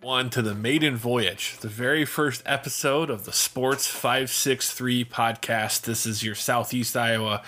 one 0.00 0.30
to 0.30 0.40
the 0.40 0.54
maiden 0.54 0.96
voyage, 0.96 1.58
the 1.60 1.68
very 1.68 2.06
first 2.06 2.42
episode 2.46 3.10
of 3.10 3.26
the 3.26 3.32
Sports 3.32 3.86
563 3.86 5.04
podcast. 5.04 5.82
This 5.82 6.06
is 6.06 6.22
your 6.22 6.34
Southeast 6.34 6.96
Iowa 6.96 7.42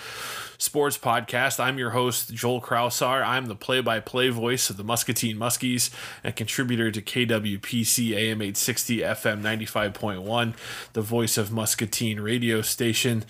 sports 0.59 0.95
podcast. 0.95 1.59
I'm 1.59 1.79
your 1.79 1.91
host, 1.91 2.31
Joel 2.31 2.61
Kraushaar. 2.61 3.25
I'm 3.25 3.47
the 3.47 3.55
play 3.55 3.81
by 3.81 3.99
play 3.99 4.29
voice 4.29 4.69
of 4.69 4.77
the 4.77 4.83
Muscatine 4.83 5.35
Muskies 5.35 5.89
and 6.23 6.35
contributor 6.35 6.91
to 6.91 7.01
KWPC 7.01 8.11
AM 8.11 8.41
860 8.41 8.99
FM 8.99 9.41
95.1, 9.41 10.53
the 10.93 11.01
voice 11.01 11.39
of 11.39 11.51
Muscatine 11.51 12.19
radio 12.19 12.61
station. 12.61 13.25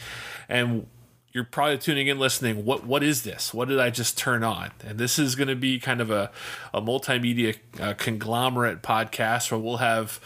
And 0.49 0.87
you're 1.33 1.43
probably 1.43 1.79
tuning 1.79 2.07
in 2.07 2.19
listening 2.19 2.63
what 2.63 2.85
what 2.85 3.03
is 3.03 3.23
this? 3.23 3.53
What 3.53 3.67
did 3.67 3.79
i 3.79 3.89
just 3.89 4.17
turn 4.17 4.43
on? 4.43 4.71
And 4.85 4.99
this 4.99 5.17
is 5.17 5.35
going 5.35 5.47
to 5.47 5.55
be 5.55 5.79
kind 5.79 5.99
of 5.99 6.11
a, 6.11 6.31
a 6.73 6.81
multimedia 6.81 7.57
uh, 7.79 7.95
conglomerate 7.95 8.83
podcast 8.83 9.51
where 9.51 9.59
we'll 9.59 9.77
have 9.77 10.19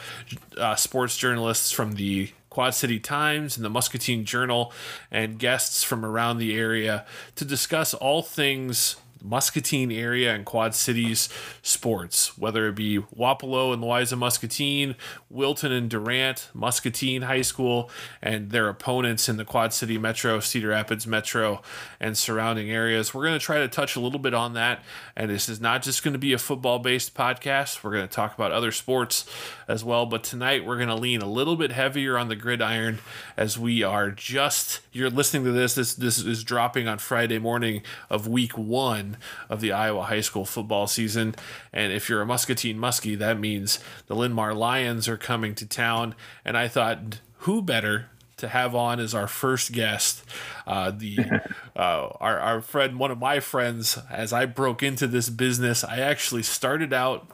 uh, 0.57 0.75
sports 0.75 1.17
journalists 1.17 1.71
from 1.71 1.93
the 1.93 2.31
Quad 2.49 2.73
City 2.73 2.99
Times 2.99 3.55
and 3.55 3.63
the 3.63 3.69
Muscatine 3.69 4.25
Journal 4.25 4.73
and 5.11 5.39
guests 5.39 5.83
from 5.83 6.03
around 6.03 6.39
the 6.39 6.57
area 6.57 7.05
to 7.35 7.45
discuss 7.45 7.93
all 7.93 8.21
things 8.21 8.97
Muscatine 9.23 9.91
area 9.91 10.33
and 10.33 10.45
Quad 10.45 10.75
Cities 10.75 11.29
sports, 11.61 12.37
whether 12.37 12.67
it 12.67 12.75
be 12.75 12.99
Wapello 12.99 13.73
and 13.73 13.81
Louisa 13.81 14.15
Muscatine, 14.15 14.95
Wilton 15.29 15.71
and 15.71 15.89
Durant, 15.89 16.49
Muscatine 16.53 17.23
High 17.23 17.41
School, 17.41 17.89
and 18.21 18.51
their 18.51 18.69
opponents 18.69 19.29
in 19.29 19.37
the 19.37 19.45
Quad 19.45 19.73
City 19.73 19.97
Metro, 19.97 20.39
Cedar 20.39 20.69
Rapids 20.69 21.07
Metro, 21.07 21.61
and 21.99 22.17
surrounding 22.17 22.69
areas. 22.69 23.13
We're 23.13 23.25
going 23.25 23.39
to 23.39 23.45
try 23.45 23.59
to 23.59 23.67
touch 23.67 23.95
a 23.95 23.99
little 23.99 24.19
bit 24.19 24.33
on 24.33 24.53
that. 24.53 24.83
And 25.15 25.29
this 25.29 25.49
is 25.49 25.59
not 25.59 25.81
just 25.81 26.03
going 26.03 26.13
to 26.13 26.19
be 26.19 26.33
a 26.33 26.37
football 26.37 26.79
based 26.79 27.13
podcast, 27.15 27.83
we're 27.83 27.93
going 27.93 28.07
to 28.07 28.13
talk 28.13 28.35
about 28.35 28.51
other 28.51 28.71
sports 28.71 29.25
as 29.67 29.83
well. 29.83 30.05
But 30.05 30.23
tonight, 30.23 30.65
we're 30.65 30.77
going 30.77 30.89
to 30.89 30.95
lean 30.95 31.21
a 31.21 31.29
little 31.29 31.55
bit 31.55 31.71
heavier 31.71 32.17
on 32.17 32.27
the 32.27 32.35
gridiron 32.35 32.99
as 33.35 33.57
we 33.57 33.83
are 33.83 34.11
just, 34.11 34.81
you're 34.91 35.09
listening 35.09 35.43
to 35.45 35.51
this, 35.51 35.75
this, 35.75 35.95
this 35.95 36.19
is 36.19 36.43
dropping 36.43 36.87
on 36.87 36.97
Friday 36.97 37.39
morning 37.39 37.81
of 38.09 38.27
week 38.27 38.57
one 38.57 39.06
of 39.49 39.61
the 39.61 39.71
Iowa 39.71 40.03
high 40.03 40.21
school 40.21 40.43
football 40.43 40.87
season. 40.87 41.35
And 41.71 41.93
if 41.93 42.09
you're 42.09 42.21
a 42.21 42.25
Muscatine 42.25 42.77
Muskie, 42.77 43.17
that 43.17 43.39
means 43.39 43.79
the 44.07 44.15
Linn-Mar 44.15 44.53
Lions 44.53 45.07
are 45.07 45.17
coming 45.17 45.55
to 45.55 45.65
town. 45.65 46.15
And 46.43 46.57
I 46.57 46.67
thought, 46.67 47.21
who 47.39 47.61
better 47.61 48.07
to 48.37 48.47
have 48.47 48.75
on 48.75 48.99
as 48.99 49.13
our 49.13 49.27
first 49.27 49.71
guest. 49.71 50.23
Uh, 50.65 50.91
the 50.91 51.17
uh, 51.75 52.07
our 52.19 52.39
our 52.39 52.61
friend, 52.61 52.99
one 52.99 53.11
of 53.11 53.19
my 53.19 53.39
friends, 53.39 53.97
as 54.09 54.31
I 54.31 54.45
broke 54.45 54.83
into 54.83 55.07
this 55.07 55.29
business, 55.29 55.83
I 55.83 55.99
actually 55.99 56.43
started 56.43 56.93
out 56.93 57.29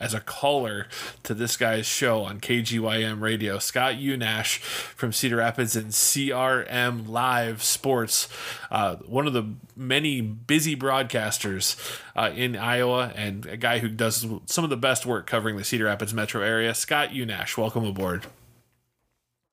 as 0.00 0.14
a 0.14 0.20
caller 0.20 0.86
to 1.22 1.34
this 1.34 1.56
guy's 1.56 1.86
show 1.86 2.22
on 2.22 2.40
KGYM 2.40 3.20
radio. 3.20 3.58
Scott 3.58 3.94
Unash 3.94 4.58
from 4.58 5.12
Cedar 5.12 5.36
Rapids 5.36 5.76
and 5.76 5.90
CRM 5.90 7.08
Live 7.08 7.62
Sports, 7.62 8.28
uh, 8.70 8.96
one 8.96 9.26
of 9.26 9.32
the 9.32 9.54
many 9.76 10.20
busy 10.20 10.76
broadcasters 10.76 11.76
uh, 12.16 12.30
in 12.34 12.56
Iowa 12.56 13.12
and 13.16 13.46
a 13.46 13.56
guy 13.56 13.78
who 13.78 13.88
does 13.88 14.26
some 14.46 14.64
of 14.64 14.70
the 14.70 14.76
best 14.76 15.06
work 15.06 15.26
covering 15.26 15.56
the 15.56 15.64
Cedar 15.64 15.84
Rapids 15.86 16.14
metro 16.14 16.42
area. 16.42 16.74
Scott 16.74 17.10
Unash, 17.10 17.56
welcome 17.56 17.84
aboard. 17.84 18.26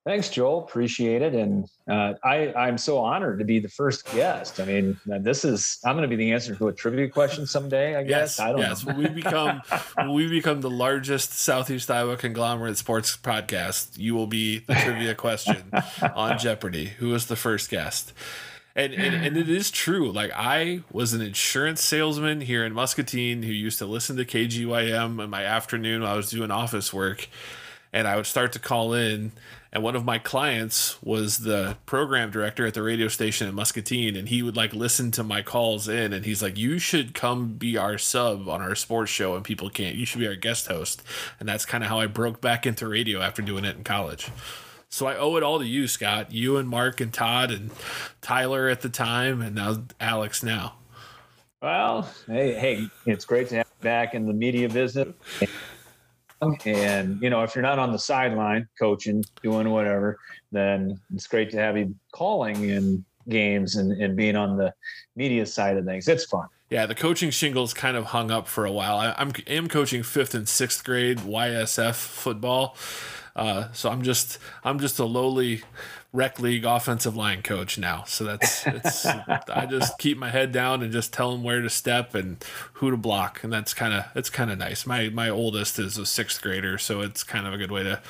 Thanks, 0.06 0.30
Joel. 0.30 0.60
Appreciate 0.60 1.24
it. 1.24 1.34
And 1.34 1.68
uh, 1.90 2.14
I, 2.24 2.54
I'm 2.54 2.78
so 2.78 3.00
honored 3.00 3.40
to 3.40 3.46
be 3.46 3.58
the 3.58 3.70
first 3.70 4.06
guest. 4.14 4.60
I 4.60 4.66
mean, 4.66 5.00
this 5.08 5.44
is 5.44 5.80
I'm 5.84 5.96
going 5.96 6.08
to 6.08 6.16
be 6.16 6.16
the 6.16 6.32
answer 6.32 6.56
to 6.56 6.68
a 6.68 6.74
trivia 6.74 7.10
question 7.10 7.48
someday. 7.48 7.96
I 7.96 8.04
guess. 8.04 8.38
Yes, 8.38 8.40
I 8.40 8.52
don't 8.52 8.60
yes. 8.60 8.86
we 8.86 9.10
become 9.10 9.64
we 10.14 10.28
become 10.30 10.62
the 10.62 10.70
largest 10.70 11.34
Southeast 11.34 11.90
Iowa 11.90 12.18
conglomerate 12.18 12.78
sports 12.78 13.18
podcast. 13.18 13.98
You 13.98 14.14
will 14.14 14.28
be 14.28 14.60
the 14.60 14.76
trivia 14.76 15.16
question 15.16 15.72
on 16.14 16.38
Jeopardy. 16.40 16.86
Who 17.00 17.10
was 17.10 17.26
the 17.26 17.36
first 17.36 17.72
guest? 17.72 18.14
And, 18.76 18.94
and, 18.94 19.16
and 19.16 19.38
it 19.38 19.50
is 19.50 19.72
true. 19.72 20.12
Like 20.12 20.32
I 20.36 20.82
was 20.92 21.14
an 21.14 21.22
insurance 21.22 21.82
salesman 21.82 22.42
here 22.42 22.64
in 22.64 22.74
Muscatine 22.74 23.42
who 23.42 23.52
used 23.52 23.80
to 23.80 23.88
listen 23.88 24.18
to 24.18 24.26
KGYM 24.26 25.24
in 25.24 25.30
my 25.32 25.46
afternoon 25.46 26.04
while 26.04 26.14
I 26.14 26.18
was 26.18 26.30
doing 26.30 26.52
office 26.52 26.94
work, 26.94 27.28
and 27.92 28.08
I 28.08 28.18
would 28.18 28.28
start 28.28 28.52
to 28.54 28.60
call 28.60 28.94
in 28.94 29.32
and 29.76 29.84
one 29.84 29.98
of 29.98 30.06
my 30.06 30.18
clients 30.18 30.98
was 31.04 31.40
the 31.40 31.76
program 31.86 32.32
director 32.32 32.66
at 32.66 32.74
the 32.74 32.82
radio 32.82 33.10
station 33.10 33.50
in 33.50 33.54
Muscatine 33.54 34.16
and 34.16 34.30
he 34.30 34.42
would 34.42 34.56
like 34.56 34.74
listen 34.74 35.12
to 35.12 35.22
my 35.22 35.42
calls 35.42 35.90
in 35.90 36.14
and 36.14 36.24
he's 36.24 36.42
like 36.42 36.58
you 36.58 36.80
should 36.80 37.14
come 37.14 37.56
be 37.56 37.76
our 37.76 37.98
sub 37.98 38.48
on 38.48 38.62
our 38.62 38.74
sports 38.74 39.12
show 39.12 39.36
and 39.36 39.44
people 39.44 39.70
can't 39.70 39.98
you 39.98 40.06
should 40.06 40.22
be 40.22 40.28
our 40.30 40.36
guest 40.38 40.68
host. 40.68 41.04
And 41.42 41.50
that's 41.50 41.66
kind 41.66 41.84
of 41.84 41.90
how 41.90 42.00
I 42.00 42.08
broke 42.08 42.40
back 42.40 42.66
into 42.66 42.88
radio 42.88 43.20
after 43.20 43.42
doing 43.42 43.66
it 43.66 43.76
in 43.76 43.84
college. 43.84 44.30
So 44.88 45.08
I 45.08 45.18
owe 45.18 45.36
it 45.36 45.44
all 45.44 45.60
to 45.60 45.66
you 45.66 45.90
Scott. 45.90 46.32
You 46.32 46.56
and 46.56 46.70
Mark 46.70 47.02
and 47.02 47.14
Todd 47.14 47.52
and 47.52 47.70
Tyler 48.22 48.70
at 48.70 48.80
the 48.80 48.88
time 48.88 49.42
and 49.42 49.56
now 49.56 49.84
Alex 50.00 50.42
now. 50.42 50.76
Well 51.62 52.10
hey 52.28 52.54
hey 52.54 52.88
it's 53.06 53.26
great 53.26 53.50
to 53.50 53.56
have 53.58 53.68
you 53.68 53.84
back 53.84 54.14
in 54.14 54.26
the 54.26 54.34
media 54.34 54.70
business 54.70 55.14
and 56.66 57.22
you 57.22 57.30
know, 57.30 57.44
if 57.44 57.56
you're 57.56 57.62
not 57.62 57.80
on 57.80 57.92
the 57.92 58.00
sideline 58.00 58.68
coaching, 58.80 59.24
doing 59.42 59.70
whatever, 59.70 60.18
then 60.52 61.00
it's 61.14 61.28
great 61.28 61.52
to 61.52 61.58
have 61.58 61.78
you 61.78 61.94
calling 62.12 62.70
in 62.70 63.04
games 63.30 63.76
and, 63.76 63.92
and 64.02 64.16
being 64.16 64.36
on 64.36 64.58
the 64.58 64.74
media 65.16 65.46
side 65.46 65.78
of 65.78 65.86
things. 65.86 66.08
It's 66.08 66.26
fun. 66.26 66.48
Yeah, 66.70 66.86
the 66.86 66.96
coaching 66.96 67.30
shingles 67.30 67.74
kind 67.74 67.96
of 67.96 68.06
hung 68.06 68.32
up 68.32 68.48
for 68.48 68.66
a 68.66 68.72
while. 68.72 68.98
I, 68.98 69.14
I'm 69.18 69.32
am 69.48 69.68
coaching 69.68 70.04
fifth 70.04 70.34
and 70.34 70.48
sixth 70.48 70.84
grade 70.84 71.20
YSF 71.20 71.96
football, 71.96 72.76
uh, 73.36 73.72
so 73.72 73.90
I'm 73.90 74.02
just 74.02 74.40
I'm 74.64 74.80
just 74.80 74.98
a 74.98 75.06
lowly 75.06 75.62
rec 76.16 76.40
league 76.40 76.66
offensive 76.66 77.16
line 77.16 77.42
coach 77.42 77.78
now. 77.78 78.04
So 78.06 78.24
that's 78.24 78.66
it's 78.66 79.06
I 79.06 79.68
just 79.70 79.98
keep 80.00 80.18
my 80.18 80.30
head 80.30 80.52
down 80.52 80.82
and 80.82 80.92
just 80.92 81.14
tell 81.14 81.32
them 81.32 81.44
where 81.44 81.62
to 81.62 81.70
step 81.70 82.16
and 82.16 82.44
who 82.74 82.92
to 82.92 82.98
block, 82.98 83.44
and 83.44 83.52
that's 83.52 83.74
kind 83.74 83.94
of 83.94 84.06
it's 84.16 84.30
kind 84.30 84.50
of 84.50 84.58
nice. 84.58 84.86
My 84.86 85.10
my 85.10 85.30
oldest 85.30 85.78
is 85.78 85.98
a 85.98 86.06
sixth 86.06 86.42
grader, 86.42 86.78
so 86.78 87.02
it's 87.02 87.24
kind 87.24 87.46
of 87.46 87.54
a 87.54 87.58
good 87.58 87.72
way 87.72 87.84
to 87.84 88.02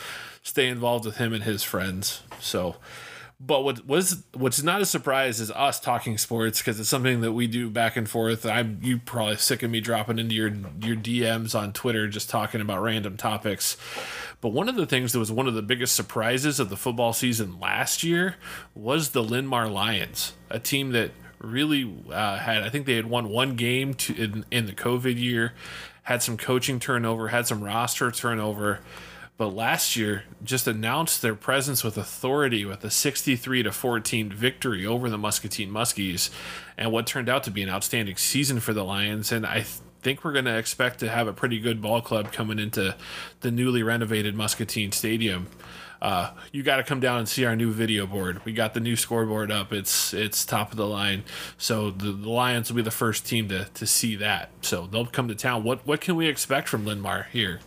stay 0.43 0.67
involved 0.67 1.05
with 1.05 1.17
him 1.17 1.33
and 1.33 1.43
his 1.43 1.63
friends. 1.63 2.21
So. 2.39 2.75
But 3.45 3.63
what 3.63 3.85
was 3.85 4.23
what's 4.33 4.63
not 4.63 4.81
a 4.81 4.85
surprise 4.85 5.39
is 5.39 5.51
us 5.51 5.79
talking 5.79 6.17
sports 6.17 6.59
because 6.59 6.79
it's 6.79 6.89
something 6.89 7.21
that 7.21 7.33
we 7.33 7.47
do 7.47 7.69
back 7.69 7.95
and 7.95 8.09
forth. 8.09 8.45
I'm 8.45 8.79
you 8.81 8.97
probably 8.97 9.37
sick 9.37 9.61
of 9.61 9.69
me 9.69 9.81
dropping 9.81 10.19
into 10.19 10.33
your 10.33 10.47
your 10.81 10.95
DMs 10.95 11.53
on 11.53 11.73
Twitter 11.73 12.07
just 12.07 12.29
talking 12.29 12.61
about 12.61 12.81
random 12.81 13.17
topics. 13.17 13.77
But 14.41 14.49
one 14.49 14.69
of 14.69 14.75
the 14.75 14.85
things 14.85 15.11
that 15.13 15.19
was 15.19 15.31
one 15.31 15.47
of 15.47 15.53
the 15.53 15.61
biggest 15.61 15.95
surprises 15.95 16.59
of 16.59 16.69
the 16.69 16.77
football 16.77 17.13
season 17.13 17.59
last 17.59 18.03
year 18.03 18.35
was 18.73 19.09
the 19.09 19.23
Linn-Mar 19.23 19.67
Lions, 19.67 20.33
a 20.49 20.59
team 20.59 20.91
that 20.91 21.11
really 21.39 21.91
uh, 22.11 22.37
had, 22.37 22.63
I 22.63 22.69
think 22.69 22.85
they 22.85 22.95
had 22.95 23.07
won 23.07 23.29
one 23.29 23.55
game 23.55 23.93
to, 23.95 24.15
in, 24.15 24.45
in 24.51 24.65
the 24.65 24.73
COVID 24.73 25.19
year, 25.19 25.53
had 26.03 26.21
some 26.21 26.37
coaching 26.37 26.79
turnover, 26.79 27.29
had 27.29 27.47
some 27.47 27.63
roster 27.63 28.11
turnover. 28.11 28.81
But 29.37 29.49
last 29.49 29.97
year, 29.97 30.23
just 30.43 30.65
announced 30.65 31.21
their 31.21 31.35
presence 31.35 31.83
with 31.83 31.97
authority 31.97 32.63
with 32.63 32.85
a 32.85 32.89
63 32.89 33.63
to 33.63 33.71
14 33.71 34.29
victory 34.29 34.85
over 34.85 35.09
the 35.09 35.17
Muscatine 35.17 35.71
Muskies, 35.71 36.29
and 36.77 36.91
what 36.91 37.05
turned 37.05 37.27
out 37.27 37.43
to 37.43 37.51
be 37.51 37.61
an 37.61 37.69
outstanding 37.69 38.15
season 38.15 38.61
for 38.61 38.71
the 38.71 38.83
Lions. 38.83 39.33
And 39.33 39.45
I 39.45 39.65
think 40.01 40.23
we're 40.23 40.31
going 40.31 40.45
to 40.45 40.57
expect 40.57 40.99
to 40.99 41.09
have 41.09 41.27
a 41.27 41.33
pretty 41.33 41.59
good 41.59 41.81
ball 41.81 41.99
club 41.99 42.31
coming 42.31 42.59
into 42.59 42.95
the 43.41 43.51
newly 43.51 43.83
renovated 43.83 44.35
Muscatine 44.35 44.93
Stadium. 44.93 45.47
Uh, 46.01 46.31
you 46.51 46.61
got 46.61 46.77
to 46.77 46.83
come 46.83 46.99
down 46.99 47.17
and 47.17 47.27
see 47.27 47.43
our 47.43 47.55
new 47.55 47.71
video 47.71 48.05
board. 48.05 48.39
We 48.45 48.53
got 48.53 48.73
the 48.73 48.79
new 48.79 48.95
scoreboard 48.95 49.51
up. 49.51 49.73
It's 49.73 50.13
it's 50.13 50.45
top 50.45 50.71
of 50.71 50.77
the 50.77 50.85
line. 50.85 51.23
So 51.57 51.89
the, 51.89 52.11
the 52.11 52.29
Lions 52.29 52.69
will 52.69 52.75
be 52.75 52.83
the 52.83 52.91
first 52.91 53.25
team 53.25 53.49
to, 53.49 53.65
to 53.65 53.87
see 53.87 54.15
that. 54.17 54.51
So 54.61 54.85
they'll 54.85 55.07
come 55.07 55.27
to 55.27 55.35
town. 55.35 55.63
What 55.63 55.85
what 55.87 56.01
can 56.01 56.15
we 56.15 56.27
expect 56.27 56.69
from 56.69 56.85
Linn-Mar 56.85 57.27
here? 57.31 57.59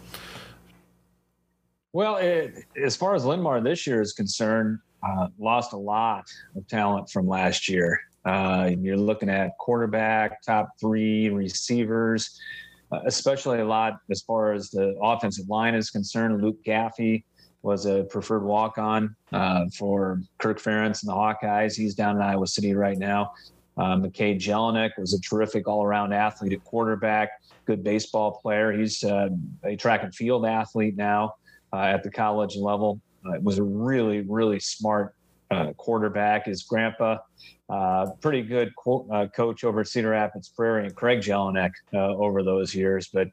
Well, 1.93 2.17
it, 2.17 2.65
as 2.83 2.97
far 2.97 3.15
as 3.15 3.25
Linn-Mar 3.25 3.61
this 3.61 3.87
year 3.87 4.03
is 4.03 4.13
concerned, 4.13 4.79
uh, 5.03 5.29
lost 5.39 5.73
a 5.73 5.77
lot 5.77 6.25
of 6.55 6.67
talent 6.67 7.09
from 7.09 7.27
last 7.27 7.69
year. 7.69 8.01
Uh, 8.25 8.71
you're 8.79 8.97
looking 8.97 9.31
at 9.31 9.57
quarterback, 9.59 10.43
top 10.43 10.71
three 10.79 11.31
receivers, 11.31 12.39
uh, 12.93 13.01
especially 13.07 13.61
a 13.61 13.65
lot 13.65 14.01
as 14.11 14.21
far 14.21 14.53
as 14.53 14.69
the 14.71 14.99
offensive 15.01 15.49
line 15.49 15.75
is 15.75 15.89
concerned. 15.89 16.43
Luke 16.43 16.63
Gaffey 16.67 17.25
was 17.63 17.87
a 17.87 18.05
preferred 18.05 18.45
walk 18.45 18.77
on 18.77 19.17
uh, 19.33 19.65
for 19.77 20.21
Kirk 20.39 20.61
Ferentz 20.61 21.03
and 21.03 21.09
the 21.09 21.15
Hawkeyes. 21.15 21.75
He's 21.75 21.95
down 21.95 22.17
in 22.17 22.23
Iowa 22.23 22.47
City 22.47 22.75
right 22.75 22.99
now. 22.99 23.33
Uh, 23.79 23.97
McKay 23.97 24.37
Jelinek 24.37 24.91
was 24.99 25.15
a 25.15 25.21
terrific 25.21 25.67
all 25.67 25.85
around 25.85 26.13
athlete 26.13 26.53
at 26.53 26.63
quarterback, 26.65 27.31
good 27.65 27.83
baseball 27.83 28.41
player. 28.43 28.73
He's 28.73 29.03
uh, 29.05 29.29
a 29.65 29.77
track 29.77 30.03
and 30.03 30.15
field 30.15 30.45
athlete 30.45 30.97
now 30.97 31.35
uh, 31.73 31.77
at 31.77 32.03
the 32.03 32.11
college 32.11 32.57
level. 32.57 33.01
Uh, 33.27 33.39
was 33.43 33.59
a 33.59 33.63
really, 33.63 34.21
really 34.21 34.61
smart 34.61 35.15
uh, 35.51 35.73
quarterback. 35.73 36.47
His 36.47 36.63
grandpa, 36.63 37.19
uh, 37.69 38.07
pretty 38.21 38.43
good 38.43 38.73
co- 38.77 39.09
uh, 39.13 39.27
coach 39.29 39.65
over 39.65 39.81
at 39.81 39.89
Cedar 39.89 40.11
Rapids 40.11 40.49
Prairie, 40.49 40.87
and 40.87 40.95
Craig 40.95 41.21
Jelinek 41.21 41.73
uh, 41.93 41.99
over 41.99 42.43
those 42.43 42.75
years. 42.75 43.09
But 43.13 43.29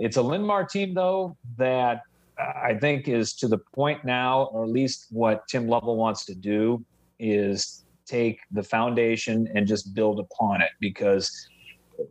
it's 0.00 0.16
a 0.16 0.22
Linn-Mar 0.22 0.66
team, 0.66 0.94
though, 0.94 1.36
that 1.56 2.02
I 2.38 2.74
think 2.74 3.08
is 3.08 3.32
to 3.34 3.48
the 3.48 3.58
point 3.58 4.04
now, 4.04 4.44
or 4.52 4.64
at 4.64 4.70
least 4.70 5.06
what 5.10 5.48
Tim 5.48 5.68
Lovell 5.68 5.96
wants 5.96 6.26
to 6.26 6.34
do 6.34 6.84
is 7.18 7.84
take 8.04 8.40
the 8.50 8.62
foundation 8.62 9.48
and 9.54 9.66
just 9.66 9.94
build 9.94 10.20
upon 10.20 10.60
it 10.60 10.70
because 10.80 11.48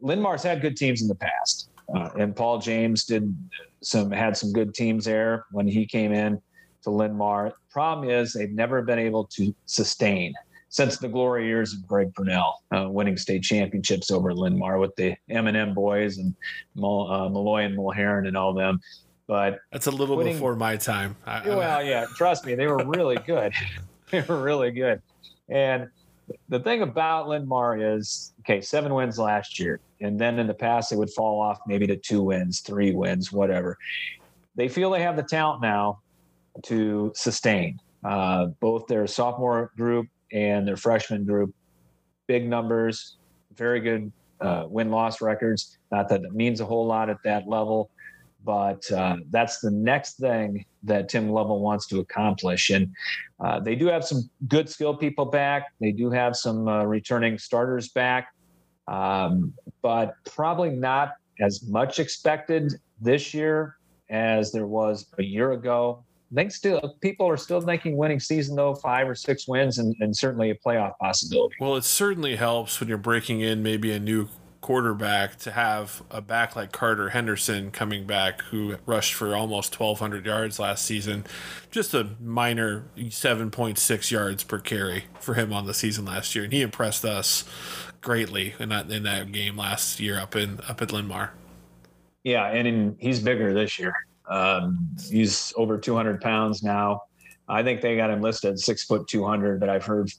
Linn-Mar's 0.01 0.43
had 0.43 0.61
good 0.61 0.75
teams 0.75 1.01
in 1.01 1.07
the 1.07 1.15
past. 1.15 1.69
Uh, 1.93 2.09
and 2.17 2.35
Paul 2.35 2.59
James 2.59 3.05
did 3.05 3.35
some 3.81 4.11
had 4.11 4.35
some 4.35 4.51
good 4.51 4.73
teams 4.73 5.05
there 5.05 5.45
when 5.51 5.67
he 5.67 5.85
came 5.85 6.11
in 6.11 6.41
to 6.83 6.89
Linn-Mar. 6.89 7.53
Problem 7.69 8.09
is 8.09 8.33
they've 8.33 8.51
never 8.51 8.81
been 8.81 8.99
able 8.99 9.25
to 9.25 9.53
sustain 9.65 10.33
since 10.69 10.97
the 10.97 11.07
glory 11.07 11.45
years 11.47 11.73
of 11.73 11.87
Greg 11.87 12.13
Purnell, 12.13 12.61
uh, 12.75 12.89
winning 12.89 13.15
state 13.17 13.43
championships 13.43 14.11
over 14.11 14.33
Linn-Mar 14.33 14.77
with 14.77 14.95
the 14.95 15.15
M&M 15.29 15.73
boys 15.73 16.17
and 16.17 16.35
uh, 16.77 17.29
Malloy 17.29 17.63
and 17.63 17.77
Mulherron 17.77 18.27
and 18.27 18.35
all 18.35 18.53
them. 18.53 18.81
But 19.27 19.59
that's 19.71 19.87
a 19.87 19.91
little 19.91 20.17
winning, 20.17 20.33
before 20.33 20.55
my 20.55 20.75
time. 20.77 21.15
I, 21.25 21.47
well, 21.47 21.83
yeah, 21.83 22.05
trust 22.15 22.45
me, 22.45 22.55
they 22.55 22.67
were 22.67 22.83
really 22.85 23.17
good. 23.25 23.53
they 24.11 24.21
were 24.21 24.41
really 24.41 24.71
good. 24.71 25.01
And 25.49 25.89
the 26.49 26.59
thing 26.59 26.81
about 26.81 27.27
Linn-Mar 27.27 27.77
is, 27.77 28.33
okay, 28.41 28.61
seven 28.61 28.93
wins 28.93 29.17
last 29.17 29.59
year, 29.59 29.79
and 30.01 30.19
then 30.19 30.39
in 30.39 30.47
the 30.47 30.53
past 30.53 30.91
it 30.91 30.97
would 30.97 31.11
fall 31.11 31.39
off 31.39 31.59
maybe 31.67 31.87
to 31.87 31.97
two 31.97 32.23
wins, 32.23 32.61
three 32.61 32.93
wins, 32.93 33.31
whatever. 33.31 33.77
They 34.55 34.67
feel 34.67 34.91
they 34.91 35.01
have 35.01 35.15
the 35.15 35.23
talent 35.23 35.61
now 35.61 35.99
to 36.63 37.11
sustain 37.15 37.79
uh, 38.03 38.47
both 38.59 38.87
their 38.87 39.07
sophomore 39.07 39.71
group 39.77 40.07
and 40.31 40.67
their 40.67 40.77
freshman 40.77 41.25
group. 41.25 41.53
Big 42.27 42.47
numbers, 42.47 43.17
very 43.55 43.79
good 43.79 44.11
uh, 44.41 44.65
win 44.67 44.89
loss 44.89 45.21
records. 45.21 45.77
Not 45.91 46.09
that 46.09 46.23
it 46.23 46.33
means 46.33 46.61
a 46.61 46.65
whole 46.65 46.85
lot 46.85 47.09
at 47.09 47.17
that 47.23 47.47
level, 47.47 47.89
but 48.45 48.89
uh, 48.91 49.17
that's 49.31 49.59
the 49.59 49.71
next 49.71 50.19
thing 50.19 50.65
that 50.83 51.09
Tim 51.09 51.29
Lovell 51.31 51.59
wants 51.59 51.87
to 51.87 51.99
accomplish. 51.99 52.69
And 52.69 52.93
uh, 53.43 53.59
they 53.59 53.75
do 53.75 53.87
have 53.87 54.05
some 54.05 54.29
good 54.47 54.69
skill 54.69 54.95
people 54.95 55.25
back. 55.25 55.73
They 55.81 55.91
do 55.91 56.11
have 56.11 56.35
some 56.35 56.67
uh, 56.67 56.83
returning 56.85 57.39
starters 57.39 57.89
back, 57.89 58.33
um, 58.87 59.53
but 59.81 60.13
probably 60.31 60.69
not 60.69 61.13
as 61.41 61.67
much 61.67 61.99
expected 61.99 62.73
this 63.01 63.33
year 63.33 63.77
as 64.09 64.51
there 64.51 64.67
was 64.67 65.07
a 65.17 65.23
year 65.23 65.53
ago. 65.53 66.03
I 66.31 66.35
think 66.35 66.51
still 66.51 66.97
people 67.01 67.27
are 67.27 67.37
still 67.37 67.61
thinking 67.61 67.97
winning 67.97 68.19
season 68.19 68.55
though 68.55 68.75
five 68.75 69.07
or 69.07 69.15
six 69.15 69.47
wins 69.47 69.77
and, 69.77 69.95
and 69.99 70.15
certainly 70.15 70.49
a 70.49 70.55
playoff 70.55 70.93
possibility. 70.99 71.55
Well, 71.59 71.75
it 71.75 71.83
certainly 71.83 72.35
helps 72.35 72.79
when 72.79 72.89
you're 72.89 72.97
breaking 72.97 73.41
in 73.41 73.63
maybe 73.63 73.91
a 73.91 73.99
new 73.99 74.27
quarterback 74.65 75.37
to 75.37 75.51
have 75.51 76.01
a 76.09 76.19
back 76.19 76.55
like 76.55 76.71
Carter 76.71 77.09
Henderson 77.09 77.69
coming 77.69 78.07
back, 78.07 78.41
who 78.45 78.77
rushed 78.87 79.13
for 79.13 79.35
almost 79.35 79.79
1,200 79.79 80.25
yards 80.25 80.57
last 80.57 80.83
season. 80.83 81.23
Just 81.69 81.93
a 81.93 82.09
minor 82.19 82.85
7.6 82.97 84.09
yards 84.09 84.43
per 84.43 84.57
carry 84.57 85.03
for 85.19 85.35
him 85.35 85.53
on 85.53 85.67
the 85.67 85.73
season 85.75 86.05
last 86.05 86.33
year, 86.33 86.45
and 86.45 86.51
he 86.51 86.63
impressed 86.63 87.05
us 87.05 87.45
greatly 88.01 88.55
in 88.57 88.69
that 88.69 88.89
in 88.89 89.03
that 89.03 89.31
game 89.31 89.55
last 89.55 89.99
year 89.99 90.19
up 90.19 90.35
in 90.35 90.59
up 90.67 90.81
at 90.81 90.91
Linn-Mar. 90.91 91.33
Yeah, 92.23 92.47
and 92.47 92.67
in, 92.67 92.95
he's 92.99 93.19
bigger 93.19 93.53
this 93.53 93.77
year. 93.77 93.93
Um, 94.27 94.89
he's 95.11 95.53
over 95.57 95.77
200 95.77 96.21
pounds 96.21 96.63
now. 96.63 97.03
I 97.47 97.61
think 97.61 97.81
they 97.81 97.95
got 97.97 98.09
him 98.09 98.19
listed 98.19 98.59
six 98.59 98.83
foot 98.83 99.07
200, 99.07 99.59
but 99.59 99.69
I've 99.69 99.85
heard 99.85 100.09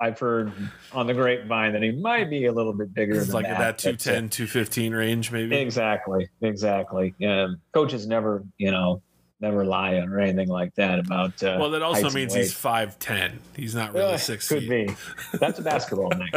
I've 0.00 0.18
heard 0.18 0.52
on 0.92 1.06
the 1.06 1.14
grapevine 1.14 1.72
that 1.72 1.82
he 1.82 1.92
might 1.92 2.30
be 2.30 2.46
a 2.46 2.52
little 2.52 2.72
bit 2.72 2.94
bigger. 2.94 3.20
It's 3.20 3.34
like 3.34 3.44
that, 3.44 3.58
that 3.58 3.78
210, 3.78 4.30
215 4.30 4.94
range, 4.94 5.30
maybe. 5.30 5.56
Exactly, 5.56 6.28
exactly. 6.40 7.14
Um, 7.26 7.60
coaches 7.72 8.06
never, 8.06 8.42
you 8.56 8.70
know, 8.70 9.02
never 9.40 9.64
lie 9.64 9.94
or 9.94 10.20
anything 10.20 10.48
like 10.48 10.74
that 10.74 10.98
about. 10.98 11.42
Uh, 11.42 11.56
well, 11.58 11.70
that 11.70 11.82
also 11.82 12.10
means 12.10 12.34
he's 12.34 12.52
five 12.52 12.98
ten. 12.98 13.38
He's 13.56 13.74
not 13.74 13.94
really 13.94 14.14
uh, 14.14 14.18
six 14.18 14.48
could 14.48 14.60
feet. 14.60 14.88
be. 14.88 14.94
That's 15.38 15.58
a 15.58 15.62
basketball 15.62 16.10
thing. 16.10 16.28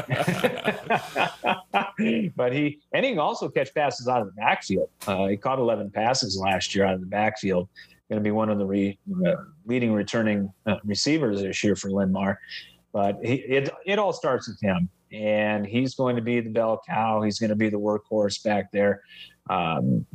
but 2.36 2.54
he 2.54 2.80
and 2.94 3.06
he 3.06 3.12
can 3.12 3.19
also 3.19 3.50
catch 3.50 3.74
passes 3.74 4.07
out 4.07 4.21
of 4.21 4.27
the 4.27 4.33
backfield. 4.33 4.89
Uh, 5.06 5.27
he 5.27 5.38
caught 5.38 5.59
eleven 5.59 5.92
passes 5.92 6.38
last 6.38 6.74
year 6.75 6.86
out 6.86 6.94
of 6.95 7.01
the 7.01 7.07
backfield. 7.07 7.68
Going 8.09 8.21
to 8.21 8.24
be 8.24 8.31
one 8.31 8.50
of 8.50 8.57
the 8.57 8.66
re, 8.66 8.98
uh, 9.25 9.36
leading 9.66 9.94
returning 9.94 10.51
uh, 10.66 10.75
receivers 10.83 11.42
this 11.42 11.63
year 11.63 11.75
for 11.75 11.89
Linn-Mar. 11.89 12.38
But 12.94 13.18
he, 13.24 13.36
it 13.36 13.69
it 13.86 14.00
all 14.00 14.13
starts 14.13 14.48
with 14.48 14.62
him, 14.62 14.88
and 15.12 15.66
he's 15.66 15.95
going 15.95 16.16
to 16.16 16.22
be 16.22 16.40
the 16.40 16.51
bell 16.51 16.81
cow. 16.88 17.22
He's 17.24 17.40
going 17.40 17.50
to 17.50 17.56
be 17.56 17.69
the 17.69 17.80
workhorse 17.80 18.42
back 18.44 18.72
there. 18.72 19.01
Um, 19.50 20.06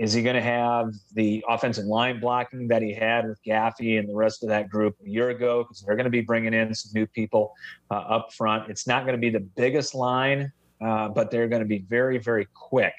is 0.00 0.14
he 0.14 0.22
going 0.22 0.36
to 0.36 0.40
have 0.40 0.94
the 1.12 1.44
offensive 1.46 1.84
line 1.84 2.20
blocking 2.20 2.68
that 2.68 2.80
he 2.80 2.94
had 2.94 3.28
with 3.28 3.38
Gaffey 3.44 3.98
and 3.98 4.08
the 4.08 4.14
rest 4.14 4.42
of 4.42 4.48
that 4.48 4.70
group 4.70 4.96
a 5.04 5.08
year 5.08 5.28
ago? 5.28 5.62
Because 5.62 5.82
they're 5.82 5.94
going 5.94 6.04
to 6.04 6.10
be 6.10 6.22
bringing 6.22 6.54
in 6.54 6.74
some 6.74 6.92
new 6.94 7.06
people 7.06 7.52
uh, 7.90 7.96
up 7.96 8.32
front. 8.32 8.70
It's 8.70 8.86
not 8.86 9.04
going 9.04 9.14
to 9.14 9.20
be 9.20 9.28
the 9.28 9.40
biggest 9.40 9.94
line, 9.94 10.50
uh, 10.80 11.08
but 11.08 11.30
they're 11.30 11.48
going 11.48 11.60
to 11.60 11.68
be 11.68 11.80
very, 11.80 12.16
very 12.16 12.46
quick. 12.54 12.94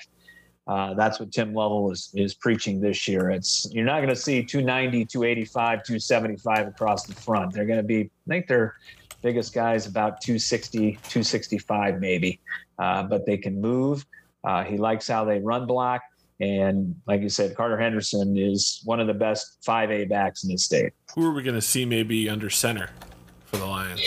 Uh, 0.67 0.93
that's 0.93 1.19
what 1.19 1.31
Tim 1.31 1.55
Lovell 1.55 1.91
is, 1.91 2.11
is 2.13 2.35
preaching 2.35 2.79
this 2.79 3.07
year. 3.07 3.31
It's 3.31 3.67
you're 3.71 3.83
not 3.83 3.97
going 3.97 4.09
to 4.09 4.15
see 4.15 4.43
290, 4.43 5.05
285, 5.05 5.83
275 5.83 6.67
across 6.67 7.05
the 7.07 7.15
front. 7.15 7.51
They're 7.51 7.65
going 7.65 7.79
to 7.79 7.83
be, 7.83 8.01
I 8.01 8.29
think 8.29 8.47
they're 8.47 8.75
biggest 9.21 9.53
guys 9.53 9.85
about 9.85 10.21
260, 10.21 10.93
265 10.93 11.99
maybe, 11.99 12.39
uh, 12.79 13.03
but 13.03 13.25
they 13.25 13.37
can 13.37 13.59
move. 13.59 14.05
Uh, 14.43 14.63
he 14.63 14.77
likes 14.77 15.07
how 15.07 15.23
they 15.23 15.39
run 15.39 15.65
block. 15.67 16.01
And 16.39 16.95
like 17.05 17.21
you 17.21 17.29
said, 17.29 17.55
Carter 17.55 17.77
Henderson 17.77 18.35
is 18.35 18.81
one 18.83 18.99
of 18.99 19.05
the 19.05 19.13
best 19.13 19.59
5A 19.65 20.09
backs 20.09 20.43
in 20.43 20.49
the 20.49 20.57
state. 20.57 20.93
Who 21.13 21.25
are 21.25 21.31
we 21.31 21.43
going 21.43 21.55
to 21.55 21.61
see 21.61 21.85
maybe 21.85 22.27
under 22.27 22.49
center 22.49 22.89
for 23.45 23.57
the 23.57 23.65
Lions? 23.65 24.01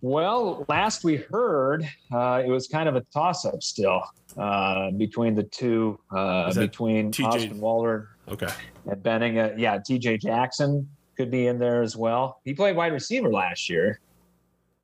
Well, 0.00 0.64
last 0.68 1.04
we 1.04 1.16
heard, 1.16 1.88
uh, 2.12 2.42
it 2.44 2.50
was 2.50 2.66
kind 2.66 2.88
of 2.88 2.96
a 2.96 3.02
toss 3.14 3.44
up 3.44 3.62
still 3.62 4.02
uh, 4.36 4.90
between 4.90 5.36
the 5.36 5.44
two, 5.44 6.00
uh, 6.10 6.52
between 6.52 7.12
TJ? 7.12 7.24
Austin 7.26 7.60
Waller 7.60 8.08
okay. 8.28 8.48
and 8.90 9.00
Benning. 9.00 9.38
Uh, 9.38 9.54
yeah, 9.56 9.78
TJ 9.78 10.20
Jackson 10.20 10.88
could 11.16 11.30
be 11.30 11.46
in 11.46 11.60
there 11.60 11.82
as 11.82 11.96
well. 11.96 12.40
He 12.44 12.52
played 12.52 12.74
wide 12.74 12.92
receiver 12.92 13.30
last 13.30 13.70
year 13.70 14.00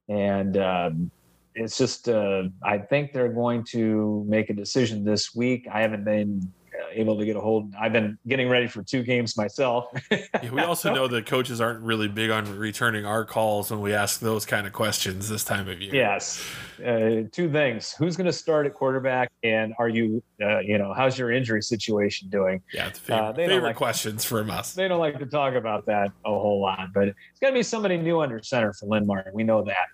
and 0.09 0.57
um, 0.57 1.11
it's 1.55 1.77
just 1.77 2.09
uh, 2.09 2.45
I 2.63 2.79
think 2.79 3.13
they're 3.13 3.33
going 3.33 3.65
to 3.71 4.25
make 4.29 4.51
a 4.51 4.55
decision 4.55 5.05
this 5.05 5.35
week. 5.35 5.67
I 5.73 5.83
haven't 5.83 6.05
been 6.05 6.53
able 6.93 7.19
to 7.19 7.25
get 7.25 7.37
a 7.37 7.41
hold. 7.41 7.75
I've 7.79 7.93
been 7.93 8.19
getting 8.27 8.49
ready 8.49 8.67
for 8.67 8.83
two 8.83 9.03
games 9.03 9.37
myself. 9.37 9.87
yeah, 10.11 10.51
we 10.51 10.61
also 10.61 10.95
know 10.95 11.09
that 11.09 11.27
coaches 11.27 11.61
aren't 11.61 11.81
really 11.81 12.09
big 12.09 12.31
on 12.31 12.57
returning 12.57 13.05
our 13.05 13.25
calls 13.25 13.71
when 13.71 13.81
we 13.81 13.93
ask 13.93 14.21
those 14.21 14.47
kind 14.47 14.67
of 14.67 14.73
questions 14.73 15.29
this 15.29 15.45
time 15.45 15.69
of 15.69 15.81
year. 15.81 15.95
Yes, 15.95 16.45
uh, 16.85 17.23
two 17.33 17.51
things: 17.51 17.93
who's 17.93 18.17
going 18.17 18.27
to 18.27 18.33
start 18.33 18.67
at 18.67 18.75
quarterback, 18.75 19.31
and 19.43 19.75
are 19.79 19.89
you, 19.89 20.23
uh, 20.43 20.61
you 20.61 20.79
know, 20.79 20.93
how's 20.95 21.19
your 21.19 21.31
injury 21.31 21.63
situation 21.63 22.29
doing? 22.29 22.63
Yeah, 22.73 22.91
the 22.91 22.99
favorite, 22.99 23.23
uh, 23.23 23.35
favorite 23.35 23.63
like, 23.63 23.77
questions 23.77 24.25
from 24.25 24.51
us. 24.51 24.75
They 24.75 24.89
don't 24.89 25.01
like 25.01 25.19
to 25.19 25.27
talk 25.27 25.55
about 25.55 25.87
that 25.87 26.13
a 26.25 26.31
whole 26.31 26.61
lot, 26.61 26.93
but 26.95 27.09
it's 27.09 27.41
going 27.41 27.53
to 27.53 27.59
be 27.59 27.63
somebody 27.63 27.97
new 27.97 28.21
under 28.21 28.43
center 28.43 28.73
for 28.73 28.87
Linn-Mar. 28.87 29.27
We 29.33 29.45
know 29.45 29.65
that 29.65 29.89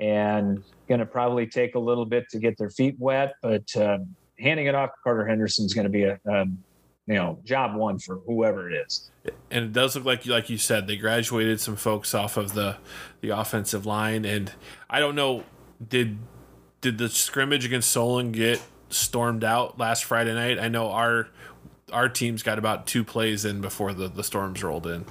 and 0.00 0.62
going 0.88 0.98
to 0.98 1.06
probably 1.06 1.46
take 1.46 1.74
a 1.74 1.78
little 1.78 2.06
bit 2.06 2.28
to 2.30 2.38
get 2.38 2.56
their 2.58 2.70
feet 2.70 2.96
wet. 2.98 3.34
But 3.42 3.64
um, 3.76 4.14
handing 4.38 4.66
it 4.66 4.74
off 4.74 4.90
to 4.90 4.96
Carter 5.04 5.26
Henderson 5.26 5.66
is 5.66 5.74
going 5.74 5.84
to 5.84 5.90
be 5.90 6.04
a, 6.04 6.18
um, 6.28 6.58
you 7.06 7.14
know, 7.14 7.38
job 7.44 7.76
one 7.76 7.98
for 7.98 8.16
whoever 8.26 8.70
it 8.70 8.86
is. 8.86 9.10
And 9.50 9.64
it 9.66 9.72
does 9.72 9.96
look 9.96 10.04
like, 10.04 10.26
like 10.26 10.48
you 10.48 10.58
said, 10.58 10.86
they 10.86 10.96
graduated 10.96 11.60
some 11.60 11.76
folks 11.76 12.14
off 12.14 12.36
of 12.36 12.54
the 12.54 12.76
the 13.20 13.28
offensive 13.30 13.84
line, 13.84 14.24
and 14.24 14.52
I 14.88 14.98
don't 15.00 15.14
know, 15.14 15.44
did 15.86 16.18
did 16.80 16.96
the 16.96 17.10
scrimmage 17.10 17.66
against 17.66 17.90
Solon 17.90 18.32
get 18.32 18.62
stormed 18.88 19.44
out 19.44 19.78
last 19.78 20.04
Friday 20.04 20.32
night? 20.32 20.58
I 20.58 20.68
know 20.68 20.90
our 20.90 21.28
our 21.92 22.08
teams 22.08 22.42
got 22.42 22.58
about 22.58 22.86
two 22.86 23.04
plays 23.04 23.44
in 23.44 23.60
before 23.60 23.92
the 23.92 24.08
the 24.08 24.24
storms 24.24 24.62
rolled 24.62 24.86
in. 24.86 25.04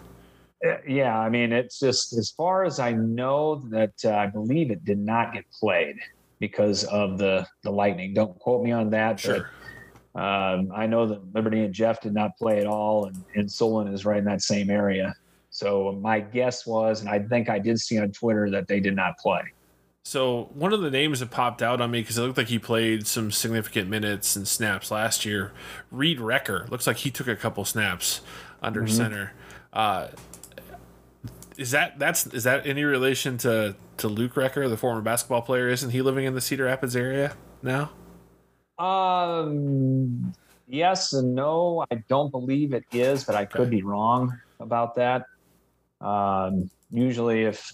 Uh, 0.65 0.75
yeah, 0.87 1.17
I 1.17 1.29
mean, 1.29 1.53
it's 1.53 1.79
just 1.79 2.13
as 2.13 2.31
far 2.31 2.65
as 2.65 2.79
I 2.79 2.91
know 2.91 3.63
that 3.69 3.93
uh, 4.03 4.11
I 4.11 4.27
believe 4.27 4.71
it 4.71 4.83
did 4.83 4.99
not 4.99 5.33
get 5.33 5.45
played 5.51 5.95
because 6.39 6.83
of 6.85 7.17
the 7.17 7.45
the 7.63 7.71
lightning. 7.71 8.13
Don't 8.13 8.37
quote 8.39 8.63
me 8.63 8.71
on 8.71 8.89
that. 8.91 9.19
Sure. 9.19 9.49
But, 10.13 10.21
um, 10.21 10.71
I 10.75 10.87
know 10.87 11.05
that 11.05 11.33
Liberty 11.33 11.63
and 11.63 11.73
Jeff 11.73 12.01
did 12.01 12.13
not 12.13 12.35
play 12.37 12.59
at 12.59 12.67
all, 12.67 13.05
and, 13.05 13.23
and 13.35 13.49
Solon 13.49 13.93
is 13.93 14.05
right 14.05 14.17
in 14.17 14.25
that 14.25 14.41
same 14.41 14.69
area. 14.69 15.13
So 15.49 15.97
my 16.01 16.19
guess 16.19 16.65
was, 16.65 17.01
and 17.01 17.09
I 17.09 17.19
think 17.19 17.49
I 17.49 17.59
did 17.59 17.79
see 17.79 17.99
on 17.99 18.11
Twitter 18.11 18.49
that 18.49 18.67
they 18.67 18.79
did 18.79 18.95
not 18.95 19.17
play. 19.17 19.41
So 20.03 20.49
one 20.53 20.73
of 20.73 20.81
the 20.81 20.89
names 20.89 21.19
that 21.19 21.29
popped 21.29 21.61
out 21.61 21.81
on 21.81 21.91
me 21.91 22.01
because 22.01 22.17
it 22.17 22.21
looked 22.21 22.37
like 22.37 22.47
he 22.47 22.59
played 22.59 23.05
some 23.05 23.31
significant 23.31 23.89
minutes 23.89 24.35
and 24.35 24.47
snaps 24.47 24.89
last 24.89 25.25
year. 25.25 25.51
Reed 25.91 26.19
Recker 26.19 26.69
looks 26.69 26.87
like 26.87 26.97
he 26.97 27.11
took 27.11 27.27
a 27.27 27.35
couple 27.35 27.63
snaps 27.65 28.21
under 28.61 28.81
mm-hmm. 28.81 28.95
center. 28.95 29.33
Uh, 29.71 30.07
is 31.59 31.71
that 31.71 31.99
that's 31.99 32.25
is 32.27 32.45
that 32.45 32.65
any 32.65 32.83
relation 32.85 33.37
to 33.39 33.75
to 33.97 34.07
Luke 34.07 34.35
Recker, 34.35 34.69
the 34.69 34.77
former 34.77 35.01
basketball 35.01 35.41
player? 35.41 35.67
Isn't 35.67 35.89
he 35.89 36.01
living 36.01 36.23
in 36.23 36.33
the 36.33 36.39
Cedar 36.41 36.63
Rapids 36.65 36.95
area 36.95 37.35
now? 37.61 37.91
Um, 38.79 40.33
yes 40.67 41.11
and 41.11 41.35
no. 41.35 41.85
I 41.91 41.95
don't 42.07 42.31
believe 42.31 42.73
it 42.73 42.85
is, 42.93 43.25
but 43.25 43.35
I 43.35 43.43
could 43.43 43.61
Okay. 43.61 43.69
be 43.71 43.83
wrong 43.83 44.31
about 44.61 44.95
that. 44.95 45.25
Um, 45.99 46.69
usually, 46.89 47.43
if 47.43 47.69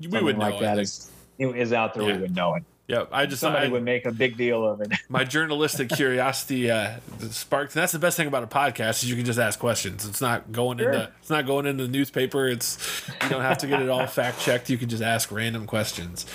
We 0.00 0.20
would 0.20 0.36
know. 0.36 0.44
like 0.46 0.54
I 0.56 0.60
that 0.62 0.78
is 0.80 1.08
is 1.38 1.72
out 1.72 1.94
there, 1.94 2.02
Yeah. 2.02 2.16
we 2.16 2.22
would 2.22 2.34
know 2.34 2.56
it. 2.56 2.64
Yeah, 2.88 3.04
I 3.10 3.26
just 3.26 3.40
Somebody 3.40 3.66
I, 3.66 3.70
would 3.70 3.82
make 3.82 4.06
a 4.06 4.12
big 4.12 4.36
deal 4.36 4.64
of 4.64 4.80
it. 4.80 4.92
my 5.08 5.24
journalistic 5.24 5.88
curiosity 5.88 6.70
uh, 6.70 6.98
sparked. 7.30 7.74
And 7.74 7.82
that's 7.82 7.92
the 7.92 7.98
best 7.98 8.16
thing 8.16 8.28
about 8.28 8.44
a 8.44 8.46
podcast 8.46 9.02
is 9.02 9.10
you 9.10 9.16
can 9.16 9.24
just 9.24 9.38
ask 9.40 9.58
questions. 9.58 10.06
It's 10.06 10.20
not 10.20 10.52
going 10.52 10.78
Sure. 10.78 10.92
into 10.92 11.10
it's 11.20 11.30
not 11.30 11.46
going 11.46 11.66
into 11.66 11.84
the 11.86 11.90
newspaper. 11.90 12.46
It's 12.46 13.08
you 13.22 13.28
don't 13.28 13.42
have 13.42 13.58
to 13.58 13.66
get 13.66 13.82
it 13.82 13.88
all 13.88 14.06
fact 14.06 14.40
checked. 14.40 14.70
You 14.70 14.78
can 14.78 14.88
just 14.88 15.02
ask 15.02 15.32
random 15.32 15.66
questions 15.66 16.26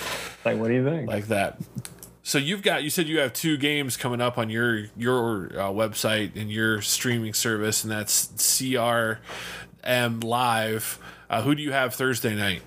like, 0.44 0.58
what 0.58 0.68
do 0.68 0.74
you 0.74 0.84
think? 0.84 1.08
like 1.08 1.28
that. 1.28 1.58
So 2.24 2.38
you've 2.38 2.62
got 2.62 2.84
you 2.84 2.90
said 2.90 3.08
you 3.08 3.18
have 3.18 3.32
two 3.32 3.56
games 3.56 3.96
coming 3.96 4.20
up 4.20 4.36
on 4.38 4.48
your 4.50 4.86
your 4.96 5.46
uh, 5.54 5.70
website 5.70 6.36
and 6.40 6.52
your 6.52 6.80
streaming 6.82 7.34
service, 7.34 7.82
and 7.82 7.90
that's 7.90 8.26
CRM 8.36 10.22
Live. 10.22 10.98
Uh, 11.28 11.42
who 11.42 11.54
do 11.54 11.62
you 11.62 11.72
have 11.72 11.94
Thursday 11.94 12.34
night? 12.36 12.62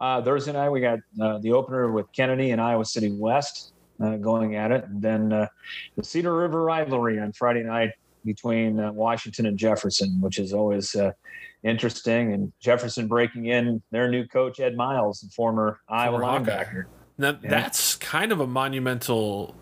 Uh, 0.00 0.22
Thursday 0.22 0.52
night, 0.52 0.70
we 0.70 0.80
got 0.80 0.98
uh, 1.20 1.38
the 1.38 1.52
opener 1.52 1.90
with 1.90 2.10
Kennedy 2.12 2.50
and 2.52 2.60
Iowa 2.60 2.84
City 2.84 3.10
West 3.10 3.72
uh, 4.00 4.16
going 4.16 4.54
at 4.56 4.70
it. 4.70 4.84
And 4.84 5.02
then 5.02 5.32
uh, 5.32 5.46
the 5.96 6.04
Cedar 6.04 6.34
River 6.34 6.62
rivalry 6.62 7.18
on 7.18 7.32
Friday 7.32 7.64
night 7.64 7.90
between 8.24 8.78
uh, 8.78 8.92
Washington 8.92 9.46
and 9.46 9.58
Jefferson, 9.58 10.20
which 10.20 10.38
is 10.38 10.52
always 10.52 10.94
uh, 10.94 11.12
interesting. 11.62 12.32
And 12.32 12.52
Jefferson 12.60 13.08
breaking 13.08 13.46
in 13.46 13.82
their 13.90 14.08
new 14.08 14.26
coach, 14.26 14.60
Ed 14.60 14.76
Miles, 14.76 15.20
the 15.20 15.30
former 15.30 15.80
Iowa 15.88 16.20
Former 16.20 16.40
linebacker. 16.40 16.84
Now 17.16 17.36
Yeah. 17.42 17.50
that's 17.50 17.96
kind 17.96 18.30
of 18.30 18.38
a 18.38 18.46
monumental 18.46 19.56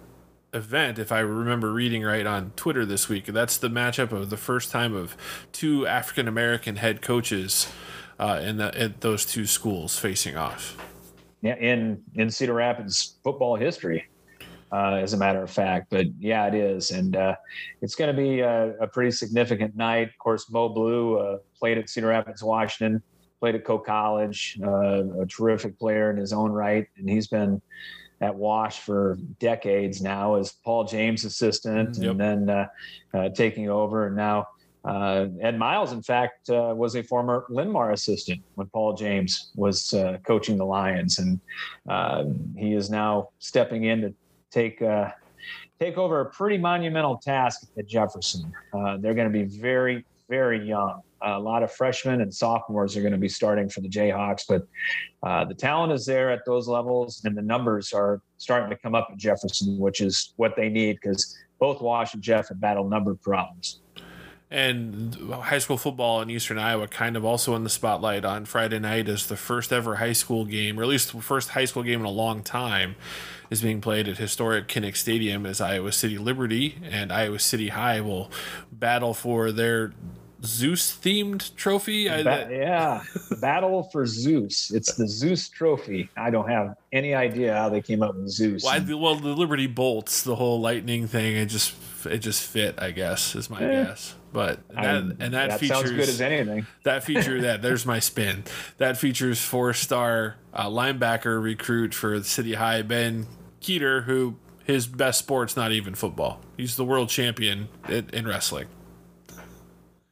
event, 0.52 0.98
if 0.98 1.12
I 1.12 1.20
remember 1.20 1.72
reading 1.72 2.02
right 2.02 2.26
on 2.26 2.52
Twitter 2.56 2.84
this 2.84 3.08
week. 3.08 3.26
That's 3.26 3.56
the 3.56 3.68
matchup 3.68 4.12
of 4.12 4.30
the 4.30 4.36
first 4.36 4.70
time 4.70 4.94
of 4.94 5.16
two 5.52 5.86
African 5.86 6.28
American 6.28 6.76
head 6.76 7.00
coaches 7.00 7.68
uh, 8.18 8.40
in, 8.42 8.56
the, 8.56 8.84
in 8.84 8.94
those 9.00 9.24
two 9.24 9.46
schools 9.46 9.98
facing 9.98 10.36
off. 10.36 10.76
Yeah, 11.42 11.56
in 11.56 12.02
in 12.14 12.30
Cedar 12.30 12.54
Rapids 12.54 13.18
football 13.22 13.56
history, 13.56 14.06
uh, 14.72 14.94
as 14.94 15.12
a 15.12 15.16
matter 15.16 15.42
of 15.42 15.50
fact. 15.50 15.88
But 15.90 16.06
yeah, 16.18 16.46
it 16.46 16.54
is, 16.54 16.90
and 16.90 17.14
uh, 17.14 17.36
it's 17.82 17.94
going 17.94 18.14
to 18.14 18.20
be 18.20 18.40
a, 18.40 18.74
a 18.80 18.86
pretty 18.86 19.10
significant 19.12 19.76
night. 19.76 20.08
Of 20.08 20.18
course, 20.18 20.50
Mo 20.50 20.68
Blue 20.70 21.18
uh, 21.18 21.38
played 21.56 21.78
at 21.78 21.88
Cedar 21.88 22.08
Rapids, 22.08 22.42
Washington, 22.42 23.02
played 23.38 23.54
at 23.54 23.64
Coe 23.64 23.78
College, 23.78 24.58
uh, 24.64 25.20
a 25.20 25.26
terrific 25.26 25.78
player 25.78 26.10
in 26.10 26.16
his 26.16 26.32
own 26.32 26.50
right, 26.50 26.86
and 26.96 27.08
he's 27.08 27.28
been 27.28 27.60
at 28.22 28.34
Wash 28.34 28.80
for 28.80 29.18
decades 29.38 30.00
now 30.02 30.34
as 30.36 30.52
Paul 30.64 30.84
James' 30.84 31.24
assistant, 31.24 31.98
Yep. 31.98 32.10
and 32.12 32.20
then 32.20 32.50
uh, 32.50 32.66
uh, 33.14 33.28
taking 33.28 33.68
over, 33.68 34.06
and 34.06 34.16
now. 34.16 34.46
Uh, 34.86 35.26
Ed 35.40 35.58
Miles, 35.58 35.92
in 35.92 36.02
fact, 36.02 36.48
uh, 36.48 36.72
was 36.76 36.94
a 36.94 37.02
former 37.02 37.44
Linn-Mar 37.48 37.90
assistant 37.90 38.40
when 38.54 38.68
Paul 38.68 38.94
James 38.94 39.50
was 39.56 39.92
uh, 39.92 40.18
coaching 40.24 40.56
the 40.56 40.64
Lions, 40.64 41.18
and 41.18 41.40
uh, 41.88 42.24
he 42.56 42.72
is 42.74 42.88
now 42.88 43.30
stepping 43.40 43.84
in 43.84 44.00
to 44.02 44.14
take 44.50 44.80
uh, 44.80 45.10
take 45.80 45.98
over 45.98 46.20
a 46.20 46.26
pretty 46.26 46.56
monumental 46.56 47.18
task 47.18 47.66
at 47.76 47.86
Jefferson. 47.86 48.52
Uh, 48.72 48.96
they're 48.98 49.14
going 49.14 49.30
to 49.30 49.38
be 49.38 49.44
very, 49.44 50.04
very 50.28 50.66
young. 50.66 51.02
a 51.20 51.38
lot 51.38 51.62
of 51.64 51.72
freshmen 51.72 52.20
and 52.20 52.32
sophomores 52.32 52.96
are 52.96 53.00
going 53.00 53.12
to 53.12 53.18
be 53.18 53.28
starting 53.28 53.68
for 53.68 53.80
the 53.80 53.88
Jayhawks, 53.88 54.44
but 54.48 54.66
the 55.48 55.54
talent 55.54 55.92
is 55.92 56.06
there 56.06 56.30
at 56.30 56.44
those 56.46 56.68
levels, 56.68 57.22
and 57.24 57.36
the 57.36 57.42
numbers 57.42 57.92
are 57.92 58.22
starting 58.38 58.70
to 58.70 58.76
come 58.76 58.94
up 58.94 59.08
at 59.10 59.18
Jefferson, 59.18 59.78
which 59.78 60.00
is 60.00 60.32
what 60.36 60.54
they 60.54 60.68
need 60.68 60.98
because 61.02 61.36
both 61.58 61.82
Wash 61.82 62.14
and 62.14 62.22
Jeff 62.22 62.48
have 62.48 62.60
battled 62.60 62.88
number 62.88 63.14
problems. 63.16 63.80
And 64.48 65.14
high 65.32 65.58
school 65.58 65.76
football 65.76 66.22
in 66.22 66.30
Eastern 66.30 66.56
Iowa 66.58 66.86
kind 66.86 67.16
of 67.16 67.24
also 67.24 67.56
in 67.56 67.64
the 67.64 67.70
spotlight 67.70 68.24
on 68.24 68.44
Friday 68.44 68.78
night 68.78 69.08
as 69.08 69.26
the 69.26 69.36
first 69.36 69.72
ever 69.72 69.96
high 69.96 70.12
school 70.12 70.44
game, 70.44 70.78
or 70.78 70.84
at 70.84 70.88
least 70.88 71.12
the 71.12 71.20
first 71.20 71.50
high 71.50 71.64
school 71.64 71.82
game 71.82 71.98
in 72.00 72.06
a 72.06 72.10
long 72.10 72.44
time, 72.44 72.94
is 73.50 73.60
being 73.60 73.80
played 73.80 74.06
at 74.06 74.18
historic 74.18 74.68
Kinnick 74.68 74.94
Stadium 74.96 75.46
as 75.46 75.60
Iowa 75.60 75.90
City 75.90 76.16
Liberty 76.16 76.76
and 76.88 77.12
Iowa 77.12 77.40
City 77.40 77.68
High 77.70 78.00
will 78.00 78.30
battle 78.70 79.14
for 79.14 79.50
their 79.50 79.92
Zeus 80.44 80.92
themed 80.96 81.52
trophy. 81.56 82.08
I, 82.08 82.22
Ba- 82.22 82.46
yeah, 82.48 83.02
Battle 83.40 83.84
for 83.90 84.06
Zeus. 84.06 84.70
It's 84.70 84.94
the 84.94 85.08
Zeus 85.08 85.48
Trophy. 85.48 86.08
I 86.16 86.30
don't 86.30 86.48
have 86.48 86.76
any 86.92 87.14
idea 87.14 87.54
how 87.54 87.68
they 87.68 87.80
came 87.80 88.00
up 88.02 88.14
with 88.14 88.28
Zeus. 88.28 88.62
well, 88.62 88.74
I- 88.74 88.94
well, 88.94 89.16
the 89.16 89.30
Liberty 89.34 89.66
bolts, 89.66 90.22
the 90.22 90.36
whole 90.36 90.60
lightning 90.60 91.08
thing, 91.08 91.34
it 91.36 91.46
just 91.46 91.74
it 92.04 92.18
just 92.18 92.42
fit, 92.44 92.76
I 92.80 92.92
guess, 92.92 93.34
is 93.34 93.50
my 93.50 93.60
Eh. 93.60 93.84
guess. 93.86 94.14
But 94.36 94.60
I- 94.76 94.82
that, 94.82 94.94
and 95.02 95.18
that, 95.18 95.30
that 95.48 95.60
features 95.60 95.78
sounds 95.78 95.90
good 95.92 96.10
as 96.10 96.20
anything. 96.20 96.66
that 96.84 97.02
feature 97.10 97.40
that 97.40 97.62
there's 97.62 97.86
my 97.86 98.00
spin 98.00 98.44
that 98.76 98.98
features 98.98 99.40
four 99.40 99.72
star 99.72 100.36
uh, 100.52 100.66
linebacker 100.68 101.42
recruit 101.42 101.94
for 101.94 102.22
city 102.22 102.52
high 102.52 102.82
ben 102.82 103.26
keeter 103.62 104.02
who 104.04 104.36
his 104.62 104.86
best 104.86 105.20
sport's 105.20 105.56
not 105.56 105.72
even 105.72 105.94
football 105.94 106.42
he's 106.58 106.76
the 106.76 106.84
world 106.84 107.08
champion 107.08 107.68
in, 107.88 108.10
in 108.12 108.26
wrestling 108.28 108.66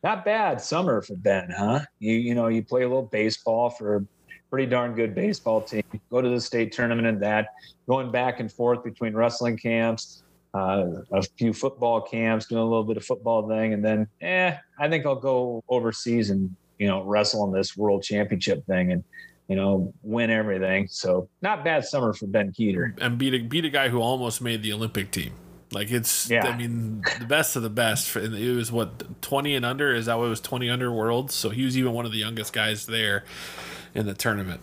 Not 0.03 0.25
bad 0.25 0.59
summer 0.59 1.03
for 1.03 1.17
Ben, 1.17 1.51
huh? 1.55 1.81
You 1.99 2.15
you 2.15 2.35
know 2.35 2.49
you 2.49 2.63
play 2.63 2.85
a 2.85 2.89
little 2.89 3.03
baseball 3.13 3.69
for 3.69 3.97
a 3.97 4.05
pretty 4.49 4.65
darn 4.71 4.95
good 4.95 5.15
baseball 5.15 5.61
team. 5.61 5.83
Go 6.11 6.23
to 6.23 6.31
the 6.31 6.41
state 6.41 6.73
tournament 6.73 7.07
and 7.07 7.21
that. 7.21 7.49
Going 7.87 8.11
back 8.11 8.41
and 8.41 8.51
forth 8.51 8.83
between 8.83 9.13
wrestling 9.15 9.59
camps, 9.59 10.23
uh, 10.55 10.87
a 11.13 11.23
few 11.37 11.53
football 11.53 12.01
camps, 12.01 12.47
doing 12.47 12.63
a 12.63 12.65
little 12.65 12.85
bit 12.85 12.97
of 12.97 13.05
football 13.05 13.49
thing, 13.49 13.75
and 13.75 13.85
then 13.85 14.07
eh, 14.21 14.57
I 14.79 14.89
think 14.89 15.05
I'll 15.05 15.17
go 15.17 15.63
overseas 15.69 16.31
and 16.31 16.55
you 16.79 16.87
know 16.87 17.03
wrestle 17.03 17.45
in 17.47 17.53
this 17.53 17.77
world 17.77 18.03
championship 18.03 18.65
thing 18.67 18.93
and 18.93 19.03
you 19.49 19.57
know 19.57 19.93
win 20.03 20.31
everything. 20.31 20.87
So 20.89 21.29
not 21.43 21.65
bad 21.65 21.85
summer 21.85 22.13
for 22.13 22.27
Ben 22.27 22.53
Keeter. 22.53 22.97
and 23.01 23.19
beat 23.19 23.35
a, 23.35 23.39
beat 23.39 23.65
a 23.65 23.71
guy 23.71 23.89
who 23.89 24.01
almost 24.01 24.41
made 24.41 24.63
the 24.63 24.73
olympic 24.73 25.11
team. 25.11 25.33
Like 25.73 25.91
it's 25.91 26.31
Yeah. 26.31 26.47
i 26.47 26.57
mean 26.57 27.03
the 27.19 27.27
best 27.27 27.57
of 27.57 27.63
the 27.63 27.71
best. 27.71 28.09
For, 28.09 28.21
and 28.21 28.35
it 28.35 28.53
was 28.55 28.71
what 28.71 29.21
20 29.23 29.57
and 29.57 29.67
under? 29.67 29.93
Is 29.93 30.07
that 30.07 30.19
what 30.19 30.27
it 30.27 30.29
was? 30.29 30.41
20 30.41 30.71
under 30.71 30.93
world 30.93 31.33
so 31.33 31.51
he 31.51 31.65
was 31.65 31.77
even 31.77 31.93
one 31.93 32.07
of 32.07 32.13
the 32.13 32.19
youngest 32.19 32.53
guys 32.53 32.87
there 32.87 33.25
in 33.93 34.07
the 34.07 34.15
tournament. 34.15 34.61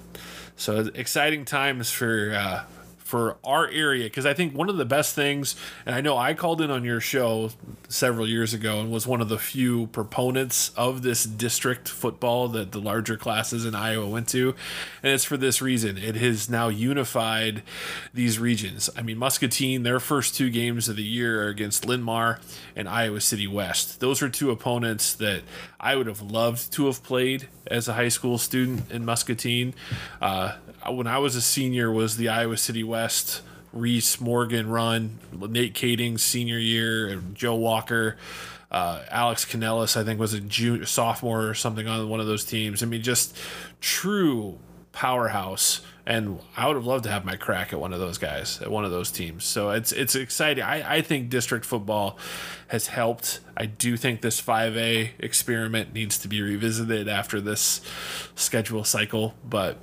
So 0.55 0.89
exciting 0.95 1.43
times 1.43 1.91
for 1.91 2.33
uh 2.33 2.63
for 3.12 3.36
our 3.44 3.68
area 3.68 4.06
because 4.06 4.25
I 4.25 4.34
think 4.34 4.56
one 4.56 4.70
of 4.70 4.77
the 4.77 4.86
best 4.86 5.13
things, 5.13 5.58
and 5.86 5.94
I 5.94 6.00
know 6.00 6.18
I 6.18 6.34
called 6.34 6.62
in 6.62 6.72
on 6.72 6.86
your 6.86 7.01
show 7.01 7.50
several 7.89 8.25
years 8.25 8.53
ago 8.53 8.80
and 8.80 8.89
was 8.89 9.06
one 9.06 9.20
of 9.20 9.27
the 9.27 9.38
few 9.38 9.88
proponents 9.88 10.72
of 10.77 11.01
this 11.01 11.25
district 11.25 11.89
football 11.89 12.48
that 12.48 12.72
the 12.72 12.80
larger 12.80 13.18
classes 13.18 13.65
in 13.65 13.75
Iowa 13.75 14.08
went 14.08 14.30
to, 14.30 14.56
and 15.03 15.12
it's 15.12 15.25
for 15.25 15.36
this 15.36 15.62
reason. 15.62 15.98
It 15.98 16.15
has 16.15 16.50
now 16.50 16.70
unified 16.70 17.63
these 18.13 18.39
regions. 18.39 18.89
I 18.96 19.01
mean, 19.01 19.18
Muscatine, 19.18 19.84
their 19.84 20.00
first 20.00 20.34
two 20.34 20.50
games 20.50 20.88
of 20.88 20.96
the 20.96 21.03
year 21.03 21.44
are 21.44 21.50
against 21.50 21.86
Linn-Mar 21.86 22.39
and 22.77 22.88
Iowa 22.88 23.20
City 23.20 23.46
West. 23.46 24.00
Those 24.00 24.22
are 24.22 24.30
two 24.30 24.51
opponents 24.51 25.13
that 25.15 25.41
I 25.82 25.98
would 25.98 26.08
have 26.08 26.22
loved 26.22 26.72
to 26.74 26.86
have 26.86 27.03
played 27.03 27.50
as 27.68 27.89
a 27.89 27.94
high 27.94 28.08
school 28.08 28.38
student 28.38 28.89
in 28.89 29.03
Muscatine. 29.03 29.74
Uh, 30.22 30.56
when 30.89 31.07
I 31.07 31.19
was 31.19 31.35
a 31.35 31.41
senior, 31.41 31.91
was 31.91 32.17
the 32.17 32.29
Iowa 32.29 32.57
City 32.57 32.83
West 32.83 33.41
Reese 33.73 34.19
Morgan 34.19 34.69
run, 34.69 35.19
Nate 35.31 35.73
Kaeding's 35.73 36.23
senior 36.23 36.57
year, 36.57 37.07
and 37.07 37.35
Joe 37.35 37.55
Walker. 37.55 38.17
Uh, 38.69 39.03
Alex 39.09 39.45
Canellis, 39.45 39.97
I 39.97 40.03
think, 40.03 40.19
was 40.19 40.33
a 40.33 40.39
junior, 40.39 40.85
sophomore 40.85 41.47
or 41.47 41.53
something 41.53 41.88
on 41.88 42.07
one 42.09 42.19
of 42.19 42.25
those 42.25 42.45
teams. 42.45 42.81
I 42.81 42.85
mean, 42.85 43.01
just 43.01 43.38
true 43.81 44.59
powerhouse. 44.91 45.81
And 46.05 46.39
I 46.57 46.67
would 46.67 46.75
have 46.75 46.85
loved 46.85 47.03
to 47.03 47.11
have 47.11 47.25
my 47.25 47.35
crack 47.35 47.73
at 47.73 47.79
one 47.79 47.93
of 47.93 48.00
those 48.00 48.17
guys, 48.17 48.61
at 48.61 48.71
one 48.71 48.83
of 48.83 48.91
those 48.91 49.11
teams. 49.11 49.45
So 49.45 49.69
it's 49.69 49.91
it's 49.91 50.15
exciting. 50.15 50.63
I, 50.63 50.97
I 50.97 51.01
think 51.01 51.29
district 51.29 51.63
football 51.63 52.17
has 52.69 52.88
helped. 52.88 53.39
I 53.55 53.67
do 53.67 53.95
think 53.95 54.21
this 54.21 54.41
5A 54.41 55.11
experiment 55.19 55.93
needs 55.93 56.17
to 56.19 56.27
be 56.27 56.41
revisited 56.41 57.07
after 57.07 57.39
this 57.39 57.81
schedule 58.35 58.83
cycle. 58.83 59.35
But 59.47 59.77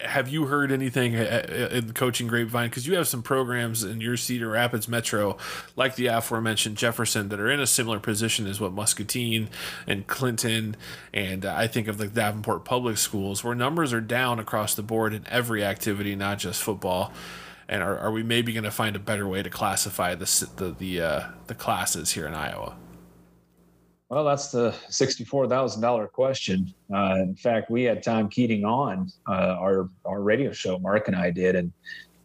have 0.00 0.28
you 0.28 0.46
heard 0.46 0.72
anything 0.72 1.16
uh, 1.16 1.68
in 1.70 1.86
the 1.88 1.92
coaching 1.92 2.26
grapevine? 2.26 2.68
Because 2.68 2.86
you 2.86 2.96
have 2.96 3.08
some 3.08 3.22
programs 3.22 3.82
in 3.84 4.00
your 4.00 4.16
Cedar 4.16 4.48
Rapids 4.48 4.88
metro, 4.88 5.36
like 5.76 5.94
the 5.94 6.06
aforementioned 6.06 6.76
Jefferson, 6.76 7.28
that 7.30 7.40
are 7.40 7.50
in 7.50 7.60
a 7.60 7.66
similar 7.66 7.98
position 7.98 8.46
as 8.46 8.60
what 8.60 8.72
Muscatine 8.72 9.48
and 9.86 10.06
Clinton, 10.06 10.76
and 11.12 11.44
uh, 11.44 11.54
I 11.56 11.66
think 11.66 11.88
of 11.88 11.98
the 11.98 12.08
Davenport 12.08 12.64
public 12.64 12.98
schools, 12.98 13.42
where 13.42 13.54
numbers 13.54 13.92
are 13.92 14.00
down 14.00 14.38
across 14.38 14.74
the 14.74 14.82
board 14.82 15.14
in 15.14 15.26
every 15.28 15.64
activity, 15.64 16.14
not 16.14 16.38
just 16.38 16.62
football. 16.62 17.12
And 17.68 17.82
are, 17.82 17.98
are 17.98 18.10
we 18.10 18.22
maybe 18.22 18.52
going 18.52 18.64
to 18.64 18.70
find 18.70 18.96
a 18.96 18.98
better 18.98 19.26
way 19.26 19.42
to 19.42 19.50
classify 19.50 20.14
the 20.14 20.48
the 20.56 20.74
the, 20.78 21.00
uh, 21.00 21.22
the 21.46 21.54
classes 21.54 22.12
here 22.12 22.26
in 22.26 22.34
Iowa? 22.34 22.76
Well, 24.12 24.24
that's 24.24 24.48
the 24.50 24.74
sixty-four 24.90 25.48
thousand 25.48 25.80
dollar 25.80 26.06
question. 26.06 26.74
Uh, 26.94 27.14
in 27.20 27.34
fact, 27.34 27.70
we 27.70 27.84
had 27.84 28.02
Tom 28.02 28.28
Keating 28.28 28.62
on 28.62 29.08
uh, 29.26 29.56
our 29.58 29.88
our 30.04 30.20
radio 30.20 30.52
show. 30.52 30.78
Mark 30.78 31.08
and 31.08 31.16
I 31.16 31.30
did, 31.30 31.56
and 31.56 31.72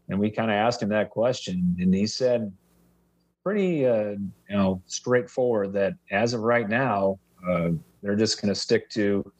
and 0.09 0.19
we 0.19 0.29
kind 0.29 0.51
of 0.51 0.55
asked 0.55 0.83
him 0.83 0.89
that 0.89 1.11
question, 1.11 1.77
and 1.79 1.93
he 1.93 2.05
said, 2.05 2.51
pretty 3.41 3.85
uh, 3.85 4.09
you 4.09 4.31
know 4.49 4.81
straightforward 4.87 5.71
that 5.73 5.93
as 6.11 6.33
of 6.33 6.41
right 6.41 6.67
now, 6.67 7.19
uh, 7.49 7.69
they're 8.03 8.17
just 8.17 8.41
going 8.41 8.53
to 8.53 8.59
stick 8.59 8.89
to 8.89 9.31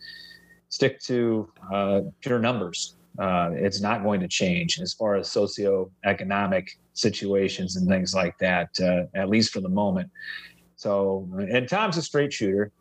stick 0.70 1.02
to 1.02 1.52
uh, 1.74 2.00
pure 2.22 2.40
numbers. 2.40 2.96
Uh, 3.20 3.50
it's 3.56 3.82
not 3.82 4.04
going 4.04 4.22
to 4.22 4.28
change 4.30 4.80
as 4.80 4.94
far 4.94 5.16
as 5.16 5.28
socioeconomic 5.28 6.70
situations 6.94 7.76
and 7.76 7.90
things 7.90 8.16
like 8.16 8.38
that, 8.38 8.70
at 9.16 9.28
least 9.28 9.52
for 9.52 9.60
the 9.60 9.68
moment. 9.68 10.10
So, 10.78 11.28
and 11.52 11.68
Tom's 11.68 11.98
a 11.98 12.02
straight 12.02 12.32
shooter. 12.32 12.72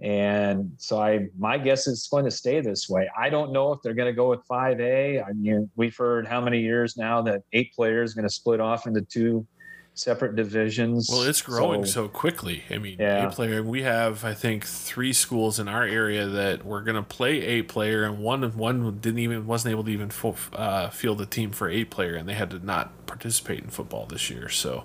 And 0.00 0.72
so 0.78 0.98
I, 0.98 1.28
my 1.38 1.58
guess 1.58 1.86
is 1.86 1.98
it's 1.98 2.08
going 2.08 2.24
to 2.24 2.30
stay 2.30 2.62
this 2.62 2.88
way. 2.88 3.10
I 3.18 3.28
don't 3.28 3.52
know 3.52 3.72
if 3.72 3.82
they're 3.82 3.92
going 3.92 4.08
to 4.08 4.14
go 4.14 4.30
with 4.30 4.40
5A. 4.50 5.22
I 5.22 5.32
mean, 5.32 5.68
we've 5.76 5.94
heard 5.94 6.26
how 6.26 6.40
many 6.40 6.60
years 6.60 6.96
now 6.96 7.20
that 7.22 7.42
eight 7.52 7.74
players 7.74 8.14
going 8.14 8.26
to 8.26 8.32
split 8.32 8.60
off 8.60 8.86
into 8.86 9.02
two 9.02 9.46
separate 9.94 10.36
divisions. 10.36 11.08
Well, 11.10 11.22
it's 11.22 11.42
growing 11.42 11.84
so, 11.84 12.04
so 12.04 12.08
quickly. 12.08 12.64
I 12.70 12.78
mean, 12.78 12.96
yeah. 12.98 13.26
eight 13.26 13.32
player. 13.32 13.62
We 13.62 13.82
have, 13.82 14.24
I 14.24 14.32
think, 14.32 14.64
three 14.64 15.12
schools 15.12 15.58
in 15.58 15.68
our 15.68 15.84
area 15.84 16.26
that 16.26 16.64
we're 16.64 16.82
going 16.82 16.96
to 16.96 17.02
play 17.02 17.42
eight 17.42 17.68
player, 17.68 18.04
and 18.04 18.20
one 18.20 18.42
one 18.56 18.98
didn't 19.00 19.18
even 19.18 19.46
wasn't 19.46 19.72
able 19.72 19.84
to 19.84 19.90
even 19.90 20.10
uh, 20.54 20.88
field 20.90 21.20
a 21.20 21.26
team 21.26 21.50
for 21.50 21.68
eight 21.68 21.90
player, 21.90 22.14
and 22.14 22.28
they 22.28 22.34
had 22.34 22.50
to 22.50 22.64
not 22.64 23.06
participate 23.06 23.60
in 23.60 23.68
football 23.68 24.06
this 24.06 24.30
year. 24.30 24.48
So 24.48 24.84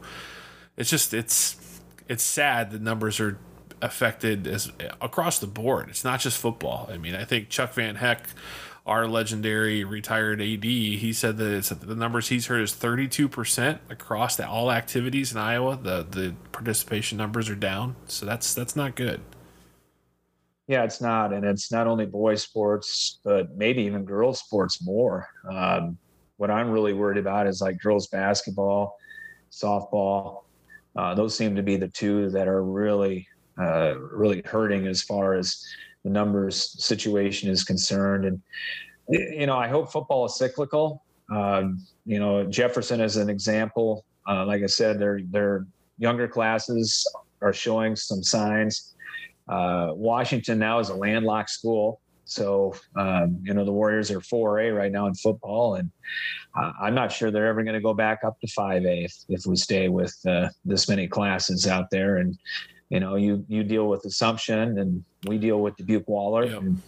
it's 0.77 0.89
just 0.89 1.13
it's 1.13 1.53
it's 2.07 2.23
sad 2.23 2.71
the 2.71 2.79
numbers 2.79 3.19
are 3.19 3.39
affected 3.81 4.47
as 4.47 4.71
across 5.01 5.39
the 5.39 5.47
board. 5.47 5.89
It's 5.89 6.03
not 6.03 6.19
just 6.19 6.37
football. 6.37 6.89
I 6.91 6.97
mean, 6.97 7.15
I 7.15 7.25
think 7.25 7.49
Chuck 7.49 7.73
Van 7.73 7.95
Heck, 7.95 8.27
our 8.85 9.07
legendary 9.07 9.83
retired 9.83 10.41
AD, 10.41 10.63
he 10.63 11.13
said 11.13 11.37
that 11.37 11.51
it's 11.51 11.69
the 11.69 11.95
numbers 11.95 12.29
he's 12.29 12.47
heard 12.47 12.61
is 12.61 12.73
32% 12.73 13.79
across 13.89 14.35
the, 14.35 14.47
all 14.47 14.71
activities 14.71 15.31
in 15.31 15.37
Iowa. 15.37 15.77
The 15.81 16.05
the 16.09 16.35
participation 16.51 17.17
numbers 17.17 17.49
are 17.49 17.55
down, 17.55 17.95
so 18.07 18.25
that's 18.25 18.53
that's 18.53 18.75
not 18.75 18.95
good. 18.95 19.21
Yeah, 20.67 20.83
it's 20.83 20.99
not, 20.99 21.31
and 21.31 21.45
it's 21.45 21.71
not 21.71 21.85
only 21.85 22.07
boys 22.07 22.41
sports, 22.41 23.19
but 23.23 23.55
maybe 23.55 23.83
even 23.83 24.03
girls 24.03 24.39
sports 24.39 24.83
more. 24.83 25.27
Um, 25.47 25.99
what 26.37 26.49
I'm 26.49 26.71
really 26.71 26.93
worried 26.93 27.19
about 27.19 27.45
is 27.45 27.61
like 27.61 27.79
girls 27.79 28.07
basketball, 28.07 28.97
softball, 29.51 30.44
uh, 30.95 31.13
those 31.13 31.37
seem 31.37 31.55
to 31.55 31.63
be 31.63 31.77
the 31.77 31.87
two 31.89 32.29
that 32.29 32.47
are 32.47 32.63
really, 32.63 33.27
uh, 33.59 33.95
really 33.99 34.41
hurting 34.45 34.87
as 34.87 35.01
far 35.01 35.33
as 35.33 35.63
the 36.03 36.09
numbers 36.09 36.83
situation 36.83 37.49
is 37.49 37.63
concerned. 37.63 38.25
And 38.25 38.41
you 39.09 39.45
know, 39.45 39.57
I 39.57 39.67
hope 39.67 39.91
football 39.91 40.25
is 40.25 40.37
cyclical. 40.37 41.03
Um, 41.31 41.85
you 42.05 42.19
know, 42.19 42.45
Jefferson 42.45 43.01
as 43.01 43.17
an 43.17 43.29
example. 43.29 44.05
Uh, 44.27 44.45
like 44.45 44.63
I 44.63 44.67
said, 44.67 44.99
their 44.99 45.19
their 45.29 45.65
younger 45.97 46.27
classes 46.27 47.07
are 47.41 47.53
showing 47.53 47.95
some 47.95 48.23
signs. 48.23 48.95
Uh, 49.47 49.89
Washington 49.93 50.57
now 50.59 50.79
is 50.79 50.89
a 50.89 50.95
landlocked 50.95 51.49
school. 51.49 51.99
So, 52.25 52.75
um, 52.95 53.39
you 53.43 53.53
know, 53.53 53.63
the 53.63 53.71
Warriors 53.71 54.11
are 54.11 54.19
4A 54.19 54.75
right 54.75 54.91
now 54.91 55.07
in 55.07 55.13
football, 55.13 55.75
and 55.75 55.89
uh, 56.55 56.71
I'm 56.81 56.95
not 56.95 57.11
sure 57.11 57.31
they're 57.31 57.47
ever 57.47 57.63
going 57.63 57.75
to 57.75 57.81
go 57.81 57.93
back 57.93 58.23
up 58.25 58.39
to 58.41 58.47
5A 58.47 59.05
if, 59.05 59.15
if 59.29 59.45
we 59.45 59.55
stay 59.55 59.89
with 59.89 60.17
uh, 60.27 60.49
this 60.65 60.89
many 60.89 61.07
classes 61.07 61.67
out 61.67 61.89
there. 61.91 62.17
And, 62.17 62.37
you 62.89 62.99
know, 62.99 63.15
you, 63.15 63.45
you 63.47 63.63
deal 63.63 63.87
with 63.87 64.05
Assumption, 64.05 64.79
and 64.79 65.03
we 65.27 65.37
deal 65.37 65.61
with 65.61 65.77
Dubuque 65.77 66.07
Wahlert. 66.07 66.49
Yep. 66.49 66.61
And, 66.61 66.81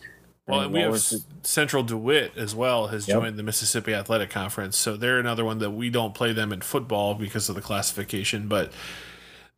well, 0.48 0.62
and 0.62 0.74
we 0.74 0.80
have 0.80 1.02
Central 1.44 1.84
DeWitt 1.84 2.38
as 2.38 2.56
well 2.56 2.88
has 2.88 3.08
yep. 3.08 3.18
joined 3.20 3.38
the 3.38 3.44
Mississippi 3.44 3.94
Athletic 3.94 4.30
Conference, 4.30 4.78
so 4.78 4.96
they're 4.96 5.20
another 5.20 5.44
one 5.44 5.60
that 5.60 5.72
we 5.72 5.90
don't 5.90 6.14
play 6.14 6.32
them 6.32 6.54
in 6.54 6.62
football 6.62 7.16
because 7.16 7.50
of 7.50 7.56
the 7.56 7.62
classification, 7.62 8.48
but 8.48 8.72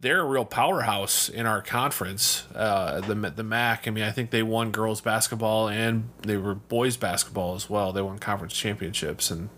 they're 0.02 0.22
a 0.22 0.26
real 0.26 0.46
powerhouse 0.46 1.28
in 1.28 1.46
our 1.46 1.62
conference. 1.62 2.46
Uh, 2.56 3.02
the 3.02 3.16
the 3.16 3.44
MAC. 3.44 3.88
I 3.88 3.92
mean, 3.92 4.04
I 4.04 4.12
think 4.12 4.32
they 4.32 4.44
won 4.44 4.72
girls 4.72 5.02
basketball 5.02 5.68
and 5.68 6.10
they 6.22 6.38
were 6.38 6.56
boys 6.56 6.98
basketball 6.98 7.56
as 7.56 7.70
well. 7.70 7.92
They 7.92 8.02
won 8.02 8.20
conference 8.20 8.54
championships 8.54 9.30
and 9.30 9.50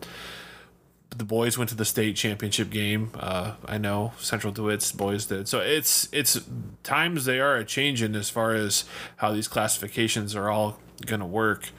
the 1.15 1.25
boys 1.25 1.57
went 1.57 1.69
to 1.69 1.75
the 1.75 1.85
state 1.85 2.15
championship 2.15 2.69
game. 2.69 3.11
Uh, 3.15 3.55
I 3.65 3.77
know 3.77 4.13
Central 4.17 4.53
DeWitt's 4.53 4.91
boys 4.91 5.25
did. 5.25 5.47
So 5.47 5.59
it's 5.59 6.09
it's 6.11 6.41
times 6.83 7.25
they 7.25 7.39
are 7.39 7.57
a 7.57 7.65
changing 7.65 8.15
as 8.15 8.29
far 8.29 8.53
as 8.53 8.85
how 9.17 9.31
these 9.31 9.47
classifications 9.47 10.35
are 10.35 10.49
all 10.49 10.79
gonna 11.05 11.27
work. 11.27 11.69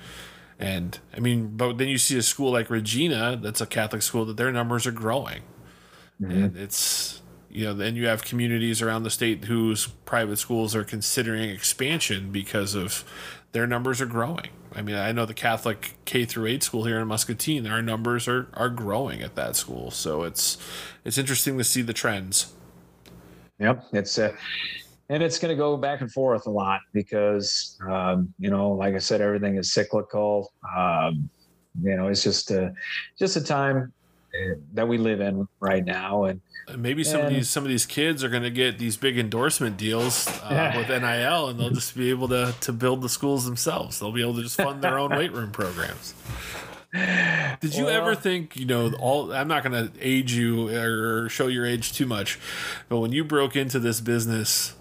And 0.58 0.96
I 1.16 1.20
mean, 1.20 1.56
but 1.56 1.78
then 1.78 1.88
you 1.88 1.98
see 1.98 2.16
a 2.18 2.22
school 2.22 2.52
like 2.52 2.70
Regina, 2.70 3.36
that's 3.42 3.60
a 3.60 3.66
Catholic 3.66 4.02
school, 4.02 4.24
that 4.26 4.36
their 4.36 4.52
numbers 4.52 4.86
are 4.86 4.92
growing, 4.92 5.42
mm-hmm. 6.20 6.30
and 6.30 6.56
it's 6.56 7.21
you 7.52 7.66
know, 7.66 7.74
then 7.74 7.96
you 7.96 8.06
have 8.06 8.24
communities 8.24 8.80
around 8.80 9.02
the 9.02 9.10
state 9.10 9.44
whose 9.44 9.86
private 9.86 10.38
schools 10.38 10.74
are 10.74 10.84
considering 10.84 11.50
expansion 11.50 12.32
because 12.32 12.74
of 12.74 13.04
their 13.52 13.66
numbers 13.66 14.00
are 14.00 14.06
growing. 14.06 14.48
I 14.74 14.80
mean, 14.80 14.96
I 14.96 15.12
know 15.12 15.26
the 15.26 15.34
Catholic 15.34 15.94
K 16.06 16.24
through 16.24 16.46
8 16.46 16.62
school 16.62 16.84
here 16.84 16.98
in 16.98 17.08
Muscatine, 17.08 17.66
our 17.66 17.82
numbers 17.82 18.26
are 18.26 18.48
are 18.54 18.70
growing 18.70 19.20
at 19.20 19.34
that 19.34 19.54
school. 19.54 19.90
So 19.90 20.22
it's 20.22 20.56
it's 21.04 21.18
interesting 21.18 21.58
to 21.58 21.64
see 21.64 21.82
the 21.82 21.92
trends. 21.92 22.54
Yep, 23.58 23.84
it's 23.92 24.18
uh, 24.18 24.34
and 25.10 25.22
it's 25.22 25.38
going 25.38 25.50
to 25.50 25.56
go 25.56 25.76
back 25.76 26.00
and 26.00 26.10
forth 26.10 26.46
a 26.46 26.50
lot 26.50 26.80
because 26.94 27.78
um, 27.88 28.32
you 28.38 28.50
know, 28.50 28.70
like 28.70 28.94
I 28.94 28.98
said, 28.98 29.20
everything 29.20 29.56
is 29.56 29.74
cyclical. 29.74 30.50
Um, 30.74 31.28
you 31.82 31.96
know, 31.96 32.08
it's 32.08 32.22
just 32.22 32.50
a 32.50 32.72
just 33.18 33.36
a 33.36 33.44
time 33.44 33.92
that 34.74 34.88
we 34.88 34.98
live 34.98 35.20
in 35.20 35.48
right 35.60 35.84
now, 35.84 36.24
and 36.24 36.40
Maybe 36.76 37.02
some 37.02 37.20
and, 37.20 37.28
of 37.28 37.34
these 37.34 37.50
some 37.50 37.64
of 37.64 37.68
these 37.68 37.86
kids 37.86 38.22
are 38.22 38.28
going 38.28 38.44
to 38.44 38.50
get 38.50 38.78
these 38.78 38.96
big 38.96 39.18
endorsement 39.18 39.76
deals 39.76 40.28
uh, 40.28 40.72
with 40.76 40.88
NIL, 40.88 41.48
and 41.48 41.58
they'll 41.58 41.70
just 41.70 41.96
be 41.96 42.10
able 42.10 42.28
to 42.28 42.54
to 42.60 42.72
build 42.72 43.02
the 43.02 43.08
schools 43.08 43.44
themselves. 43.44 43.98
They'll 43.98 44.12
be 44.12 44.22
able 44.22 44.36
to 44.36 44.42
just 44.42 44.56
fund 44.56 44.82
their 44.82 44.98
own 44.98 45.10
weight 45.10 45.32
room 45.32 45.50
programs. 45.50 46.14
Did 46.92 47.74
you 47.74 47.86
well, 47.86 48.02
ever 48.02 48.14
think, 48.14 48.54
you 48.54 48.66
know, 48.66 48.92
all 49.00 49.32
I'm 49.32 49.48
not 49.48 49.64
going 49.64 49.88
to 49.88 49.92
age 49.98 50.34
you 50.34 50.68
or 50.68 51.28
show 51.30 51.46
your 51.46 51.64
age 51.64 51.94
too 51.94 52.06
much, 52.06 52.38
but 52.88 52.98
when 52.98 53.12
you 53.12 53.24
broke 53.24 53.56
into 53.56 53.78
this 53.78 54.00
business 54.00 54.74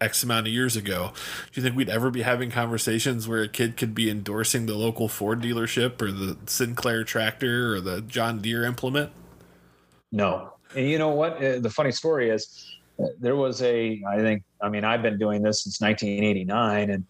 X 0.00 0.22
amount 0.22 0.46
of 0.46 0.52
years 0.52 0.76
ago, 0.76 1.12
do 1.52 1.60
you 1.60 1.62
think 1.62 1.76
we'd 1.76 1.88
ever 1.88 2.10
be 2.10 2.22
having 2.22 2.50
conversations 2.50 3.28
where 3.28 3.42
a 3.42 3.48
kid 3.48 3.76
could 3.76 3.94
be 3.94 4.10
endorsing 4.10 4.66
the 4.66 4.74
local 4.74 5.08
Ford 5.08 5.40
dealership 5.40 6.00
or 6.00 6.10
the 6.10 6.36
Sinclair 6.46 7.04
tractor 7.04 7.74
or 7.74 7.80
the 7.80 8.00
John 8.00 8.40
Deere 8.40 8.64
implement? 8.64 9.10
No, 10.12 10.54
and 10.74 10.88
you 10.88 10.98
know 10.98 11.10
what? 11.10 11.42
Uh, 11.42 11.58
the 11.58 11.70
funny 11.70 11.92
story 11.92 12.30
is, 12.30 12.76
uh, 12.98 13.06
there 13.18 13.36
was 13.36 13.62
a. 13.62 14.02
I 14.08 14.16
think. 14.16 14.42
I 14.62 14.68
mean, 14.68 14.84
I've 14.84 15.02
been 15.02 15.18
doing 15.18 15.42
this 15.42 15.64
since 15.64 15.80
1989, 15.80 16.90
and 16.90 17.04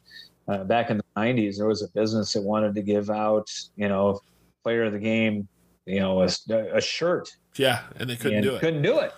uh, 0.48 0.64
back 0.64 0.90
in 0.90 0.98
the 0.98 1.04
90s, 1.16 1.56
there 1.56 1.66
was 1.66 1.82
a 1.82 1.88
business 1.88 2.32
that 2.32 2.42
wanted 2.42 2.74
to 2.74 2.82
give 2.82 3.10
out, 3.10 3.48
you 3.76 3.88
know, 3.88 4.20
player 4.62 4.84
of 4.84 4.92
the 4.92 4.98
game, 4.98 5.48
you 5.86 6.00
know, 6.00 6.22
a, 6.22 6.28
a 6.72 6.80
shirt. 6.80 7.28
Yeah, 7.56 7.82
and 7.96 8.08
they 8.08 8.16
couldn't 8.16 8.38
and 8.38 8.44
do 8.44 8.54
it. 8.56 8.60
Couldn't 8.60 8.82
do 8.82 8.98
it. 8.98 9.12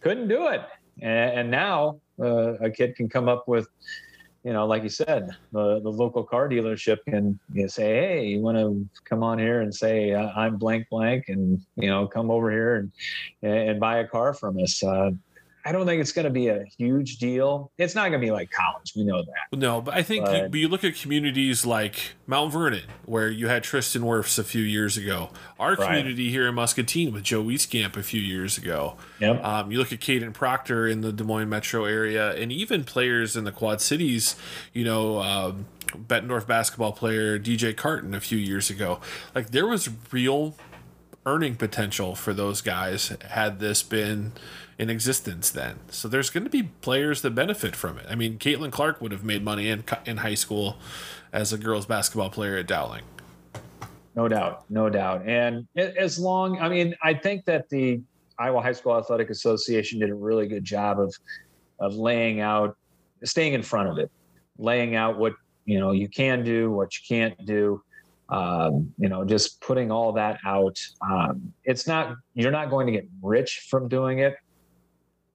Couldn't 0.00 0.28
do 0.28 0.48
it. 0.48 0.62
And, 1.00 1.38
and 1.38 1.50
now 1.50 2.00
uh, 2.20 2.54
a 2.54 2.70
kid 2.70 2.96
can 2.96 3.08
come 3.08 3.28
up 3.28 3.46
with 3.48 3.68
you 4.46 4.52
know, 4.52 4.64
like 4.64 4.84
you 4.84 4.88
said, 4.88 5.28
the, 5.50 5.80
the 5.80 5.90
local 5.90 6.22
car 6.22 6.48
dealership 6.48 6.98
can 7.08 7.36
you 7.52 7.62
know, 7.62 7.66
say, 7.66 7.96
hey, 7.96 8.26
you 8.26 8.40
want 8.40 8.56
to 8.56 8.86
come 9.04 9.24
on 9.24 9.40
here 9.40 9.62
and 9.62 9.74
say 9.74 10.12
uh, 10.12 10.28
I'm 10.36 10.56
blank 10.56 10.86
blank, 10.88 11.24
and 11.26 11.60
you 11.74 11.88
know, 11.88 12.06
come 12.06 12.30
over 12.30 12.48
here 12.48 12.76
and 12.76 12.92
and 13.42 13.80
buy 13.80 13.98
a 13.98 14.06
car 14.06 14.34
from 14.34 14.56
us. 14.60 14.84
Uh, 14.84 15.10
I 15.66 15.72
don't 15.72 15.84
think 15.84 16.00
it's 16.00 16.12
going 16.12 16.26
to 16.26 16.30
be 16.30 16.46
a 16.46 16.64
huge 16.78 17.18
deal. 17.18 17.72
It's 17.76 17.96
not 17.96 18.10
going 18.10 18.20
to 18.20 18.24
be 18.24 18.30
like 18.30 18.52
college. 18.52 18.92
We 18.94 19.02
know 19.02 19.24
that. 19.24 19.58
No, 19.58 19.80
but 19.80 19.94
I 19.94 20.02
think 20.04 20.24
but, 20.24 20.54
you, 20.54 20.60
you, 20.60 20.68
look 20.68 20.84
at 20.84 20.94
communities 20.94 21.66
like 21.66 22.14
Mount 22.28 22.52
Vernon, 22.52 22.84
where 23.04 23.28
you 23.28 23.48
had 23.48 23.64
Tristan 23.64 24.02
Wirfs 24.02 24.38
a 24.38 24.44
few 24.44 24.62
years 24.62 24.96
ago. 24.96 25.30
Our 25.58 25.74
right. 25.74 25.88
community 25.88 26.30
here 26.30 26.46
in 26.46 26.54
Muscatine 26.54 27.12
with 27.12 27.24
Joe 27.24 27.42
Wieskamp 27.42 27.96
a 27.96 28.04
few 28.04 28.20
years 28.20 28.56
ago. 28.56 28.96
Yep. 29.18 29.42
Um, 29.42 29.72
you 29.72 29.78
look 29.78 29.92
at 29.92 29.98
Kadyn 29.98 30.32
Proctor 30.32 30.86
in 30.86 31.00
the 31.00 31.12
Des 31.12 31.24
Moines 31.24 31.48
metro 31.48 31.84
area, 31.84 32.32
and 32.36 32.52
even 32.52 32.84
players 32.84 33.36
in 33.36 33.42
the 33.42 33.52
Quad 33.52 33.80
Cities. 33.80 34.36
You 34.72 34.84
know. 34.84 35.20
Um, 35.20 35.66
Bettendorf 35.86 36.48
basketball 36.48 36.92
player 36.92 37.38
DJ 37.38 37.74
Carton 37.74 38.12
a 38.12 38.20
few 38.20 38.36
years 38.36 38.68
ago. 38.68 39.00
Like 39.36 39.50
there 39.50 39.66
was 39.66 39.88
real 40.10 40.56
earning 41.24 41.54
potential 41.54 42.14
for 42.14 42.34
those 42.34 42.60
guys 42.60 43.12
had 43.28 43.60
this 43.60 43.82
been 43.84 44.32
in 44.78 44.90
existence 44.90 45.50
then. 45.50 45.78
So 45.90 46.08
there's 46.08 46.30
going 46.30 46.44
to 46.44 46.50
be 46.50 46.64
players 46.64 47.22
that 47.22 47.34
benefit 47.34 47.74
from 47.74 47.98
it. 47.98 48.06
I 48.08 48.14
mean, 48.14 48.38
Caitlin 48.38 48.70
Clark 48.70 49.00
would 49.00 49.12
have 49.12 49.24
made 49.24 49.42
money 49.42 49.68
in 49.68 49.84
in 50.04 50.18
high 50.18 50.34
school 50.34 50.76
as 51.32 51.52
a 51.52 51.58
girls 51.58 51.86
basketball 51.86 52.30
player 52.30 52.56
at 52.56 52.66
Dowling. 52.66 53.02
No 54.14 54.28
doubt, 54.28 54.64
no 54.70 54.88
doubt. 54.88 55.26
And 55.26 55.66
as 55.76 56.18
long, 56.18 56.58
I 56.58 56.68
mean, 56.68 56.94
I 57.02 57.12
think 57.14 57.44
that 57.44 57.68
the 57.68 58.00
Iowa 58.38 58.62
High 58.62 58.72
School 58.72 58.96
Athletic 58.96 59.30
Association 59.30 59.98
did 60.00 60.10
a 60.10 60.14
really 60.14 60.46
good 60.46 60.64
job 60.64 61.00
of 61.00 61.14
of 61.78 61.94
laying 61.94 62.40
out, 62.40 62.76
staying 63.24 63.52
in 63.52 63.62
front 63.62 63.88
of 63.90 63.98
it. 63.98 64.10
laying 64.58 64.94
out 64.94 65.18
what 65.18 65.34
you 65.64 65.78
know 65.78 65.92
you 65.92 66.08
can 66.08 66.44
do, 66.44 66.70
what 66.70 66.94
you 66.94 67.00
can't 67.08 67.44
do. 67.46 67.82
Um, 68.28 68.92
you 68.98 69.08
know, 69.08 69.24
just 69.24 69.60
putting 69.60 69.90
all 69.90 70.12
that 70.12 70.40
out. 70.44 70.80
Um, 71.00 71.52
it's 71.64 71.86
not 71.86 72.16
you're 72.34 72.50
not 72.50 72.70
going 72.70 72.86
to 72.86 72.92
get 72.92 73.06
rich 73.22 73.66
from 73.70 73.88
doing 73.88 74.20
it. 74.20 74.36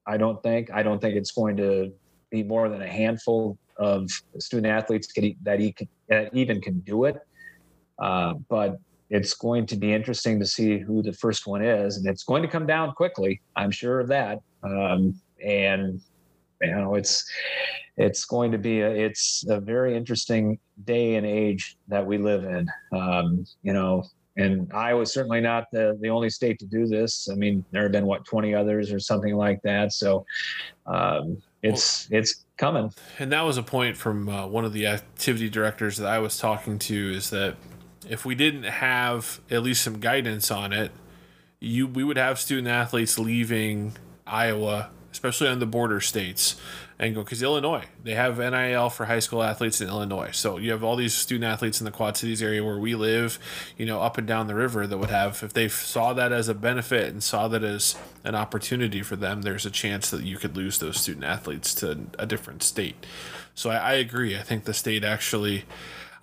I 0.07 0.17
don't 0.17 0.41
think. 0.43 0.71
I 0.71 0.83
don't 0.83 0.99
think 0.99 1.15
it's 1.15 1.31
going 1.31 1.57
to 1.57 1.91
be 2.29 2.43
more 2.43 2.69
than 2.69 2.81
a 2.81 2.87
handful 2.87 3.57
of 3.77 4.09
student 4.39 4.67
athletes 4.67 5.07
that, 5.43 5.59
he 5.59 5.71
can, 5.71 5.87
that 6.09 6.33
even 6.33 6.61
can 6.61 6.79
do 6.81 7.05
it. 7.05 7.17
Uh, 7.99 8.33
but 8.49 8.79
it's 9.09 9.33
going 9.33 9.65
to 9.67 9.75
be 9.75 9.93
interesting 9.93 10.39
to 10.39 10.45
see 10.45 10.79
who 10.79 11.03
the 11.03 11.13
first 11.13 11.45
one 11.45 11.61
is, 11.61 11.97
and 11.97 12.07
it's 12.07 12.23
going 12.23 12.41
to 12.41 12.47
come 12.47 12.65
down 12.65 12.93
quickly. 12.93 13.41
I'm 13.55 13.69
sure 13.71 13.99
of 13.99 14.07
that. 14.07 14.39
Um, 14.63 15.19
and 15.43 16.01
you 16.61 16.71
know, 16.71 16.95
it's 16.95 17.29
it's 17.97 18.25
going 18.25 18.51
to 18.51 18.57
be 18.57 18.81
a 18.81 18.89
it's 18.89 19.43
a 19.49 19.59
very 19.59 19.95
interesting 19.95 20.59
day 20.85 21.15
and 21.15 21.25
age 21.25 21.77
that 21.89 22.05
we 22.05 22.17
live 22.17 22.45
in. 22.45 22.67
Um, 22.93 23.45
you 23.63 23.73
know, 23.73 24.05
and 24.37 24.71
Iowa's 24.73 25.13
certainly 25.13 25.41
not 25.41 25.65
the 25.71 25.97
the 26.01 26.09
only 26.09 26.29
state 26.29 26.59
to 26.59 26.65
do 26.65 26.87
this. 26.87 27.29
I 27.29 27.35
mean, 27.35 27.65
there 27.71 27.83
have 27.83 27.91
been 27.91 28.05
what 28.05 28.25
20 28.25 28.53
others 28.55 28.91
or 28.91 28.99
something 28.99 29.35
like 29.35 29.61
that. 29.63 29.91
So 29.93 30.25
um, 30.85 31.41
it's 31.61 32.09
well, 32.09 32.19
it's 32.19 32.45
coming. 32.57 32.93
And 33.19 33.31
that 33.31 33.41
was 33.41 33.57
a 33.57 33.63
point 33.63 33.97
from 33.97 34.29
uh, 34.29 34.47
one 34.47 34.65
of 34.65 34.73
the 34.73 34.87
activity 34.87 35.49
directors 35.49 35.97
that 35.97 36.07
I 36.07 36.19
was 36.19 36.37
talking 36.37 36.79
to 36.79 37.11
is 37.13 37.29
that 37.31 37.55
if 38.09 38.25
we 38.25 38.35
didn't 38.35 38.63
have 38.63 39.41
at 39.49 39.63
least 39.63 39.83
some 39.83 39.99
guidance 39.99 40.49
on 40.49 40.73
it, 40.73 40.91
you 41.59 41.87
we 41.87 42.03
would 42.03 42.17
have 42.17 42.39
student 42.39 42.67
athletes 42.67 43.19
leaving 43.19 43.93
Iowa, 44.25 44.89
especially 45.12 45.47
on 45.47 45.60
the 45.60 45.65
border 45.65 46.00
states, 46.00 46.56
and 46.97 47.15
go 47.15 47.24
because 47.24 47.41
Illinois 47.41 47.84
they 48.04 48.13
have 48.13 48.38
NIL 48.38 48.89
for 48.89 49.06
high 49.06 49.19
school 49.19 49.41
athletes 49.41 49.82
in 49.82 49.88
Illinois. 49.88 50.30
So 50.32 50.58
you 50.58 50.71
have 50.71 50.84
all 50.84 50.95
these 50.95 51.13
student 51.13 51.52
athletes 51.52 51.82
in 51.82 51.86
the 51.86 51.91
Quad 51.91 52.15
Cities 52.15 52.41
area 52.41 52.63
where 52.63 52.78
we 52.78 52.95
live, 52.95 53.39
you 53.78 53.86
know, 53.86 54.02
up 54.02 54.17
and 54.17 54.28
down 54.28 54.47
the 54.47 54.56
river 54.56 54.86
that 54.88 54.97
would 54.97 55.10
have 55.10 55.41
if 55.43 55.52
they 55.52 55.67
saw 55.67 56.13
that 56.13 56.32
as 56.32 56.47
a 56.47 56.54
benefit 56.54 57.10
and 57.10 57.24
saw 57.24 57.47
that 57.47 57.63
as 57.63 57.95
an 58.24 58.36
opportunity 58.36 59.02
for 59.02 59.15
them, 59.15 59.41
there's 59.41 59.65
a 59.65 59.71
chance 59.71 60.10
that 60.12 60.24
you 60.24 60.38
could 60.38 60.56
lose 60.56 60.80
those 60.80 61.00
student 61.00 61.26
athletes 61.26 61.74
to 61.76 62.06
a 62.19 62.26
different 62.26 62.63
state. 62.63 63.06
So 63.56 63.69
I, 63.69 63.78
I 63.78 63.93
agree. 63.93 64.38
I 64.38 64.41
think 64.41 64.65
the 64.65 64.74
state 64.74 65.04
actually. 65.04 65.65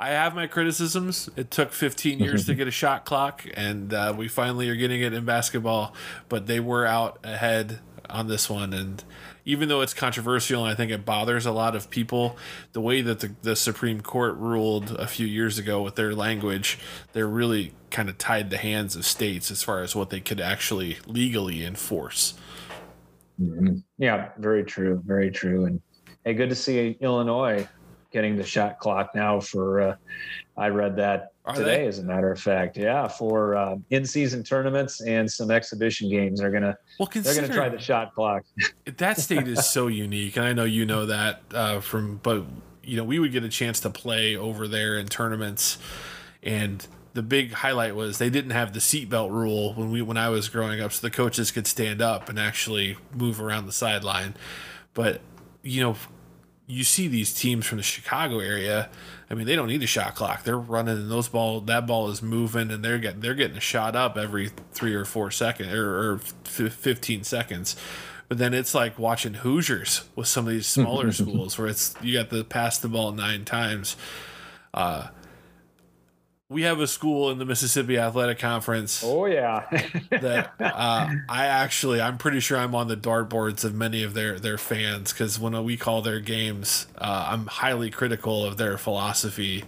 I 0.00 0.10
have 0.10 0.32
my 0.32 0.46
criticisms. 0.46 1.28
It 1.34 1.50
took 1.50 1.72
15 1.72 2.20
years 2.20 2.46
to 2.46 2.54
get 2.54 2.68
a 2.68 2.70
shot 2.70 3.04
clock, 3.04 3.44
and 3.54 3.92
uh, 3.92 4.14
we 4.16 4.28
finally 4.28 4.68
are 4.68 4.76
getting 4.76 5.00
it 5.00 5.12
in 5.12 5.24
basketball. 5.24 5.92
But 6.28 6.46
they 6.46 6.60
were 6.60 6.86
out 6.86 7.18
ahead 7.24 7.80
on 8.10 8.28
this 8.28 8.48
one, 8.48 8.72
and 8.72 9.02
even 9.44 9.68
though 9.68 9.80
it's 9.80 9.94
controversial 9.94 10.64
and 10.64 10.72
I 10.72 10.74
think 10.74 10.90
it 10.90 11.04
bothers 11.04 11.46
a 11.46 11.52
lot 11.52 11.74
of 11.74 11.90
people, 11.90 12.36
the 12.72 12.80
way 12.80 13.00
that 13.00 13.20
the, 13.20 13.34
the 13.42 13.56
Supreme 13.56 14.00
Court 14.00 14.36
ruled 14.36 14.92
a 14.92 15.06
few 15.06 15.26
years 15.26 15.58
ago 15.58 15.80
with 15.82 15.94
their 15.94 16.14
language, 16.14 16.78
they're 17.12 17.26
really 17.26 17.72
kind 17.90 18.08
of 18.08 18.18
tied 18.18 18.50
the 18.50 18.58
hands 18.58 18.94
of 18.94 19.06
states 19.06 19.50
as 19.50 19.62
far 19.62 19.82
as 19.82 19.96
what 19.96 20.10
they 20.10 20.20
could 20.20 20.40
actually 20.40 20.98
legally 21.06 21.64
enforce. 21.64 22.34
Mm-hmm. 23.40 23.76
Yeah, 23.98 24.30
very 24.38 24.64
true. 24.64 25.02
Very 25.06 25.30
true. 25.30 25.64
And 25.66 25.80
hey, 26.24 26.34
good 26.34 26.50
to 26.50 26.54
see 26.54 26.98
Illinois 27.00 27.66
getting 28.10 28.36
the 28.36 28.44
shot 28.44 28.78
clock 28.78 29.14
now 29.14 29.40
for 29.40 29.80
uh, 29.80 29.96
I 30.58 30.68
read 30.68 30.96
that 30.96 31.32
Are 31.44 31.54
today, 31.54 31.82
they? 31.82 31.86
as 31.86 32.00
a 32.00 32.02
matter 32.02 32.32
of 32.32 32.40
fact. 32.40 32.76
Yeah, 32.76 33.06
for 33.06 33.56
uh, 33.56 33.76
in-season 33.90 34.42
tournaments 34.42 35.00
and 35.00 35.30
some 35.30 35.50
exhibition 35.50 36.10
games, 36.10 36.40
they're 36.40 36.50
gonna 36.50 36.76
well, 36.98 37.08
they're 37.12 37.34
gonna 37.34 37.48
try 37.48 37.68
the 37.68 37.78
shot 37.78 38.12
clock. 38.14 38.42
that 38.96 39.18
state 39.18 39.46
is 39.46 39.64
so 39.64 39.86
unique, 39.86 40.36
and 40.36 40.44
I 40.44 40.52
know 40.52 40.64
you 40.64 40.84
know 40.84 41.06
that 41.06 41.42
uh, 41.54 41.80
from. 41.80 42.18
But 42.22 42.44
you 42.82 42.96
know, 42.96 43.04
we 43.04 43.18
would 43.18 43.32
get 43.32 43.44
a 43.44 43.48
chance 43.48 43.80
to 43.80 43.90
play 43.90 44.34
over 44.34 44.66
there 44.66 44.98
in 44.98 45.06
tournaments, 45.06 45.78
and 46.42 46.86
the 47.14 47.22
big 47.22 47.52
highlight 47.52 47.94
was 47.94 48.18
they 48.18 48.30
didn't 48.30 48.50
have 48.50 48.72
the 48.72 48.80
seatbelt 48.80 49.30
rule 49.30 49.74
when 49.74 49.92
we 49.92 50.02
when 50.02 50.16
I 50.16 50.28
was 50.28 50.48
growing 50.48 50.80
up, 50.80 50.92
so 50.92 51.06
the 51.06 51.10
coaches 51.10 51.52
could 51.52 51.68
stand 51.68 52.02
up 52.02 52.28
and 52.28 52.38
actually 52.38 52.96
move 53.14 53.40
around 53.40 53.66
the 53.66 53.72
sideline. 53.72 54.34
But 54.92 55.20
you 55.62 55.82
know, 55.82 55.96
you 56.68 56.84
see 56.84 57.08
these 57.08 57.32
teams 57.32 57.66
from 57.66 57.78
the 57.78 57.82
Chicago 57.82 58.38
area. 58.38 58.90
I 59.30 59.34
mean, 59.34 59.46
they 59.46 59.56
don't 59.56 59.68
need 59.68 59.82
a 59.82 59.86
shot 59.86 60.14
clock. 60.14 60.44
They're 60.44 60.58
running, 60.58 60.98
and 60.98 61.10
those 61.10 61.26
ball 61.26 61.62
that 61.62 61.86
ball 61.86 62.10
is 62.10 62.22
moving, 62.22 62.70
and 62.70 62.84
they're 62.84 62.98
getting 62.98 63.20
they're 63.20 63.34
getting 63.34 63.56
a 63.56 63.60
shot 63.60 63.96
up 63.96 64.16
every 64.16 64.50
three 64.72 64.94
or 64.94 65.04
four 65.06 65.30
seconds 65.30 65.72
or, 65.72 66.12
or 66.12 66.18
fifteen 66.18 67.24
seconds. 67.24 67.74
But 68.28 68.36
then 68.36 68.52
it's 68.52 68.74
like 68.74 68.98
watching 68.98 69.34
Hoosiers 69.34 70.04
with 70.14 70.28
some 70.28 70.46
of 70.46 70.52
these 70.52 70.66
smaller 70.66 71.10
schools 71.12 71.58
where 71.58 71.68
it's 71.68 71.94
you 72.02 72.18
got 72.18 72.28
to 72.30 72.44
pass 72.44 72.78
the 72.78 72.88
ball 72.88 73.12
nine 73.12 73.46
times. 73.46 73.96
Uh, 74.74 75.08
we 76.50 76.62
have 76.62 76.80
a 76.80 76.86
school 76.86 77.30
in 77.30 77.38
the 77.38 77.44
Mississippi 77.44 77.98
Athletic 77.98 78.38
Conference. 78.38 79.02
Oh 79.04 79.26
yeah, 79.26 79.66
that 80.10 80.52
uh, 80.58 81.10
I 81.28 81.46
actually 81.46 82.00
I'm 82.00 82.16
pretty 82.16 82.40
sure 82.40 82.58
I'm 82.58 82.74
on 82.74 82.88
the 82.88 82.96
dartboards 82.96 83.64
of 83.64 83.74
many 83.74 84.02
of 84.02 84.14
their 84.14 84.38
their 84.38 84.58
fans 84.58 85.12
because 85.12 85.38
when 85.38 85.62
we 85.64 85.76
call 85.76 86.00
their 86.00 86.20
games, 86.20 86.86
uh, 86.96 87.28
I'm 87.30 87.46
highly 87.46 87.90
critical 87.90 88.44
of 88.44 88.56
their 88.56 88.78
philosophy. 88.78 89.64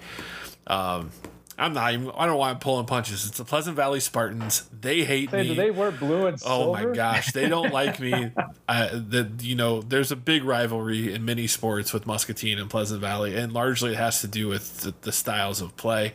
Um, 0.66 1.11
I'm 1.59 1.75
not 1.75 1.93
even. 1.93 2.11
I 2.12 2.21
don't 2.21 2.29
know 2.29 2.37
why 2.38 2.49
I'm 2.49 2.59
pulling 2.59 2.87
punches. 2.87 3.27
It's 3.27 3.37
the 3.37 3.45
Pleasant 3.45 3.77
Valley 3.77 4.01
Spartans. 4.01 4.66
They 4.81 5.05
hate 5.05 5.31
Say, 5.31 5.43
me. 5.43 5.49
Do 5.49 5.55
they 5.57 5.71
wear 5.71 5.90
blue 5.90 6.25
and 6.25 6.40
silver? 6.40 6.71
Oh 6.71 6.73
my 6.73 6.95
gosh, 6.95 7.33
they 7.33 7.49
don't 7.49 7.73
like 7.73 8.01
me. 8.01 8.33
Uh, 8.71 8.88
the 8.93 9.29
you 9.40 9.57
know, 9.57 9.83
there's 9.83 10.12
a 10.12 10.16
big 10.16 10.45
rivalry 10.45 11.12
in 11.12 11.25
many 11.25 11.49
sports 11.49 11.93
with 11.93 12.07
Muscatine 12.07 12.57
and 12.57 12.71
Pleasant 12.71 13.01
Valley, 13.01 13.37
and 13.37 13.53
largely 13.53 13.90
it 13.90 13.97
has 13.97 14.21
to 14.21 14.29
do 14.29 14.47
with 14.47 14.83
the, 14.83 14.95
the 15.01 15.11
styles 15.11 15.61
of 15.61 15.77
play. 15.77 16.12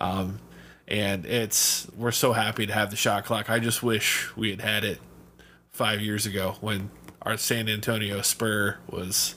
Um, 0.00 0.40
and 0.88 1.24
it's 1.24 1.86
we're 1.96 2.10
so 2.10 2.32
happy 2.32 2.66
to 2.66 2.72
have 2.72 2.90
the 2.90 2.96
shot 2.96 3.24
clock. 3.24 3.48
I 3.48 3.60
just 3.60 3.82
wish 3.82 4.34
we 4.36 4.50
had 4.50 4.60
had 4.60 4.84
it 4.84 4.98
five 5.70 6.00
years 6.00 6.26
ago 6.26 6.56
when 6.60 6.90
our 7.22 7.36
San 7.36 7.68
Antonio 7.68 8.22
Spur 8.22 8.78
was. 8.88 9.34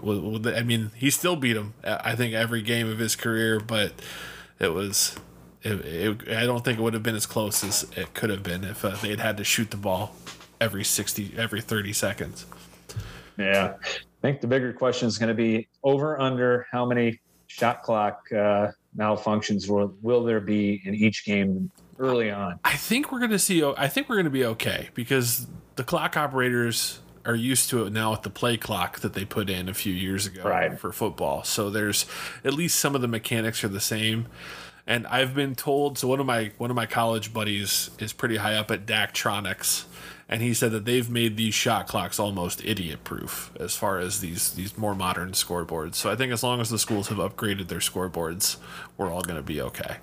I 0.00 0.62
mean, 0.62 0.92
he 0.94 1.10
still 1.10 1.34
beat 1.34 1.56
him. 1.56 1.74
I 1.82 2.14
think 2.14 2.32
every 2.32 2.62
game 2.62 2.88
of 2.88 2.98
his 2.98 3.16
career, 3.16 3.58
but 3.60 3.92
it 4.58 4.72
was. 4.72 5.16
It, 5.62 5.84
it, 5.84 6.28
I 6.28 6.46
don't 6.46 6.64
think 6.64 6.78
it 6.78 6.82
would 6.82 6.94
have 6.94 7.02
been 7.02 7.16
as 7.16 7.26
close 7.26 7.64
as 7.64 7.84
it 7.96 8.14
could 8.14 8.30
have 8.30 8.44
been 8.44 8.62
if 8.62 8.84
uh, 8.84 8.90
they 9.02 9.08
had 9.08 9.18
had 9.18 9.36
to 9.38 9.44
shoot 9.44 9.72
the 9.72 9.76
ball 9.76 10.14
every 10.60 10.84
sixty, 10.84 11.34
every 11.36 11.60
thirty 11.60 11.92
seconds. 11.92 12.46
Yeah, 13.36 13.74
I 13.82 14.20
think 14.22 14.40
the 14.40 14.46
bigger 14.46 14.72
question 14.72 15.08
is 15.08 15.18
going 15.18 15.28
to 15.28 15.34
be 15.34 15.66
over 15.82 16.20
under 16.20 16.66
how 16.70 16.86
many 16.86 17.20
shot 17.48 17.82
clock 17.82 18.22
uh, 18.32 18.68
malfunctions 18.98 19.68
will 19.68 19.94
will 20.02 20.24
there 20.24 20.40
be 20.40 20.82
in 20.84 20.94
each 20.94 21.24
game 21.24 21.70
early 21.98 22.30
on? 22.30 22.58
I 22.64 22.76
think 22.76 23.12
we're 23.12 23.18
going 23.18 23.30
to 23.30 23.38
see. 23.38 23.64
I 23.64 23.88
think 23.88 24.08
we're 24.08 24.16
going 24.16 24.24
to 24.24 24.30
be 24.30 24.44
okay 24.44 24.88
because 24.94 25.46
the 25.76 25.84
clock 25.84 26.16
operators 26.16 27.00
are 27.24 27.34
used 27.34 27.68
to 27.70 27.84
it 27.84 27.92
now 27.92 28.12
with 28.12 28.22
the 28.22 28.30
play 28.30 28.56
clock 28.56 29.00
that 29.00 29.12
they 29.12 29.24
put 29.24 29.50
in 29.50 29.68
a 29.68 29.74
few 29.74 29.92
years 29.92 30.26
ago 30.26 30.42
right. 30.44 30.78
for 30.78 30.92
football. 30.92 31.44
So 31.44 31.68
there's 31.68 32.06
at 32.42 32.54
least 32.54 32.78
some 32.78 32.94
of 32.94 33.02
the 33.02 33.08
mechanics 33.08 33.62
are 33.62 33.68
the 33.68 33.80
same. 33.80 34.26
And 34.86 35.06
I've 35.06 35.34
been 35.34 35.54
told 35.54 35.98
so 35.98 36.08
one 36.08 36.20
of 36.20 36.26
my 36.26 36.52
one 36.56 36.70
of 36.70 36.76
my 36.76 36.86
college 36.86 37.34
buddies 37.34 37.90
is 37.98 38.12
pretty 38.12 38.36
high 38.36 38.54
up 38.54 38.70
at 38.70 38.86
Daktronics 38.86 39.84
and 40.28 40.42
he 40.42 40.52
said 40.52 40.72
that 40.72 40.84
they've 40.84 41.08
made 41.08 41.36
these 41.36 41.54
shot 41.54 41.88
clocks 41.88 42.18
almost 42.20 42.64
idiot 42.64 43.02
proof 43.02 43.50
as 43.58 43.74
far 43.74 43.98
as 43.98 44.20
these 44.20 44.52
these 44.52 44.76
more 44.76 44.94
modern 44.94 45.32
scoreboards. 45.32 45.94
So 45.94 46.10
I 46.10 46.16
think 46.16 46.32
as 46.32 46.42
long 46.42 46.60
as 46.60 46.68
the 46.68 46.78
schools 46.78 47.08
have 47.08 47.18
upgraded 47.18 47.68
their 47.68 47.78
scoreboards, 47.78 48.58
we're 48.96 49.10
all 49.10 49.22
going 49.22 49.38
to 49.38 49.42
be 49.42 49.60
okay. 49.62 49.96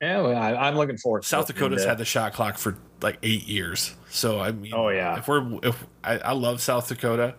Yeah, 0.00 0.22
well, 0.22 0.36
I, 0.36 0.68
am 0.68 0.76
looking 0.76 0.96
forward. 0.96 1.24
South 1.24 1.48
Dakota's 1.48 1.84
had 1.84 1.98
the 1.98 2.04
shot 2.04 2.32
clock 2.32 2.56
for 2.56 2.76
like 3.02 3.18
eight 3.24 3.48
years, 3.48 3.96
so 4.08 4.40
I 4.40 4.52
mean, 4.52 4.72
oh 4.72 4.90
yeah. 4.90 5.18
If 5.18 5.26
we're 5.26 5.58
if 5.64 5.86
I, 6.04 6.18
I 6.18 6.32
love 6.32 6.60
South 6.60 6.88
Dakota, 6.88 7.34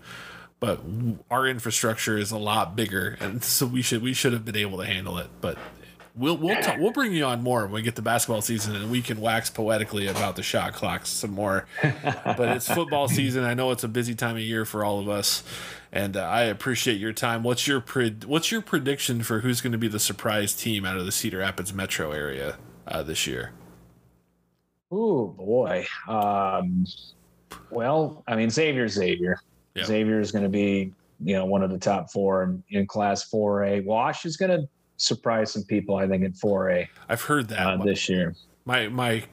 but 0.60 0.82
our 1.32 1.47
infrastructure 1.47 2.17
is 2.17 2.32
a 2.32 2.38
lot 2.38 2.75
bigger, 2.75 3.17
and 3.21 3.41
so 3.43 3.65
we 3.65 3.82
should 3.82 4.02
we 4.02 4.13
should 4.13 4.34
have 4.34 4.43
been 4.43 4.58
able 4.58 4.78
to 4.80 4.86
handle 4.86 5.17
it. 5.19 5.30
But 5.39 5.58
We'll 6.15 6.38
we'll 6.38 6.62
talk, 6.62 6.78
we'll 6.80 6.91
bring 6.91 7.13
you 7.13 7.24
on 7.26 7.43
more 7.43 7.63
when 7.63 7.72
we 7.74 7.82
get 7.82 7.95
the 7.95 8.02
basketball 8.02 8.41
season, 8.41 8.76
and 8.76 8.91
we 8.91 9.02
can 9.02 9.22
wax 9.22 9.50
poetically 9.50 10.08
about 10.08 10.36
the 10.36 10.43
shot 10.43 10.74
clocks 10.74 11.10
some 11.10 11.32
more. 11.32 11.65
but 11.82 12.50
it's 12.50 12.67
football 12.74 13.08
season. 13.08 13.43
I 13.43 13.54
know 13.54 13.72
it's 13.72 13.84
a 13.84 13.88
busy 13.88 14.15
time 14.15 14.36
of 14.36 14.41
year 14.41 14.65
for 14.65 14.84
all 14.84 15.00
of 15.00 15.08
us, 15.08 15.43
and 15.91 16.17
uh, 16.17 16.22
I 16.22 16.43
appreciate 16.43 17.00
your 17.00 17.13
time. 17.13 17.43
What's 17.43 17.67
your 17.67 17.80
pred- 17.80 18.26
What's 18.26 18.52
your 18.52 18.62
prediction 18.62 19.24
for 19.24 19.41
who's 19.41 19.62
going 19.62 19.72
to 19.72 19.78
be 19.78 19.88
the 19.88 20.00
surprise 20.00 20.54
team 20.54 20.84
out 20.84 20.98
of 20.98 21.06
the 21.06 21.12
Cedar 21.12 21.39
Rapids 21.39 21.74
metro 21.74 22.12
area 22.12 22.58
uh, 22.88 23.04
this 23.04 23.28
year? 23.28 23.52
Oh 24.91 25.28
boy. 25.28 25.86
Um, 26.08 26.86
well, 27.69 28.24
I 28.28 28.36
mean 28.36 28.50
Xavier 28.50 28.88
Xavier. 28.88 29.39
Yep. 29.76 29.86
Xavier 29.86 30.19
is 30.19 30.32
going 30.32 30.43
to 30.43 30.50
be 30.50 30.91
you 31.24 31.36
know 31.36 31.45
one 31.45 31.62
of 31.62 31.69
the 31.69 31.78
top 31.78 32.12
four 32.12 32.43
in, 32.43 32.63
in 32.69 32.88
Class 32.88 33.30
4A. 33.30 33.86
Wash 33.86 34.26
is 34.26 34.38
going 34.38 34.52
to 34.52 34.67
surprise 35.00 35.54
some 35.54 35.64
people. 35.64 35.96
I 35.96 36.08
think 36.08 36.24
in 36.24 36.34
4A. 36.34 36.88
I've 37.08 37.24
heard 37.24 37.48
that 37.50 37.60
uh, 37.60 37.84
this 37.84 38.08
year. 38.08 38.36
My 38.66 38.88
my 38.88 39.24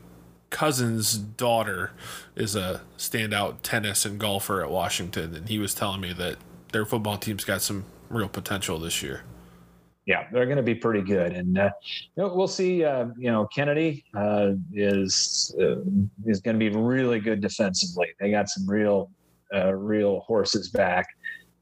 cousin's 0.50 1.18
daughter 1.18 1.92
is 2.34 2.56
a 2.56 2.80
standout 2.96 3.56
tennis 3.62 4.04
and 4.04 4.18
golfer 4.18 4.62
at 4.62 4.70
Washington, 4.70 5.34
and 5.34 5.48
he 5.48 5.58
was 5.58 5.74
telling 5.74 6.00
me 6.00 6.12
that 6.14 6.36
their 6.72 6.86
football 6.86 7.18
team's 7.18 7.44
got 7.44 7.62
some 7.62 7.84
real 8.08 8.28
potential 8.28 8.78
this 8.78 9.02
year. 9.02 9.22
Yeah, 10.06 10.28
they're 10.32 10.46
going 10.46 10.56
to 10.56 10.62
be 10.62 10.74
pretty 10.74 11.02
good, 11.02 11.32
and 11.32 11.58
uh, 11.58 11.70
you 12.14 12.22
know, 12.22 12.32
we'll 12.32 12.46
see. 12.46 12.84
Uh, 12.84 13.06
you 13.18 13.32
know, 13.32 13.48
Kennedy 13.48 14.04
uh, 14.16 14.52
is 14.72 15.54
uh, 15.60 15.80
is 16.24 16.40
going 16.40 16.54
to 16.54 16.58
be 16.58 16.68
really 16.68 17.18
good 17.18 17.40
defensively. 17.40 18.08
They 18.20 18.30
got 18.30 18.48
some 18.48 18.70
real 18.70 19.10
uh, 19.52 19.74
real 19.74 20.20
horses 20.20 20.68
back, 20.68 21.08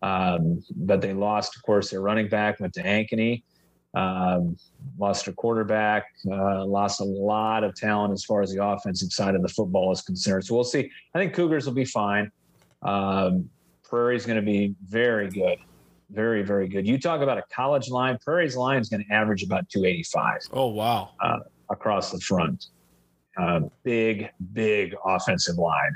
um, 0.03 0.63
but 0.77 1.01
they 1.01 1.15
lost, 1.15 1.57
of 1.57 1.63
course, 1.63 1.91
their 1.91 2.03
running 2.03 2.29
back 2.29 2.61
went 2.61 2.75
to 2.75 2.83
Ankeny. 2.83 3.43
Um, 3.95 4.57
lost 4.99 5.29
a 5.29 5.33
quarterback, 5.33 6.07
uh, 6.31 6.65
lost 6.65 7.01
a 7.01 7.05
lot 7.05 7.63
of 7.63 7.75
talent 7.77 8.13
as 8.13 8.25
far 8.25 8.43
as 8.43 8.53
the 8.53 8.65
offensive 8.65 9.13
side 9.13 9.37
of 9.37 9.43
the 9.43 9.49
football 9.49 9.93
is 9.93 10.03
concerned. 10.03 10.45
So 10.45 10.55
we'll 10.55 10.65
see. 10.65 10.91
I 11.15 11.19
think 11.19 11.33
Cougars 11.33 11.67
will 11.67 11.75
be 11.75 11.85
fine. 11.85 12.31
Um, 12.83 13.49
Prairie's 13.85 14.27
going 14.27 14.37
to 14.37 14.43
be 14.43 14.75
very 14.85 15.31
good, 15.31 15.59
very 16.11 16.43
very 16.43 16.67
good. 16.67 16.87
You 16.87 16.99
talk 16.99 17.21
about 17.21 17.39
a 17.39 17.45
college 17.55 17.89
line. 17.89 18.19
Prairie's 18.25 18.57
line 18.57 18.81
is 18.81 18.89
going 18.89 19.05
to 19.05 19.13
average 19.13 19.45
about 19.45 19.69
285. 19.69 20.41
Oh 20.53 20.69
wow! 20.69 21.11
Uh, 21.21 21.39
across 21.71 22.11
the 22.11 22.19
front, 22.19 22.67
uh, 23.37 23.61
big 23.85 24.31
big 24.53 24.97
offensive 25.05 25.57
line. 25.57 25.95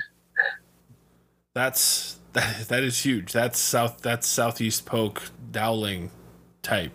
That's 1.54 2.20
that, 2.34 2.56
that 2.68 2.84
is 2.84 3.04
huge. 3.04 3.32
That's 3.32 3.58
south. 3.58 4.02
That's 4.02 4.28
southeast 4.28 4.86
Polk 4.86 5.30
Dowling 5.50 6.12
type 6.62 6.92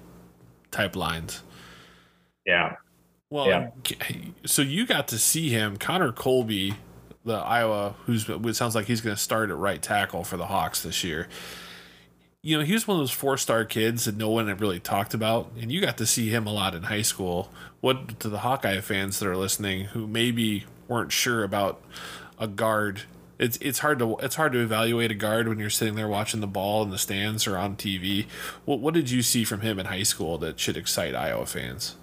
type 0.74 0.96
lines. 0.96 1.42
Yeah. 2.46 2.76
Well, 3.30 3.48
yeah. 3.48 3.70
so 4.46 4.62
you 4.62 4.86
got 4.86 5.08
to 5.08 5.18
see 5.18 5.50
him, 5.50 5.78
Connor 5.78 6.12
Colby, 6.12 6.76
the 7.26 7.36
Iowa, 7.36 7.96
who's 8.06 8.28
it 8.30 8.56
sounds 8.56 8.76
like 8.76 8.86
he's 8.86 9.02
going 9.02 9.16
to 9.16 9.22
start 9.22 9.50
at 9.50 9.58
right 9.58 9.82
tackle 9.82 10.24
for 10.24 10.38
the 10.38 10.46
Hawks 10.48 10.84
this 10.84 11.04
year. 11.04 11.28
You 12.42 12.58
know, 12.58 12.64
he 12.64 12.74
was 12.74 12.88
one 12.88 12.98
of 12.98 13.02
those 13.02 13.12
four 13.12 13.38
star 13.38 13.64
kids 13.64 14.06
that 14.06 14.18
no 14.18 14.30
one 14.30 14.50
had 14.50 14.60
really 14.60 14.80
talked 14.80 15.14
about, 15.14 15.50
and 15.60 15.72
you 15.72 15.80
got 15.80 15.98
to 15.98 16.06
see 16.06 16.30
him 16.30 16.46
a 16.46 16.54
lot 16.54 16.76
in 16.76 16.84
high 16.84 17.02
school. 17.02 17.50
What 17.80 18.20
to 18.20 18.30
the 18.30 18.40
Hawkeye 18.40 18.82
fans 18.82 19.20
that 19.20 19.28
are 19.28 19.38
listening 19.38 19.86
who 19.86 20.06
maybe 20.06 20.66
weren't 20.88 21.12
sure 21.12 21.44
about 21.44 21.82
a 22.38 22.48
guard 22.48 23.04
it's 23.44 23.58
it's 23.58 23.80
hard 23.80 24.00
to 24.00 24.16
it's 24.20 24.36
hard 24.36 24.54
to 24.54 24.60
evaluate 24.60 25.12
a 25.12 25.16
guard 25.16 25.50
when 25.50 25.60
you're 25.60 25.70
sitting 25.70 25.96
there 25.96 26.08
watching 26.08 26.40
the 26.40 26.48
ball 26.48 26.82
in 26.82 26.92
the 26.92 26.98
stands 26.98 27.46
or 27.46 27.58
on 27.58 27.76
TV. 27.76 28.26
What 28.64 28.80
what 28.80 28.94
did 28.94 29.12
you 29.12 29.22
see 29.22 29.44
from 29.44 29.60
him 29.60 29.80
in 29.80 29.88
high 29.88 30.04
school 30.04 30.38
that 30.38 30.60
should 30.60 30.78
excite 30.78 31.14
Iowa 31.14 31.46
fans? 31.46 31.98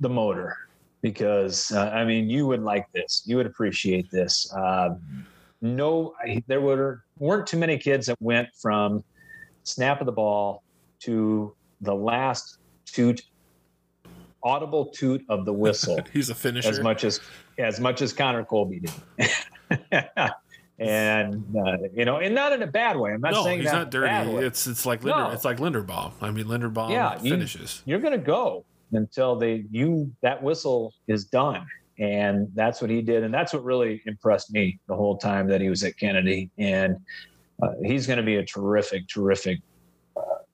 The 0.00 0.08
motor, 0.08 0.56
because 1.02 1.70
uh, 1.72 1.90
I 1.90 2.06
mean, 2.06 2.30
you 2.30 2.46
would 2.46 2.62
like 2.62 2.90
this. 2.92 3.22
You 3.26 3.36
would 3.36 3.44
appreciate 3.44 4.10
this. 4.10 4.50
Uh, 4.54 4.96
no, 5.60 6.14
there 6.46 6.62
were 6.62 7.04
weren't 7.18 7.46
too 7.46 7.58
many 7.58 7.76
kids 7.76 8.06
that 8.06 8.16
went 8.20 8.48
from 8.60 9.04
snap 9.64 10.00
of 10.00 10.06
the 10.06 10.12
ball 10.12 10.62
to 11.00 11.54
the 11.82 11.94
last 11.94 12.58
toot 12.86 13.20
audible 14.42 14.86
toot 14.86 15.22
of 15.28 15.44
the 15.44 15.52
whistle. 15.52 15.98
He's 16.12 16.30
a 16.30 16.34
finisher 16.34 16.70
as 16.70 16.80
much 16.80 17.04
as 17.04 17.20
as 17.58 17.78
much 17.78 18.00
as 18.00 18.14
Connor 18.14 18.44
Colby 18.44 18.80
did. 18.80 18.92
and 20.78 21.44
uh, 21.56 21.76
you 21.94 22.04
know, 22.04 22.18
and 22.18 22.34
not 22.34 22.52
in 22.52 22.62
a 22.62 22.66
bad 22.66 22.96
way. 22.96 23.12
I'm 23.12 23.20
not 23.20 23.32
no, 23.32 23.44
saying 23.44 23.60
he's 23.60 23.72
not 23.72 23.90
dirty. 23.90 24.30
It's 24.44 24.66
it's 24.66 24.84
like 24.84 25.04
Linder, 25.04 25.20
no. 25.20 25.30
it's 25.30 25.44
like 25.44 25.58
Linderbaum. 25.58 26.12
I 26.20 26.30
mean, 26.30 26.46
Linderbaum 26.46 26.90
yeah, 26.90 27.16
finishes. 27.18 27.82
You, 27.84 27.92
you're 27.92 28.00
going 28.00 28.18
to 28.18 28.24
go 28.24 28.64
until 28.92 29.36
they 29.36 29.64
you 29.70 30.12
that 30.22 30.42
whistle 30.42 30.92
is 31.06 31.24
done, 31.24 31.66
and 31.98 32.48
that's 32.54 32.80
what 32.80 32.90
he 32.90 33.02
did, 33.02 33.22
and 33.22 33.32
that's 33.32 33.52
what 33.52 33.64
really 33.64 34.02
impressed 34.06 34.52
me 34.52 34.78
the 34.88 34.96
whole 34.96 35.16
time 35.16 35.46
that 35.48 35.60
he 35.60 35.68
was 35.68 35.84
at 35.84 35.96
Kennedy, 35.96 36.50
and 36.58 36.96
uh, 37.62 37.70
he's 37.84 38.06
going 38.06 38.16
to 38.18 38.24
be 38.24 38.36
a 38.36 38.44
terrific, 38.44 39.08
terrific 39.08 39.60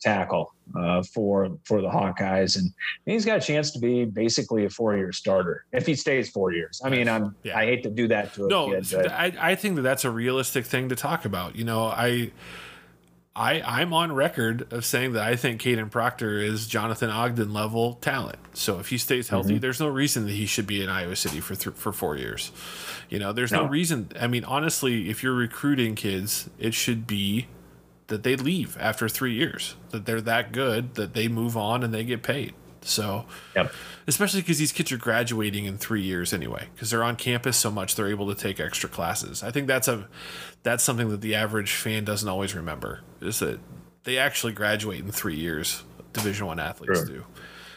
tackle 0.01 0.55
uh, 0.77 1.03
for 1.03 1.51
for 1.65 1.81
the 1.81 1.89
Hawkeyes, 1.89 2.57
and 2.57 2.73
he's 3.07 3.25
got 3.25 3.39
a 3.39 3.41
chance 3.41 3.71
to 3.73 3.79
be 3.79 4.05
basically 4.05 4.65
a 4.65 4.71
four 4.71 4.97
year 4.97 5.13
starter 5.13 5.65
if 5.73 5.87
he 5.87 5.95
stays 5.95 6.31
four 6.31 6.53
years. 6.53 6.81
I 6.85 6.91
mean, 6.91 7.09
I'm 7.09 7.35
yeah. 7.43 7.59
I 7.59 7.67
hate 7.67 7.83
to 7.85 7.91
do 7.91 8.09
that 8.09 8.35
to 8.35 8.47
a 8.47 8.49
no, 8.49 8.71
kid. 8.71 8.87
But. 8.91 9.11
I 9.11 9.33
I 9.39 9.55
think 9.55 9.77
that 9.77 9.83
that's 9.83 10.05
a 10.05 10.11
realistic 10.11 10.67
thing 10.67 10.89
to 10.89 10.97
talk 10.97 11.25
about. 11.25 11.57
You 11.57 11.65
know, 11.65 11.85
I. 11.85 12.33
I, 13.37 13.63
I'm 13.63 13.95
on 13.95 14.13
record 14.13 14.71
of 14.73 14.85
saying 14.85 15.13
that 15.13 15.23
I 15.23 15.37
think 15.37 15.63
Kadyn 15.63 15.89
Proctor 15.89 16.41
is 16.41 16.67
Jonathan 16.67 17.11
Ogden 17.11 17.53
level 17.53 17.95
talent. 17.95 18.41
So 18.55 18.81
if 18.81 18.89
he 18.89 18.99
stays 18.99 19.29
healthy, 19.29 19.55
mm-hmm. 19.55 19.61
there's 19.61 19.79
no 19.79 19.87
reason 19.87 20.27
that 20.27 20.33
he 20.33 20.47
should 20.47 20.67
be 20.67 20.83
in 20.83 20.91
Iowa 20.91 21.15
City 21.15 21.41
for 21.41 21.55
th- 21.55 21.77
for 21.77 21.93
four 21.93 22.17
years. 22.17 22.51
You 23.09 23.21
know, 23.21 23.33
there's 23.33 23.53
no. 23.53 23.63
no 23.63 23.69
reason. 23.69 24.11
I 24.21 24.27
mean, 24.27 24.45
honestly, 24.45 25.09
if 25.09 25.23
you're 25.23 25.33
recruiting 25.33 25.95
kids, 25.95 26.51
it 26.59 26.75
should 26.75 27.07
be 27.07 27.47
that 28.11 28.23
they 28.23 28.37
leave 28.37 28.77
after 28.79 29.09
three 29.09 29.33
years. 29.33 29.77
That 29.91 30.05
they're 30.05 30.21
that 30.21 30.53
good 30.53 30.95
that 30.97 31.15
they 31.15 31.27
move 31.27 31.57
on 31.57 31.83
and 31.83 31.95
they 31.95 32.05
get 32.05 32.23
paid. 32.23 32.55
So, 32.83 33.27
yep. 33.55 33.73
especially 34.07 34.41
because 34.41 34.59
these 34.59 34.73
kids 34.73 34.91
are 34.93 34.97
graduating 34.97 35.65
in 35.67 35.77
three 35.77 36.03
years 36.03 36.33
anyway, 36.33 36.69
because 36.75 36.91
they're 36.91 37.05
on 37.05 37.17
campus 37.17 37.57
so 37.57 37.71
much, 37.71 37.95
they're 37.95 38.09
able 38.09 38.33
to 38.33 38.35
take 38.35 38.59
extra 38.59 38.89
classes. 38.89 39.43
I 39.43 39.51
think 39.51 39.67
that's 39.67 39.89
a 39.89 40.09
that's 40.63 40.83
something 40.83 41.11
that 41.11 41.21
the 41.21 41.35
average 41.35 41.73
fan 41.73 42.05
doesn't 42.05 42.29
always 42.29 42.55
remember 42.55 43.01
is 43.21 43.39
that 43.41 43.61
they 44.05 44.19
actually 44.19 44.53
graduate 44.53 45.01
in 45.01 45.11
three 45.11 45.37
years. 45.37 45.83
Division 46.13 46.47
One 46.47 46.59
athletes 46.59 47.05
do, 47.05 47.25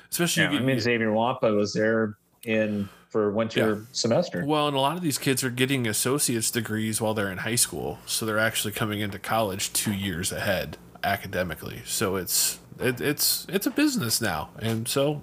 especially. 0.09 0.43
Yeah, 0.43 0.51
you, 0.51 0.59
I 0.59 0.61
mean, 0.61 0.79
Xavier 0.79 1.09
Nwankpa 1.09 1.55
was 1.55 1.73
there 1.73 2.17
in 2.43 2.89
for 3.13 3.30
winter 3.30 3.76
yeah. 3.76 3.82
semester. 3.91 4.43
Well, 4.43 4.67
and 4.67 4.76
a 4.76 4.80
lot 4.80 4.97
of 4.97 5.04
these 5.04 5.19
kids 5.19 5.43
are 5.43 5.52
getting 5.52 5.86
associate's 5.86 6.49
degrees 6.49 6.99
while 6.99 7.13
they're 7.13 7.32
in 7.32 7.38
high 7.38 7.56
school, 7.56 7.99
so 8.08 8.26
they're 8.26 8.39
actually 8.39 8.73
coming 8.73 9.02
into 9.02 9.19
college 9.19 9.71
two 9.71 9.93
years 9.93 10.32
ahead 10.32 10.78
academically. 11.04 11.84
So 11.86 12.15
it's 12.15 12.58
it, 12.80 12.99
it's 12.99 13.45
it's 13.47 13.67
a 13.67 13.71
business 13.71 14.19
now, 14.19 14.49
and 14.58 14.88
so 14.88 15.21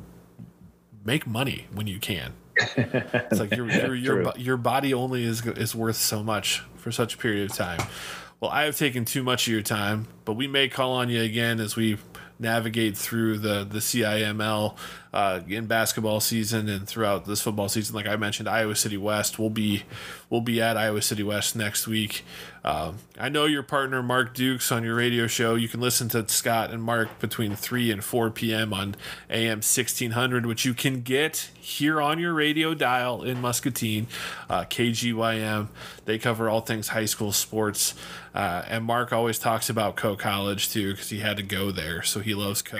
make 1.05 1.27
money 1.27 1.67
when 1.75 1.89
you 1.89 1.99
can. 1.99 2.35
it's 2.77 3.41
like 3.41 3.57
your 3.57 3.69
your 3.73 3.95
your, 3.97 4.33
your 4.37 4.57
body 4.57 4.95
only 4.95 5.25
is 5.25 5.45
is 5.45 5.75
worth 5.75 5.97
so 5.97 6.23
much 6.23 6.63
for 6.77 6.93
such 6.93 7.15
a 7.15 7.19
period 7.19 7.51
of 7.51 7.57
time. 7.57 7.81
Well, 8.39 8.53
I 8.53 8.63
have 8.67 8.79
taken 8.79 9.05
too 9.05 9.25
much 9.25 9.49
of 9.49 9.53
your 9.53 9.63
time, 9.63 10.07
but 10.25 10.35
we 10.35 10.47
may 10.47 10.69
call 10.69 10.93
on 10.93 11.09
you 11.09 11.23
again 11.23 11.59
as 11.59 11.75
we 11.75 11.99
navigate 12.41 12.97
through 12.97 13.39
the 13.39 13.65
the 13.65 13.79
CIML 13.79 14.77
uh, 15.13 15.41
in 15.49 15.67
basketball 15.67 16.21
season 16.21 16.69
and 16.69 16.89
throughout 16.89 17.27
this 17.27 17.41
football 17.41 17.69
season. 17.69 17.95
Like 17.95 18.07
I 18.07 18.17
mentioned, 18.17 18.49
Iowa 18.49 18.75
City 18.75 18.97
West 18.97 19.39
will 19.39 19.51
be 19.51 19.85
will 20.29 20.41
be 20.41 20.61
at 20.61 20.77
Iowa 20.77 21.03
City 21.03 21.23
West 21.23 21.55
next 21.55 21.87
week. 21.87 22.25
Uh, 22.65 22.93
I 23.19 23.29
know 23.29 23.47
your 23.47 23.63
partner 23.63 24.03
Mark 24.03 24.35
Dukes 24.35 24.71
on 24.71 24.85
your 24.85 24.95
radio 24.95 25.27
show. 25.27 25.55
You 25.55 25.69
can 25.69 25.81
listen 25.81 26.09
to 26.11 26.29
Scott 26.29 26.71
and 26.71 26.83
Mark 26.83 27.19
between 27.19 27.57
three 27.57 27.91
and 27.91 28.05
four 28.05 28.31
p.m. 28.31 28.75
on 28.75 28.97
AM 29.31 29.63
sixteen 29.63 30.11
hundred, 30.13 30.45
which 30.45 30.65
you 30.65 30.75
can 30.75 31.01
get 31.01 31.51
here 31.59 32.03
on 32.03 32.19
your 32.19 32.35
radio 32.35 32.75
dial 32.75 33.23
in 33.23 33.41
Muscatine, 33.41 34.09
uh, 34.49 34.65
KGYM. 34.65 35.69
They 36.05 36.19
cover 36.19 36.49
all 36.49 36.61
things 36.61 36.89
high 36.89 37.07
school 37.07 37.33
sports. 37.33 37.95
Uh, 38.35 38.63
and 38.69 38.85
Mark 38.85 39.13
always 39.13 39.39
talks 39.39 39.69
about 39.71 39.97
Coe 39.97 40.15
College 40.15 40.71
too 40.71 40.93
because 40.93 41.09
he 41.09 41.19
had 41.21 41.37
to 41.39 41.43
go 41.43 41.71
there, 41.71 42.03
so 42.03 42.21
he 42.21 42.35
loves 42.35 42.63
Coe. 42.63 42.79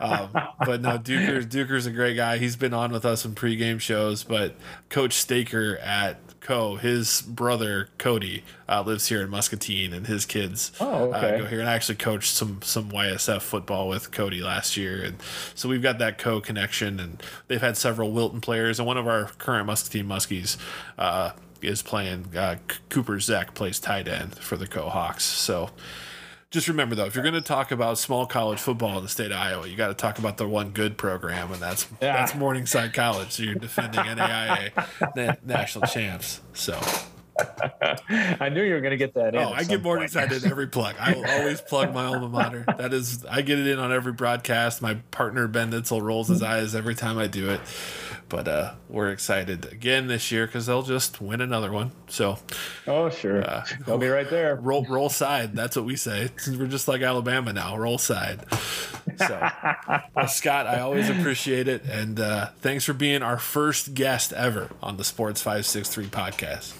um, 0.00 0.30
but 0.64 0.80
no, 0.80 0.98
Duker 0.98 1.44
Duker's 1.44 1.86
a 1.86 1.90
great 1.90 2.16
guy. 2.16 2.38
He's 2.38 2.56
been 2.56 2.74
on 2.74 2.92
with 2.92 3.04
us 3.04 3.24
in 3.24 3.34
pregame 3.34 3.80
shows. 3.80 4.24
But 4.24 4.54
Coach 4.88 5.12
Staker 5.14 5.76
at 5.78 6.18
Coe, 6.42 6.74
his 6.74 7.22
brother 7.22 7.88
Cody 7.98 8.42
uh, 8.68 8.82
lives 8.82 9.06
here 9.06 9.22
in 9.22 9.30
Muscatine, 9.30 9.92
and 9.92 10.06
his 10.08 10.26
kids 10.26 10.72
oh, 10.80 11.04
okay. 11.04 11.34
uh, 11.34 11.38
go 11.38 11.46
here. 11.46 11.60
And 11.60 11.68
I 11.68 11.74
actually 11.74 11.94
coached 11.96 12.34
some 12.34 12.60
some 12.62 12.90
YSF 12.90 13.40
football 13.40 13.88
with 13.88 14.10
Cody 14.10 14.42
last 14.42 14.76
year, 14.76 15.02
and 15.02 15.22
so 15.54 15.68
we've 15.68 15.82
got 15.82 15.98
that 15.98 16.18
Coe 16.18 16.40
connection. 16.40 16.98
And 16.98 17.22
they've 17.46 17.60
had 17.60 17.76
several 17.76 18.10
Wilton 18.10 18.40
players, 18.40 18.78
and 18.78 18.86
one 18.86 18.98
of 18.98 19.06
our 19.06 19.26
current 19.38 19.66
Muscatine 19.66 20.06
Muskies. 20.06 20.56
Uh, 20.98 21.32
is 21.62 21.80
playing. 21.80 22.36
Uh, 22.36 22.56
Cooper 22.88 23.20
Zek 23.20 23.54
plays 23.54 23.78
tight 23.78 24.08
end 24.08 24.34
for 24.34 24.56
the 24.56 24.66
Coe 24.66 24.88
Hawks. 24.88 25.22
So 25.22 25.70
just 26.52 26.68
remember 26.68 26.94
though, 26.94 27.06
if 27.06 27.14
you're 27.14 27.24
going 27.24 27.34
to 27.34 27.40
talk 27.40 27.72
about 27.72 27.98
small 27.98 28.26
college 28.26 28.60
football 28.60 28.98
in 28.98 29.02
the 29.02 29.08
state 29.08 29.32
of 29.32 29.38
Iowa, 29.38 29.66
you 29.66 29.74
got 29.74 29.88
to 29.88 29.94
talk 29.94 30.18
about 30.18 30.36
the 30.36 30.46
one 30.46 30.70
good 30.70 30.96
program, 30.98 31.50
and 31.50 31.60
that's 31.60 31.88
yeah. 32.00 32.12
that's 32.18 32.34
Morningside 32.34 32.92
College. 32.92 33.32
So 33.32 33.42
you're 33.42 33.54
defending 33.54 34.02
NAIA 34.02 34.70
na- 35.16 35.34
national 35.44 35.86
champs. 35.88 36.42
So. 36.52 36.78
I 38.40 38.48
knew 38.50 38.62
you 38.62 38.74
were 38.74 38.80
going 38.80 38.92
to 38.92 38.96
get 38.96 39.14
that. 39.14 39.34
Oh, 39.34 39.52
I 39.52 39.64
get 39.64 39.82
Morningside 39.82 40.24
excited 40.32 40.50
every 40.50 40.66
plug. 40.68 40.94
I 41.00 41.14
will 41.14 41.26
always 41.26 41.60
plug 41.60 41.94
my 41.94 42.04
alma 42.04 42.28
mater. 42.28 42.64
That 42.78 42.92
is, 42.92 43.24
I 43.24 43.42
get 43.42 43.58
it 43.58 43.66
in 43.66 43.78
on 43.78 43.92
every 43.92 44.12
broadcast. 44.12 44.82
My 44.82 44.94
partner 45.10 45.48
Ben 45.48 45.70
Nitzel 45.70 46.02
rolls 46.02 46.28
his 46.28 46.42
eyes 46.42 46.74
every 46.74 46.94
time 46.94 47.18
I 47.18 47.26
do 47.26 47.50
it. 47.50 47.60
But 48.28 48.48
uh, 48.48 48.72
we're 48.88 49.10
excited 49.10 49.70
again 49.70 50.06
this 50.06 50.32
year 50.32 50.46
because 50.46 50.64
they'll 50.64 50.82
just 50.82 51.20
win 51.20 51.42
another 51.42 51.70
one. 51.70 51.92
So, 52.08 52.38
oh 52.86 53.10
sure, 53.10 53.42
uh, 53.42 53.66
they'll 53.84 53.98
be 53.98 54.08
right 54.08 54.28
there. 54.30 54.56
Roll, 54.56 54.86
roll 54.86 55.10
side. 55.10 55.54
That's 55.54 55.76
what 55.76 55.84
we 55.84 55.96
say. 55.96 56.30
We're 56.48 56.66
just 56.66 56.88
like 56.88 57.02
Alabama 57.02 57.52
now. 57.52 57.76
Roll 57.76 57.98
side. 57.98 58.40
So, 59.18 59.50
well, 60.16 60.28
Scott, 60.28 60.66
I 60.66 60.80
always 60.80 61.10
appreciate 61.10 61.68
it, 61.68 61.84
and 61.84 62.18
uh, 62.18 62.46
thanks 62.60 62.86
for 62.86 62.94
being 62.94 63.22
our 63.22 63.36
first 63.36 63.92
guest 63.92 64.32
ever 64.32 64.70
on 64.82 64.96
the 64.96 65.04
Sports 65.04 65.42
Five 65.42 65.66
Six 65.66 65.90
Three 65.90 66.06
podcast. 66.06 66.72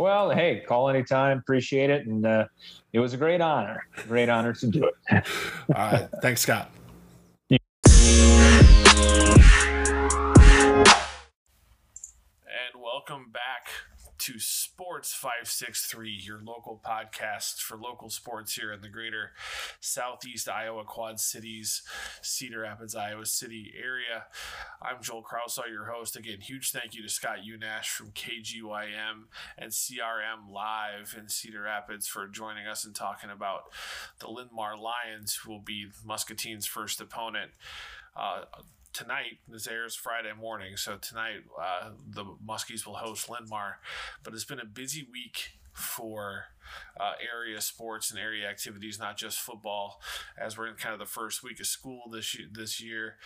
Well, 0.00 0.30
hey, 0.30 0.64
call 0.66 0.88
anytime. 0.88 1.36
Appreciate 1.36 1.90
it. 1.90 2.06
And 2.06 2.24
uh, 2.24 2.46
it 2.94 3.00
was 3.00 3.12
a 3.12 3.18
great 3.18 3.42
honor. 3.42 3.84
Great 4.08 4.30
honor 4.30 4.54
to 4.54 4.66
do 4.66 4.84
it. 4.84 4.94
All 5.76 5.92
right. 5.92 6.08
Thanks, 6.22 6.40
Scott. 6.40 6.70
And 7.50 7.60
welcome 12.74 13.30
back 13.30 13.68
to 14.20 14.38
Sports 14.38 15.14
563, 15.14 16.10
your 16.10 16.40
local 16.44 16.78
podcast 16.84 17.60
for 17.60 17.78
local 17.78 18.10
sports 18.10 18.54
here 18.54 18.70
in 18.70 18.82
the 18.82 18.88
greater 18.90 19.30
southeast 19.80 20.46
Iowa 20.46 20.84
Quad 20.84 21.18
Cities, 21.18 21.82
Cedar 22.20 22.60
Rapids, 22.60 22.94
Iowa 22.94 23.24
City 23.24 23.72
area. 23.82 24.26
I'm 24.82 25.02
Joel 25.02 25.22
Kraushaar, 25.22 25.70
your 25.70 25.86
host. 25.86 26.16
Again, 26.16 26.40
huge 26.42 26.70
thank 26.70 26.94
you 26.94 27.02
to 27.02 27.08
Scott 27.08 27.38
Unash 27.38 27.86
from 27.86 28.10
KGYM 28.10 29.28
and 29.56 29.72
CRM 29.72 30.52
Live 30.52 31.16
in 31.18 31.30
Cedar 31.30 31.62
Rapids 31.62 32.06
for 32.06 32.28
joining 32.28 32.66
us 32.66 32.84
and 32.84 32.94
talking 32.94 33.30
about 33.30 33.72
the 34.18 34.28
Linn-Mar 34.28 34.76
Lions, 34.76 35.34
who 35.36 35.50
will 35.50 35.62
be 35.62 35.86
Muscatine's 36.04 36.66
first 36.66 37.00
opponent. 37.00 37.52
Uh, 38.14 38.42
tonight. 38.92 39.38
This 39.48 39.66
airs 39.66 39.94
Friday 39.94 40.32
morning, 40.38 40.76
so 40.76 40.96
tonight 40.96 41.42
uh, 41.60 41.90
the 42.08 42.24
Muskies 42.46 42.86
will 42.86 42.94
host 42.94 43.28
Linn-Mar. 43.28 43.78
But 44.22 44.34
it's 44.34 44.44
been 44.44 44.60
a 44.60 44.66
busy 44.66 45.06
week 45.10 45.52
for 45.72 46.46
uh, 46.98 47.12
area 47.32 47.60
sports 47.60 48.10
and 48.10 48.20
area 48.20 48.48
activities, 48.48 48.98
not 48.98 49.16
just 49.16 49.38
football, 49.38 50.00
as 50.38 50.56
we're 50.56 50.66
in 50.66 50.74
kind 50.74 50.92
of 50.92 50.98
the 50.98 51.06
first 51.06 51.42
week 51.42 51.60
of 51.60 51.66
school 51.66 52.02
this 52.12 52.38
year. 52.38 52.48
This 52.52 52.80
year, 52.80 53.16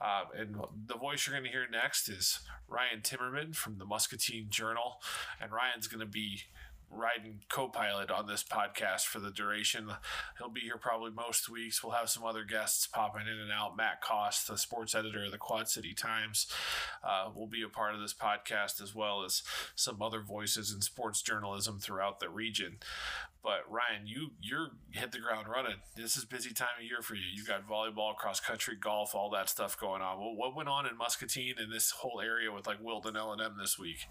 uh, 0.00 0.24
and 0.36 0.56
the 0.86 0.96
voice 0.96 1.26
you're 1.26 1.34
going 1.34 1.44
to 1.44 1.50
hear 1.50 1.66
next 1.70 2.08
is 2.08 2.40
Ryan 2.68 3.00
Timmerman 3.02 3.54
from 3.54 3.78
the 3.78 3.84
Muscatine 3.84 4.46
Journal, 4.50 5.00
and 5.40 5.52
Ryan's 5.52 5.88
going 5.88 6.00
to 6.00 6.06
be 6.06 6.42
riding 6.90 7.40
co-pilot 7.50 8.10
on 8.10 8.26
this 8.26 8.44
podcast 8.44 9.02
for 9.02 9.18
the 9.18 9.30
duration. 9.30 9.90
He'll 10.38 10.48
be 10.48 10.60
here 10.60 10.78
probably 10.78 11.10
most 11.10 11.48
weeks. 11.48 11.82
We'll 11.82 11.92
have 11.92 12.10
some 12.10 12.24
other 12.24 12.44
guests 12.44 12.86
popping 12.86 13.26
in 13.26 13.38
and 13.38 13.52
out. 13.52 13.76
Matt 13.76 14.00
Cost, 14.00 14.48
the 14.48 14.58
sports 14.58 14.94
editor 14.94 15.24
of 15.24 15.32
the 15.32 15.38
Quad 15.38 15.68
City 15.68 15.94
Times, 15.94 16.46
uh, 17.02 17.30
will 17.34 17.46
be 17.46 17.62
a 17.62 17.68
part 17.68 17.94
of 17.94 18.00
this 18.00 18.14
podcast 18.14 18.82
as 18.82 18.94
well 18.94 19.24
as 19.24 19.42
some 19.74 20.00
other 20.02 20.20
voices 20.20 20.72
in 20.72 20.80
sports 20.80 21.22
journalism 21.22 21.78
throughout 21.78 22.20
the 22.20 22.28
region. 22.28 22.78
But 23.42 23.60
Ryan, 23.68 24.06
you 24.06 24.30
you're 24.40 24.70
hit 24.92 25.12
the 25.12 25.18
ground 25.18 25.48
running. 25.48 25.76
This 25.96 26.16
is 26.16 26.24
busy 26.24 26.54
time 26.54 26.68
of 26.78 26.84
year 26.84 27.02
for 27.02 27.14
you. 27.14 27.24
You've 27.34 27.46
got 27.46 27.68
volleyball, 27.68 28.16
cross 28.16 28.40
country, 28.40 28.74
golf, 28.74 29.14
all 29.14 29.28
that 29.30 29.50
stuff 29.50 29.78
going 29.78 30.00
on. 30.00 30.18
What, 30.18 30.36
what 30.36 30.56
went 30.56 30.70
on 30.70 30.86
in 30.86 30.96
Muscatine 30.96 31.56
and 31.58 31.70
this 31.70 31.90
whole 31.90 32.22
area 32.22 32.50
with 32.50 32.66
like 32.66 32.82
Wilton 32.82 33.16
L 33.16 33.32
and 33.32 33.42
M 33.42 33.56
this 33.58 33.78
week? 33.78 34.06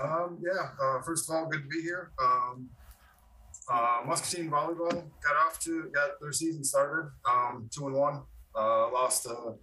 Um, 0.00 0.38
yeah, 0.40 0.70
uh, 0.80 1.00
first 1.02 1.28
of 1.28 1.34
all, 1.34 1.46
good 1.46 1.62
to 1.62 1.68
be 1.68 1.82
here. 1.82 2.12
Um, 2.22 2.68
uh, 3.70 4.00
Muscatine 4.06 4.50
volleyball 4.50 4.90
got 4.90 5.36
off 5.44 5.58
to 5.60 5.90
got 5.94 6.20
their 6.20 6.32
season 6.32 6.64
started 6.64 7.10
um, 7.28 7.68
two 7.74 7.86
and 7.86 7.96
one. 7.96 8.22
Uh, 8.54 8.90
lost 8.90 9.26
a 9.26 9.54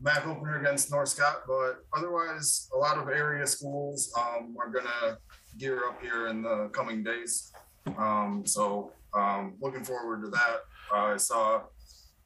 MAC 0.00 0.26
opener 0.26 0.60
against 0.60 0.90
North 0.90 1.08
Scott, 1.08 1.42
but 1.46 1.84
otherwise, 1.96 2.68
a 2.74 2.78
lot 2.78 2.98
of 2.98 3.08
area 3.08 3.46
schools 3.46 4.12
um, 4.18 4.56
are 4.60 4.68
gonna 4.68 5.18
gear 5.58 5.86
up 5.88 6.00
here 6.02 6.26
in 6.26 6.42
the 6.42 6.68
coming 6.72 7.02
days. 7.02 7.52
Um, 7.96 8.42
so 8.44 8.92
um, 9.14 9.54
looking 9.60 9.84
forward 9.84 10.22
to 10.22 10.28
that. 10.28 10.56
Uh, 10.92 11.14
I 11.14 11.16
saw 11.16 11.62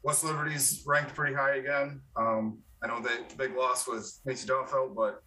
West 0.03 0.25
Liberty's 0.25 0.83
ranked 0.87 1.15
pretty 1.15 1.35
high 1.35 1.57
again. 1.57 2.01
Um, 2.17 2.59
I 2.83 2.87
know 2.87 3.01
they 3.01 3.19
big 3.37 3.57
loss 3.57 3.87
with 3.87 4.21
Macy 4.25 4.47
Donfeld, 4.49 4.95
but 4.95 5.23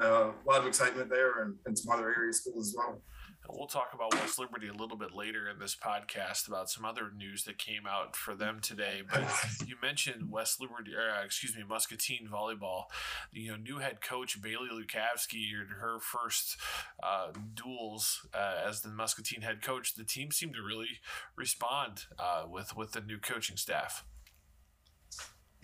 uh, 0.00 0.30
a 0.30 0.44
lot 0.46 0.60
of 0.60 0.66
excitement 0.66 1.10
there 1.10 1.42
and, 1.42 1.54
and 1.66 1.78
some 1.78 1.92
other 1.92 2.14
area 2.14 2.32
schools 2.32 2.68
as 2.68 2.74
well. 2.76 3.00
And 3.46 3.58
we'll 3.58 3.66
talk 3.66 3.90
about 3.92 4.14
West 4.14 4.38
Liberty 4.38 4.68
a 4.68 4.72
little 4.72 4.96
bit 4.96 5.14
later 5.14 5.48
in 5.48 5.58
this 5.58 5.76
podcast 5.76 6.48
about 6.48 6.70
some 6.70 6.84
other 6.84 7.10
news 7.14 7.44
that 7.44 7.58
came 7.58 7.82
out 7.86 8.16
for 8.16 8.34
them 8.34 8.58
today. 8.60 9.02
But 9.08 9.24
you 9.66 9.76
mentioned 9.82 10.30
West 10.30 10.60
Liberty, 10.60 10.94
or, 10.94 11.10
uh, 11.10 11.24
excuse 11.24 11.54
me, 11.54 11.62
Muscatine 11.68 12.26
volleyball. 12.32 12.84
You 13.32 13.52
know, 13.52 13.56
new 13.56 13.78
head 13.78 14.00
coach 14.00 14.40
Bailey 14.40 14.68
Lukavsky, 14.72 15.50
her 15.78 15.98
first 16.00 16.56
uh, 17.02 17.32
duels 17.54 18.26
uh, 18.32 18.66
as 18.66 18.80
the 18.80 18.88
Muscatine 18.88 19.42
head 19.42 19.60
coach. 19.60 19.94
The 19.94 20.04
team 20.04 20.30
seemed 20.30 20.54
to 20.54 20.62
really 20.62 21.00
respond 21.36 22.04
uh, 22.18 22.44
with 22.48 22.74
with 22.76 22.92
the 22.92 23.02
new 23.02 23.18
coaching 23.18 23.56
staff. 23.56 24.04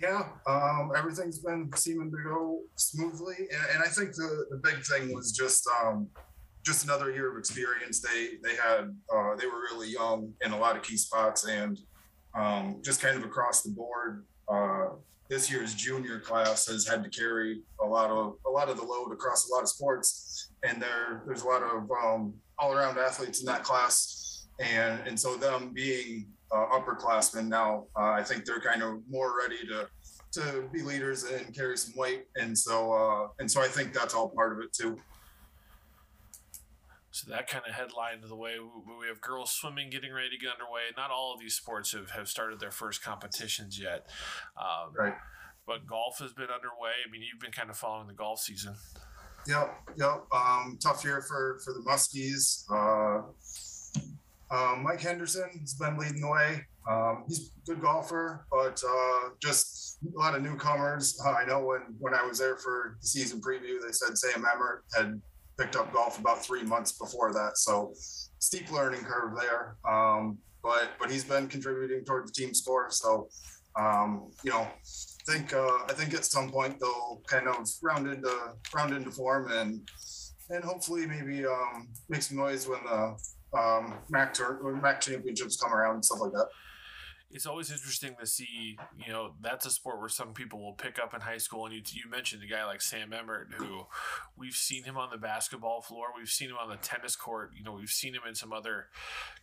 Yeah, 0.02 0.24
um, 0.46 0.92
everything's 0.96 1.40
been 1.40 1.70
seeming 1.76 2.10
to 2.10 2.16
go 2.24 2.60
smoothly, 2.76 3.36
and, 3.38 3.74
and 3.74 3.82
I 3.82 3.88
think 3.88 4.14
the, 4.14 4.46
the 4.50 4.56
big 4.56 4.82
thing 4.82 5.14
was 5.14 5.32
just 5.32 5.68
um, 5.82 6.08
just 6.64 6.84
another 6.84 7.10
year 7.10 7.30
of 7.30 7.38
experience. 7.38 8.00
They 8.00 8.30
they 8.42 8.56
had 8.56 8.96
uh, 9.14 9.34
they 9.36 9.46
were 9.46 9.60
really 9.70 9.90
young 9.90 10.32
in 10.42 10.52
a 10.52 10.58
lot 10.58 10.76
of 10.76 10.82
key 10.82 10.96
spots, 10.96 11.46
and 11.46 11.78
um, 12.34 12.80
just 12.82 13.02
kind 13.02 13.16
of 13.16 13.24
across 13.24 13.62
the 13.62 13.70
board. 13.70 14.24
Uh, 14.48 14.88
this 15.28 15.50
year's 15.50 15.74
junior 15.74 16.18
class 16.18 16.66
has 16.66 16.86
had 16.86 17.04
to 17.04 17.10
carry 17.10 17.62
a 17.82 17.86
lot 17.86 18.10
of 18.10 18.34
a 18.46 18.50
lot 18.50 18.68
of 18.68 18.76
the 18.78 18.84
load 18.84 19.12
across 19.12 19.48
a 19.48 19.52
lot 19.52 19.62
of 19.62 19.68
sports, 19.68 20.50
and 20.62 20.80
there 20.80 21.22
there's 21.26 21.42
a 21.42 21.46
lot 21.46 21.62
of 21.62 21.90
um, 21.90 22.32
all 22.58 22.72
around 22.72 22.98
athletes 22.98 23.40
in 23.40 23.46
that 23.46 23.62
class, 23.62 24.48
and 24.58 25.00
and 25.06 25.18
so 25.18 25.36
them 25.36 25.72
being 25.74 26.26
uh, 26.52 26.66
upperclassmen 26.78 27.46
now. 27.46 27.86
Uh, 27.96 28.10
I 28.10 28.22
think 28.22 28.44
they're 28.44 28.60
kind 28.60 28.82
of 28.82 29.00
more 29.08 29.36
ready 29.38 29.66
to 29.68 29.88
to 30.32 30.68
be 30.72 30.82
leaders 30.82 31.24
and 31.24 31.54
carry 31.54 31.76
some 31.76 31.94
weight, 31.96 32.26
and 32.36 32.56
so 32.56 32.92
uh, 32.92 33.28
and 33.38 33.50
so 33.50 33.60
I 33.60 33.68
think 33.68 33.92
that's 33.92 34.14
all 34.14 34.28
part 34.28 34.52
of 34.52 34.58
it 34.60 34.72
too. 34.72 34.96
So 37.12 37.30
that 37.32 37.48
kind 37.48 37.64
of 37.68 37.74
headline 37.74 38.20
the 38.26 38.36
way 38.36 38.54
we 39.00 39.08
have 39.08 39.20
girls 39.20 39.50
swimming 39.50 39.90
getting 39.90 40.12
ready 40.12 40.30
to 40.30 40.38
get 40.38 40.52
underway. 40.52 40.82
Not 40.96 41.10
all 41.10 41.34
of 41.34 41.40
these 41.40 41.54
sports 41.54 41.92
have, 41.92 42.10
have 42.10 42.28
started 42.28 42.60
their 42.60 42.70
first 42.70 43.02
competitions 43.02 43.80
yet. 43.80 44.06
Um, 44.56 44.94
right. 44.96 45.14
But 45.66 45.86
golf 45.86 46.20
has 46.20 46.32
been 46.32 46.44
underway. 46.44 46.92
I 47.06 47.10
mean, 47.10 47.22
you've 47.22 47.40
been 47.40 47.50
kind 47.50 47.68
of 47.68 47.76
following 47.76 48.06
the 48.06 48.14
golf 48.14 48.40
season. 48.40 48.74
Yep, 49.46 49.74
yep. 49.96 50.24
Um, 50.32 50.78
tough 50.80 51.04
year 51.04 51.20
for 51.20 51.60
for 51.64 51.72
the 51.72 51.80
Muskies. 51.80 52.64
Uh, 52.70 53.22
um, 54.50 54.82
Mike 54.82 55.00
Henderson 55.00 55.48
has 55.60 55.74
been 55.74 55.96
leading 55.96 56.20
the 56.20 56.28
way. 56.28 56.64
Um, 56.88 57.24
he's 57.28 57.50
a 57.50 57.70
good 57.70 57.82
golfer, 57.82 58.46
but 58.50 58.82
uh, 58.88 59.28
just 59.40 59.98
a 60.02 60.18
lot 60.18 60.34
of 60.34 60.42
newcomers. 60.42 61.20
Uh, 61.24 61.30
I 61.30 61.44
know 61.44 61.64
when 61.64 61.82
when 61.98 62.14
I 62.14 62.26
was 62.26 62.38
there 62.38 62.56
for 62.56 62.96
the 63.00 63.06
season 63.06 63.40
preview, 63.40 63.80
they 63.80 63.92
said 63.92 64.16
Sam 64.16 64.44
Emmert 64.52 64.84
had 64.96 65.20
picked 65.58 65.76
up 65.76 65.92
golf 65.92 66.18
about 66.18 66.44
three 66.44 66.62
months 66.62 66.92
before 66.92 67.32
that, 67.32 67.58
so 67.58 67.92
steep 68.38 68.72
learning 68.72 69.00
curve 69.00 69.38
there. 69.38 69.76
Um, 69.88 70.38
but 70.62 70.90
but 70.98 71.10
he's 71.10 71.24
been 71.24 71.48
contributing 71.48 72.04
toward 72.04 72.26
the 72.26 72.32
team 72.32 72.54
score. 72.54 72.90
So 72.90 73.28
um, 73.78 74.30
you 74.42 74.50
know, 74.50 74.62
I 74.62 75.32
think 75.32 75.52
uh, 75.52 75.78
I 75.88 75.92
think 75.92 76.14
at 76.14 76.24
some 76.24 76.50
point 76.50 76.78
they'll 76.80 77.22
kind 77.26 77.46
of 77.46 77.68
round 77.82 78.08
into 78.08 78.32
round 78.74 78.94
into 78.94 79.10
form 79.10 79.50
and 79.52 79.88
and 80.48 80.64
hopefully 80.64 81.06
maybe 81.06 81.46
um, 81.46 81.88
make 82.08 82.22
some 82.22 82.38
noise 82.38 82.66
when 82.66 82.82
the 82.84 83.16
um, 83.58 83.94
MAC 84.08 84.34
tour, 84.34 84.78
MAC 84.80 85.00
championships 85.00 85.56
come 85.56 85.72
around 85.72 85.94
and 85.94 86.04
stuff 86.04 86.20
like 86.20 86.32
that. 86.32 86.48
It's 87.32 87.46
always 87.46 87.70
interesting 87.70 88.16
to 88.18 88.26
see, 88.26 88.76
you 88.98 89.12
know, 89.12 89.34
that's 89.40 89.64
a 89.64 89.70
sport 89.70 90.00
where 90.00 90.08
some 90.08 90.32
people 90.32 90.60
will 90.60 90.72
pick 90.72 90.98
up 90.98 91.14
in 91.14 91.20
high 91.20 91.38
school. 91.38 91.64
And 91.64 91.72
you, 91.72 91.80
you 91.92 92.10
mentioned 92.10 92.42
a 92.42 92.46
guy 92.46 92.64
like 92.66 92.82
Sam 92.82 93.12
Emmert, 93.12 93.52
who 93.54 93.82
we've 94.36 94.56
seen 94.56 94.82
him 94.82 94.96
on 94.96 95.10
the 95.12 95.16
basketball 95.16 95.80
floor, 95.80 96.06
we've 96.18 96.28
seen 96.28 96.50
him 96.50 96.56
on 96.60 96.68
the 96.68 96.76
tennis 96.76 97.14
court, 97.14 97.52
you 97.56 97.62
know, 97.62 97.72
we've 97.72 97.88
seen 97.88 98.14
him 98.14 98.22
in 98.26 98.34
some 98.34 98.52
other 98.52 98.86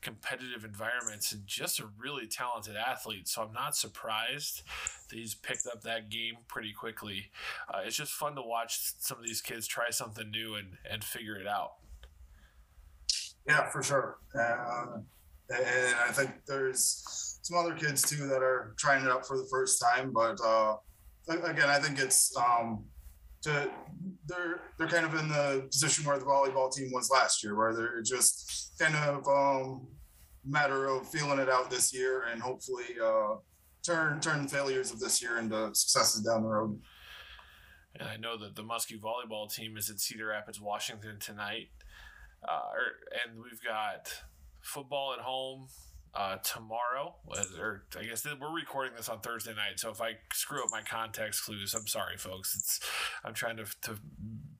competitive 0.01 0.65
environments, 0.65 1.31
and 1.31 1.47
just 1.47 1.79
a 1.79 1.87
really 1.97 2.27
talented 2.27 2.75
athlete. 2.75 3.29
So 3.29 3.41
I'm 3.41 3.53
not 3.53 3.73
surprised 3.73 4.63
that 5.09 5.15
he's 5.17 5.33
picked 5.33 5.65
up 5.65 5.83
that 5.83 6.09
game 6.09 6.39
pretty 6.49 6.73
quickly. 6.73 7.31
Uh, 7.73 7.83
it's 7.85 7.95
just 7.95 8.11
fun 8.11 8.35
to 8.35 8.41
watch 8.41 8.95
some 8.99 9.17
of 9.17 9.23
these 9.23 9.41
kids 9.41 9.65
try 9.65 9.91
something 9.91 10.29
new 10.29 10.55
and, 10.55 10.73
and 10.91 11.05
figure 11.05 11.37
it 11.37 11.47
out. 11.47 11.75
Yeah, 13.47 13.69
for 13.69 13.81
sure. 13.81 14.17
Uh, 14.37 14.99
and 15.49 15.95
I 15.95 16.11
think 16.11 16.31
there's 16.45 17.39
some 17.41 17.57
other 17.57 17.73
kids 17.73 18.01
too 18.01 18.27
that 18.27 18.43
are 18.43 18.75
trying 18.77 19.05
it 19.05 19.09
out 19.09 19.25
for 19.25 19.37
the 19.37 19.47
first 19.49 19.81
time. 19.81 20.11
But 20.11 20.39
uh, 20.43 20.75
again, 21.29 21.69
I 21.69 21.79
think 21.79 21.99
it's 21.99 22.35
um, 22.35 22.83
to 23.43 23.69
they're 24.27 24.59
they're 24.77 24.87
kind 24.87 25.05
of 25.05 25.13
in 25.15 25.29
the 25.29 25.67
position 25.71 26.05
where 26.05 26.19
the 26.19 26.25
volleyball 26.25 26.73
team 26.73 26.91
was 26.91 27.09
last 27.09 27.43
year, 27.43 27.55
where 27.55 27.73
they're 27.73 28.01
just 28.01 28.73
kind 28.79 28.95
of 28.95 29.25
um, 29.27 29.87
matter 30.45 30.87
of 30.87 31.07
feeling 31.07 31.39
it 31.39 31.49
out 31.49 31.69
this 31.69 31.93
year 31.93 32.25
and 32.31 32.41
hopefully 32.41 32.85
uh, 33.03 33.35
turn 33.85 34.19
turn 34.19 34.47
failures 34.47 34.91
of 34.91 34.99
this 34.99 35.21
year 35.21 35.37
into 35.37 35.73
successes 35.73 36.21
down 36.21 36.43
the 36.43 36.49
road. 36.49 36.79
And 37.99 38.09
I 38.09 38.17
know 38.17 38.37
that 38.37 38.55
the 38.55 38.63
Muskie 38.63 38.99
volleyball 38.99 39.51
team 39.51 39.75
is 39.77 39.89
at 39.89 39.99
Cedar 39.99 40.27
Rapids, 40.27 40.61
Washington 40.61 41.17
tonight. 41.19 41.69
Uh, 42.43 42.71
er, 42.75 42.95
and 43.23 43.41
we've 43.43 43.63
got 43.63 44.23
football 44.61 45.13
at 45.13 45.19
home 45.19 45.67
uh, 46.17 46.37
tomorrow. 46.37 47.15
Or 47.59 47.83
I 47.97 48.03
guess 48.03 48.25
we're 48.25 48.53
recording 48.53 48.93
this 48.95 49.09
on 49.09 49.19
Thursday 49.19 49.53
night, 49.53 49.79
so 49.79 49.91
if 49.91 50.01
I 50.01 50.13
screw 50.33 50.63
up 50.63 50.71
my 50.71 50.81
context 50.81 51.45
clues, 51.45 51.73
I'm 51.73 51.87
sorry, 51.87 52.17
folks. 52.17 52.55
It's 52.55 52.79
I'm 53.23 53.33
trying 53.33 53.57
to, 53.57 53.65
to 53.83 53.97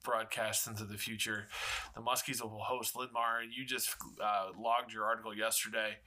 broadcast 0.04 0.68
into 0.68 0.86
the 0.86 0.98
future. 0.98 1.48
The 1.96 2.02
Muskies 2.02 2.42
will 2.42 2.60
host 2.60 2.96
Linn-Mar. 2.96 3.42
You 3.44 3.66
just 3.66 3.96
uh, 4.24 4.48
logged 4.58 4.94
your 4.94 5.06
article 5.06 5.36
yesterday 5.36 5.98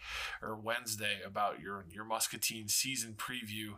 or 0.40 0.56
Wednesday 0.56 1.18
about 1.26 1.60
your 1.60 1.84
your 1.90 2.04
Muscatine 2.04 2.68
season 2.68 3.14
preview. 3.14 3.74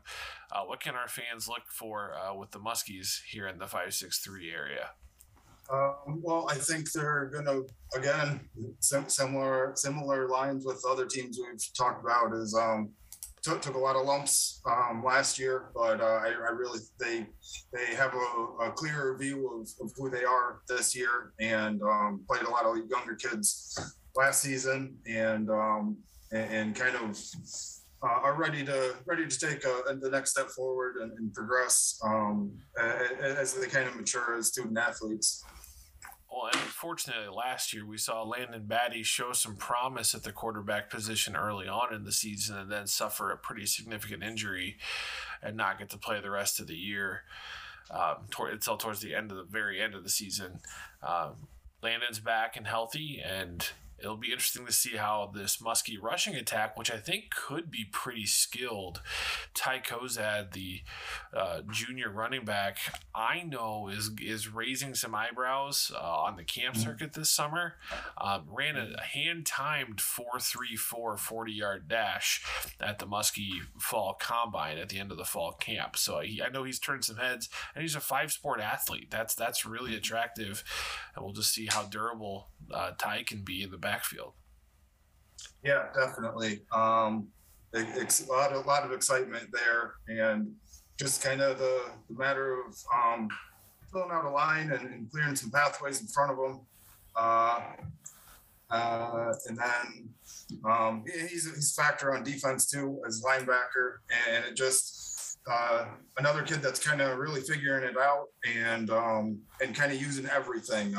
Uh, 0.50 0.64
what 0.64 0.80
can 0.80 0.94
our 0.94 1.08
fans 1.08 1.48
look 1.48 1.68
for 1.68 2.12
uh, 2.14 2.34
with 2.34 2.50
the 2.50 2.60
Muskies 2.60 3.22
here 3.30 3.48
in 3.48 3.58
the 3.58 3.66
five 3.66 3.94
six 3.94 4.18
three 4.18 4.50
area? 4.50 4.90
Um, 5.70 6.20
well, 6.20 6.46
I 6.50 6.54
think 6.54 6.90
they're 6.92 7.30
going 7.32 7.46
to 7.46 7.66
again 7.96 8.40
sim- 8.80 9.08
similar 9.08 9.72
similar 9.74 10.28
lines 10.28 10.64
with 10.66 10.82
other 10.88 11.06
teams 11.06 11.38
we've 11.38 11.74
talked 11.74 12.02
about. 12.02 12.34
Is 12.34 12.54
um, 12.54 12.90
took, 13.42 13.60
took 13.60 13.74
a 13.74 13.78
lot 13.78 13.96
of 13.96 14.06
lumps 14.06 14.60
um, 14.66 15.02
last 15.04 15.38
year, 15.38 15.70
but 15.74 16.00
uh, 16.00 16.04
I, 16.04 16.28
I, 16.28 16.50
really 16.50 16.80
they 16.98 17.26
they 17.72 17.94
have 17.94 18.14
a, 18.14 18.64
a 18.64 18.72
clearer 18.72 19.16
view 19.18 19.60
of, 19.60 19.68
of, 19.84 19.92
who 19.96 20.10
they 20.10 20.24
are 20.24 20.60
this 20.68 20.96
year, 20.96 21.32
and 21.40 21.82
um, 21.82 22.24
played 22.28 22.42
a 22.42 22.50
lot 22.50 22.64
of 22.64 22.76
younger 22.88 23.14
kids 23.14 23.96
last 24.14 24.42
season, 24.42 24.96
and 25.06 25.50
um, 25.50 25.96
and, 26.32 26.52
and, 26.52 26.76
kind 26.76 26.96
of. 26.96 27.18
Uh, 28.04 28.18
are 28.22 28.34
ready 28.34 28.64
to 28.64 28.96
ready 29.06 29.28
to 29.28 29.38
take 29.38 29.64
uh, 29.64 29.80
the 30.00 30.10
next 30.10 30.32
step 30.32 30.48
forward 30.48 30.96
and, 30.96 31.12
and 31.18 31.32
progress 31.32 32.00
um, 32.04 32.50
as 33.22 33.54
they 33.54 33.68
kind 33.68 33.88
of 33.88 33.94
mature 33.94 34.36
as 34.36 34.48
student 34.48 34.76
athletes. 34.76 35.44
Well, 36.28 36.50
unfortunately, 36.52 37.28
last 37.28 37.74
year 37.74 37.86
we 37.86 37.98
saw 37.98 38.22
Landon 38.22 38.64
Batty 38.66 39.02
show 39.02 39.32
some 39.32 39.54
promise 39.54 40.14
at 40.14 40.22
the 40.22 40.32
quarterback 40.32 40.88
position 40.90 41.36
early 41.36 41.68
on 41.68 41.94
in 41.94 42.04
the 42.04 42.12
season 42.12 42.56
and 42.56 42.72
then 42.72 42.86
suffer 42.86 43.30
a 43.30 43.36
pretty 43.36 43.66
significant 43.66 44.24
injury 44.24 44.78
and 45.42 45.56
not 45.56 45.78
get 45.78 45.90
to 45.90 45.98
play 45.98 46.20
the 46.20 46.30
rest 46.30 46.58
of 46.58 46.66
the 46.66 46.74
year 46.74 47.22
um, 47.90 48.26
toward, 48.30 48.54
until 48.54 48.78
towards 48.78 49.00
the 49.00 49.14
end 49.14 49.30
of 49.30 49.36
the 49.36 49.44
very 49.44 49.80
end 49.80 49.94
of 49.94 50.04
the 50.04 50.10
season. 50.10 50.60
Um, 51.06 51.48
Landon's 51.82 52.20
back 52.20 52.56
and 52.56 52.66
healthy, 52.66 53.20
and 53.24 53.68
it'll 54.02 54.16
be 54.16 54.32
interesting 54.32 54.66
to 54.66 54.72
see 54.72 54.96
how 54.96 55.30
this 55.32 55.58
Muskie 55.58 56.00
rushing 56.00 56.34
attack, 56.34 56.76
which 56.76 56.90
I 56.90 56.96
think 56.96 57.30
could 57.30 57.70
be 57.70 57.86
pretty 57.90 58.26
skilled. 58.26 59.00
Ty 59.54 59.80
Kozad, 59.80 60.52
the 60.52 60.80
uh, 61.32 61.62
junior 61.70 62.10
running 62.10 62.44
back, 62.44 62.78
I 63.14 63.42
know 63.42 63.88
is 63.88 64.10
is 64.20 64.48
raising 64.48 64.94
some 64.94 65.14
eyebrows 65.14 65.92
uh, 65.94 65.98
on 66.00 66.36
the 66.36 66.44
camp 66.44 66.74
mm-hmm. 66.74 66.84
circuit 66.84 67.12
this 67.12 67.30
summer. 67.30 67.74
Um, 68.20 68.46
ran 68.50 68.76
a 68.76 69.00
hand 69.00 69.46
timed 69.46 69.98
4.34 69.98 71.18
40 71.18 71.52
yard 71.52 71.88
dash 71.88 72.44
at 72.80 72.98
the 72.98 73.06
Muskie 73.06 73.60
Fall 73.78 74.16
Combine 74.18 74.78
at 74.78 74.88
the 74.88 74.98
end 74.98 75.12
of 75.12 75.18
the 75.18 75.24
fall 75.24 75.52
camp. 75.52 75.96
So 75.96 76.20
he, 76.20 76.42
I 76.42 76.48
know 76.48 76.64
he's 76.64 76.78
turned 76.78 77.04
some 77.04 77.16
heads, 77.16 77.48
and 77.74 77.82
he's 77.82 77.94
a 77.94 78.00
five 78.00 78.32
sport 78.32 78.60
athlete. 78.60 79.10
That's 79.10 79.34
that's 79.34 79.64
really 79.64 79.90
mm-hmm. 79.90 79.98
attractive, 79.98 80.64
and 81.14 81.24
we'll 81.24 81.34
just 81.34 81.52
see 81.52 81.66
how 81.70 81.84
durable 81.84 82.48
uh, 82.70 82.92
Ty 82.98 83.24
can 83.24 83.42
be 83.42 83.62
in 83.62 83.70
the 83.70 83.78
back 83.78 83.91
backfield. 83.92 84.32
Yeah, 85.62 85.84
definitely. 85.94 86.62
Um, 86.72 87.28
it's 87.74 88.26
a 88.26 88.32
lot, 88.32 88.52
a 88.52 88.60
lot 88.60 88.84
of 88.84 88.92
excitement 88.92 89.48
there, 89.52 89.94
and 90.08 90.52
just 90.98 91.22
kind 91.22 91.40
of 91.40 91.58
the, 91.58 91.90
the 92.08 92.18
matter 92.18 92.58
of 92.60 92.74
um, 92.94 93.28
filling 93.90 94.10
out 94.10 94.24
a 94.24 94.30
line 94.30 94.72
and, 94.72 94.88
and, 94.88 95.10
clearing 95.10 95.36
some 95.36 95.50
pathways 95.50 96.00
in 96.00 96.06
front 96.06 96.30
of 96.32 96.38
them. 96.38 96.60
Uh, 97.16 97.60
uh, 98.70 99.32
and 99.48 99.58
then 99.58 100.08
um, 100.64 101.04
he's 101.06 101.54
he's 101.54 101.76
a 101.78 101.82
factor 101.82 102.14
on 102.14 102.24
defense 102.24 102.70
too 102.70 103.00
as 103.06 103.22
linebacker, 103.22 103.98
and 104.30 104.44
it 104.46 104.56
just 104.56 105.38
uh, 105.50 105.84
another 106.18 106.42
kid 106.42 106.62
that's 106.62 106.80
kind 106.80 107.02
of 107.02 107.18
really 107.18 107.42
figuring 107.42 107.84
it 107.84 107.96
out 107.98 108.28
and 108.48 108.90
um, 108.90 109.38
and 109.62 109.74
kind 109.74 109.92
of 109.92 110.00
using 110.00 110.26
everything. 110.26 110.94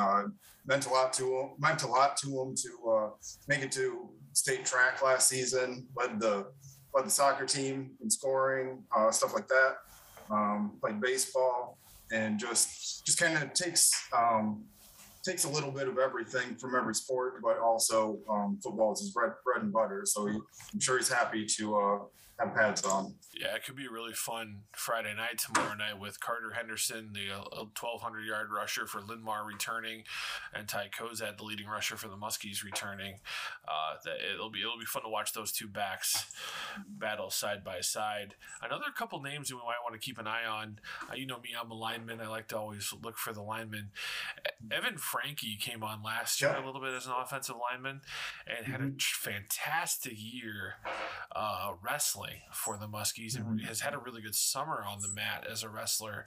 Meant 0.65 0.85
a 0.85 0.89
lot 0.89 1.13
to 1.13 1.23
him. 1.23 1.49
Meant 1.59 1.83
a 1.83 1.87
lot 1.87 2.17
to 2.17 2.27
him 2.27 2.55
to 2.55 2.91
uh, 2.91 3.09
make 3.47 3.61
it 3.61 3.71
to 3.73 4.09
state 4.33 4.65
track 4.65 5.01
last 5.03 5.27
season. 5.27 5.87
Led 5.95 6.19
the 6.19 6.47
led 6.93 7.05
the 7.05 7.09
soccer 7.09 7.45
team 7.45 7.91
in 8.01 8.09
scoring, 8.09 8.83
uh, 8.95 9.11
stuff 9.11 9.33
like 9.33 9.47
that. 9.47 9.75
Um, 10.31 10.77
played 10.79 11.01
baseball, 11.01 11.77
and 12.11 12.39
just 12.39 13.05
just 13.05 13.19
kind 13.19 13.37
of 13.37 13.53
takes 13.53 13.91
um, 14.15 14.63
takes 15.23 15.45
a 15.45 15.49
little 15.49 15.71
bit 15.71 15.87
of 15.87 15.97
everything 15.97 16.55
from 16.55 16.75
every 16.75 16.93
sport, 16.93 17.41
but 17.41 17.57
also 17.57 18.19
um, 18.29 18.59
football 18.63 18.93
is 18.93 18.99
his 18.99 19.11
bread, 19.11 19.31
bread 19.45 19.63
and 19.63 19.71
butter. 19.71 20.03
So 20.05 20.25
he, 20.25 20.33
I'm 20.73 20.79
sure 20.79 20.97
he's 20.97 21.11
happy 21.11 21.45
to 21.57 21.77
uh, 21.77 21.99
have 22.43 22.55
pads 22.55 22.83
on. 22.83 23.15
Yeah, 23.39 23.55
it 23.55 23.65
could 23.65 23.75
be 23.75 23.85
a 23.85 23.91
really 23.91 24.13
fun 24.13 24.61
Friday 24.73 25.13
night 25.15 25.39
tomorrow 25.39 25.75
night 25.75 25.99
with 25.99 26.19
Carter 26.19 26.51
Henderson, 26.55 27.11
the 27.13 27.33
uh, 27.35 27.65
1,200 27.79 28.25
yard 28.25 28.49
rusher 28.51 28.85
for 28.85 29.01
Linn-Mar 29.01 29.45
returning, 29.45 30.03
and 30.53 30.67
Ty 30.67 30.89
Kozad, 30.97 31.37
the 31.37 31.43
leading 31.43 31.67
rusher 31.67 31.97
for 31.97 32.07
the 32.07 32.15
Muskies 32.15 32.63
returning. 32.63 33.15
Uh, 33.67 33.95
that 34.05 34.17
it'll 34.33 34.51
be 34.51 34.61
it'll 34.61 34.79
be 34.79 34.85
fun 34.85 35.03
to 35.03 35.09
watch 35.09 35.33
those 35.33 35.51
two 35.51 35.67
backs 35.67 36.31
battle 36.87 37.29
side 37.29 37.63
by 37.63 37.81
side. 37.81 38.35
Another 38.61 38.85
couple 38.95 39.21
names 39.21 39.49
that 39.49 39.55
we 39.55 39.61
might 39.61 39.83
want 39.83 39.99
to 39.99 40.05
keep 40.05 40.19
an 40.19 40.27
eye 40.27 40.45
on. 40.45 40.79
Uh, 41.09 41.15
you 41.15 41.25
know 41.25 41.39
me, 41.39 41.49
I'm 41.59 41.71
a 41.71 41.75
lineman. 41.75 42.21
I 42.21 42.27
like 42.27 42.47
to 42.49 42.57
always 42.57 42.93
look 43.01 43.17
for 43.17 43.33
the 43.33 43.41
lineman. 43.41 43.89
Evan 44.71 44.97
Frankie 44.97 45.57
came 45.59 45.83
on 45.83 46.03
last 46.03 46.41
year 46.41 46.55
a 46.55 46.65
little 46.65 46.81
bit 46.81 46.93
as 46.93 47.05
an 47.05 47.13
offensive 47.19 47.55
lineman 47.71 48.01
and 48.45 48.65
had 48.67 48.81
a 48.81 48.85
mm-hmm. 48.85 49.29
fantastic 49.31 50.13
year 50.15 50.75
uh, 51.35 51.71
wrestling 51.81 52.32
for 52.51 52.77
the 52.77 52.87
Muskies 52.87 53.35
and 53.35 53.45
mm-hmm. 53.45 53.65
has 53.65 53.81
had 53.81 53.93
a 53.93 53.97
really 53.97 54.21
good 54.21 54.35
summer 54.35 54.83
on 54.87 54.99
the 55.01 55.09
mat 55.13 55.45
as 55.49 55.63
a 55.63 55.69
wrestler 55.69 56.25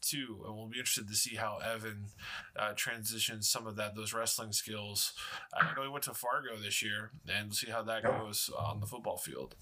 too. 0.00 0.42
And 0.46 0.56
we'll 0.56 0.68
be 0.68 0.78
interested 0.78 1.08
to 1.08 1.14
see 1.14 1.36
how 1.36 1.58
Evan 1.58 2.06
uh, 2.58 2.72
transitions 2.74 3.48
some 3.48 3.66
of 3.66 3.76
that 3.76 3.94
those 3.94 4.12
wrestling 4.12 4.52
skills. 4.52 5.12
I 5.54 5.74
know 5.74 5.82
he 5.82 5.88
went 5.88 6.04
to 6.04 6.14
Fargo 6.14 6.56
this 6.56 6.82
year, 6.82 7.10
and 7.28 7.48
we'll 7.48 7.54
see 7.54 7.70
how 7.70 7.82
that 7.82 8.02
goes 8.02 8.50
on 8.58 8.80
the 8.80 8.86
football 8.86 9.16
field. 9.16 9.54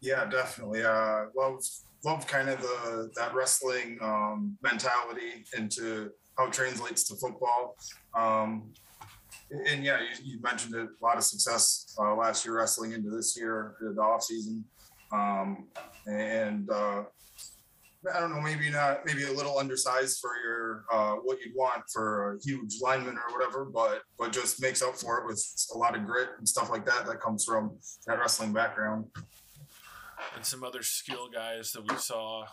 Yeah, 0.00 0.24
definitely. 0.26 0.82
Uh, 0.82 1.26
love 1.36 1.64
love 2.04 2.26
kind 2.26 2.48
of 2.48 2.60
the 2.60 3.10
that 3.16 3.34
wrestling 3.34 3.98
um, 4.02 4.56
mentality 4.62 5.44
into 5.56 6.10
how 6.36 6.46
it 6.46 6.52
translates 6.52 7.04
to 7.04 7.14
football. 7.16 7.76
Um, 8.14 8.72
and 9.50 9.84
yeah, 9.84 10.00
you, 10.00 10.32
you, 10.32 10.40
mentioned 10.40 10.74
it, 10.74 10.88
a 11.00 11.04
lot 11.04 11.16
of 11.16 11.24
success 11.24 11.94
uh, 11.98 12.14
last 12.14 12.44
year 12.44 12.56
wrestling 12.56 12.92
into 12.92 13.10
this 13.10 13.36
year, 13.36 13.76
the 13.80 14.00
off 14.00 14.22
season. 14.22 14.64
Um, 15.14 15.68
and 16.06 16.68
uh, 16.70 17.04
I 18.12 18.20
don't 18.20 18.34
know, 18.34 18.40
maybe 18.40 18.70
not, 18.70 19.06
maybe 19.06 19.24
a 19.24 19.32
little 19.32 19.58
undersized 19.58 20.18
for 20.20 20.32
your 20.44 20.84
uh, 20.92 21.14
what 21.22 21.38
you'd 21.40 21.54
want 21.54 21.84
for 21.92 22.34
a 22.34 22.38
huge 22.44 22.80
lineman 22.82 23.16
or 23.16 23.32
whatever, 23.32 23.64
but 23.64 24.02
but 24.18 24.32
just 24.32 24.60
makes 24.60 24.82
up 24.82 24.96
for 24.96 25.20
it 25.20 25.26
with 25.26 25.42
a 25.74 25.78
lot 25.78 25.96
of 25.96 26.04
grit 26.04 26.30
and 26.38 26.48
stuff 26.48 26.70
like 26.70 26.84
that 26.84 27.06
that 27.06 27.20
comes 27.20 27.44
from 27.44 27.78
that 28.06 28.18
wrestling 28.18 28.52
background 28.52 29.06
and 30.34 30.44
some 30.44 30.64
other 30.64 30.82
skill 30.82 31.28
guys 31.32 31.72
that 31.72 31.82
we 31.88 31.96
saw 31.96 32.46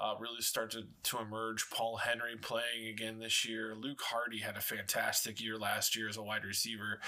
uh, 0.00 0.14
really 0.18 0.40
start 0.40 0.70
to, 0.72 0.82
to 1.02 1.18
emerge. 1.18 1.70
Paul 1.70 1.96
Henry 1.96 2.36
playing 2.40 2.88
again 2.88 3.18
this 3.18 3.44
year. 3.44 3.74
Luke 3.78 4.00
Hardy 4.02 4.38
had 4.38 4.56
a 4.56 4.60
fantastic 4.60 5.40
year 5.40 5.56
last 5.56 5.96
year 5.96 6.08
as 6.08 6.16
a 6.16 6.22
wide 6.22 6.44
receiver. 6.44 7.00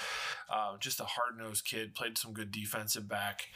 Uh, 0.49 0.77
just 0.79 0.99
a 0.99 1.05
hard 1.05 1.37
nosed 1.37 1.65
kid, 1.65 1.95
played 1.95 2.17
some 2.17 2.33
good 2.33 2.51
defensive 2.51 3.07
back 3.07 3.47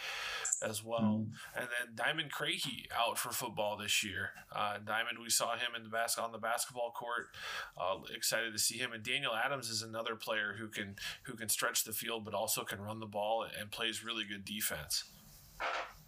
as 0.62 0.84
well. 0.84 1.26
Mm. 1.26 1.32
And 1.56 1.68
then 1.68 1.96
Diamond 1.96 2.32
Craigie 2.32 2.88
out 2.98 3.18
for 3.18 3.30
football 3.30 3.78
this 3.78 4.04
year. 4.04 4.32
Uh, 4.56 4.78
Diamond, 4.86 5.20
we 5.22 5.30
saw 5.30 5.54
him 5.54 5.72
in 5.76 5.84
the 5.84 5.90
bas- 5.90 6.18
on 6.18 6.32
the 6.32 6.38
basketball 6.38 6.92
court. 6.92 7.28
Uh, 7.78 8.00
excited 8.16 8.54
to 8.54 8.60
see 8.60 8.78
him. 8.78 8.92
And 8.94 9.04
Daniel 9.04 9.34
Adams 9.34 9.70
is 9.70 9.82
another 9.82 10.16
player 10.16 10.56
who 10.58 10.68
can 10.68 10.96
who 11.24 11.34
can 11.34 11.50
stretch 11.50 11.84
the 11.84 11.94
field, 11.94 12.26
but 12.26 12.34
also 12.34 12.64
can 12.64 12.82
run 12.82 13.00
the 13.00 13.06
ball 13.06 13.46
and 13.60 13.72
plays 13.72 14.04
really 14.04 14.24
good 14.26 14.46
defense 14.46 15.06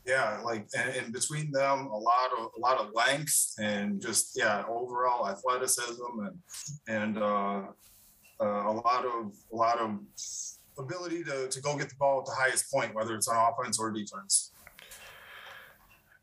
yeah, 0.05 0.39
like 0.43 0.67
and, 0.77 0.95
and, 0.95 1.13
between 1.13 1.51
them, 1.51 1.87
a 1.87 1.97
lot 1.97 2.29
of 2.37 2.49
a 2.57 2.59
lot 2.59 2.79
of 2.79 2.89
length 2.93 3.53
and 3.59 4.01
just 4.01 4.31
yeah, 4.35 4.63
overall 4.67 5.29
athleticism 5.29 6.03
and 6.25 6.37
and 6.87 7.17
uh, 7.17 7.61
uh, 8.41 8.71
a 8.71 8.73
lot 8.85 9.05
of 9.05 9.33
a 9.51 9.55
lot 9.55 9.79
of 9.79 9.99
ability 10.79 11.23
to, 11.23 11.47
to 11.49 11.61
go 11.61 11.77
get 11.77 11.89
the 11.89 11.95
ball 11.99 12.19
at 12.19 12.25
the 12.25 12.31
highest 12.31 12.71
point, 12.71 12.95
whether 12.95 13.13
it's 13.15 13.27
on 13.27 13.53
offense 13.53 13.79
or 13.79 13.91
defense 13.91 14.51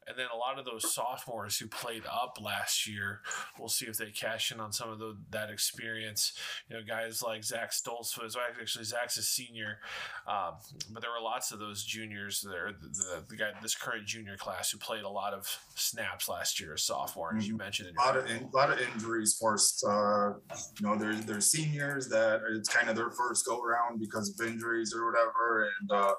and 0.08 0.18
then 0.18 0.26
a 0.32 0.36
lot 0.36 0.58
of 0.58 0.64
those 0.64 0.92
sophomores 0.92 1.58
who 1.58 1.66
played 1.66 2.02
up 2.10 2.38
last 2.40 2.88
year, 2.88 3.20
we'll 3.58 3.68
see 3.68 3.86
if 3.86 3.98
they 3.98 4.10
cash 4.10 4.50
in 4.50 4.60
on 4.60 4.72
some 4.72 4.90
of 4.90 4.98
the, 4.98 5.16
that 5.30 5.50
experience. 5.50 6.32
You 6.68 6.76
know, 6.76 6.82
guys 6.82 7.22
like 7.22 7.44
Zach 7.44 7.72
Stoltz 7.72 8.20
was 8.20 8.36
actually 8.36 8.84
Zach's 8.84 9.18
a 9.18 9.22
senior, 9.22 9.78
um, 10.26 10.54
but 10.90 11.02
there 11.02 11.10
were 11.10 11.22
lots 11.22 11.52
of 11.52 11.58
those 11.58 11.84
juniors 11.84 12.40
there. 12.40 12.72
The, 12.80 12.88
the, 12.88 13.24
the, 13.28 13.36
guy, 13.36 13.50
this 13.60 13.74
current 13.74 14.06
junior 14.06 14.36
class, 14.36 14.70
who 14.70 14.78
played 14.78 15.02
a 15.02 15.08
lot 15.08 15.34
of 15.34 15.46
snaps 15.74 16.28
last 16.28 16.58
year 16.58 16.74
as 16.74 16.82
sophomore, 16.82 17.36
as 17.36 17.46
you 17.46 17.54
mm-hmm. 17.54 17.64
mentioned. 17.64 17.96
A 17.98 18.06
lot 18.06 18.16
of 18.16 18.30
in, 18.30 18.44
a 18.44 18.56
lot 18.56 18.70
of 18.70 18.78
injuries 18.80 19.36
forced. 19.38 19.84
Uh, 19.84 20.34
you 20.80 20.86
know, 20.86 20.96
there's 20.96 21.24
there's 21.26 21.50
seniors 21.50 22.08
that 22.08 22.40
it's 22.56 22.68
kind 22.68 22.88
of 22.88 22.96
their 22.96 23.10
first 23.10 23.46
go 23.46 23.60
around 23.60 24.00
because 24.00 24.30
of 24.30 24.46
injuries 24.46 24.94
or 24.94 25.10
whatever, 25.10 25.68
and 25.80 25.92
uh, 25.92 26.14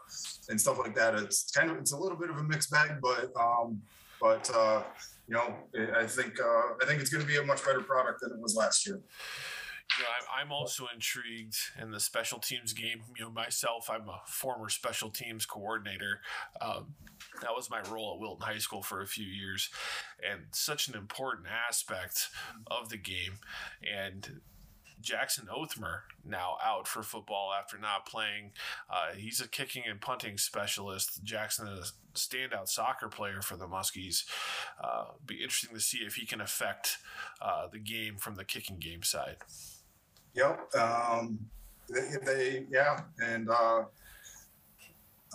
and 0.50 0.62
stuff 0.62 0.78
like 0.78 0.96
that. 0.96 1.16
It's 1.16 1.50
kind 1.52 1.72
of 1.72 1.78
it's 1.78 1.92
a 1.92 1.98
little 1.98 2.18
bit 2.18 2.30
of 2.30 2.38
a 2.38 2.44
mixed 2.44 2.72
bag, 2.72 3.00
but 3.02 3.32
um, 3.40 3.79
but 4.22 4.50
uh, 4.56 4.84
you 5.28 5.36
know, 5.36 5.56
I 5.98 6.06
think 6.06 6.40
uh, 6.40 6.74
I 6.82 6.86
think 6.86 7.02
it's 7.02 7.10
going 7.10 7.22
to 7.22 7.28
be 7.28 7.38
a 7.38 7.44
much 7.44 7.64
better 7.64 7.82
product 7.82 8.22
than 8.22 8.32
it 8.32 8.40
was 8.40 8.56
last 8.56 8.86
year. 8.88 8.96
you 9.98 10.04
know, 10.04 10.10
I'm 10.36 10.52
also 10.52 10.86
intrigued 10.94 11.58
in 11.82 11.92
the 11.92 12.00
special 12.00 12.40
teams 12.40 12.74
game. 12.74 13.02
You 13.18 13.26
know, 13.26 13.32
myself, 13.32 13.90
I'm 13.90 14.08
a 14.08 14.22
former 14.28 14.70
special 14.70 15.10
teams 15.10 15.46
coordinator. 15.46 16.22
Um, 16.62 16.96
that 17.42 17.52
was 17.56 17.70
my 17.70 17.82
role 17.92 18.14
at 18.16 18.20
Wilton 18.20 18.46
High 18.46 18.60
School 18.60 18.82
for 18.82 19.02
a 19.02 19.08
few 19.08 19.26
years, 19.26 19.70
and 20.28 20.42
such 20.52 20.88
an 20.88 20.96
important 20.96 21.48
aspect 21.68 22.30
of 22.68 22.90
the 22.90 22.98
game. 22.98 23.40
And 23.88 24.42
Jackson 25.02 25.48
Othmer 25.48 26.02
now 26.26 26.58
out 26.64 26.88
for 26.88 27.04
football 27.04 27.52
after 27.58 27.78
not 27.78 28.06
playing. 28.06 28.52
Uh, 28.90 29.14
he's 29.16 29.40
a 29.40 29.48
kicking 29.48 29.84
and 29.88 30.02
punting 30.02 30.38
specialist. 30.38 31.24
Jackson 31.24 31.68
is 31.68 31.94
a 31.94 32.18
standout 32.18 32.68
soccer 32.68 33.08
player 33.08 33.42
for 33.42 33.56
the 33.56 33.68
Muskies. 33.68 34.26
Uh, 34.84 35.06
be 35.26 35.36
interesting 35.36 35.76
to 35.76 35.82
see 35.82 36.00
if 36.00 36.16
he 36.16 36.26
can 36.26 36.42
affect 36.42 36.98
uh, 37.42 37.68
the 37.72 37.80
game 37.80 38.18
from 38.18 38.36
the 38.36 38.46
kicking 38.46 38.78
game 38.78 39.04
side. 39.04 39.38
Yep. 40.36 40.76
Um, 40.76 41.40
they, 41.90 42.16
they, 42.26 42.66
yeah, 42.70 43.02
and 43.20 43.50
uh, 43.50 43.84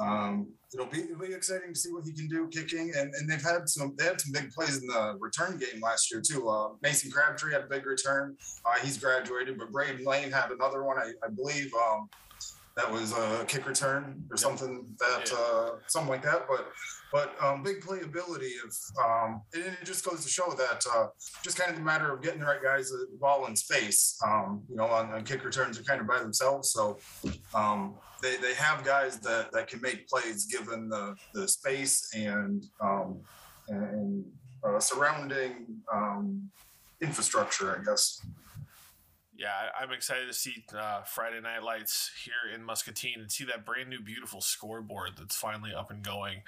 um, 0.01 0.49
it'll 0.73 0.87
be 0.87 1.03
it'll 1.03 1.19
be 1.19 1.33
exciting 1.33 1.73
to 1.73 1.79
see 1.79 1.93
what 1.93 2.05
he 2.05 2.13
can 2.13 2.29
do 2.29 2.49
kicking. 2.49 2.93
And, 2.97 3.15
and 3.15 3.29
they've 3.29 3.43
had 3.43 3.69
some 3.69 3.95
they 3.97 4.05
had 4.05 4.21
some 4.21 4.33
big 4.33 4.51
plays 4.51 4.81
in 4.81 4.87
the 4.87 5.17
return 5.19 5.59
game 5.59 5.81
last 5.81 6.11
year 6.11 6.21
too. 6.21 6.49
Uh, 6.49 6.71
Mason 6.83 7.11
Crabtree 7.11 7.53
had 7.53 7.63
a 7.63 7.67
big 7.67 7.87
return. 7.87 8.37
Uh, 8.65 8.79
he's 8.83 8.99
graduated, 8.99 9.59
but 9.59 9.71
Braden 9.71 10.05
Lane 10.05 10.31
had 10.31 10.51
another 10.51 10.85
one, 10.85 10.99
I, 10.99 11.13
I 11.25 11.29
believe. 11.29 11.73
Um, 11.75 12.09
that 12.77 12.91
was 12.91 13.13
a 13.13 13.45
kick 13.47 13.69
return 13.69 14.25
or 14.31 14.37
something 14.37 14.85
that 14.99 15.33
uh, 15.33 15.77
something 15.87 16.11
like 16.11 16.23
that. 16.23 16.47
But 16.49 16.73
but 17.13 17.37
um, 17.41 17.63
big 17.63 17.81
playability 17.81 18.51
of 18.65 18.75
um, 19.05 19.43
and 19.55 19.65
it 19.65 19.85
just 19.85 20.05
goes 20.05 20.25
to 20.25 20.29
show 20.29 20.53
that 20.59 20.85
uh, 20.93 21.07
just 21.45 21.57
kind 21.57 21.73
of 21.73 21.79
a 21.79 21.83
matter 21.83 22.13
of 22.13 22.21
getting 22.23 22.41
the 22.41 22.47
right 22.47 22.63
guys 22.63 22.91
the 22.91 23.07
ball 23.21 23.47
in 23.47 23.55
space. 23.55 24.19
Um, 24.27 24.63
you 24.69 24.77
know, 24.77 24.87
on, 24.87 25.13
on 25.13 25.23
kick 25.23 25.45
returns 25.45 25.79
are 25.79 25.85
kind 25.85 26.01
of 26.01 26.09
by 26.09 26.19
themselves, 26.19 26.73
so 26.73 26.99
um, 27.55 27.95
they 28.25 28.37
they 28.37 28.55
have 28.55 28.85
guys 28.85 29.21
that 29.21 29.53
that 29.53 29.69
can 29.69 29.81
make 29.83 30.09
plays 30.09 30.47
given 30.47 30.89
the 30.89 31.15
the 31.35 31.47
space 31.47 32.11
and 32.15 32.65
um, 32.81 33.21
and 33.69 34.25
uh, 34.67 34.81
surrounding 34.81 35.67
um, 35.93 36.51
infrastructure, 37.03 37.79
I 37.79 37.85
guess. 37.85 38.25
Yeah, 39.37 39.51
I'm 39.81 39.91
excited 39.91 40.29
to 40.29 40.33
see 40.33 40.65
uh, 40.79 41.03
Friday 41.03 41.41
Night 41.41 41.65
Lights 41.65 42.13
here 42.25 42.55
in 42.55 42.63
Muscatine 42.63 43.19
and 43.19 43.33
see 43.33 43.43
that 43.47 43.65
brand 43.67 43.89
new, 43.91 44.01
beautiful 44.01 44.41
scoreboard 44.41 45.11
that's 45.19 45.35
finally 45.35 45.75
up 45.75 45.91
and 45.91 46.05
going 46.05 46.43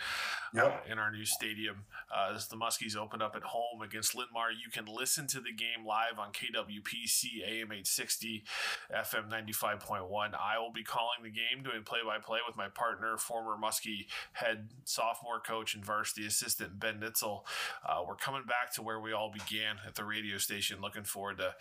Yep. 0.54 0.86
in 0.88 0.98
our 1.00 1.10
new 1.10 1.24
stadium. 1.24 1.78
Uh, 2.14 2.34
as 2.36 2.46
the 2.46 2.54
Muskies 2.54 2.96
open 2.96 3.20
up 3.20 3.34
at 3.34 3.42
home 3.42 3.82
against 3.82 4.14
Linn-Mar, 4.14 4.52
you 4.52 4.70
can 4.70 4.84
listen 4.86 5.26
to 5.26 5.40
the 5.40 5.50
game 5.50 5.84
live 5.84 6.20
on 6.20 6.28
KWPC 6.30 7.42
AM 7.44 7.72
860, 7.72 8.44
FM 8.94 9.28
95.1. 9.30 10.34
I 10.40 10.58
will 10.60 10.72
be 10.72 10.84
calling 10.84 11.24
the 11.24 11.30
game, 11.30 11.64
doing 11.64 11.82
play 11.82 11.98
by 12.06 12.18
play 12.18 12.38
with 12.46 12.56
my 12.56 12.68
partner, 12.68 13.18
former 13.18 13.56
Muskie 13.60 14.06
head 14.34 14.68
sophomore 14.84 15.40
coach 15.40 15.74
and 15.74 15.84
varsity 15.84 16.24
assistant 16.24 16.78
Ben 16.78 17.00
Nitzel. 17.00 17.40
Uh, 17.84 18.02
we're 18.06 18.14
coming 18.14 18.44
back 18.46 18.72
to 18.74 18.82
where 18.82 19.00
we 19.00 19.12
all 19.12 19.32
began 19.32 19.78
at 19.84 19.96
the 19.96 20.04
radio 20.04 20.38
station. 20.38 20.80
Looking 20.80 21.02
forward 21.02 21.38
to, 21.38 21.56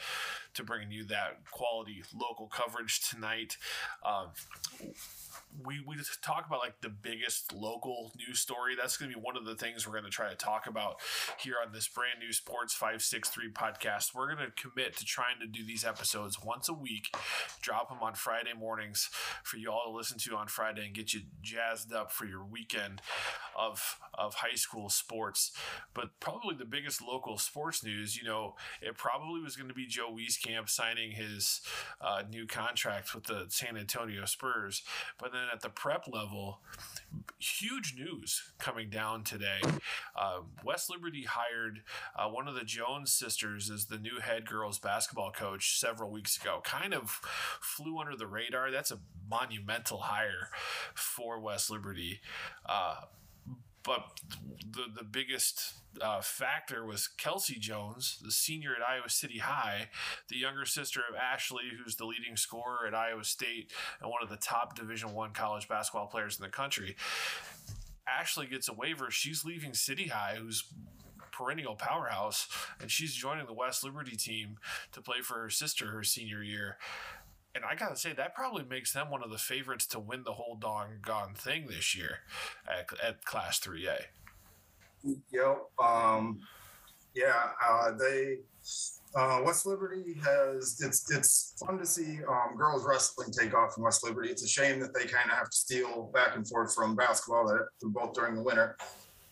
to 0.53 0.63
bringing 0.63 0.91
you 0.91 1.03
that 1.05 1.14
quality 1.51 2.03
local 2.13 2.47
coverage 2.47 3.07
tonight. 3.09 3.57
Um, 4.05 4.28
we 5.64 5.84
we 5.86 5.95
just 5.95 6.22
talk 6.24 6.45
about 6.47 6.60
like 6.60 6.82
the 6.82 6.89
biggest 6.89 7.53
local 7.53 8.12
news 8.18 8.39
story. 8.39 8.76
That's 8.76 8.97
going 8.97 9.12
to 9.12 9.18
be 9.18 9.22
one 9.22 9.38
of 9.38 9.45
the 9.45 9.56
things 9.56 9.86
we're 9.86 9.93
going 9.93 10.06
to 10.06 10.10
try 10.10 10.30
to 10.30 10.36
talk 10.36 10.68
about 10.68 10.99
here 11.39 11.56
on 11.66 11.74
this 11.74 11.88
brand 11.88 12.20
new 12.20 12.34
Sports 12.34 12.74
Five 12.74 13.01
Six 13.01 13.30
Three 13.30 13.51
podcast. 13.51 14.14
We're 14.14 14.34
going 14.34 14.49
to 14.49 14.62
commit 14.62 14.97
to 14.97 15.06
trying 15.06 15.39
to 15.41 15.47
do 15.47 15.66
these 15.66 15.86
episodes 15.86 16.41
once 16.43 16.70
a 16.70 16.74
week, 16.74 17.16
drop 17.62 17.89
them 17.89 17.99
on 18.01 18.14
Friday 18.16 18.53
mornings 18.58 19.10
for 19.43 19.58
you 19.58 19.72
all 19.72 19.84
to 19.86 19.95
listen 19.95 20.18
to 20.20 20.36
on 20.36 20.47
Friday 20.47 20.86
and 20.86 20.95
get 20.95 21.14
you 21.14 21.22
jazzed 21.41 21.93
up 21.93 22.12
for 22.12 22.26
your 22.26 22.43
weekend 22.43 23.01
of 23.58 23.99
of 24.14 24.36
high 24.36 24.56
school 24.56 24.89
sports. 24.89 25.51
But 25.93 26.20
probably 26.20 26.56
the 26.56 26.66
biggest 26.66 27.01
local 27.01 27.38
sports 27.38 27.84
news, 27.84 28.18
you 28.18 28.24
know, 28.24 28.56
it 28.82 28.97
probably 28.97 29.41
was 29.41 29.56
going 29.56 29.70
to 29.70 29.76
be 29.76 29.86
Joe 29.86 30.14
Wieskamp 30.14 30.70
signing 30.70 31.12
his 31.12 31.62
uh, 32.01 32.24
new 32.30 32.47
contract 32.47 33.14
with 33.14 33.26
the 33.26 33.45
San 33.49 33.78
Antonio 33.78 34.26
Spurs. 34.26 34.84
But 35.20 35.32
then 35.32 35.45
at 35.54 35.62
the 35.62 35.70
prep 35.70 36.08
level, 36.08 36.60
huge 37.39 37.96
news 37.98 38.52
coming 38.60 38.89
down 38.89 39.24
today. 39.24 39.62
Uh, 40.16 40.39
West 40.64 40.89
Liberty 40.89 41.24
hired 41.24 41.82
uh, 42.18 42.28
one 42.28 42.48
of 42.48 42.56
the 42.56 42.64
Jones 42.64 43.12
sisters 43.12 43.70
as 43.70 43.86
the 43.86 43.98
new 43.98 44.20
head 44.20 44.48
girls 44.48 44.80
basketball 44.80 45.32
coach 45.32 45.80
several 45.80 46.12
weeks 46.12 46.38
ago. 46.38 46.62
Kind 46.64 46.93
of 46.93 47.22
flew 47.62 48.00
under 48.00 48.16
the 48.16 48.28
radar. 48.28 48.72
That's 48.72 48.91
a 48.91 49.00
monumental 49.30 50.00
hire 50.00 50.50
for 50.93 51.39
West 51.39 51.70
Liberty. 51.70 52.22
Uh, 52.66 53.02
but 53.86 54.20
the 54.72 54.86
the 54.94 55.04
biggest 55.04 55.74
uh, 56.02 56.22
factor 56.22 56.86
was 56.86 57.08
Kelsey 57.08 57.58
Jones, 57.60 58.20
the 58.24 58.32
senior 58.32 58.72
at 58.76 58.88
Iowa 58.88 59.10
City 59.10 59.40
High, 59.40 59.90
the 60.30 60.38
younger 60.38 60.66
sister 60.66 61.02
of 61.10 61.16
Ashley, 61.16 61.64
who's 61.82 61.96
the 61.96 62.06
leading 62.06 62.36
scorer 62.36 62.86
at 62.88 62.94
Iowa 62.94 63.24
State 63.24 63.72
and 64.02 64.10
one 64.10 64.22
of 64.22 64.30
the 64.30 64.38
top 64.38 64.76
Division 64.76 65.14
One 65.14 65.32
college 65.32 65.68
basketball 65.68 66.08
players 66.08 66.38
in 66.38 66.44
the 66.44 66.50
country. 66.50 66.96
Ashley 68.08 68.48
gets 68.48 68.68
a 68.68 68.74
waiver. 68.74 69.10
She's 69.10 69.46
leaving 69.46 69.74
City 69.74 70.08
High, 70.08 70.36
who's 70.40 70.66
perennial 71.32 71.76
powerhouse, 71.76 72.48
and 72.80 72.90
she's 72.90 73.14
joining 73.14 73.46
the 73.46 73.54
West 73.54 73.84
Liberty 73.84 74.16
team 74.16 74.58
to 74.92 75.02
play 75.02 75.22
for 75.22 75.36
her 75.42 75.50
sister 75.50 75.88
her 75.92 76.04
senior 76.04 76.42
year. 76.42 76.78
And 77.56 77.64
I 77.64 77.74
gotta 77.74 77.95
say, 77.95 78.12
that 78.12 78.36
probably 78.36 78.66
makes 78.66 78.91
them 78.91 79.10
one 79.10 79.24
of 79.24 79.32
the 79.32 79.38
favorites 79.38 79.88
to 79.88 79.99
win 79.99 80.24
the 80.24 80.34
whole 80.34 80.58
doggone 80.60 81.36
thing 81.36 81.68
this 81.68 81.95
year 81.95 82.20
at, 82.68 82.88
at 83.01 83.24
Class 83.24 83.62
3A. 83.62 84.01
Yep. 85.32 85.58
Um, 85.82 86.41
yeah, 87.16 87.51
uh, 87.66 87.91
they 87.97 88.39
uh, 89.16 89.41
West 89.45 89.66
Liberty 89.66 90.18
has 90.22 90.82
it's 90.82 91.10
it's 91.10 91.53
fun 91.66 91.78
to 91.78 91.86
see 91.86 92.20
um, 92.28 92.58
girls 92.58 92.86
wrestling 92.86 93.30
take 93.32 93.53
off 93.53 93.78
in 93.78 93.84
West 93.84 94.03
Liberty. 94.03 94.30
It's 94.30 94.43
a 94.43 94.47
shame 94.47 94.80
that 94.82 94.93
they 94.93 95.06
kind 95.06 95.32
of 95.32 95.38
have 95.38 95.49
to 95.49 95.56
steal 95.56 96.12
back 96.14 96.36
and 96.36 96.45
forth 96.45 96.76
from 96.76 96.95
basketball 96.95 97.47
that 97.47 97.68
both 97.82 98.14
during 98.14 98.36
the 98.36 98.43
winter, 98.43 98.76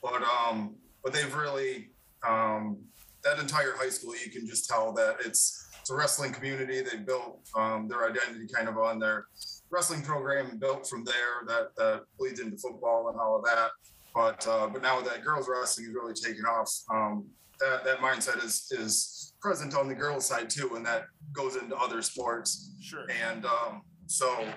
but 0.01 0.23
um, 0.23 0.75
but 1.03 1.11
they've 1.11 1.35
really 1.35 1.89
um, 2.25 2.77
that 3.23 3.39
entire 3.39 3.73
high 3.75 3.89
school 3.89 4.13
you 4.15 4.31
can 4.31 4.47
just 4.47 4.69
tell 4.69 4.93
that 4.93 5.17
it's 5.25 5.62
it's 5.83 5.89
a 5.89 5.95
wrestling 5.95 6.31
community. 6.31 6.79
They 6.79 6.95
built 6.95 7.41
um, 7.55 7.89
their 7.89 8.09
identity 8.09 8.47
kind 8.47 8.69
of 8.69 8.77
on 8.77 8.99
their 8.99 9.25
wrestling 9.69 10.01
program 10.01 10.51
and 10.51 10.57
built 10.57 10.87
from 10.87 11.03
there 11.03 11.43
that 11.47 11.75
that 11.75 12.03
bleeds 12.17 12.39
into 12.39 12.55
football 12.55 13.09
and 13.09 13.19
all 13.19 13.35
of 13.35 13.43
that. 13.43 13.71
But 14.15 14.47
uh, 14.47 14.67
but 14.67 14.81
now 14.81 15.01
that 15.01 15.25
girls 15.25 15.49
wrestling 15.49 15.87
is 15.87 15.93
really 15.93 16.13
taking 16.13 16.45
off, 16.45 16.71
um, 16.89 17.25
that 17.59 17.83
that 17.83 17.97
mindset 17.97 18.41
is 18.45 18.71
is 18.71 19.33
present 19.41 19.75
on 19.75 19.89
the 19.89 19.93
girls 19.93 20.25
side 20.25 20.49
too, 20.49 20.75
and 20.77 20.85
that 20.85 21.03
goes 21.33 21.57
into 21.57 21.75
other 21.75 22.01
sports. 22.01 22.71
Sure. 22.81 23.05
And 23.29 23.45
um, 23.45 23.81
so, 24.07 24.47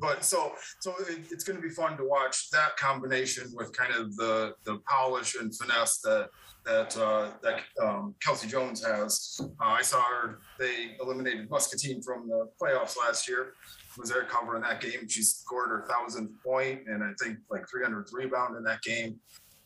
but 0.00 0.24
so 0.24 0.52
so 0.78 0.94
it, 1.08 1.22
it's 1.32 1.42
going 1.42 1.60
to 1.60 1.62
be 1.62 1.74
fun 1.74 1.96
to 1.96 2.04
watch 2.04 2.50
that 2.50 2.76
combination 2.76 3.50
with 3.52 3.76
kind 3.76 3.92
of 3.92 4.14
the 4.14 4.54
the 4.62 4.78
polish 4.88 5.34
and 5.34 5.52
finesse 5.56 5.98
that 6.02 6.28
that 6.64 6.96
uh, 6.96 7.30
that 7.42 7.60
um, 7.82 8.14
Kelsey 8.22 8.48
Jones 8.48 8.84
has. 8.84 9.40
Uh, 9.60 9.64
I 9.64 9.82
saw 9.82 10.02
her; 10.02 10.38
they 10.58 10.96
eliminated 11.00 11.50
Muscatine 11.50 12.02
from 12.02 12.28
the 12.28 12.48
playoffs 12.60 12.96
last 12.96 13.28
year. 13.28 13.54
Was 13.98 14.10
there 14.10 14.24
covering 14.24 14.62
that 14.62 14.80
game? 14.80 15.08
She 15.08 15.22
scored 15.22 15.68
her 15.68 15.86
thousandth 15.86 16.30
point 16.42 16.82
and 16.86 17.04
I 17.04 17.10
think 17.22 17.38
like 17.50 17.68
300 17.68 18.08
rebound 18.12 18.56
in 18.56 18.62
that 18.64 18.80
game. 18.82 19.20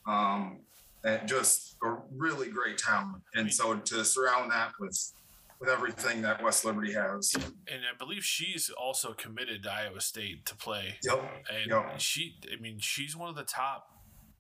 Um, 0.07 0.59
and 1.05 1.29
just 1.29 1.77
a 1.85 1.97
really 2.11 2.49
great 2.51 2.77
talent. 2.79 3.23
And 3.35 3.53
so 3.53 3.77
to 3.77 4.05
surround 4.05 4.51
that 4.51 4.73
with 4.81 5.13
with 5.61 5.71
everything 5.71 6.21
that 6.23 6.43
West 6.43 6.65
Liberty 6.65 6.93
has. 6.93 7.33
And 7.35 7.83
I 7.91 7.97
believe 7.99 8.23
she's 8.25 8.69
also 8.71 9.15
committed 9.15 9.63
to 9.63 9.73
Iowa 9.73 10.01
State 10.01 10.45
to 10.47 10.57
play. 10.57 10.97
Yep. 11.03 11.33
And 11.51 11.71
Yep. 11.71 12.01
she, 12.01 12.37
I 12.53 12.61
mean, 12.61 12.79
she's 12.79 13.17
one 13.17 13.31
of 13.31 13.37
the 13.37 13.45
top 13.45 13.89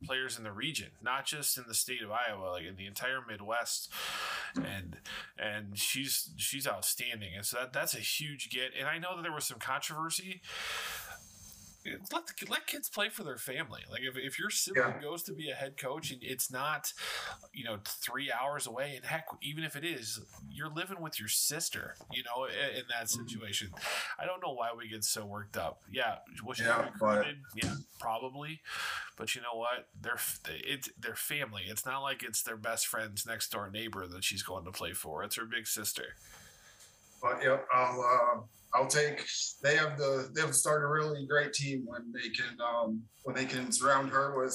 players 0.05 0.39
in 0.39 0.45
the 0.45 0.53
region, 0.53 0.89
not 1.03 1.27
just 1.27 1.57
in 1.57 1.65
the 1.67 1.75
state 1.75 2.03
of 2.03 2.11
Iowa, 2.11 2.51
like 2.51 2.65
in 2.65 2.77
the 2.77 2.87
entire 2.87 3.21
Midwest. 3.27 3.91
And 4.57 4.99
and 5.39 5.79
she's 5.79 6.31
she's 6.37 6.67
outstanding. 6.67 7.31
And 7.35 7.45
so 7.45 7.59
that 7.59 7.73
that's 7.73 7.95
a 7.95 8.01
huge 8.01 8.51
get. 8.51 8.73
And 8.79 8.89
I 8.89 8.99
know 8.99 9.17
that 9.17 9.23
there 9.23 9.33
was 9.33 9.45
some 9.45 9.59
controversy. 9.59 10.41
Let, 12.13 12.27
the, 12.27 12.47
let 12.51 12.67
kids 12.67 12.89
play 12.89 13.09
for 13.09 13.23
their 13.23 13.37
family. 13.39 13.83
Like 13.91 14.03
if, 14.03 14.17
if 14.17 14.39
your 14.39 14.51
sibling 14.51 14.95
Yeah. 14.97 15.03
goes 15.03 15.23
to 15.25 15.33
be 15.33 15.51
a 15.51 15.55
head 15.55 15.77
coach 15.77 16.11
and 16.11 16.21
it's 16.23 16.51
not, 16.51 16.93
you 17.53 17.65
know, 17.65 17.79
three 17.85 18.31
hours 18.33 18.67
away, 18.67 18.95
and 18.97 19.05
heck, 19.05 19.27
even 19.43 19.65
if 19.65 19.77
it 19.77 19.85
is, 19.85 20.21
you're 20.51 20.71
living 20.71 21.01
with 21.01 21.19
your 21.19 21.29
sister. 21.29 21.95
You 22.13 22.23
know, 22.25 22.45
in, 22.47 22.77
in 22.79 22.83
that 22.91 23.09
situation. 23.09 23.71
I 24.19 24.27
don't 24.27 24.43
know 24.45 24.53
why 24.53 24.71
we 24.77 24.89
get 24.89 25.05
so 25.05 25.25
worked 25.25 25.57
up. 25.57 25.81
Yeah, 25.91 26.17
was 26.45 26.59
she 26.59 26.65
Yeah, 26.65 26.89
but- 27.01 27.27
Yeah, 27.55 27.75
probably. 28.01 28.61
But 29.17 29.35
you 29.35 29.41
know 29.41 29.55
what? 29.59 29.89
They're 30.01 30.19
it's 30.49 30.91
their 30.99 31.15
family. 31.15 31.63
It's 31.67 31.87
not 31.87 32.01
like 32.03 32.23
it's 32.23 32.43
their 32.43 32.57
best 32.57 32.87
friend's 32.87 33.25
next 33.27 33.51
door 33.51 33.71
neighbor 33.71 34.07
that 34.07 34.25
she's 34.25 34.43
going 34.43 34.65
to 34.67 34.73
play 34.73 34.93
for. 34.93 35.23
It's 35.25 35.37
her 35.37 35.47
big 35.47 35.67
sister. 35.67 36.17
but 37.23 37.39
yeah, 37.43 37.59
I'll 37.73 38.01
uh, 38.01 38.41
I'll 38.77 38.87
take. 38.87 39.25
They 39.63 39.77
have 39.77 39.97
the 39.97 40.31
they 40.35 40.43
have 40.43 40.55
started 40.55 40.85
a 40.85 40.89
really 40.89 41.27
great 41.27 41.53
team 41.55 41.85
when 41.87 42.13
they 42.13 42.29
can 42.29 42.59
um, 42.61 43.03
when 43.23 43.35
they 43.35 43.47
can 43.47 43.73
surround 43.73 44.11
her 44.11 44.37
with 44.39 44.55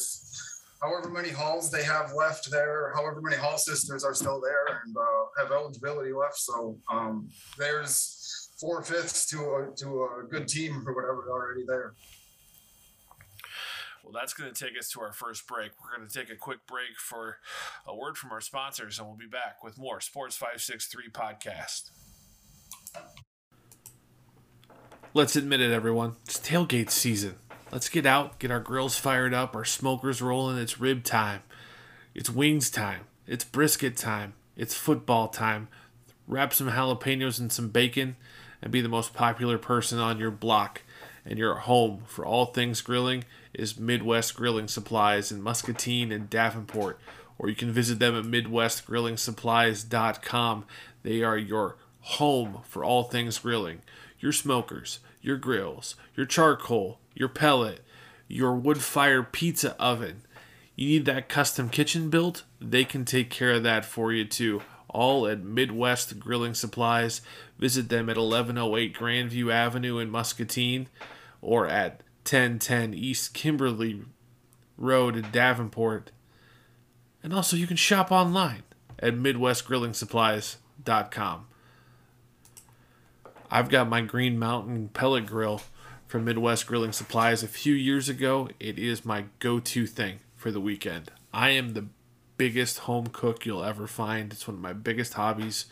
however 0.82 1.10
many 1.10 1.30
halls 1.30 1.72
they 1.72 1.84
have 1.84 2.14
left 2.14 2.52
there, 2.52 2.92
however 2.96 3.20
many 3.22 3.38
hall 3.38 3.58
sisters 3.58 4.04
are 4.04 4.14
still 4.14 4.40
there 4.40 4.82
and 4.86 4.96
uh, 4.96 5.44
have 5.44 5.52
eligibility 5.52 6.12
left. 6.14 6.38
So 6.38 6.78
um, 6.92 7.30
there's 7.58 8.52
four 8.60 8.84
fifths 8.84 9.26
to 9.32 9.38
a 9.40 9.76
to 9.78 10.04
a 10.04 10.28
good 10.30 10.48
team 10.48 10.84
or 10.88 10.94
whatever 10.94 11.28
already 11.32 11.64
there. 11.68 11.94
Well, 14.04 14.14
that's 14.14 14.34
going 14.34 14.52
to 14.52 14.66
take 14.66 14.78
us 14.78 14.90
to 14.90 15.02
our 15.02 15.14
first 15.14 15.48
break. 15.48 15.72
We're 15.82 15.96
going 15.98 16.08
to 16.08 16.14
take 16.14 16.32
a 16.32 16.36
quick 16.36 16.60
break 16.68 16.98
for 16.98 17.38
a 17.88 17.96
word 17.96 18.18
from 18.18 18.32
our 18.32 18.42
sponsors, 18.42 19.00
and 19.00 19.08
we'll 19.08 19.18
be 19.18 19.28
back 19.28 19.64
with 19.64 19.78
more 19.78 20.02
Sports 20.02 20.36
563 20.36 21.10
podcast. 21.12 21.92
Let's 25.14 25.36
admit 25.36 25.60
it, 25.60 25.74
everyone. 25.74 26.16
It's 26.24 26.40
tailgate 26.40 26.90
season. 26.90 27.36
Let's 27.70 27.90
get 27.90 28.06
out, 28.06 28.40
get 28.40 28.50
our 28.50 28.62
grills 28.62 28.98
fired 28.98 29.34
up, 29.34 29.58
our 29.58 29.66
smokers 29.66 30.22
rolling. 30.22 30.58
It's 30.58 30.80
rib 30.80 31.04
time. 31.04 31.42
It's 32.16 32.30
wings 32.30 32.70
time. 32.70 33.02
It's 33.28 33.44
brisket 33.44 33.98
time. 33.98 34.36
It's 34.56 34.74
football 34.74 35.28
time. 35.28 35.68
Wrap 36.30 36.54
some 36.54 36.70
jalapenos 36.70 37.42
and 37.42 37.52
some 37.52 37.68
bacon 37.68 38.16
and 38.62 38.72
be 38.72 38.80
the 38.80 38.88
most 38.88 39.14
popular 39.14 39.58
person 39.58 40.00
on 40.00 40.18
your 40.18 40.32
block 40.32 40.84
and 41.26 41.38
your 41.38 41.56
home 41.56 42.04
for 42.08 42.26
all 42.26 42.46
things 42.46 42.80
grilling 42.80 43.26
is 43.54 43.78
Midwest 43.78 44.34
Grilling 44.34 44.70
Supplies 44.70 45.30
in 45.30 45.42
Muscatine 45.42 46.14
and 46.14 46.30
Davenport, 46.30 46.98
or 47.38 47.50
you 47.50 47.56
can 47.56 47.74
visit 47.74 48.00
them 48.00 48.18
at 48.18 48.24
MidwestGrillingSupplies.com. 48.24 50.66
They 51.04 51.22
are 51.22 51.38
your 51.38 51.76
home 52.00 52.60
for 52.64 52.86
all 52.86 53.04
things 53.04 53.40
grilling 53.40 53.82
your 54.22 54.32
smokers, 54.32 55.00
your 55.22 55.36
grills, 55.36 55.96
your 56.16 56.26
charcoal, 56.26 57.00
your 57.14 57.28
pellet, 57.28 57.82
your 58.28 58.56
wood 58.56 58.82
fire 58.82 59.24
pizza 59.24 59.76
oven. 59.78 60.22
You 60.76 60.88
need 60.88 61.06
that 61.06 61.28
custom 61.28 61.68
kitchen 61.70 62.10
built? 62.10 62.44
They 62.62 62.86
can 62.86 63.04
take 63.04 63.30
care 63.30 63.52
of 63.52 63.64
that 63.64 63.84
for 63.84 64.14
you 64.14 64.24
too. 64.26 64.62
All 64.88 65.28
at 65.28 65.44
Midwest 65.44 66.18
Grilling 66.20 66.54
Supplies. 66.54 67.20
Visit 67.60 67.90
them 67.90 68.10
at 68.10 68.16
1108 68.18 68.96
Grandview 68.96 69.52
Avenue 69.52 69.98
in 70.00 70.10
Muscatine 70.10 70.88
or 71.42 71.68
at 71.68 72.04
1010 72.24 72.94
East 72.94 73.34
Kimberly 73.34 74.04
Road 74.78 75.16
in 75.16 75.32
Davenport. 75.32 76.12
And 77.24 77.34
also, 77.34 77.56
you 77.56 77.66
can 77.68 77.78
shop 77.78 78.12
online 78.12 78.64
at 79.00 79.16
MidwestGrillingSupplies.com. 79.16 81.48
I've 83.54 83.68
got 83.68 83.90
my 83.90 84.00
Green 84.00 84.40
Mountain 84.40 84.92
pellet 84.94 85.26
grill 85.26 85.62
from 86.08 86.24
Midwest 86.24 86.68
Grilling 86.68 86.94
Supplies 86.94 87.44
a 87.44 87.50
few 87.50 87.74
years 87.74 88.08
ago. 88.08 88.48
It 88.62 88.80
is 88.80 89.04
my 89.04 89.26
go 89.40 89.60
to 89.60 89.86
thing 89.86 90.20
for 90.36 90.52
the 90.52 90.62
weekend. 90.62 91.12
I 91.34 91.50
am 91.50 91.74
the 91.74 91.88
biggest 92.38 92.80
home 92.80 93.08
cook 93.08 93.46
you'll 93.46 93.66
ever 93.66 93.88
find. 93.88 94.32
It's 94.32 94.48
one 94.48 94.56
of 94.56 94.62
my 94.62 94.72
biggest 94.72 95.16
hobbies. 95.16 95.66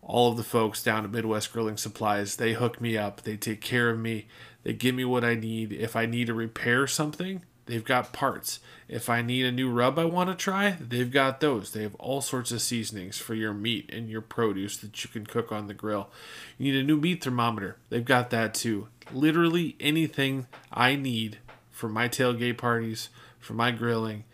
All 0.00 0.30
of 0.30 0.38
the 0.38 0.42
folks 0.42 0.82
down 0.82 1.04
at 1.04 1.10
Midwest 1.10 1.52
Grilling 1.52 1.76
Supplies, 1.76 2.36
they 2.36 2.54
hook 2.54 2.80
me 2.80 2.96
up. 2.96 3.20
They 3.20 3.36
take 3.36 3.60
care 3.60 3.90
of 3.90 3.98
me. 3.98 4.26
They 4.62 4.72
give 4.72 4.94
me 4.94 5.04
what 5.04 5.22
I 5.22 5.34
need. 5.34 5.74
If 5.74 5.96
I 5.96 6.06
need 6.06 6.28
to 6.28 6.34
repair 6.34 6.86
something, 6.86 7.42
they've 7.66 7.84
got 7.84 8.12
parts. 8.12 8.60
If 8.88 9.08
I 9.10 9.22
need 9.22 9.44
a 9.44 9.52
new 9.52 9.70
rub 9.70 9.98
I 9.98 10.04
want 10.04 10.30
to 10.30 10.36
try, 10.36 10.76
they've 10.80 11.10
got 11.10 11.40
those. 11.40 11.72
They 11.72 11.82
have 11.82 11.94
all 11.96 12.20
sorts 12.20 12.52
of 12.52 12.62
seasonings 12.62 13.18
for 13.18 13.34
your 13.34 13.52
meat 13.52 13.90
and 13.92 14.08
your 14.08 14.20
produce 14.20 14.76
that 14.78 15.04
you 15.04 15.10
can 15.10 15.26
cook 15.26 15.52
on 15.52 15.66
the 15.66 15.74
grill. 15.74 16.08
You 16.56 16.72
need 16.72 16.80
a 16.80 16.84
new 16.84 16.96
meat 16.96 17.22
thermometer, 17.22 17.76
they've 17.90 18.04
got 18.04 18.30
that 18.30 18.54
too. 18.54 18.88
Literally 19.12 19.76
anything 19.78 20.46
I 20.72 20.96
need 20.96 21.38
for 21.70 21.88
my 21.88 22.08
tailgate 22.08 22.58
parties, 22.58 23.10
for 23.38 23.54
my 23.54 23.70
grilling, 23.70 24.24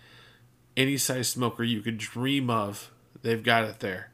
any 0.76 0.96
size 0.96 1.28
smoker 1.28 1.64
you 1.64 1.80
could 1.82 1.98
dream 1.98 2.48
of, 2.48 2.90
they've 3.22 3.42
got 3.42 3.64
it 3.64 3.80
there. 3.80 4.10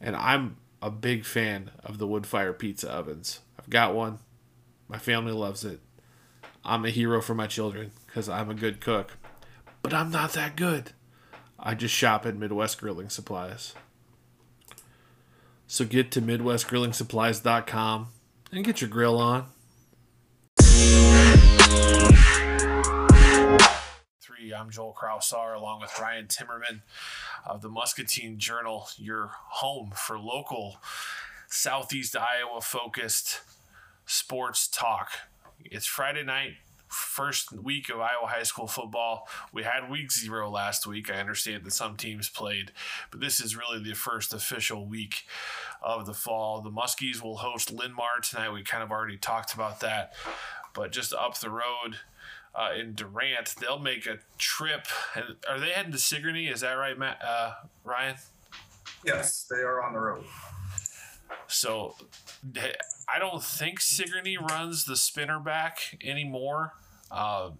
And 0.00 0.16
I'm 0.16 0.56
a 0.82 0.90
big 0.90 1.24
fan 1.24 1.70
of 1.84 1.98
the 1.98 2.06
wood 2.06 2.26
fire 2.26 2.52
pizza 2.52 2.90
ovens. 2.90 3.40
I've 3.58 3.70
got 3.70 3.94
one. 3.94 4.18
My 4.88 4.98
family 4.98 5.32
loves 5.32 5.64
it. 5.64 5.80
I'm 6.64 6.84
a 6.84 6.90
hero 6.90 7.20
for 7.20 7.34
my 7.34 7.46
children 7.46 7.92
because 8.16 8.30
I'm 8.30 8.48
a 8.48 8.54
good 8.54 8.80
cook. 8.80 9.18
But 9.82 9.92
I'm 9.92 10.10
not 10.10 10.32
that 10.32 10.56
good. 10.56 10.92
I 11.58 11.74
just 11.74 11.94
shop 11.94 12.24
at 12.24 12.34
Midwest 12.34 12.80
Grilling 12.80 13.10
Supplies. 13.10 13.74
So 15.66 15.84
get 15.84 16.10
to 16.12 16.22
MidwestGrillingSupplies.com 16.22 18.08
and 18.52 18.64
get 18.64 18.80
your 18.80 18.88
grill 18.88 19.18
on. 19.18 19.48
Three, 24.22 24.54
I'm 24.54 24.70
Joel 24.70 24.96
Kraushaar 24.98 25.54
along 25.54 25.82
with 25.82 25.92
Ryan 26.00 26.24
Timmerman 26.26 26.80
of 27.44 27.60
the 27.60 27.68
Muscatine 27.68 28.38
Journal, 28.38 28.88
your 28.96 29.32
home 29.48 29.92
for 29.94 30.18
local 30.18 30.78
Southeast 31.50 32.16
Iowa 32.16 32.62
focused 32.62 33.42
sports 34.06 34.68
talk. 34.68 35.10
It's 35.62 35.84
Friday 35.84 36.22
night, 36.24 36.52
first 36.88 37.52
week 37.52 37.88
of 37.88 38.00
Iowa 38.00 38.26
high 38.26 38.42
school 38.42 38.66
football. 38.66 39.28
We 39.52 39.62
had 39.62 39.90
week 39.90 40.12
zero 40.12 40.50
last 40.50 40.86
week. 40.86 41.10
I 41.10 41.18
understand 41.18 41.64
that 41.64 41.72
some 41.72 41.96
teams 41.96 42.28
played, 42.28 42.72
but 43.10 43.20
this 43.20 43.40
is 43.40 43.56
really 43.56 43.82
the 43.82 43.94
first 43.94 44.32
official 44.32 44.86
week 44.86 45.24
of 45.82 46.06
the 46.06 46.14
fall. 46.14 46.60
The 46.60 46.70
Muskies 46.70 47.22
will 47.22 47.38
host 47.38 47.72
Linn-Mar 47.72 48.20
tonight. 48.22 48.50
We 48.52 48.62
kind 48.62 48.82
of 48.82 48.90
already 48.90 49.16
talked 49.16 49.54
about 49.54 49.80
that, 49.80 50.14
but 50.74 50.92
just 50.92 51.12
up 51.12 51.38
the 51.38 51.50
road. 51.50 51.98
Uh, 52.54 52.70
in 52.74 52.94
Durant, 52.94 53.54
they'll 53.60 53.78
make 53.78 54.06
a 54.06 54.18
trip. 54.38 54.86
And 55.14 55.36
are 55.46 55.60
they 55.60 55.68
heading 55.70 55.92
to 55.92 55.98
Sigourney? 55.98 56.46
Is 56.46 56.62
that 56.62 56.72
right, 56.72 56.98
Matt? 56.98 57.20
Uh, 57.22 57.52
Ryan? 57.84 58.16
Yes, 59.04 59.46
they 59.50 59.58
are 59.58 59.82
on 59.82 59.92
the 59.92 59.98
road. 59.98 60.24
So 61.46 61.94
I 63.08 63.18
don't 63.18 63.42
think 63.42 63.80
Sigourney 63.80 64.36
runs 64.36 64.84
the 64.84 64.96
spinner 64.96 65.38
back 65.38 65.98
anymore. 66.04 66.72
Uh, 67.10 67.50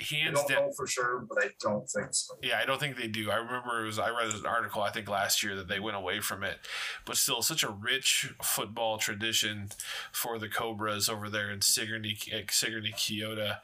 hands 0.00 0.38
I 0.38 0.42
don't 0.42 0.48
down, 0.48 0.62
know 0.66 0.72
for 0.72 0.86
sure, 0.86 1.24
but 1.28 1.42
I 1.42 1.48
don't 1.60 1.88
think 1.88 2.08
so. 2.10 2.34
Yeah, 2.42 2.58
I 2.60 2.66
don't 2.66 2.78
think 2.80 2.96
they 2.96 3.08
do. 3.08 3.30
I 3.30 3.36
remember 3.36 3.82
it 3.82 3.86
was 3.86 3.98
I 3.98 4.10
read 4.10 4.34
an 4.34 4.46
article 4.46 4.82
I 4.82 4.90
think 4.90 5.08
last 5.08 5.42
year 5.42 5.56
that 5.56 5.68
they 5.68 5.80
went 5.80 5.96
away 5.96 6.20
from 6.20 6.42
it, 6.42 6.58
but 7.04 7.16
still 7.16 7.42
such 7.42 7.62
a 7.62 7.70
rich 7.70 8.32
football 8.42 8.98
tradition 8.98 9.70
for 10.10 10.38
the 10.38 10.48
Cobras 10.48 11.08
over 11.08 11.28
there 11.28 11.50
in 11.50 11.62
Sigourney, 11.62 12.16
Sigourney, 12.50 12.92
Keota. 12.92 13.58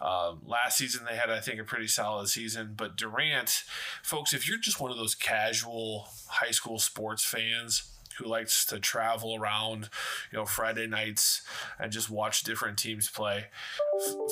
Um, 0.00 0.42
last 0.46 0.78
season 0.78 1.04
they 1.08 1.16
had, 1.16 1.28
I 1.28 1.40
think, 1.40 1.60
a 1.60 1.64
pretty 1.64 1.88
solid 1.88 2.28
season. 2.28 2.74
But 2.76 2.96
Durant, 2.96 3.64
folks, 4.02 4.32
if 4.32 4.48
you're 4.48 4.58
just 4.58 4.80
one 4.80 4.92
of 4.92 4.96
those 4.96 5.14
casual 5.14 6.08
high 6.28 6.52
school 6.52 6.78
sports 6.78 7.24
fans 7.24 7.97
who 8.18 8.26
likes 8.26 8.64
to 8.66 8.78
travel 8.78 9.36
around, 9.36 9.88
you 10.30 10.38
know, 10.38 10.44
Friday 10.44 10.86
nights 10.86 11.42
and 11.78 11.92
just 11.92 12.10
watch 12.10 12.42
different 12.42 12.78
teams 12.78 13.08
play, 13.08 13.46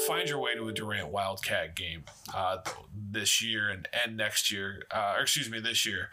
find 0.06 0.28
your 0.28 0.40
way 0.40 0.54
to 0.54 0.68
a 0.68 0.72
Durant 0.72 1.08
Wildcat 1.08 1.74
game 1.74 2.04
uh, 2.34 2.58
this 2.94 3.42
year 3.42 3.68
and, 3.68 3.88
and 4.04 4.16
next 4.16 4.50
year, 4.50 4.82
uh, 4.90 5.14
or 5.16 5.22
excuse 5.22 5.50
me, 5.50 5.60
this 5.60 5.86
year. 5.86 6.10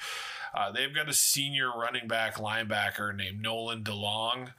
Uh, 0.55 0.71
they've 0.71 0.93
got 0.93 1.09
a 1.09 1.13
senior 1.13 1.69
running 1.69 2.07
back 2.07 2.35
linebacker 2.35 3.15
named 3.15 3.41
Nolan 3.41 3.83
DeLong 3.83 4.49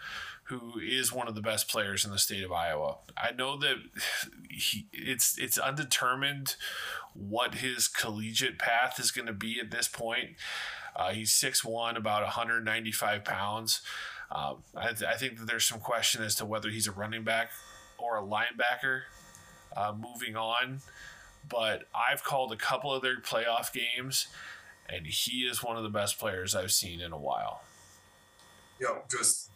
who 0.48 0.78
is 0.78 1.12
one 1.12 1.26
of 1.26 1.34
the 1.34 1.40
best 1.40 1.68
players 1.68 2.04
in 2.04 2.10
the 2.10 2.18
state 2.18 2.44
of 2.44 2.52
Iowa. 2.52 2.96
I 3.16 3.32
know 3.32 3.56
that 3.58 3.76
he, 4.50 4.86
it's 4.92 5.38
it's 5.38 5.56
undetermined 5.56 6.56
what 7.14 7.56
his 7.56 7.88
collegiate 7.88 8.58
path 8.58 9.00
is 9.00 9.10
going 9.10 9.26
to 9.26 9.32
be 9.32 9.58
at 9.58 9.70
this 9.70 9.88
point. 9.88 10.30
Uh, 10.96 11.12
he's 11.12 11.32
6'1", 11.32 11.96
about 11.96 12.22
195 12.22 13.24
pounds. 13.24 13.80
Um, 14.30 14.62
I, 14.76 14.88
th- 14.88 15.02
I, 15.02 15.16
think 15.16 15.38
that 15.38 15.46
there's 15.46 15.64
some 15.64 15.80
question 15.80 16.22
as 16.22 16.34
to 16.36 16.46
whether 16.46 16.70
he's 16.70 16.86
a 16.86 16.92
running 16.92 17.24
back 17.24 17.50
or 17.98 18.18
a 18.18 18.22
linebacker 18.22 19.02
uh, 19.76 19.92
moving 19.96 20.36
on. 20.36 20.80
But 21.48 21.84
I've 21.94 22.24
called 22.24 22.52
a 22.52 22.56
couple 22.56 22.92
of 22.92 23.02
their 23.02 23.20
playoff 23.20 23.72
games, 23.72 24.28
and 24.88 25.06
he 25.06 25.42
is 25.42 25.62
one 25.62 25.76
of 25.76 25.82
the 25.82 25.90
best 25.90 26.18
players 26.18 26.54
I've 26.54 26.72
seen 26.72 27.00
in 27.00 27.12
a 27.12 27.18
while. 27.18 27.62
Yo, 28.80 29.02
just 29.10 29.50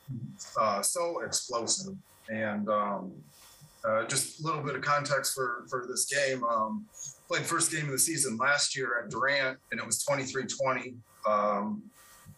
uh, 0.60 0.82
so 0.82 1.20
explosive. 1.20 1.96
And 2.28 2.68
um, 2.68 3.12
uh, 3.84 4.04
just 4.04 4.40
a 4.40 4.46
little 4.46 4.62
bit 4.62 4.74
of 4.74 4.82
context 4.82 5.34
for, 5.34 5.64
for 5.68 5.86
this 5.88 6.04
game. 6.04 6.44
Um, 6.44 6.86
played 7.26 7.44
first 7.44 7.72
game 7.72 7.86
of 7.86 7.92
the 7.92 7.98
season 7.98 8.36
last 8.36 8.76
year 8.76 9.00
at 9.02 9.10
Durant, 9.10 9.58
and 9.70 9.80
it 9.80 9.86
was 9.86 10.02
23 10.04 10.44
20. 10.44 10.94
Um, 11.28 11.82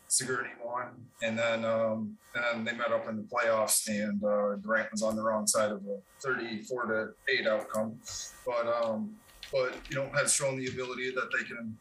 Sigourney 0.09 0.51
won, 0.64 0.88
and 1.22 1.38
then 1.38 1.64
um, 1.64 2.16
and 2.34 2.66
they 2.66 2.72
met 2.72 2.91
up 2.91 3.09
in 3.09 3.16
the 3.16 3.22
playoffs, 3.22 3.86
and 3.88 4.22
uh, 4.24 4.57
Durant 4.57 4.91
was 4.91 5.03
on 5.03 5.14
the 5.14 5.22
wrong 5.22 5.47
side 5.47 5.70
of 5.70 5.82
a 5.86 5.99
34 6.20 6.86
to 6.86 7.09
eight 7.28 7.47
outcome, 7.47 7.97
but 8.45 8.66
um, 8.66 9.14
but 9.53 9.74
you 9.88 9.97
know 9.97 10.11
has 10.12 10.34
shown 10.34 10.59
the 10.59 10.66
ability 10.66 11.12
that 11.12 11.28
they 11.36 11.45
can 11.45 11.76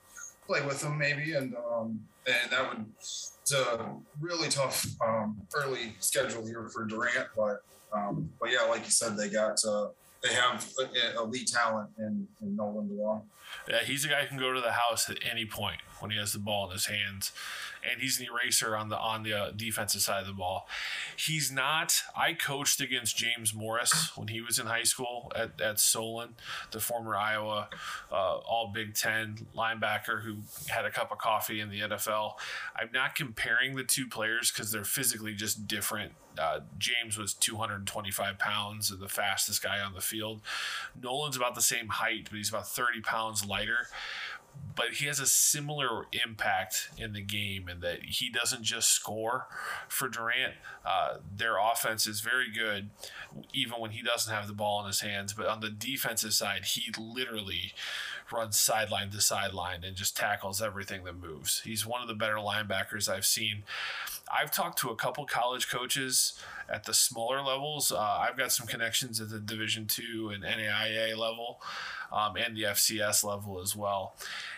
play 0.45 0.62
with 0.66 0.80
them 0.82 0.97
maybe, 0.97 1.34
and 1.34 1.55
um, 1.55 1.99
and 2.28 2.51
that 2.51 2.70
would 2.70 2.86
it's 2.99 3.51
a 3.51 3.89
really 4.20 4.49
tough 4.49 4.86
um, 5.05 5.41
early 5.55 5.95
schedule 5.99 6.45
here 6.45 6.70
for 6.70 6.86
Durant, 6.86 7.30
but 7.36 7.64
um, 7.91 8.30
but 8.39 8.51
yeah, 8.51 8.62
like 8.70 8.86
you 8.86 8.91
said, 8.91 9.18
they 9.18 9.30
got 9.30 9.57
uh, 9.68 9.88
they 10.22 10.34
have 10.34 10.67
uh, 10.80 11.22
elite 11.22 11.47
talent 11.47 11.89
in, 11.97 12.28
in 12.41 12.55
Nolan 12.55 12.89
DeLong. 12.89 13.22
Yeah, 13.70 13.84
he's 13.84 14.05
a 14.05 14.09
guy 14.09 14.22
who 14.22 14.28
can 14.28 14.38
go 14.38 14.53
to 14.53 14.61
the 14.61 14.74
house 14.74 15.09
at 15.09 15.17
any 15.30 15.45
point 15.45 15.82
when 15.99 16.11
he 16.11 16.17
has 16.17 16.34
the 16.34 16.39
ball 16.39 16.67
in 16.67 16.74
his 16.74 16.86
hands, 16.88 17.32
and 17.89 18.01
he's 18.01 18.19
an 18.19 18.27
eraser 18.27 18.75
on 18.75 18.89
the 18.89 18.97
on 18.97 19.23
the 19.23 19.34
uh, 19.34 19.51
defensive 19.51 20.01
side 20.01 20.21
of 20.21 20.27
the 20.27 20.34
ball. 20.34 20.67
He's 21.15 21.51
not. 21.51 22.03
I 22.15 22.34
coached 22.34 22.82
against 22.82 23.17
James 23.17 23.53
Morris 23.53 24.15
when 24.15 24.30
he 24.30 24.41
was 24.41 24.59
in 24.59 24.67
high 24.67 24.84
school 24.84 25.32
at, 25.36 25.59
at 25.61 25.80
Solon, 25.80 26.36
the 26.71 26.80
former 26.80 27.15
Iowa 27.15 27.69
uh, 28.11 28.38
All 28.38 28.71
Big 28.73 28.95
Ten 28.95 29.47
linebacker 29.55 30.23
who 30.23 30.38
had 30.67 30.86
a 30.86 30.91
cup 30.91 31.11
of 31.11 31.17
coffee 31.17 31.59
in 31.59 31.69
the 31.69 31.82
NFL. 31.82 32.34
I'm 32.75 32.89
not 32.93 33.15
comparing 33.15 33.75
the 33.75 33.84
two 33.84 34.07
players 34.07 34.51
because 34.51 34.71
they're 34.71 34.84
physically 34.84 35.34
just 35.34 35.67
different. 35.67 36.13
Uh, 36.38 36.61
James 36.77 37.17
was 37.17 37.34
225 37.34 38.39
pounds 38.39 38.91
and 38.91 39.01
the 39.01 39.09
fastest 39.09 39.61
guy 39.61 39.80
on 39.80 39.93
the 39.93 40.01
field. 40.01 40.41
Nolan's 41.01 41.36
about 41.36 41.55
the 41.55 41.61
same 41.61 41.89
height, 41.89 42.27
but 42.30 42.38
he's 42.38 42.49
about 42.49 42.67
30 42.67 43.01
pounds 43.01 43.45
lighter 43.45 43.88
but 44.76 44.93
he 44.93 45.08
has 45.08 45.20
a 45.20 45.26
similar 45.26 46.06
impact 46.26 46.89
in 46.97 47.12
the 47.12 47.22
game 47.22 47.68
in 47.68 47.82
that 47.82 48.04
he 48.04 48.30
doesn't 48.30 48.64
just 48.64 48.89
score 48.91 49.47
for 49.89 50.08
Durant. 50.08 50.54
Uh, 50.86 51.18
their 51.36 51.58
offense 51.58 52.08
is 52.08 52.22
very 52.22 52.50
good, 52.50 52.89
even 53.54 53.74
when 53.80 53.91
he 53.91 54.02
doesn't 54.02 54.34
have 54.34 54.47
the 54.47 54.54
ball 54.54 54.80
in 54.80 54.88
his 54.88 55.02
hands. 55.02 55.34
But 55.34 55.47
on 55.47 55.60
the 55.60 55.70
defensive 55.70 56.34
side, 56.34 56.64
he 56.64 56.93
literally 56.97 57.74
runs 58.32 58.58
sideline 58.58 59.10
to 59.10 59.20
sideline 59.20 59.84
and 59.84 59.97
just 59.97 60.16
tackles 60.16 60.62
everything 60.62 61.04
that 61.04 61.20
moves. 61.20 61.62
He's 61.66 61.86
one 61.86 62.02
of 62.02 62.08
the 62.08 62.14
better 62.14 62.36
linebackers 62.36 63.10
I've 63.10 63.26
seen. 63.26 63.64
I've 64.32 64.51
talked 64.51 64.77
to 64.80 64.89
a 64.89 64.95
couple 64.95 65.25
college 65.25 65.69
coaches 65.69 66.34
at 66.71 66.84
the 66.84 66.93
smaller 66.93 67.41
levels. 67.41 67.91
Uh, 67.91 67.99
I've 67.99 68.38
got 68.38 68.51
some 68.51 68.67
connections 68.67 69.19
at 69.19 69.30
the 69.30 69.39
Division 69.39 69.88
two 69.88 70.32
and 70.34 70.43
NAIA 70.43 71.17
level 71.17 71.61
um, 72.11 72.36
and 72.36 72.55
the 72.55 72.63
FCS 72.63 73.23
level 73.23 73.59
as 73.59 73.75
well. 73.75 74.15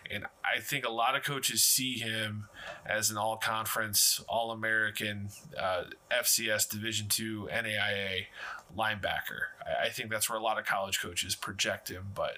And 0.09 0.25
I 0.43 0.59
think 0.59 0.85
a 0.85 0.91
lot 0.91 1.15
of 1.15 1.23
coaches 1.23 1.63
see 1.63 1.97
him 1.97 2.47
as 2.85 3.11
an 3.11 3.17
all 3.17 3.37
conference, 3.37 4.21
all 4.27 4.51
American, 4.51 5.29
uh, 5.57 5.85
FCS 6.11 6.69
Division 6.69 7.07
two 7.07 7.47
NAIA 7.51 8.25
linebacker. 8.75 9.49
I, 9.65 9.87
I, 9.87 9.89
think 9.89 10.09
that's 10.09 10.29
where 10.29 10.39
a 10.39 10.43
lot 10.43 10.59
of 10.59 10.65
college 10.65 10.99
coaches 11.01 11.35
project 11.35 11.89
him, 11.89 12.07
but 12.15 12.37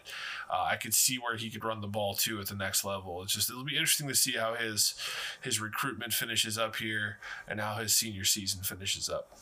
uh, 0.52 0.64
I 0.64 0.76
could 0.76 0.94
see 0.94 1.18
where 1.18 1.36
he 1.36 1.50
could 1.50 1.64
run 1.64 1.82
the 1.82 1.88
ball 1.88 2.16
too 2.16 2.40
at 2.40 2.48
the 2.48 2.56
next 2.56 2.84
level. 2.84 3.22
It's 3.24 3.34
just 3.34 3.50
it'll 3.50 3.64
be 3.64 3.78
interesting 3.78 4.08
to 4.08 4.16
see 4.16 4.34
how 4.34 4.56
his 4.56 4.96
his 5.42 5.60
recruitment 5.60 6.14
finishes 6.14 6.58
up 6.58 6.78
here 6.78 7.18
and 7.48 7.60
how 7.60 7.76
his 7.76 7.96
senior 7.96 8.24
season 8.24 8.64
finishes 8.64 9.10
up 9.10 9.38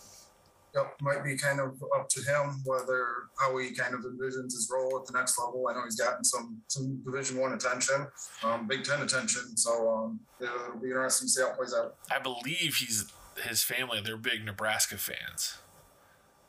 yep, 0.76 0.96
might 1.02 1.24
be 1.24 1.38
kind 1.38 1.60
of 1.60 1.82
up 1.98 2.08
to 2.10 2.22
him 2.22 2.62
whether 2.66 3.06
how 3.40 3.58
he 3.58 3.72
kind 3.72 3.94
of 3.94 4.02
envisions 4.02 4.54
his 4.54 4.70
role 4.72 5.00
at 5.00 5.06
the 5.06 5.18
next 5.18 5.40
level. 5.40 5.68
I 5.70 5.74
know 5.74 5.84
he's 5.84 6.00
gotten 6.00 6.24
some 6.24 6.62
some 6.68 7.02
Division 7.04 7.38
One 7.38 7.54
attention, 7.54 8.08
um, 8.44 8.68
Big 8.68 8.84
Ten 8.84 9.02
attention, 9.02 9.58
so 9.58 9.90
um, 9.90 10.20
it'll 10.40 10.80
be 10.80 10.88
interesting 10.88 11.28
to 11.28 11.32
see 11.32 11.42
how 11.42 11.50
it 11.50 11.56
plays 11.56 11.74
out. 11.74 11.96
I 12.12 12.20
believe 12.20 12.76
he's 12.76 13.06
his 13.48 13.64
family; 13.64 14.02
they're 14.04 14.18
big 14.18 14.46
Nebraska 14.46 14.98
fans. 14.98 15.58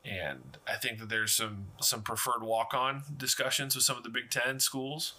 And 0.04 0.58
I 0.66 0.74
think 0.74 0.98
that 0.98 1.08
there's 1.08 1.32
some 1.32 1.66
some 1.80 2.02
preferred 2.02 2.42
walk 2.42 2.74
on 2.74 3.02
discussions 3.16 3.76
with 3.76 3.84
some 3.84 3.96
of 3.96 4.02
the 4.02 4.08
Big 4.08 4.30
Ten 4.30 4.58
schools, 4.58 5.14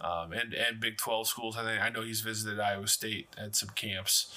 um, 0.00 0.32
and 0.32 0.52
and 0.52 0.80
Big 0.80 0.98
Twelve 0.98 1.28
schools. 1.28 1.56
I 1.56 1.62
think 1.62 1.80
I 1.80 1.88
know 1.88 2.02
he's 2.02 2.20
visited 2.20 2.58
Iowa 2.58 2.88
State 2.88 3.28
at 3.38 3.54
some 3.54 3.68
camps. 3.70 4.34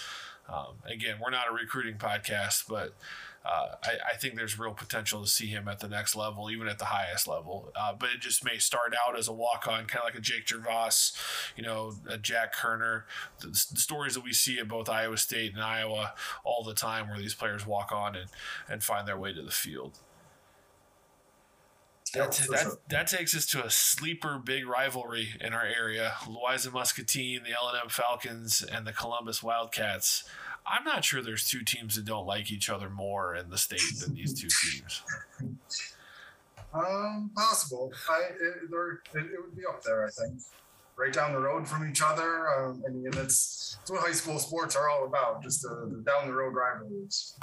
Um, 0.47 0.75
again, 0.85 1.17
we're 1.19 1.31
not 1.31 1.49
a 1.49 1.53
recruiting 1.53 1.95
podcast, 1.95 2.65
but 2.69 2.93
uh, 3.47 3.75
I, 3.81 3.91
I, 4.13 4.17
think 4.17 4.35
there's 4.35 4.59
real 4.59 4.73
potential 4.73 5.21
to 5.21 5.27
see 5.27 5.47
him 5.47 5.69
at 5.69 5.79
the 5.79 5.87
next 5.87 6.15
level, 6.15 6.51
even 6.51 6.67
at 6.67 6.79
the 6.79 6.85
highest 6.85 7.27
level. 7.27 7.71
Uh, 7.79 7.93
but 7.93 8.09
it 8.09 8.19
just 8.19 8.43
may 8.43 8.57
start 8.57 8.93
out 9.07 9.17
as 9.17 9.29
a 9.29 9.33
walk 9.33 9.67
on, 9.67 9.85
kind 9.85 9.99
of 9.99 10.03
like 10.03 10.15
a 10.15 10.21
Jake 10.21 10.47
Gervais, 10.47 11.15
you 11.55 11.63
know, 11.63 11.93
a 12.09 12.17
Jack 12.17 12.53
Kerner. 12.53 13.05
The, 13.39 13.47
the, 13.47 13.79
stories 13.79 14.15
that 14.15 14.23
we 14.23 14.33
see 14.33 14.59
at 14.59 14.67
both 14.67 14.89
Iowa 14.89 15.17
State 15.17 15.53
and 15.53 15.63
Iowa 15.63 16.13
all 16.43 16.63
the 16.63 16.73
time, 16.73 17.07
where 17.07 17.17
these 17.17 17.33
players 17.33 17.65
walk 17.65 17.91
on 17.93 18.15
and, 18.17 18.29
and 18.67 18.83
find 18.83 19.07
their 19.07 19.17
way 19.17 19.33
to 19.33 19.41
the 19.41 19.51
field. 19.51 19.99
That, 22.13 22.31
that, 22.49 22.77
that 22.89 23.07
takes 23.07 23.35
us 23.35 23.45
to 23.47 23.65
a 23.65 23.69
sleeper 23.69 24.39
big 24.43 24.67
rivalry 24.67 25.29
in 25.39 25.53
our 25.53 25.65
area. 25.65 26.15
Louisa 26.27 26.71
Muscatine, 26.71 27.43
the 27.43 27.51
L&M 27.51 27.89
Falcons, 27.89 28.63
and 28.63 28.87
the 28.87 28.93
Columbus 28.93 29.43
Wildcats. 29.43 30.23
I'm 30.69 30.83
not 30.83 31.05
sure 31.05 31.21
there's 31.21 31.47
two 31.47 31.61
teams 31.63 31.95
that 31.95 32.05
don't 32.05 32.25
like 32.25 32.51
each 32.51 32.69
other 32.69 32.89
more 32.89 33.35
in 33.35 33.49
the 33.49 33.57
state 33.57 33.81
than 34.01 34.13
these 34.13 34.33
two 34.33 34.49
teams. 34.49 35.01
Um, 36.73 37.31
possible. 37.35 37.91
I 38.09 38.19
it, 38.31 38.35
it, 38.35 38.69
it, 39.15 39.41
would 39.41 39.55
be 39.55 39.63
up 39.65 39.81
there. 39.83 40.05
I 40.05 40.09
think 40.09 40.41
right 40.97 41.13
down 41.13 41.31
the 41.31 41.39
road 41.39 41.67
from 41.67 41.89
each 41.89 42.01
other. 42.03 42.49
Um, 42.49 42.83
I 42.85 42.91
mean, 42.91 43.09
that's, 43.11 43.77
that's 43.79 43.91
what 43.91 44.01
high 44.01 44.11
school 44.11 44.39
sports 44.39 44.75
are 44.75 44.89
all 44.89 45.05
about. 45.05 45.41
Just 45.43 45.61
the, 45.61 45.89
the 45.89 46.01
down 46.01 46.27
the 46.27 46.33
road 46.33 46.53
rivalries. 46.53 47.35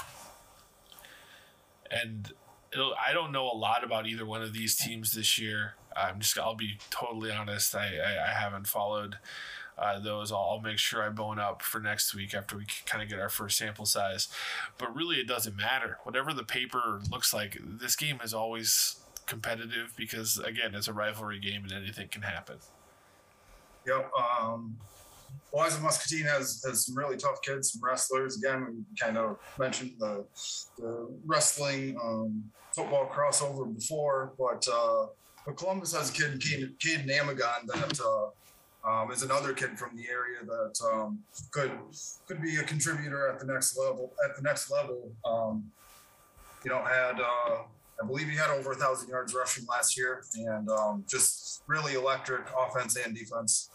And 1.90 2.32
I 2.76 3.12
don't 3.12 3.32
know 3.32 3.50
a 3.50 3.56
lot 3.56 3.84
about 3.84 4.06
either 4.06 4.26
one 4.26 4.42
of 4.42 4.52
these 4.52 4.76
teams 4.76 5.14
this 5.14 5.38
year. 5.38 5.74
I'm 5.96 6.18
just 6.18 6.36
I'll 6.38 6.56
be 6.56 6.78
totally 6.90 7.30
honest. 7.30 7.74
I 7.74 7.86
I, 7.98 8.30
I 8.30 8.32
haven't 8.32 8.66
followed 8.66 9.18
uh, 9.76 9.98
those. 9.98 10.32
I'll, 10.32 10.48
I'll, 10.50 10.60
make 10.60 10.78
sure 10.78 11.02
I 11.02 11.08
bone 11.08 11.38
up 11.38 11.62
for 11.62 11.80
next 11.80 12.14
week 12.14 12.34
after 12.34 12.56
we 12.56 12.64
kind 12.86 13.02
of 13.02 13.08
get 13.08 13.18
our 13.18 13.28
first 13.28 13.58
sample 13.58 13.86
size. 13.86 14.28
But 14.78 14.94
really, 14.94 15.16
it 15.16 15.26
doesn't 15.26 15.56
matter. 15.56 15.98
Whatever 16.04 16.32
the 16.32 16.44
paper 16.44 17.00
looks 17.10 17.34
like, 17.34 17.58
this 17.62 17.96
game 17.96 18.20
is 18.22 18.32
always 18.32 19.00
competitive 19.26 19.92
because 19.96 20.38
again, 20.38 20.74
it's 20.74 20.88
a 20.88 20.92
rivalry 20.92 21.40
game 21.40 21.64
and 21.64 21.72
anything 21.72 22.08
can 22.08 22.22
happen. 22.22 22.56
Yep. 23.86 24.10
Um, 24.40 24.76
Louisa 25.52 25.80
Muscatine 25.80 26.26
has, 26.26 26.62
has 26.64 26.86
some 26.86 26.96
really 26.96 27.16
tough 27.16 27.42
kids, 27.42 27.72
some 27.72 27.82
wrestlers. 27.82 28.38
Again, 28.38 28.66
we 28.90 28.96
kind 28.98 29.18
of 29.18 29.38
mentioned 29.58 29.92
the, 29.98 30.24
the 30.78 31.08
wrestling 31.24 31.96
um, 32.02 32.44
football 32.74 33.10
crossover 33.12 33.72
before, 33.72 34.32
but 34.38 34.66
uh, 34.72 35.06
but 35.46 35.56
Columbus 35.56 35.94
has 35.94 36.10
a 36.10 36.12
kid, 36.12 36.40
Caden 36.40 37.10
Amagon, 37.10 37.66
that 37.66 38.00
uh, 38.00 38.30
um, 38.86 39.10
is 39.10 39.22
another 39.22 39.52
kid 39.52 39.78
from 39.78 39.96
the 39.96 40.04
area 40.08 40.38
that 40.44 40.90
um, 40.92 41.20
could 41.50 41.72
could 42.26 42.42
be 42.42 42.56
a 42.56 42.62
contributor 42.62 43.28
at 43.28 43.38
the 43.38 43.46
next 43.46 43.78
level. 43.78 44.12
At 44.28 44.36
the 44.36 44.42
next 44.42 44.70
level, 44.70 45.10
um, 45.24 45.70
you 46.64 46.70
know, 46.70 46.82
had 46.84 47.20
uh, 47.20 47.62
I 48.02 48.06
believe 48.06 48.28
he 48.28 48.36
had 48.36 48.50
over 48.50 48.72
a 48.72 48.76
thousand 48.76 49.08
yards 49.08 49.34
rushing 49.34 49.66
last 49.66 49.96
year, 49.96 50.24
and 50.36 50.68
um, 50.68 51.04
just 51.08 51.62
really 51.66 51.94
electric 51.94 52.42
offense 52.58 52.96
and 52.96 53.16
defense. 53.16 53.70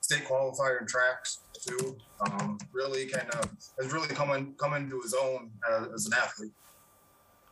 State 0.00 0.24
qualifier 0.24 0.80
in 0.80 0.86
track 0.86 1.26
too. 1.66 1.96
Um, 2.20 2.58
really 2.72 3.06
kind 3.06 3.28
of 3.30 3.50
has 3.80 3.92
really 3.92 4.08
come 4.08 4.30
in, 4.30 4.54
come 4.54 4.74
into 4.74 5.00
his 5.00 5.14
own 5.14 5.50
as, 5.68 5.88
as 5.92 6.06
an 6.06 6.12
athlete. 6.14 6.52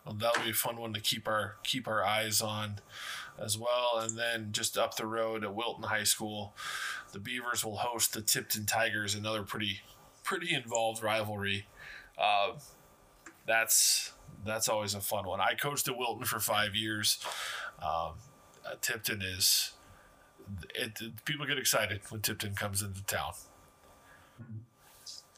Well, 0.04 0.14
that'll 0.14 0.44
be 0.44 0.50
a 0.50 0.54
fun 0.54 0.76
one 0.76 0.92
to 0.94 1.00
keep 1.00 1.26
our 1.26 1.56
keep 1.62 1.88
our 1.88 2.04
eyes 2.04 2.40
on 2.40 2.76
as 3.42 3.58
well. 3.58 3.98
And 4.00 4.18
then 4.18 4.48
just 4.52 4.76
up 4.76 4.96
the 4.96 5.06
road 5.06 5.44
at 5.44 5.54
Wilton 5.54 5.84
High 5.84 6.04
School, 6.04 6.54
the 7.12 7.18
Beavers 7.18 7.64
will 7.64 7.76
host 7.76 8.12
the 8.12 8.20
Tipton 8.20 8.66
Tigers, 8.66 9.14
another 9.14 9.42
pretty 9.42 9.80
pretty 10.22 10.54
involved 10.54 11.02
rivalry. 11.02 11.66
Uh, 12.18 12.52
that's 13.46 14.12
that's 14.44 14.68
always 14.68 14.94
a 14.94 15.00
fun 15.00 15.26
one. 15.26 15.40
I 15.40 15.54
coached 15.54 15.88
at 15.88 15.96
Wilton 15.96 16.24
for 16.24 16.38
five 16.38 16.74
years. 16.74 17.18
Um, 17.82 18.12
uh, 18.64 18.74
Tipton 18.80 19.22
is 19.22 19.72
it, 20.74 21.00
it, 21.00 21.24
people 21.24 21.46
get 21.46 21.58
excited 21.58 22.00
when 22.10 22.20
Tipton 22.20 22.54
comes 22.54 22.82
into 22.82 23.02
town. 23.04 23.32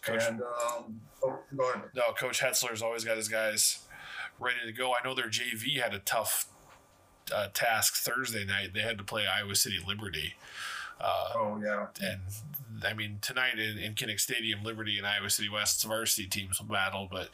Coach, 0.03 0.23
and 0.29 0.43
um, 0.43 1.01
oh, 1.23 1.39
go 1.57 1.71
ahead. 1.71 1.83
No, 1.95 2.13
Coach 2.13 2.41
Hetzler's 2.41 2.83
always 2.83 3.05
got 3.05 3.17
his 3.17 3.29
guys 3.29 3.87
ready 4.41 4.59
to 4.67 4.73
go. 4.73 4.93
I 4.93 5.07
know 5.07 5.15
their 5.15 5.29
JV 5.29 5.81
had 5.81 5.95
a 5.95 6.01
tough 6.01 6.49
uh, 7.35 7.49
task 7.53 7.95
Thursday 7.95 8.45
night. 8.45 8.73
They 8.75 8.81
had 8.81 8.99
to 8.99 9.05
play 9.05 9.25
Iowa 9.27 9.55
City 9.55 9.79
Liberty. 9.87 10.35
Uh, 11.01 11.31
oh 11.35 11.61
yeah, 11.63 11.87
and 12.01 12.21
I 12.85 12.95
mean 12.95 13.19
tonight 13.21 13.59
in, 13.59 13.77
in 13.79 13.95
Kinnick 13.95 14.21
Stadium, 14.21 14.63
Liberty 14.63 14.99
and 14.99 15.07
Iowa 15.07 15.31
City 15.31 15.49
West's 15.49 15.83
varsity 15.83 16.29
teams 16.29 16.61
will 16.61 16.69
battle, 16.69 17.09
but 17.11 17.31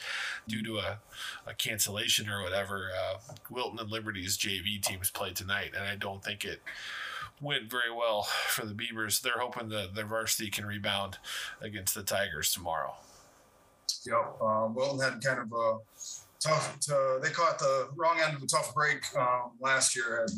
due 0.46 0.62
to 0.62 0.78
a, 0.78 0.98
a 1.46 1.54
cancellation 1.54 2.28
or 2.28 2.42
whatever, 2.42 2.90
uh, 2.98 3.18
Wilton 3.50 3.78
and 3.78 3.90
Liberty's 3.90 4.38
JV 4.38 4.80
teams 4.80 5.10
play 5.10 5.32
tonight, 5.32 5.72
and 5.76 5.84
I 5.84 5.96
don't 5.96 6.24
think 6.24 6.44
it 6.44 6.62
went 7.40 7.70
very 7.70 7.92
well 7.94 8.22
for 8.22 8.64
the 8.64 8.74
Beavers. 8.74 9.20
They're 9.20 9.38
hoping 9.38 9.68
that 9.68 9.94
their 9.94 10.06
varsity 10.06 10.50
can 10.50 10.66
rebound 10.66 11.18
against 11.60 11.94
the 11.94 12.02
Tigers 12.02 12.52
tomorrow. 12.52 12.94
Yep, 14.06 14.36
uh, 14.40 14.68
Wilton 14.72 15.00
had 15.00 15.22
kind 15.22 15.40
of 15.40 15.52
a 15.52 15.78
tough. 16.40 16.78
To, 16.80 17.18
they 17.22 17.30
caught 17.30 17.58
the 17.58 17.88
wrong 17.96 18.18
end 18.20 18.36
of 18.36 18.42
a 18.42 18.46
tough 18.46 18.74
break 18.74 19.04
um, 19.16 19.52
last 19.60 19.96
year. 19.96 20.20
Had 20.20 20.30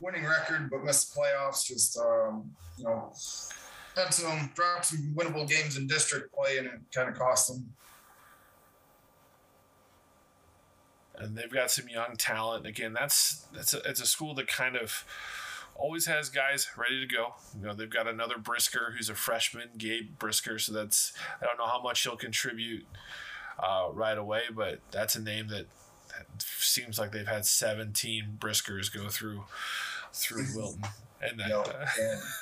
winning 0.00 0.24
record, 0.24 0.70
but 0.70 0.84
missed 0.84 1.14
the 1.14 1.20
playoffs. 1.20 1.66
Just 1.66 1.98
um, 1.98 2.50
you 2.76 2.84
know, 2.84 3.12
had 3.96 4.12
some 4.12 4.50
dropped 4.54 4.86
some 4.86 5.14
winnable 5.16 5.48
games 5.48 5.76
in 5.76 5.86
district 5.86 6.32
play, 6.32 6.58
and 6.58 6.66
it 6.66 6.80
kind 6.94 7.08
of 7.08 7.18
cost 7.18 7.48
them. 7.48 7.74
And 11.16 11.36
they've 11.36 11.52
got 11.52 11.70
some 11.70 11.88
young 11.88 12.16
talent. 12.16 12.66
Again, 12.66 12.92
that's 12.92 13.46
that's 13.52 13.74
a, 13.74 13.78
it's 13.88 14.00
a 14.00 14.06
school 14.06 14.34
that 14.36 14.46
kind 14.46 14.76
of 14.76 15.04
always 15.74 16.06
has 16.06 16.28
guys 16.28 16.68
ready 16.76 17.00
to 17.00 17.12
go. 17.12 17.34
You 17.58 17.66
know, 17.66 17.74
they've 17.74 17.90
got 17.90 18.06
another 18.06 18.38
Brisker 18.38 18.94
who's 18.96 19.08
a 19.08 19.14
freshman, 19.14 19.70
Gabe 19.78 20.18
Brisker. 20.18 20.58
So 20.58 20.72
that's 20.72 21.12
I 21.42 21.46
don't 21.46 21.58
know 21.58 21.66
how 21.66 21.82
much 21.82 22.02
he'll 22.02 22.16
contribute 22.16 22.86
uh, 23.58 23.88
right 23.92 24.18
away, 24.18 24.42
but 24.54 24.80
that's 24.90 25.16
a 25.16 25.22
name 25.22 25.48
that, 25.48 25.66
that 26.08 26.26
seems 26.38 26.98
like 26.98 27.12
they've 27.12 27.26
had 27.26 27.44
17 27.46 28.36
Briskers 28.38 28.92
go 28.92 29.08
through 29.08 29.44
through 30.12 30.46
Wilton 30.56 30.82
and 31.20 31.38
that, 31.40 31.48
Yep. 31.48 31.88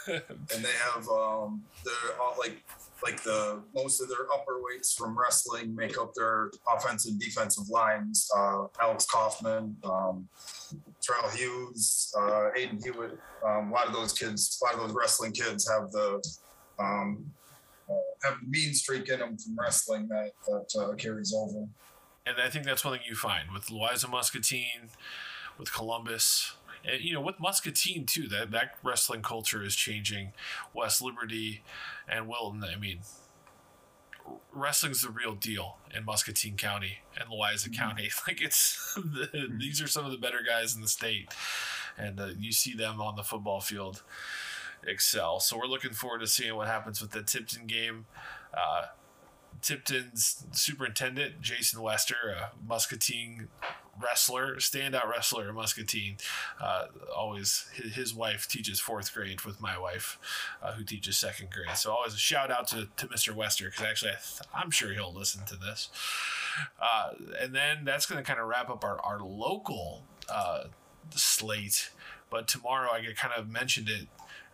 and, 0.08 0.22
and 0.54 0.64
they 0.64 0.72
have 0.94 1.08
um, 1.08 1.62
they're 1.84 2.20
all 2.20 2.36
like 2.38 2.62
like 3.02 3.22
the 3.22 3.60
most 3.74 4.00
of 4.00 4.08
their 4.08 4.26
upper 4.32 4.62
weights 4.62 4.94
from 4.94 5.18
wrestling 5.18 5.74
make 5.74 5.98
up 5.98 6.12
their 6.14 6.50
offensive 6.74 7.12
and 7.12 7.20
defensive 7.20 7.68
lines. 7.68 8.28
Uh, 8.36 8.66
Alex 8.80 9.06
Kaufman, 9.06 9.76
um, 9.84 10.26
Terrell 11.02 11.28
Hughes, 11.30 12.12
uh, 12.18 12.50
Aiden 12.56 12.82
Hewitt. 12.82 13.18
Um, 13.44 13.70
a 13.70 13.72
lot 13.74 13.86
of 13.86 13.92
those 13.92 14.12
kids, 14.14 14.58
a 14.62 14.64
lot 14.64 14.74
of 14.74 14.80
those 14.80 14.96
wrestling 14.96 15.32
kids 15.32 15.68
have 15.70 15.90
the 15.92 16.22
um, 16.78 17.24
uh, 17.28 17.35
have 18.22 18.40
the 18.40 18.48
mean 18.48 18.74
streak 18.74 19.08
in 19.08 19.20
them 19.20 19.36
from 19.36 19.56
wrestling 19.58 20.08
that 20.08 20.32
that 20.46 20.80
uh, 20.80 20.94
carries 20.94 21.32
over. 21.34 21.66
and 22.26 22.36
I 22.42 22.48
think 22.48 22.64
that's 22.64 22.84
one 22.84 22.94
thing 22.94 23.06
you 23.08 23.14
find 23.14 23.50
with 23.52 23.70
Louisa 23.70 24.08
Muscatine, 24.08 24.90
with 25.58 25.72
Columbus, 25.72 26.54
and 26.84 27.00
you 27.02 27.14
know 27.14 27.20
with 27.20 27.38
Muscatine 27.40 28.06
too. 28.06 28.28
That 28.28 28.50
that 28.50 28.76
wrestling 28.82 29.22
culture 29.22 29.62
is 29.64 29.76
changing. 29.76 30.32
West 30.74 31.02
Liberty 31.02 31.62
and 32.08 32.28
Wilton. 32.28 32.64
I 32.64 32.76
mean, 32.76 33.00
wrestling's 34.52 35.02
the 35.02 35.10
real 35.10 35.34
deal 35.34 35.76
in 35.94 36.04
Muscatine 36.04 36.56
County 36.56 36.98
and 37.18 37.30
Louisa 37.30 37.70
County. 37.70 38.10
Like 38.26 38.42
it's 38.42 38.94
the, 38.96 39.48
these 39.58 39.80
are 39.80 39.86
some 39.86 40.04
of 40.04 40.10
the 40.10 40.18
better 40.18 40.40
guys 40.46 40.74
in 40.74 40.82
the 40.82 40.88
state, 40.88 41.28
and 41.96 42.18
uh, 42.18 42.28
you 42.38 42.52
see 42.52 42.74
them 42.74 43.00
on 43.00 43.16
the 43.16 43.22
football 43.22 43.60
field 43.60 44.02
excel. 44.84 45.40
So 45.40 45.58
we're 45.58 45.66
looking 45.66 45.92
forward 45.92 46.20
to 46.20 46.26
seeing 46.26 46.54
what 46.56 46.68
happens 46.68 47.00
with 47.00 47.10
the 47.10 47.22
Tipton 47.22 47.66
game. 47.66 48.06
Uh, 48.54 48.86
Tipton's 49.62 50.44
superintendent, 50.52 51.40
Jason 51.40 51.80
Wester, 51.80 52.16
a 52.36 52.50
Muscatine 52.66 53.48
wrestler, 54.00 54.56
standout 54.56 55.08
wrestler 55.08 55.48
in 55.48 55.54
Muscatine. 55.54 56.16
Uh, 56.60 56.86
always, 57.14 57.66
his, 57.74 58.14
wife 58.14 58.46
teaches 58.48 58.80
fourth 58.80 59.12
grade 59.12 59.42
with 59.42 59.60
my 59.60 59.78
wife, 59.78 60.18
uh, 60.62 60.72
who 60.72 60.84
teaches 60.84 61.18
second 61.18 61.50
grade. 61.50 61.76
So 61.76 61.92
always 61.92 62.14
a 62.14 62.18
shout 62.18 62.50
out 62.50 62.68
to, 62.68 62.88
to 62.96 63.06
Mr. 63.08 63.34
Wester 63.34 63.66
because 63.66 63.84
actually 63.84 64.12
I 64.12 64.60
I'm 64.62 64.70
sure 64.70 64.92
he'll 64.92 65.12
listen 65.12 65.44
to 65.46 65.56
this. 65.56 65.88
Uh, 66.80 67.10
and 67.40 67.54
then 67.54 67.84
that's 67.84 68.06
going 68.06 68.22
to 68.22 68.26
kind 68.26 68.40
of 68.40 68.46
wrap 68.46 68.70
up 68.70 68.84
our, 68.84 69.00
our 69.00 69.20
local 69.20 70.04
uh, 70.28 70.64
slate. 71.10 71.90
But 72.30 72.48
tomorrow 72.48 72.90
I 72.92 73.00
get 73.00 73.16
kind 73.16 73.34
of 73.36 73.50
mentioned 73.50 73.88
it, 73.88 74.08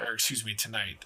or 0.09 0.15
excuse 0.15 0.45
me, 0.45 0.55
tonight. 0.55 1.05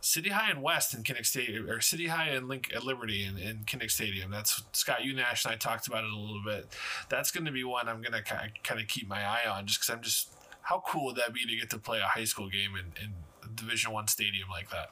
City 0.00 0.30
High 0.30 0.50
and 0.50 0.62
West 0.62 0.94
in 0.94 1.02
Kinnick 1.02 1.26
Stadium, 1.26 1.68
or 1.68 1.80
City 1.80 2.06
High 2.06 2.28
and 2.28 2.48
Link 2.48 2.70
at 2.74 2.84
Liberty 2.84 3.24
in, 3.24 3.36
in 3.36 3.58
Kinnick 3.64 3.90
Stadium. 3.90 4.30
That's 4.30 4.62
Scott 4.72 5.00
Unash 5.00 5.44
and 5.44 5.54
I 5.54 5.56
talked 5.56 5.88
about 5.88 6.04
it 6.04 6.10
a 6.10 6.16
little 6.16 6.42
bit. 6.44 6.68
That's 7.08 7.30
going 7.30 7.46
to 7.46 7.52
be 7.52 7.64
one 7.64 7.88
I'm 7.88 8.00
going 8.00 8.12
to 8.12 8.22
kind 8.22 8.80
of 8.80 8.86
keep 8.86 9.08
my 9.08 9.24
eye 9.24 9.48
on, 9.50 9.66
just 9.66 9.80
because 9.80 9.94
I'm 9.94 10.02
just 10.02 10.32
how 10.62 10.82
cool 10.86 11.06
would 11.06 11.16
that 11.16 11.32
be 11.32 11.46
to 11.46 11.56
get 11.56 11.70
to 11.70 11.78
play 11.78 11.98
a 11.98 12.06
high 12.06 12.24
school 12.24 12.48
game 12.48 12.72
in, 12.76 13.02
in 13.02 13.12
a 13.42 13.48
Division 13.54 13.90
One 13.92 14.06
stadium 14.06 14.48
like 14.50 14.70
that? 14.70 14.90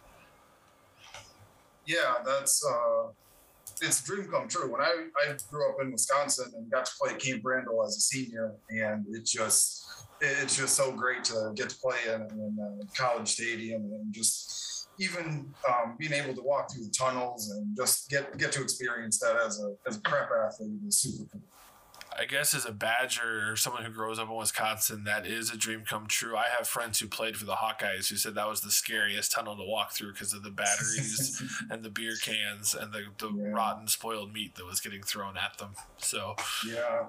Yeah, 1.86 2.14
that's 2.24 2.64
uh, 2.66 3.08
it's 3.80 4.02
a 4.02 4.06
dream 4.06 4.28
come 4.28 4.48
true. 4.48 4.72
When 4.72 4.80
I, 4.80 5.06
I 5.22 5.36
grew 5.50 5.68
up 5.68 5.76
in 5.80 5.92
Wisconsin 5.92 6.52
and 6.56 6.70
got 6.70 6.86
to 6.86 6.92
play 7.00 7.14
Camp 7.14 7.42
Randall 7.44 7.84
as 7.84 7.96
a 7.96 8.00
senior, 8.00 8.54
and 8.70 9.04
it 9.14 9.24
just 9.24 9.86
it's 10.20 10.56
just 10.56 10.74
so 10.74 10.92
great 10.92 11.24
to 11.24 11.52
get 11.54 11.70
to 11.70 11.76
play 11.78 11.98
in, 12.06 12.22
in 12.22 12.56
a 12.60 13.02
college 13.02 13.28
stadium 13.28 13.82
and 13.82 14.12
just 14.14 14.88
even 14.98 15.52
um, 15.68 15.96
being 15.98 16.12
able 16.12 16.34
to 16.34 16.42
walk 16.42 16.72
through 16.72 16.84
the 16.84 16.94
tunnels 16.98 17.50
and 17.50 17.76
just 17.76 18.08
get 18.08 18.36
get 18.38 18.52
to 18.52 18.62
experience 18.62 19.18
that 19.20 19.36
as 19.36 19.60
a 19.60 19.74
as 19.88 19.96
a 19.98 20.00
prep 20.00 20.28
athlete 20.46 20.80
is 20.86 21.00
super 21.00 21.28
cool. 21.32 21.42
I 22.18 22.24
guess 22.24 22.54
as 22.54 22.64
a 22.64 22.72
Badger 22.72 23.50
or 23.52 23.56
someone 23.56 23.84
who 23.84 23.90
grows 23.92 24.18
up 24.18 24.30
in 24.30 24.34
Wisconsin, 24.36 25.04
that 25.04 25.26
is 25.26 25.50
a 25.50 25.56
dream 25.56 25.82
come 25.86 26.06
true. 26.06 26.34
I 26.34 26.44
have 26.56 26.66
friends 26.66 26.98
who 26.98 27.08
played 27.08 27.36
for 27.36 27.44
the 27.44 27.56
Hawkeyes 27.56 28.08
who 28.08 28.16
said 28.16 28.34
that 28.36 28.48
was 28.48 28.62
the 28.62 28.70
scariest 28.70 29.32
tunnel 29.32 29.54
to 29.54 29.64
walk 29.66 29.92
through 29.92 30.12
because 30.14 30.32
of 30.32 30.42
the 30.42 30.50
batteries 30.50 31.42
and 31.70 31.82
the 31.84 31.90
beer 31.90 32.14
cans 32.22 32.74
and 32.74 32.90
the, 32.90 33.02
the 33.18 33.30
Yeah. 33.36 33.50
rotten 33.50 33.86
spoiled 33.86 34.32
meat 34.32 34.54
that 34.54 34.64
was 34.64 34.80
getting 34.80 35.02
thrown 35.02 35.36
at 35.36 35.58
them. 35.58 35.74
So 35.98 36.36
Yeah. 36.66 37.08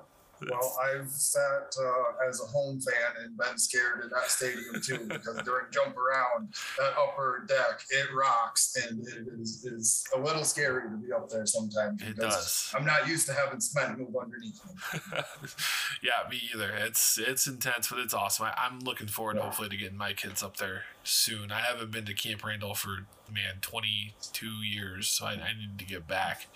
Well, 0.49 0.77
I've 0.83 1.09
sat 1.09 1.73
uh, 1.79 2.27
as 2.29 2.41
a 2.41 2.45
home 2.45 2.79
fan 2.79 3.23
and 3.23 3.37
been 3.37 3.57
scared 3.57 4.03
in 4.03 4.09
that 4.09 4.29
stadium 4.29 4.81
too 4.81 5.05
because 5.07 5.37
during 5.43 5.65
jump 5.71 5.95
around, 5.97 6.53
that 6.77 6.93
upper 6.97 7.45
deck 7.47 7.81
it 7.89 8.07
rocks 8.15 8.75
and 8.87 8.99
it 9.07 9.27
is, 9.39 9.65
is 9.65 10.03
a 10.15 10.19
little 10.19 10.43
scary 10.43 10.83
to 10.89 10.97
be 10.97 11.11
up 11.11 11.29
there 11.29 11.45
sometimes. 11.45 12.01
it 12.01 12.15
because 12.15 12.35
does. 12.35 12.73
I'm 12.77 12.85
not 12.85 13.07
used 13.07 13.25
to 13.27 13.33
having 13.33 13.59
cement 13.59 13.97
move 13.99 14.15
underneath 14.21 14.59
me. 14.65 15.19
yeah, 16.03 16.29
me 16.29 16.41
either. 16.53 16.71
It's 16.75 17.17
it's 17.17 17.47
intense, 17.47 17.89
but 17.89 17.99
it's 17.99 18.13
awesome. 18.13 18.45
I, 18.45 18.53
I'm 18.57 18.79
looking 18.79 19.07
forward, 19.07 19.37
Yeah. 19.37 19.43
hopefully, 19.43 19.69
to 19.69 19.77
getting 19.77 19.97
my 19.97 20.13
kids 20.13 20.43
up 20.43 20.57
there 20.57 20.83
soon. 21.03 21.51
I 21.51 21.59
haven't 21.61 21.91
been 21.91 22.05
to 22.05 22.13
Camp 22.13 22.43
Randall 22.45 22.75
for 22.75 23.05
man 23.31 23.55
22 23.61 24.45
years, 24.47 25.07
so 25.07 25.25
I, 25.25 25.31
I 25.31 25.53
need 25.57 25.77
to 25.79 25.85
get 25.85 26.07
back. 26.07 26.47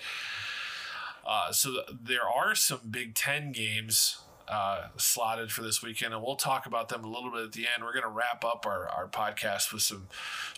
Uh, 1.26 1.52
so 1.52 1.72
th- 1.72 1.86
there 2.02 2.28
are 2.28 2.56
some 2.56 2.80
Big 2.90 3.14
Ten 3.16 3.52
games 3.52 4.22
uh, 4.48 4.88
slotted 4.98 5.52
for 5.52 5.62
this 5.62 5.82
weekend, 5.82 6.14
and 6.14 6.22
we'll 6.22 6.36
talk 6.36 6.66
about 6.66 6.90
them 6.90 7.06
a 7.06 7.08
little 7.08 7.32
bit 7.32 7.46
at 7.46 7.52
the 7.54 7.62
end. 7.62 7.84
We're 7.84 7.94
going 7.94 8.04
to 8.04 8.10
wrap 8.10 8.44
up 8.44 8.66
our, 8.66 8.88
our 8.90 9.08
podcast 9.08 9.72
with 9.72 9.82
some. 9.82 10.08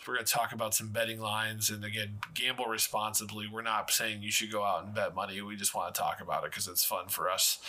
We're 0.07 0.15
going 0.15 0.25
to 0.25 0.31
talk 0.31 0.51
about 0.51 0.73
some 0.73 0.87
betting 0.87 1.19
lines, 1.19 1.69
and 1.69 1.85
again, 1.85 2.19
gamble 2.33 2.65
responsibly. 2.65 3.47
We're 3.47 3.61
not 3.61 3.91
saying 3.91 4.23
you 4.23 4.31
should 4.31 4.51
go 4.51 4.63
out 4.63 4.85
and 4.85 4.95
bet 4.95 5.13
money. 5.13 5.39
We 5.41 5.55
just 5.55 5.75
want 5.75 5.93
to 5.93 5.99
talk 6.01 6.21
about 6.21 6.43
it 6.43 6.51
because 6.51 6.67
it's 6.67 6.83
fun 6.83 7.07
for 7.07 7.29
us 7.29 7.59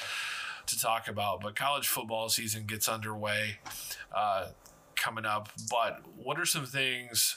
to 0.67 0.81
talk 0.81 1.09
about. 1.09 1.43
But 1.43 1.57
college 1.57 1.89
football 1.89 2.31
season 2.31 2.65
gets 2.65 2.89
underway 2.89 3.59
uh, 4.15 4.47
coming 4.97 5.27
up. 5.27 5.51
But 5.71 6.01
what 6.17 6.39
are 6.41 6.47
some 6.47 6.65
things? 6.65 7.37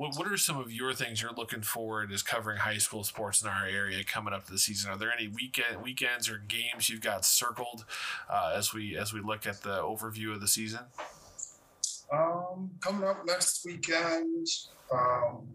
What, 0.00 0.16
what 0.16 0.32
are 0.32 0.38
some 0.38 0.58
of 0.58 0.72
your 0.72 0.94
things 0.94 1.20
you're 1.20 1.34
looking 1.34 1.60
forward 1.60 2.10
as 2.10 2.22
covering 2.22 2.56
high 2.56 2.78
school 2.78 3.04
sports 3.04 3.42
in 3.42 3.48
our 3.48 3.66
area 3.66 4.02
coming 4.02 4.32
up 4.32 4.46
to 4.46 4.52
the 4.52 4.58
season? 4.58 4.90
Are 4.90 4.96
there 4.96 5.12
any 5.12 5.28
weekend 5.28 5.82
weekends 5.82 6.26
or 6.26 6.38
games 6.38 6.88
you've 6.88 7.02
got 7.02 7.26
circled 7.26 7.84
uh, 8.30 8.54
as 8.56 8.72
we 8.72 8.96
as 8.96 9.12
we 9.12 9.20
look 9.20 9.46
at 9.46 9.60
the 9.60 9.82
overview 9.82 10.32
of 10.32 10.40
the 10.40 10.48
season? 10.48 10.80
Um, 12.10 12.70
coming 12.80 13.06
up 13.06 13.26
next 13.26 13.62
weekend 13.66 14.46
um, 14.90 15.46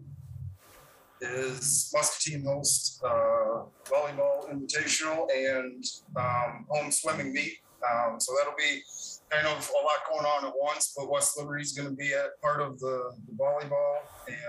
is 1.20 1.90
Muscatine 1.92 2.44
host 2.44 3.02
uh, 3.04 3.64
volleyball 3.84 4.48
invitational 4.48 5.26
and 5.34 5.84
um, 6.16 6.66
home 6.68 6.92
swimming 6.92 7.32
meet. 7.32 7.58
Um, 7.84 8.20
so 8.20 8.32
that'll 8.38 8.56
be 8.56 8.82
kind 9.30 9.46
of 9.46 9.70
a 9.70 9.84
lot 9.84 9.98
going 10.08 10.26
on 10.26 10.46
at 10.46 10.52
once. 10.60 10.94
But 10.96 11.10
West 11.10 11.38
Liberty's 11.38 11.72
going 11.72 11.88
to 11.88 11.94
be 11.94 12.12
at 12.14 12.40
part 12.42 12.60
of 12.60 12.78
the, 12.78 13.12
the 13.26 13.32
volleyball, 13.36 13.98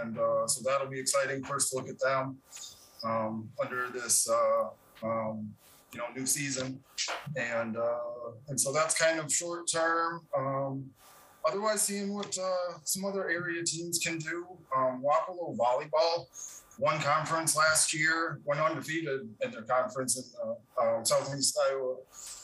and 0.02 0.18
uh, 0.18 0.48
so 0.48 0.62
that'll 0.64 0.90
be 0.90 1.00
exciting. 1.00 1.44
First 1.44 1.74
look 1.76 1.90
at 1.90 2.00
them 2.00 2.38
um, 3.04 3.50
under 3.62 3.90
this. 3.90 4.30
Uh, 4.30 4.70
um, 5.04 5.50
you 5.94 6.00
know, 6.00 6.06
new 6.16 6.26
season, 6.26 6.80
and 7.38 7.78
uh, 7.78 8.32
and 8.50 8.60
so 8.60 8.74
that's 8.74 9.00
kind 9.00 9.20
of 9.20 9.32
short 9.32 9.70
term. 9.72 10.22
Um, 10.38 10.86
otherwise 11.48 11.82
seeing 11.82 12.14
what 12.14 12.38
uh, 12.38 12.78
some 12.84 13.06
other 13.06 13.30
area 13.30 13.64
teams 13.64 14.00
can 14.00 14.18
do. 14.18 14.46
Um, 14.76 15.02
Wapello 15.04 15.56
volleyball 15.56 16.26
won 16.78 17.00
conference 17.00 17.56
last 17.56 17.94
year, 17.94 18.40
went 18.44 18.60
undefeated 18.60 19.22
in 19.42 19.52
their 19.52 19.64
conference 19.64 20.18
in 20.18 20.24
the 20.34 20.82
uh, 20.82 21.04
Southeast 21.04 21.58
Iowa 21.70 21.96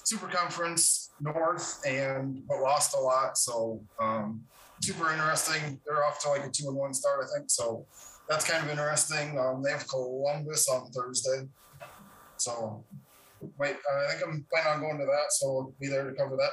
Super 0.04 0.28
Conference 0.28 1.12
North, 1.22 1.82
and 1.86 2.46
but 2.48 2.62
lost 2.62 2.96
a 2.96 3.00
lot. 3.00 3.38
So 3.38 3.82
um, 4.00 4.44
super 4.82 5.12
interesting. 5.12 5.80
They're 5.86 6.04
off 6.06 6.22
to 6.24 6.30
like 6.30 6.46
a 6.46 6.50
two 6.50 6.68
and 6.68 6.76
one 6.76 6.94
start, 6.94 7.24
I 7.24 7.38
think. 7.38 7.50
So 7.50 7.86
that's 8.28 8.50
kind 8.50 8.64
of 8.64 8.70
interesting. 8.70 9.40
Um, 9.40 9.62
they 9.64 9.72
have 9.72 9.88
Columbus 9.88 10.68
on 10.70 10.92
Thursday. 10.92 11.48
So 12.38 12.84
wait, 13.58 13.76
I 13.76 14.12
think 14.12 14.24
I'm 14.28 14.46
planning 14.52 14.74
on 14.74 14.80
going 14.82 15.00
to 15.00 15.06
that. 15.06 15.32
So 15.32 15.48
I'll 15.48 15.74
be 15.80 15.88
there 15.88 16.10
to 16.10 16.16
cover 16.16 16.36
that. 16.36 16.52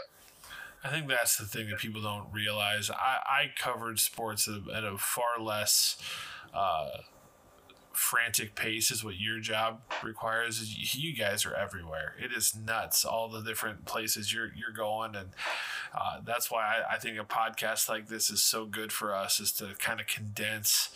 I 0.83 0.89
think 0.89 1.09
that's 1.09 1.37
the 1.37 1.45
thing 1.45 1.69
that 1.69 1.79
people 1.79 2.01
don't 2.01 2.33
realize. 2.33 2.91
I, 2.91 3.19
I 3.27 3.51
covered 3.59 3.99
sports 3.99 4.49
at 4.49 4.55
a, 4.55 4.77
at 4.77 4.85
a 4.85 4.97
far 4.97 5.39
less 5.39 5.99
uh, 6.55 6.89
frantic 8.01 8.55
pace 8.55 8.91
is 8.91 9.05
what 9.05 9.21
your 9.21 9.41
job 9.41 9.83
requires. 10.03 10.59
Is 10.59 10.95
You 10.95 11.15
guys 11.15 11.45
are 11.45 11.55
everywhere. 11.55 12.15
It 12.19 12.33
is 12.33 12.57
nuts. 12.57 13.05
All 13.05 13.29
the 13.29 13.43
different 13.43 13.85
places 13.85 14.33
you're 14.33 14.51
you're 14.57 14.75
going, 14.75 15.15
and 15.15 15.29
uh, 15.95 16.21
that's 16.25 16.51
why 16.51 16.63
I, 16.63 16.95
I 16.95 16.99
think 16.99 17.19
a 17.19 17.25
podcast 17.25 17.91
like 17.91 18.09
this 18.09 18.31
is 18.31 18.43
so 18.43 18.65
good 18.65 18.91
for 18.91 19.15
us 19.15 19.39
is 19.39 19.53
to 19.53 19.75
kind 19.79 20.01
of 20.01 20.07
condense 20.07 20.89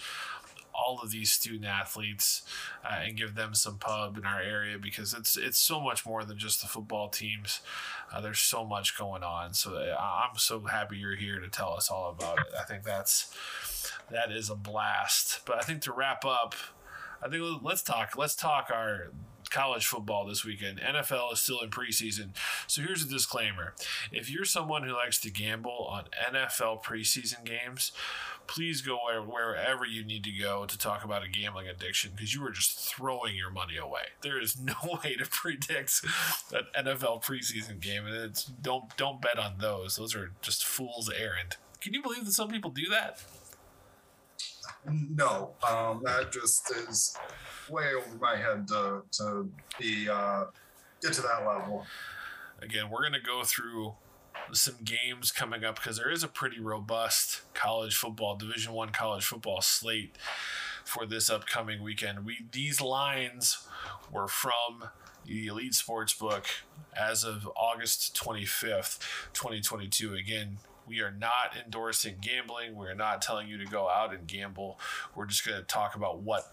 all 0.74 1.00
of 1.02 1.11
these 1.11 1.30
student 1.30 1.66
athletes 1.66 2.42
uh, 2.84 3.00
and 3.05 3.16
give 3.16 3.34
them 3.34 3.55
some 3.55 3.78
pub 3.78 4.16
in 4.16 4.24
our 4.24 4.40
area 4.40 4.78
because 4.78 5.12
it's 5.12 5.36
it's 5.36 5.59
so 5.59 5.80
much 5.80 6.07
more 6.07 6.24
than 6.24 6.38
just 6.38 6.62
the 6.62 6.66
football 6.66 7.11
teams. 7.11 7.61
Uh, 8.12 8.20
there's 8.22 8.40
so 8.40 8.64
much 8.64 8.96
going 8.98 9.22
on. 9.22 9.52
So 9.52 9.76
uh, 9.76 9.94
I'm 10.00 10.36
so 10.38 10.61
happy 10.61 10.96
you're 10.96 11.16
here 11.16 11.38
to 11.38 11.48
tell 11.48 11.74
us 11.74 11.90
all 11.90 12.11
about 12.11 12.38
it. 12.38 12.46
I 12.59 12.64
think 12.64 12.82
that's 12.82 13.32
that 14.11 14.32
is 14.32 14.48
a 14.48 14.57
blast. 14.57 15.40
But 15.44 15.59
I 15.59 15.61
think 15.61 15.82
to 15.82 15.92
wrap 15.92 16.24
up, 16.24 16.55
I 17.24 17.28
think 17.28 17.42
let's 17.62 17.82
talk. 17.82 18.16
Let's 18.18 18.34
talk 18.34 18.70
our 18.70 19.08
college 19.50 19.86
football 19.86 20.26
this 20.26 20.44
weekend. 20.44 20.78
NFL 20.78 21.32
is 21.32 21.40
still 21.40 21.60
in 21.60 21.70
preseason. 21.70 22.30
So 22.66 22.82
here's 22.82 23.02
a 23.02 23.08
disclaimer. 23.08 23.74
If 24.12 24.30
you're 24.30 24.44
someone 24.44 24.82
who 24.82 24.92
likes 24.92 25.20
to 25.20 25.30
gamble 25.30 25.88
on 25.90 26.04
NFL 26.32 26.82
preseason 26.82 27.44
games, 27.44 27.92
please 28.46 28.82
go 28.82 28.98
where, 29.06 29.22
wherever 29.22 29.86
you 29.86 30.04
need 30.04 30.24
to 30.24 30.32
go 30.32 30.66
to 30.66 30.76
talk 30.76 31.04
about 31.04 31.22
a 31.22 31.28
gambling 31.28 31.68
addiction 31.68 32.12
because 32.14 32.34
you 32.34 32.44
are 32.44 32.50
just 32.50 32.78
throwing 32.78 33.36
your 33.36 33.50
money 33.50 33.76
away. 33.76 34.08
There 34.22 34.40
is 34.40 34.58
no 34.58 34.74
way 35.04 35.14
to 35.16 35.24
predict 35.24 36.02
an 36.52 36.84
NFL 36.86 37.24
preseason 37.24 37.80
game, 37.80 38.06
and 38.06 38.16
it's 38.16 38.44
don't 38.44 38.94
don't 38.96 39.22
bet 39.22 39.38
on 39.38 39.54
those. 39.60 39.96
Those 39.96 40.14
are 40.14 40.32
just 40.42 40.64
fool's 40.64 41.10
errand. 41.10 41.56
Can 41.80 41.94
you 41.94 42.02
believe 42.02 42.24
that 42.24 42.32
some 42.32 42.48
people 42.48 42.70
do 42.70 42.88
that? 42.90 43.22
No, 44.87 45.53
um, 45.68 46.03
that 46.05 46.30
just 46.30 46.70
is 46.70 47.16
way 47.70 47.95
over 47.95 48.16
my 48.20 48.37
head 48.37 48.68
to, 48.68 49.03
to 49.12 49.49
be 49.78 50.09
uh, 50.09 50.45
get 51.03 51.12
to 51.14 51.22
that 51.22 51.47
level. 51.47 51.87
Again, 52.61 52.91
we're 52.91 53.03
gonna 53.03 53.20
go 53.20 53.43
through 53.45 53.95
some 54.53 54.76
games 54.85 55.30
coming 55.30 55.64
up 55.64 55.76
because 55.76 55.97
there 55.97 56.11
is 56.11 56.22
a 56.22 56.28
pretty 56.28 56.61
robust 56.61 57.43
college 57.55 57.97
football 57.97 58.37
division 58.37 58.72
one 58.72 58.91
college 58.91 59.24
football 59.24 59.61
slate 59.61 60.16
for 60.85 61.07
this 61.07 61.30
upcoming 61.30 61.82
weekend 61.82 62.26
we 62.26 62.39
these 62.53 62.80
lines 62.80 63.66
were 64.12 64.28
from 64.28 64.91
the 65.24 65.47
elite 65.47 65.74
sports 65.74 66.12
book 66.12 66.47
as 66.95 67.24
of 67.24 67.49
august 67.57 68.14
25th 68.14 68.99
2022 69.32 70.14
again 70.14 70.59
we 70.87 71.01
are 71.01 71.11
not 71.11 71.57
endorsing 71.64 72.16
gambling 72.20 72.74
we're 72.76 72.95
not 72.95 73.22
telling 73.22 73.49
you 73.49 73.59
to 73.59 73.66
go 73.66 73.89
out 73.89 74.14
and 74.14 74.26
gamble 74.26 74.78
we're 75.14 75.26
just 75.26 75.47
going 75.47 75.59
to 75.59 75.64
talk 75.64 75.95
about 75.95 76.20
what 76.20 76.53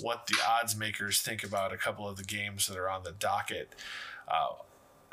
what 0.00 0.26
the 0.26 0.36
odds 0.48 0.76
makers 0.76 1.20
think 1.20 1.44
about 1.44 1.72
a 1.72 1.76
couple 1.76 2.08
of 2.08 2.16
the 2.16 2.24
games 2.24 2.66
that 2.66 2.76
are 2.76 2.90
on 2.90 3.04
the 3.04 3.12
docket 3.12 3.74
uh, 4.28 4.54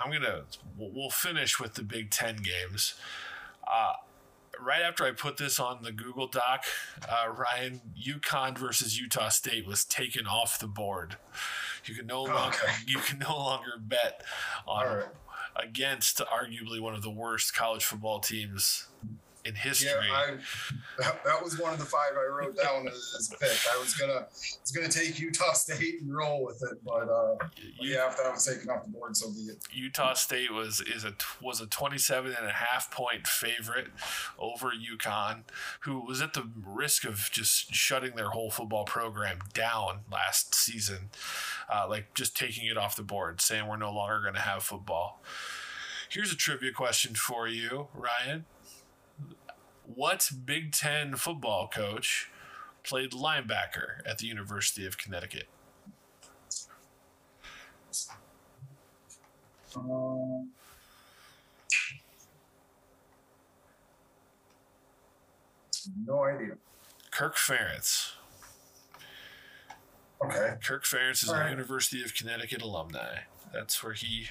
I'm 0.04 0.12
gonna 0.12 0.44
we'll 0.78 1.10
finish 1.10 1.60
with 1.60 1.76
the 1.76 1.84
Big 1.84 2.10
Ten 2.10 2.38
games. 2.38 2.96
Uh, 3.68 3.94
right 4.60 4.82
after 4.82 5.06
I 5.06 5.12
put 5.12 5.38
this 5.38 5.60
on 5.60 5.84
the 5.84 5.92
Google 5.92 6.28
Doc, 6.28 6.66
uh, 7.08 7.30
Ryan, 7.30 7.82
UConn 8.00 8.58
versus 8.58 9.00
Utah 9.00 9.30
State 9.30 9.68
was 9.68 9.86
taken 9.86 10.26
off 10.26 10.60
the 10.60 10.68
board. 10.68 11.18
You 11.86 11.96
can 11.96 12.08
no 12.08 12.24
longer 12.24 12.58
okay. 12.64 12.74
you 12.88 13.00
can 13.00 13.20
no 13.20 13.36
longer 13.36 13.74
bet 13.80 14.24
on 14.68 14.86
right. 14.86 15.06
Against 15.56 16.20
arguably 16.20 16.80
one 16.80 16.94
of 16.94 17.02
the 17.02 17.10
worst 17.10 17.54
college 17.54 17.84
football 17.84 18.20
teams 18.20 18.88
in 19.46 19.56
history. 19.56 19.90
Yeah, 20.10 20.38
I, 21.00 21.12
that, 21.26 21.44
was 21.44 21.60
one 21.60 21.74
of 21.74 21.80
the 21.80 21.86
five 21.86 22.12
I 22.14 22.26
wrote 22.26 22.56
down 22.58 22.88
as, 22.88 23.16
as, 23.18 23.34
a 23.34 23.38
pick. 23.38 23.58
I 23.74 23.80
was 23.80 23.94
gonna 23.96 24.26
was 24.32 24.72
gonna 24.74 24.90
take 24.90 25.20
Utah 25.20 25.54
State 25.54 26.02
and 26.02 26.14
roll 26.14 26.44
with 26.44 26.62
it, 26.64 26.78
but 26.86 27.10
uh, 27.10 27.36
yeah, 27.80 28.08
if 28.10 28.18
that 28.18 28.32
was 28.32 28.46
taken 28.46 28.70
off 28.70 28.86
the 28.86 28.92
board, 28.92 29.16
so 29.18 29.32
be 29.32 29.42
it. 29.42 29.58
Utah 29.74 30.14
State 30.14 30.54
was 30.54 30.82
is 30.82 31.06
a 31.06 31.14
was 31.42 31.62
a 31.62 31.68
27 31.68 32.34
and 32.38 32.48
a 32.48 32.52
half 32.52 32.92
point 32.92 33.28
favorite 33.28 33.88
over 34.38 34.72
UConn, 34.72 35.44
who 35.82 36.06
was 36.06 36.22
at 36.22 36.34
the 36.34 36.48
risk 36.66 37.04
of 37.04 37.30
just 37.32 37.74
shutting 37.74 38.16
their 38.16 38.30
whole 38.30 38.52
football 38.52 38.86
program 38.86 39.40
down 39.54 40.02
last 40.12 40.54
season, 40.54 41.10
uh, 41.72 41.88
like 41.90 42.14
just 42.14 42.36
taking 42.36 42.68
it 42.68 42.78
off 42.78 42.96
the 42.96 43.04
board, 43.04 43.42
saying 43.42 43.68
we're 43.68 43.78
no 43.78 43.94
longer 43.94 44.22
going 44.22 44.36
to 44.36 44.42
have 44.42 44.64
football. 44.64 45.22
Here's 46.10 46.32
a 46.32 46.36
trivia 46.36 46.72
question 46.72 47.16
for 47.16 47.48
you, 47.48 47.88
Ryan 47.94 48.46
what 49.96 50.30
Big 50.46 50.72
Ten 50.72 51.16
football 51.16 51.68
coach 51.68 52.30
played 52.84 53.12
linebacker 53.12 54.06
at 54.06 54.18
the 54.18 54.28
University 54.28 54.86
of 54.86 54.98
Connecticut? 54.98 55.48
Um, 59.76 60.50
no 66.06 66.24
idea. 66.24 66.58
Kirk 67.12 67.36
Ferentz. 67.36 68.14
Okay. 70.24 70.56
Kirk 70.64 70.84
Ferentz 70.84 71.24
is 71.24 71.30
All 71.30 71.36
a 71.36 71.40
right. 71.40 71.50
University 71.50 72.04
of 72.04 72.14
Connecticut 72.14 72.62
alumni. 72.62 73.20
That's 73.54 73.84
where 73.84 73.94
he 73.94 74.28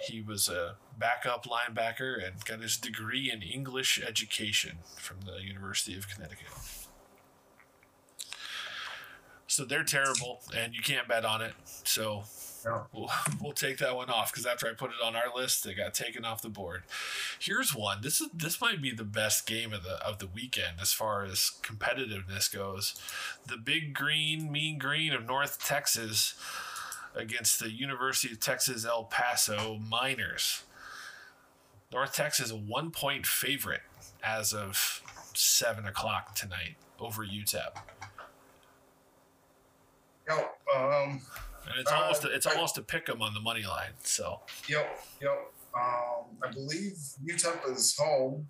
he 0.00 0.20
was 0.20 0.48
a 0.48 0.74
backup 0.98 1.46
linebacker 1.46 2.24
and 2.24 2.44
got 2.44 2.60
his 2.60 2.76
degree 2.76 3.30
in 3.30 3.42
English 3.42 4.02
education 4.04 4.78
from 4.96 5.18
the 5.24 5.42
University 5.44 5.96
of 5.96 6.08
Connecticut. 6.08 6.48
So 9.46 9.64
they're 9.64 9.84
terrible, 9.84 10.40
and 10.56 10.74
you 10.74 10.82
can't 10.82 11.06
bet 11.06 11.24
on 11.24 11.42
it. 11.42 11.54
So 11.84 12.24
we'll, 12.92 13.10
we'll 13.40 13.52
take 13.52 13.78
that 13.78 13.94
one 13.96 14.10
off 14.10 14.32
because 14.32 14.46
after 14.46 14.66
I 14.66 14.72
put 14.72 14.90
it 14.90 14.96
on 15.04 15.16
our 15.16 15.34
list, 15.34 15.66
it 15.66 15.76
got 15.76 15.94
taken 15.94 16.24
off 16.24 16.42
the 16.42 16.48
board. 16.48 16.82
Here's 17.38 17.74
one. 17.74 17.98
This 18.02 18.20
is 18.20 18.28
this 18.32 18.60
might 18.60 18.80
be 18.82 18.92
the 18.92 19.04
best 19.04 19.46
game 19.46 19.72
of 19.72 19.82
the 19.82 20.04
of 20.04 20.18
the 20.18 20.26
weekend 20.26 20.80
as 20.80 20.92
far 20.92 21.24
as 21.24 21.52
competitiveness 21.62 22.52
goes. 22.52 22.94
The 23.46 23.56
Big 23.56 23.94
Green, 23.94 24.50
Mean 24.50 24.78
Green 24.78 25.12
of 25.12 25.24
North 25.24 25.64
Texas 25.64 26.34
against 27.14 27.60
the 27.60 27.70
University 27.70 28.32
of 28.32 28.40
Texas 28.40 28.84
El 28.84 29.04
Paso 29.04 29.78
Miners. 29.78 30.64
North 31.92 32.12
Texas 32.12 32.50
a 32.50 32.56
one 32.56 32.90
point 32.90 33.26
favorite 33.26 33.82
as 34.22 34.52
of 34.52 35.02
seven 35.34 35.86
o'clock 35.86 36.34
tonight 36.34 36.76
over 36.98 37.24
UTEP. 37.24 37.76
Yep. 40.28 40.58
Um, 40.74 41.20
and 41.66 41.78
it's 41.78 41.90
almost 41.90 42.24
uh, 42.24 42.28
a, 42.28 42.32
it's 42.32 42.46
I, 42.46 42.54
almost 42.54 42.78
a 42.78 42.82
pick 42.82 43.08
'em 43.08 43.22
on 43.22 43.34
the 43.34 43.40
money 43.40 43.64
line. 43.64 43.90
So. 44.02 44.40
Yep. 44.68 45.00
Yep. 45.20 45.52
Um, 45.76 46.24
I 46.42 46.52
believe 46.52 46.96
UTEP 47.24 47.72
is 47.72 47.96
home. 47.98 48.46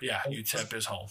Yeah, 0.00 0.20
UTEP 0.28 0.74
is 0.74 0.86
home. 0.86 1.08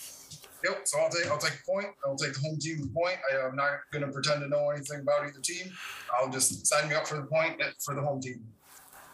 Yep. 0.64 0.82
So 0.86 1.00
I'll 1.00 1.10
take 1.10 1.30
I'll 1.30 1.38
take 1.38 1.54
a 1.54 1.72
point. 1.72 1.88
I'll 2.06 2.16
take 2.16 2.34
the 2.34 2.40
home 2.40 2.58
team 2.60 2.90
point. 2.94 3.18
I, 3.32 3.48
am 3.48 3.56
not 3.56 3.80
going 3.92 4.06
to 4.06 4.12
pretend 4.12 4.42
to 4.42 4.48
know 4.48 4.70
anything 4.70 5.02
about 5.02 5.26
either 5.26 5.40
team. 5.42 5.72
I'll 6.20 6.30
just 6.30 6.66
sign 6.68 6.90
me 6.90 6.96
up 6.96 7.08
for 7.08 7.16
the 7.16 7.24
point 7.24 7.62
for 7.84 7.96
the 7.96 8.02
home 8.02 8.22
team. 8.22 8.42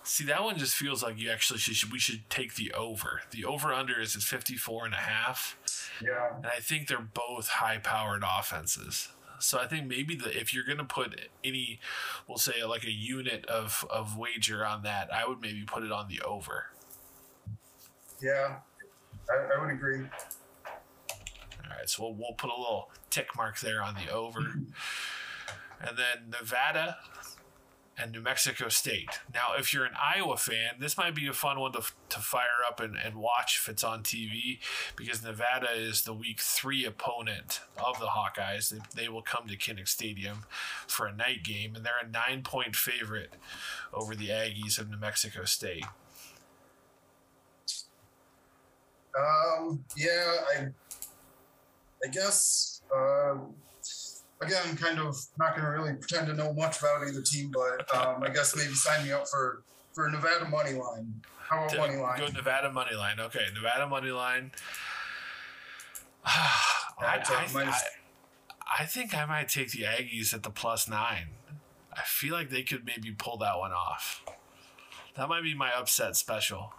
See, 0.03 0.23
that 0.25 0.43
one 0.43 0.55
just 0.57 0.75
feels 0.75 1.01
like 1.01 1.19
you 1.19 1.31
actually 1.31 1.57
should, 1.57 1.91
we 1.91 1.97
should 1.97 2.29
take 2.29 2.55
the 2.55 2.71
over. 2.73 3.21
The 3.31 3.43
over 3.43 3.73
under 3.73 3.99
is 3.99 4.15
at 4.15 4.21
54 4.21 4.85
and 4.85 4.93
a 4.93 4.97
half. 4.97 5.57
Yeah. 5.99 6.35
And 6.37 6.45
I 6.45 6.59
think 6.59 6.87
they're 6.87 6.99
both 6.99 7.47
high 7.47 7.79
powered 7.79 8.23
offenses. 8.23 9.09
So 9.45 9.59
I 9.59 9.67
think 9.67 9.87
maybe 9.87 10.15
the 10.15 10.35
if 10.35 10.53
you're 10.53 10.63
going 10.63 10.79
to 10.79 10.83
put 10.83 11.19
any, 11.43 11.79
we'll 12.27 12.37
say 12.37 12.63
like 12.63 12.83
a 12.83 12.91
unit 12.91 13.45
of, 13.45 13.85
of 13.91 14.17
wager 14.17 14.65
on 14.65 14.81
that, 14.83 15.13
I 15.13 15.27
would 15.27 15.39
maybe 15.39 15.63
put 15.63 15.83
it 15.83 15.91
on 15.91 16.07
the 16.07 16.21
over. 16.21 16.65
Yeah, 18.21 18.57
I, 19.29 19.55
I 19.55 19.61
would 19.61 19.71
agree. 19.71 20.01
All 20.65 21.77
right, 21.77 21.87
so 21.87 22.03
we'll, 22.03 22.15
we'll 22.15 22.33
put 22.33 22.49
a 22.49 22.59
little 22.59 22.89
tick 23.11 23.35
mark 23.37 23.59
there 23.59 23.83
on 23.83 23.95
the 23.95 24.11
over. 24.11 24.39
and 25.79 25.97
then 25.97 26.31
Nevada 26.31 26.97
and 27.97 28.11
New 28.11 28.21
Mexico 28.21 28.67
State. 28.67 29.21
Now, 29.33 29.57
if 29.57 29.73
you're 29.73 29.85
an 29.85 29.95
Iowa 30.01 30.37
fan, 30.37 30.75
this 30.79 30.97
might 30.97 31.15
be 31.15 31.27
a 31.27 31.33
fun 31.33 31.59
one 31.59 31.71
to, 31.73 31.81
to 32.09 32.19
fire 32.19 32.63
up 32.67 32.79
and, 32.79 32.95
and 32.95 33.15
watch 33.15 33.59
if 33.61 33.69
it's 33.69 33.83
on 33.83 34.03
TV 34.03 34.59
because 34.95 35.23
Nevada 35.23 35.69
is 35.73 36.01
the 36.01 36.13
week 36.13 36.39
three 36.39 36.85
opponent 36.85 37.61
of 37.77 37.99
the 37.99 38.07
Hawkeyes. 38.07 38.69
They, 38.69 39.03
they 39.03 39.09
will 39.09 39.21
come 39.21 39.47
to 39.47 39.57
Kinnick 39.57 39.87
Stadium 39.87 40.43
for 40.87 41.05
a 41.07 41.15
night 41.15 41.43
game, 41.43 41.75
and 41.75 41.85
they're 41.85 41.93
a 42.03 42.09
nine 42.09 42.43
point 42.43 42.75
favorite 42.75 43.33
over 43.93 44.15
the 44.15 44.29
Aggies 44.29 44.77
of 44.77 44.89
New 44.89 44.97
Mexico 44.97 45.45
State. 45.45 45.85
Um, 49.17 49.85
yeah, 49.95 50.35
I 50.57 50.67
I 52.05 52.07
guess, 52.09 52.81
uh, 52.95 53.35
again, 54.41 54.75
kind 54.77 54.99
of 54.99 55.15
not 55.37 55.55
going 55.55 55.65
to 55.65 55.71
really 55.71 55.93
pretend 55.93 56.27
to 56.27 56.33
know 56.33 56.53
much 56.53 56.79
about 56.79 57.07
either 57.07 57.21
team, 57.21 57.51
but 57.53 57.95
um, 57.95 58.23
I 58.23 58.29
guess 58.29 58.55
maybe 58.55 58.73
sign 58.73 59.05
me 59.05 59.11
up 59.11 59.27
for 59.27 59.63
for 59.93 60.09
Nevada 60.09 60.47
money 60.49 60.73
line. 60.73 61.21
How 61.37 61.65
about 61.65 61.77
money 61.77 61.97
line? 61.97 62.19
Go 62.19 62.27
Nevada 62.27 62.71
money 62.71 62.95
line. 62.95 63.19
Okay, 63.19 63.45
Nevada 63.53 63.87
money 63.87 64.11
line. 64.11 64.51
I, 66.25 67.21
I, 67.23 67.47
I, 67.53 67.73
I 68.79 68.85
think 68.85 69.13
I 69.13 69.25
might 69.25 69.47
take 69.49 69.71
the 69.71 69.83
Aggies 69.83 70.33
at 70.33 70.43
the 70.43 70.49
plus 70.49 70.89
nine. 70.89 71.27
I 71.93 72.01
feel 72.01 72.33
like 72.33 72.49
they 72.49 72.63
could 72.63 72.85
maybe 72.85 73.11
pull 73.11 73.37
that 73.37 73.57
one 73.57 73.71
off. 73.71 74.23
That 75.15 75.29
might 75.29 75.43
be 75.43 75.53
my 75.53 75.71
upset 75.71 76.15
special. 76.15 76.73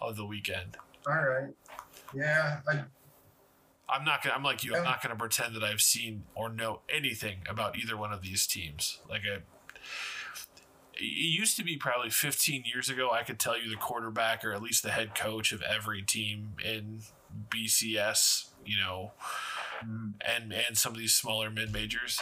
of 0.00 0.16
the 0.16 0.26
weekend. 0.26 0.76
All 1.06 1.14
right. 1.14 1.54
Yeah, 2.14 2.60
I, 2.68 2.84
I'm 3.88 4.04
not 4.04 4.22
gonna. 4.22 4.34
I'm 4.34 4.42
like 4.42 4.64
you. 4.64 4.74
I'm 4.74 4.84
not 4.84 5.02
gonna 5.02 5.16
pretend 5.16 5.54
that 5.54 5.62
I've 5.62 5.80
seen 5.80 6.24
or 6.34 6.48
know 6.48 6.80
anything 6.88 7.38
about 7.48 7.78
either 7.78 7.96
one 7.96 8.12
of 8.12 8.22
these 8.22 8.46
teams. 8.46 8.98
Like 9.08 9.22
I, 9.22 9.38
it 10.94 11.02
used 11.02 11.56
to 11.58 11.64
be 11.64 11.76
probably 11.76 12.10
15 12.10 12.64
years 12.64 12.88
ago. 12.88 13.10
I 13.12 13.22
could 13.22 13.38
tell 13.38 13.60
you 13.60 13.68
the 13.70 13.76
quarterback 13.76 14.44
or 14.44 14.52
at 14.52 14.62
least 14.62 14.82
the 14.82 14.90
head 14.90 15.14
coach 15.14 15.52
of 15.52 15.62
every 15.62 16.02
team 16.02 16.54
in 16.64 17.00
BCS. 17.48 18.50
You 18.64 18.78
know, 18.80 19.12
and 19.82 20.52
and 20.52 20.76
some 20.76 20.92
of 20.92 20.98
these 20.98 21.14
smaller 21.14 21.50
mid 21.50 21.72
majors. 21.72 22.20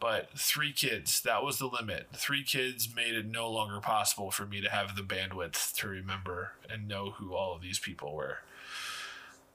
But 0.00 0.30
three 0.34 0.72
kids, 0.72 1.20
that 1.22 1.44
was 1.44 1.58
the 1.58 1.66
limit. 1.66 2.08
Three 2.14 2.42
kids 2.42 2.88
made 2.96 3.14
it 3.14 3.26
no 3.26 3.50
longer 3.50 3.80
possible 3.80 4.30
for 4.30 4.46
me 4.46 4.62
to 4.62 4.70
have 4.70 4.96
the 4.96 5.02
bandwidth 5.02 5.74
to 5.74 5.88
remember 5.88 6.52
and 6.70 6.88
know 6.88 7.10
who 7.10 7.34
all 7.34 7.54
of 7.54 7.60
these 7.60 7.78
people 7.78 8.14
were. 8.14 8.38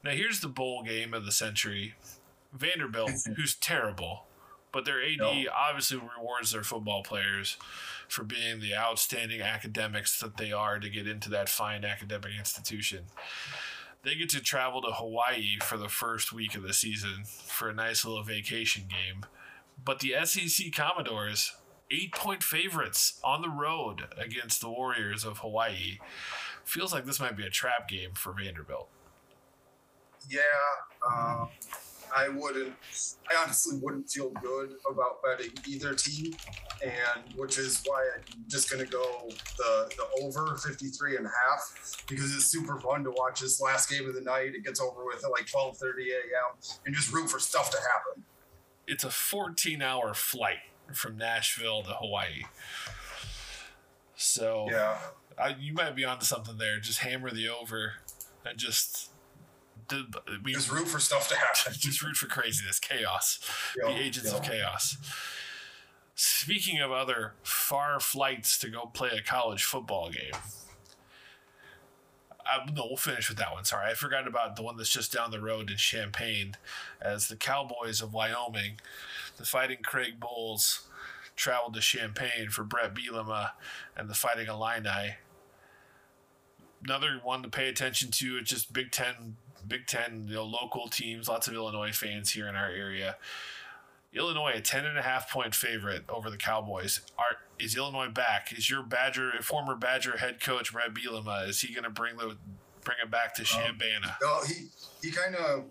Now 0.06 0.12
here's 0.12 0.40
the 0.40 0.48
bowl 0.48 0.84
game 0.84 1.16
of 1.16 1.26
the 1.26 1.32
century. 1.32 1.96
Vanderbilt, 2.54 3.12
who's 3.36 3.56
terrible, 3.56 4.26
but 4.72 4.86
their 4.86 5.04
AD 5.04 5.18
No. 5.18 5.34
obviously 5.58 5.98
rewards 5.98 6.52
their 6.52 6.64
football 6.64 7.02
players 7.02 7.58
for 8.08 8.24
being 8.24 8.60
the 8.60 8.76
outstanding 8.76 9.42
academics 9.42 10.20
that 10.20 10.38
they 10.38 10.52
are 10.52 10.78
to 10.80 10.90
get 10.92 11.08
into 11.08 11.30
that 11.32 11.50
fine 11.50 11.84
academic 11.84 12.32
institution. 12.38 13.06
They 14.04 14.14
get 14.14 14.30
to 14.30 14.42
travel 14.42 14.84
to 14.84 14.92
Hawaii 14.92 15.58
for 15.64 15.78
the 15.78 15.90
first 15.90 16.32
week 16.32 16.54
of 16.54 16.62
the 16.62 16.74
season 16.74 17.24
for 17.26 17.68
a 17.68 17.74
nice 17.74 18.06
little 18.06 18.22
vacation 18.24 18.84
game. 18.88 19.26
But 19.84 20.00
the 20.00 20.14
SEC 20.24 20.72
Commodores, 20.72 21.54
eight 21.90 22.14
point 22.14 22.44
favorites 22.44 23.20
on 23.24 23.42
the 23.42 23.50
road 23.50 24.04
against 24.24 24.62
the 24.62 24.70
Warriors 24.70 25.26
of 25.26 25.40
Hawaii, 25.40 25.98
feels 26.64 26.94
like 26.94 27.06
this 27.06 27.20
might 27.20 27.36
be 27.36 27.46
a 27.46 27.50
trap 27.50 27.90
game 27.90 28.12
for 28.14 28.32
Vanderbilt. 28.34 28.88
Yeah. 30.30 30.40
Um, 31.08 31.50
I 32.16 32.30
wouldn't. 32.30 32.74
I 33.30 33.36
honestly 33.44 33.78
wouldn't 33.82 34.10
feel 34.10 34.30
good 34.42 34.76
about 34.90 35.22
betting 35.22 35.52
either 35.68 35.94
team, 35.94 36.34
and 36.82 37.36
which 37.36 37.58
is 37.58 37.82
why 37.86 38.10
I'm 38.16 38.24
just 38.48 38.72
gonna 38.72 38.86
go 38.86 39.30
the 39.58 39.92
the 39.98 40.24
over 40.24 40.56
53 40.56 41.18
and 41.18 41.26
a 41.26 41.30
half 41.30 42.04
because 42.08 42.34
it's 42.34 42.46
super 42.46 42.80
fun 42.80 43.04
to 43.04 43.12
watch 43.12 43.42
this 43.42 43.60
last 43.60 43.90
game 43.90 44.08
of 44.08 44.16
the 44.16 44.22
night. 44.22 44.56
It 44.56 44.64
gets 44.64 44.80
over 44.80 45.06
with 45.06 45.24
at 45.26 45.32
like 45.32 45.46
12:30 45.46 45.82
a.m. 46.12 46.58
and 46.86 46.96
just 46.96 47.12
root 47.12 47.30
for 47.30 47.40
stuff 47.40 47.70
to 47.72 47.78
happen. 47.78 48.24
It's 48.88 49.04
a 49.04 49.10
14 49.10 49.82
hour 49.82 50.14
flight 50.14 50.60
from 50.94 51.18
Nashville 51.18 51.84
to 51.84 51.90
Hawaii. 51.90 52.44
So 54.16 54.68
Yeah. 54.70 54.98
I, 55.38 55.56
you 55.60 55.74
might 55.74 55.96
be 55.96 56.06
onto 56.06 56.24
something 56.26 56.58
there. 56.58 56.80
Just 56.80 57.00
hammer 57.00 57.30
the 57.32 57.50
over 57.50 57.96
and 58.46 58.58
just. 58.58 59.12
I 59.92 60.04
mean, 60.44 60.56
Just 60.56 60.72
root 60.72 60.88
for 60.88 61.00
stuff 61.00 61.28
to 61.30 61.36
happen. 61.36 61.74
just 61.78 62.02
root 62.02 62.16
for 62.16 62.28
craziness, 62.28 62.80
chaos, 62.80 63.40
Yeah, 63.78 63.94
the 63.94 64.00
agents 64.00 64.32
of 64.32 64.44
chaos. 64.44 64.98
Speaking 66.16 66.80
of 66.80 66.92
other 66.92 67.34
far 67.44 68.00
flights 68.00 68.58
to 68.60 68.70
go 68.70 68.86
play 68.86 69.10
a 69.18 69.22
college 69.22 69.64
football 69.66 70.10
game, 70.10 70.32
uh, 72.46 72.72
no, 72.74 72.86
we'll 72.88 72.98
finish 72.98 73.28
with 73.28 73.38
that 73.40 73.52
one. 73.52 73.66
Sorry, 73.66 73.90
I 73.90 73.96
forgot 73.96 74.28
about 74.28 74.56
the 74.56 74.62
one 74.64 74.78
that's 74.78 74.90
just 74.90 75.12
down 75.12 75.32
the 75.32 75.42
road 75.42 75.70
in 75.72 75.78
Champaign, 75.78 76.56
as 77.02 77.28
the 77.28 77.36
Cowboys 77.36 78.02
of 78.02 78.14
Wyoming, 78.14 78.80
the 79.38 79.46
Fighting 79.46 79.80
Craig 79.84 80.20
Bulls, 80.20 80.88
traveled 81.36 81.74
to 81.74 81.82
Champaign 81.82 82.50
for 82.50 82.64
Bret 82.64 82.94
Bielema 82.94 83.52
and 83.98 84.10
the 84.10 84.14
Fighting 84.14 84.48
Illini. 84.48 85.16
Another 86.84 87.20
one 87.24 87.42
to 87.42 87.50
pay 87.50 87.68
attention 87.68 88.12
to. 88.12 88.38
It's 88.38 88.52
just 88.52 88.72
Big 88.72 88.92
Ten, 88.92 89.38
Big 89.68 89.88
Ten, 89.88 90.26
you 90.28 90.36
know, 90.36 90.44
local 90.46 90.88
teams. 90.88 91.28
Lots 91.28 91.48
of 91.48 91.54
Illinois 91.54 91.92
fans 91.92 92.32
here 92.32 92.48
in 92.48 92.56
our 92.56 92.70
area. 92.70 93.18
Illinois, 94.14 94.54
a 94.56 94.62
ten 94.62 94.86
and 94.86 94.98
a 94.98 95.02
half 95.02 95.30
point 95.30 95.54
favorite 95.54 96.04
over 96.10 96.30
the 96.30 96.38
Cowboys. 96.38 97.02
Are 97.18 97.38
is 97.60 97.76
Illinois 97.76 98.10
back? 98.10 98.54
Is 98.58 98.70
your 98.70 98.84
Badger, 98.84 99.32
former 99.42 99.76
Badger 99.76 100.18
head 100.18 100.42
coach 100.42 100.72
Bret 100.72 100.94
Bielema, 100.94 101.48
is 101.50 101.62
he 101.62 101.74
going 101.74 101.84
to 101.84 101.90
bring 101.90 102.16
the 102.18 102.38
bring 102.84 102.98
it 103.04 103.12
back 103.12 103.34
to 103.36 103.44
Champaign? 103.44 104.00
No, 104.22 104.42
he 104.48 104.68
he 105.02 105.12
kind 105.12 105.36
of 105.36 105.66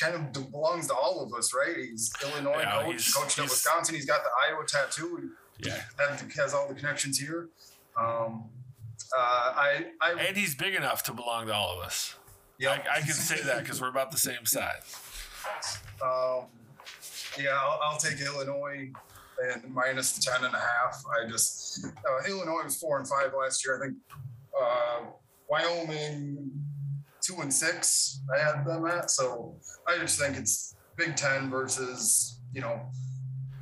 kind 0.00 0.14
of 0.14 0.32
belongs 0.50 0.86
to 0.88 0.94
all 0.94 1.22
of 1.22 1.34
us, 1.34 1.52
right? 1.54 1.76
He's 1.76 2.10
Illinois 2.22 2.60
Yeah, 2.60 2.82
coach, 2.82 2.92
he's- 2.92 3.12
coached 3.14 3.38
at 3.38 3.44
Wisconsin. 3.44 3.94
He's 3.94 4.06
got 4.06 4.22
the 4.24 4.30
Iowa 4.48 4.64
tattoo. 4.66 5.30
yeah, 5.58 5.74
He 5.98 6.02
has, 6.08 6.34
has 6.36 6.54
all 6.54 6.68
the 6.68 6.74
connections 6.74 7.18
here. 7.18 7.48
Um, 7.98 8.44
uh, 9.14 9.20
I 9.20 9.86
I 10.00 10.12
and 10.12 10.34
he's 10.36 10.54
big 10.54 10.74
enough 10.74 11.02
to 11.04 11.12
belong 11.12 11.46
to 11.48 11.54
all 11.54 11.78
of 11.78 11.84
us. 11.84 12.14
Yeah, 12.62 12.70
I, 12.70 12.98
I 12.98 13.00
can 13.00 13.12
say 13.12 13.42
that 13.42 13.62
because 13.62 13.80
we're 13.80 13.88
about 13.88 14.12
the 14.12 14.18
same 14.18 14.44
size. 14.44 14.96
Um, 16.00 16.44
yeah, 17.36 17.58
I'll, 17.60 17.80
I'll 17.82 17.98
take 17.98 18.20
Illinois 18.20 18.92
and 19.42 19.74
minus 19.74 20.12
the 20.12 20.22
10 20.22 20.44
and 20.44 20.54
a 20.54 20.58
half. 20.58 21.02
I 21.10 21.28
just, 21.28 21.84
uh, 21.84 22.28
Illinois 22.28 22.62
was 22.62 22.78
four 22.78 22.98
and 22.98 23.08
five 23.08 23.32
last 23.36 23.66
year. 23.66 23.78
I 23.82 23.86
think 23.86 23.98
uh, 24.60 25.00
Wyoming 25.48 26.52
two 27.20 27.40
and 27.40 27.52
six, 27.52 28.20
I 28.32 28.38
had 28.38 28.64
them 28.64 28.86
at. 28.86 29.10
So 29.10 29.56
I 29.88 29.98
just 29.98 30.20
think 30.20 30.36
it's 30.36 30.76
Big 30.96 31.16
Ten 31.16 31.50
versus, 31.50 32.40
you 32.52 32.60
know, 32.60 32.80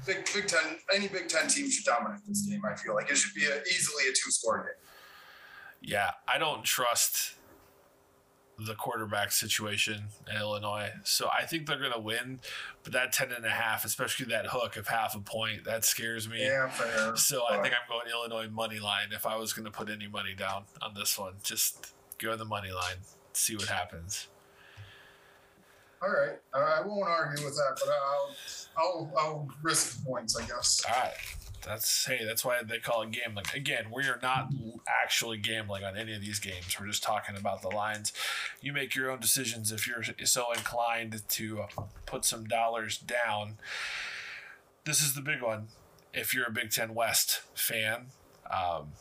Big, 0.07 0.28
Big 0.34 0.46
Ten, 0.46 0.76
any 0.94 1.09
Big 1.09 1.28
Ten 1.28 1.48
team 1.48 1.70
should 1.70 1.86
dominate 1.86 2.20
this 2.28 2.42
game. 2.42 2.61
I 2.70 2.74
feel 2.74 2.94
like 2.94 3.11
it 3.11 3.16
should 3.16 3.34
be 3.34 3.46
a, 3.46 3.62
easily 3.62 4.05
a 4.05 4.12
two 4.12 4.30
score 4.30 4.59
game. 4.59 4.74
Yeah, 5.80 6.11
I 6.28 6.36
don't 6.36 6.64
trust 6.64 7.36
the 8.66 8.74
quarterback 8.74 9.32
situation 9.32 10.04
in 10.30 10.36
Illinois. 10.36 10.90
So 11.04 11.28
I 11.36 11.46
think 11.46 11.66
they're 11.66 11.78
going 11.78 11.92
to 11.92 12.00
win, 12.00 12.40
but 12.82 12.92
that 12.92 13.12
10 13.12 13.32
and 13.32 13.44
a 13.44 13.50
half, 13.50 13.84
especially 13.84 14.26
that 14.26 14.46
hook 14.46 14.76
of 14.76 14.88
half 14.88 15.14
a 15.14 15.20
point, 15.20 15.64
that 15.64 15.84
scares 15.84 16.28
me. 16.28 16.42
Yeah, 16.42 16.68
fair. 16.68 17.16
So 17.16 17.44
I 17.48 17.61
think 17.61 17.74
I'm 17.74 17.88
going 17.88 18.08
Illinois 18.11 18.50
money 18.50 18.78
line 18.78 19.08
if 19.12 19.26
I 19.26 19.36
was 19.36 19.52
going 19.52 19.66
to 19.66 19.70
put 19.70 19.90
any 19.90 20.08
money 20.08 20.34
down 20.34 20.64
on 20.82 20.94
this 20.94 21.18
one. 21.18 21.34
Just 21.42 21.92
go 22.18 22.36
the 22.36 22.44
money 22.44 22.70
line, 22.70 22.96
see 23.32 23.56
what 23.56 23.66
happens. 23.66 24.28
All 26.02 26.08
right. 26.08 26.38
Uh, 26.54 26.58
I 26.58 26.86
won't 26.86 27.06
argue 27.06 27.44
with 27.44 27.56
that, 27.56 27.78
but 27.78 27.92
I'll, 27.92 28.34
I'll, 28.78 29.12
I'll 29.18 29.48
risk 29.62 29.98
the 29.98 30.04
points, 30.06 30.36
I 30.36 30.46
guess. 30.46 30.82
All 30.88 30.94
right. 30.98 31.12
That's 31.62 32.06
hey, 32.06 32.24
that's 32.24 32.44
why 32.44 32.62
they 32.62 32.78
call 32.78 33.02
it 33.02 33.11
gambling. 33.11 33.44
Again, 33.54 33.86
we 33.92 34.04
are 34.04 34.18
not 34.22 34.52
actually 34.86 35.36
gambling 35.36 35.84
on 35.84 35.96
any 35.96 36.14
of 36.14 36.20
these 36.20 36.38
games. 36.38 36.78
We're 36.78 36.86
just 36.86 37.02
talking 37.02 37.36
about 37.36 37.62
the 37.62 37.68
lines. 37.68 38.12
You 38.61 38.72
make 38.72 38.94
your 38.94 39.11
own 39.11 39.20
decisions 39.20 39.70
if 39.70 39.86
you're 39.86 40.02
so 40.24 40.52
inclined 40.52 41.22
to 41.28 41.64
put 42.06 42.24
some 42.24 42.44
dollars 42.44 42.98
down. 42.98 43.58
This 44.84 45.02
is 45.02 45.14
the 45.14 45.20
big 45.20 45.42
one. 45.42 45.68
If 46.12 46.34
you're 46.34 46.46
a 46.46 46.50
Big 46.50 46.70
Ten 46.70 46.94
West 46.94 47.42
fan, 47.54 48.06
um, 48.50 48.92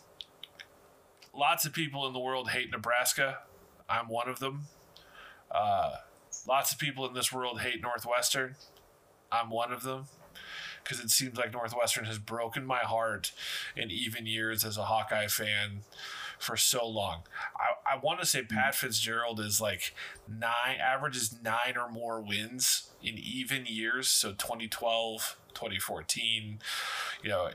lots 1.34 1.66
of 1.66 1.74
people 1.74 2.06
in 2.06 2.14
the 2.14 2.20
world 2.20 2.52
hate 2.52 2.72
Nebraska. 2.72 3.40
I'm 3.90 4.10
one 4.10 4.30
of 4.30 4.40
them. 4.40 4.68
Uh, 5.50 5.96
lots 6.48 6.72
of 6.72 6.78
people 6.78 7.08
in 7.08 7.14
this 7.14 7.32
world 7.34 7.62
hate 7.62 7.82
Northwestern. 7.82 8.56
I'm 9.32 9.50
one 9.50 9.72
of 9.72 9.82
them 9.82 10.06
because 10.90 11.04
it 11.04 11.12
seems 11.12 11.38
like 11.38 11.54
Northwestern 11.54 12.06
has 12.06 12.18
broken 12.18 12.66
my 12.66 12.80
heart 12.80 13.32
in 13.76 13.92
even 13.92 14.26
years 14.26 14.66
as 14.66 14.76
a 14.76 14.86
Hawkeye 14.86 15.28
fan 15.28 15.82
for 16.40 16.58
so 16.58 16.88
long. 16.88 17.22
I, 17.56 17.96
I 17.96 18.00
want 18.00 18.22
to 18.22 18.26
say 18.26 18.42
Pat 18.42 18.74
Fitzgerald 18.74 19.40
is 19.40 19.62
like 19.62 19.94
nine, 20.28 20.80
averages 20.82 21.36
nine 21.44 21.78
or 21.78 21.92
more 21.92 22.22
wins 22.22 22.90
in 23.04 23.20
even 23.20 23.68
years. 23.68 24.10
So 24.10 24.32
2012, 24.32 25.38
2014, 25.54 26.60
you 27.24 27.30
know, 27.30 27.50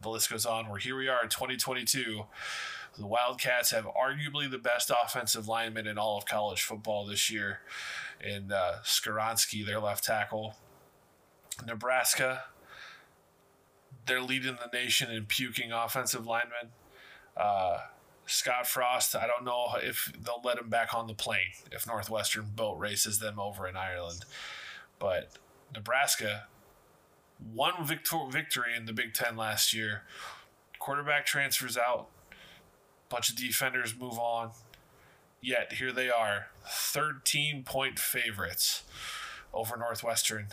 the 0.00 0.08
list 0.08 0.30
goes 0.30 0.46
on. 0.46 0.68
Where 0.68 0.78
here 0.78 0.96
we 0.96 1.08
are 1.08 1.24
in 1.24 1.28
2022. 1.28 2.22
The 2.98 3.06
Wildcats 3.06 3.72
have 3.72 3.86
arguably 3.86 4.48
the 4.48 4.58
best 4.58 4.90
offensive 4.90 5.48
lineman 5.48 5.88
in 5.88 5.98
all 5.98 6.18
of 6.18 6.24
college 6.24 6.62
football 6.62 7.04
this 7.04 7.30
year, 7.30 7.60
in 8.24 8.52
uh, 8.52 8.76
Skoronski, 8.84 9.66
their 9.66 9.80
left 9.80 10.04
tackle. 10.04 10.54
Nebraska, 11.66 12.44
they're 14.06 14.22
leading 14.22 14.56
the 14.56 14.76
nation 14.76 15.10
in 15.10 15.26
puking 15.26 15.72
offensive 15.72 16.26
linemen. 16.26 16.70
Uh, 17.36 17.78
Scott 18.26 18.66
Frost, 18.66 19.14
I 19.14 19.26
don't 19.26 19.44
know 19.44 19.68
if 19.80 20.12
they'll 20.20 20.40
let 20.42 20.58
him 20.58 20.68
back 20.68 20.94
on 20.94 21.06
the 21.06 21.14
plane 21.14 21.52
if 21.70 21.86
Northwestern 21.86 22.46
boat 22.54 22.78
races 22.78 23.18
them 23.18 23.38
over 23.38 23.68
in 23.68 23.76
Ireland. 23.76 24.24
But 24.98 25.32
Nebraska, 25.74 26.46
one 27.52 27.84
victor- 27.84 28.26
victory 28.30 28.74
in 28.76 28.86
the 28.86 28.92
Big 28.92 29.14
Ten 29.14 29.36
last 29.36 29.72
year. 29.72 30.02
Quarterback 30.78 31.26
transfers 31.26 31.76
out, 31.76 32.08
bunch 33.08 33.30
of 33.30 33.36
defenders 33.36 33.94
move 33.96 34.18
on. 34.18 34.50
Yet 35.40 35.74
here 35.74 35.92
they 35.92 36.10
are, 36.10 36.46
13 36.68 37.62
point 37.62 37.98
favorites 37.98 38.82
over 39.54 39.76
Northwestern 39.76 40.48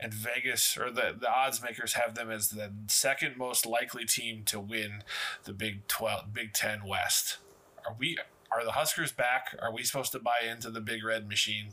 and 0.00 0.12
Vegas 0.12 0.76
or 0.76 0.90
the, 0.90 1.14
the 1.18 1.30
odds 1.30 1.62
makers 1.62 1.94
have 1.94 2.14
them 2.14 2.30
as 2.30 2.48
the 2.48 2.72
second 2.88 3.36
most 3.36 3.64
likely 3.64 4.04
team 4.04 4.42
to 4.46 4.60
win 4.60 5.02
the 5.44 5.52
Big 5.52 5.86
12 5.86 6.32
Big 6.32 6.52
10 6.52 6.84
West. 6.86 7.38
Are 7.86 7.94
we 7.98 8.18
Are 8.50 8.64
the 8.64 8.72
Huskers 8.72 9.12
back? 9.12 9.56
Are 9.60 9.72
we 9.72 9.82
supposed 9.82 10.12
to 10.12 10.18
buy 10.18 10.48
into 10.48 10.70
the 10.70 10.80
big 10.80 11.04
red 11.04 11.28
machine? 11.28 11.68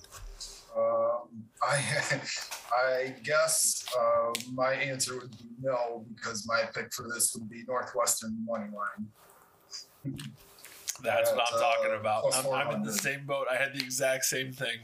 Um, 0.75 1.43
I, 1.61 1.83
I 2.73 3.15
guess 3.23 3.85
uh, 3.97 4.33
my 4.53 4.73
answer 4.73 5.15
would 5.17 5.31
be 5.31 5.45
no 5.61 6.05
because 6.15 6.47
my 6.47 6.63
pick 6.73 6.93
for 6.93 7.07
this 7.13 7.35
would 7.35 7.49
be 7.49 7.63
Northwestern 7.67 8.45
money 8.45 8.69
line. 8.73 10.15
That's 11.03 11.31
what 11.31 11.39
I'm 11.51 11.55
At, 11.55 11.61
talking 11.61 11.91
uh, 11.91 11.99
about. 11.99 12.23
I'm, 12.35 12.53
I'm 12.53 12.75
in 12.75 12.83
the 12.83 12.93
same 12.93 13.25
boat. 13.25 13.47
I 13.51 13.55
had 13.55 13.73
the 13.73 13.83
exact 13.83 14.25
same 14.25 14.51
thing. 14.53 14.79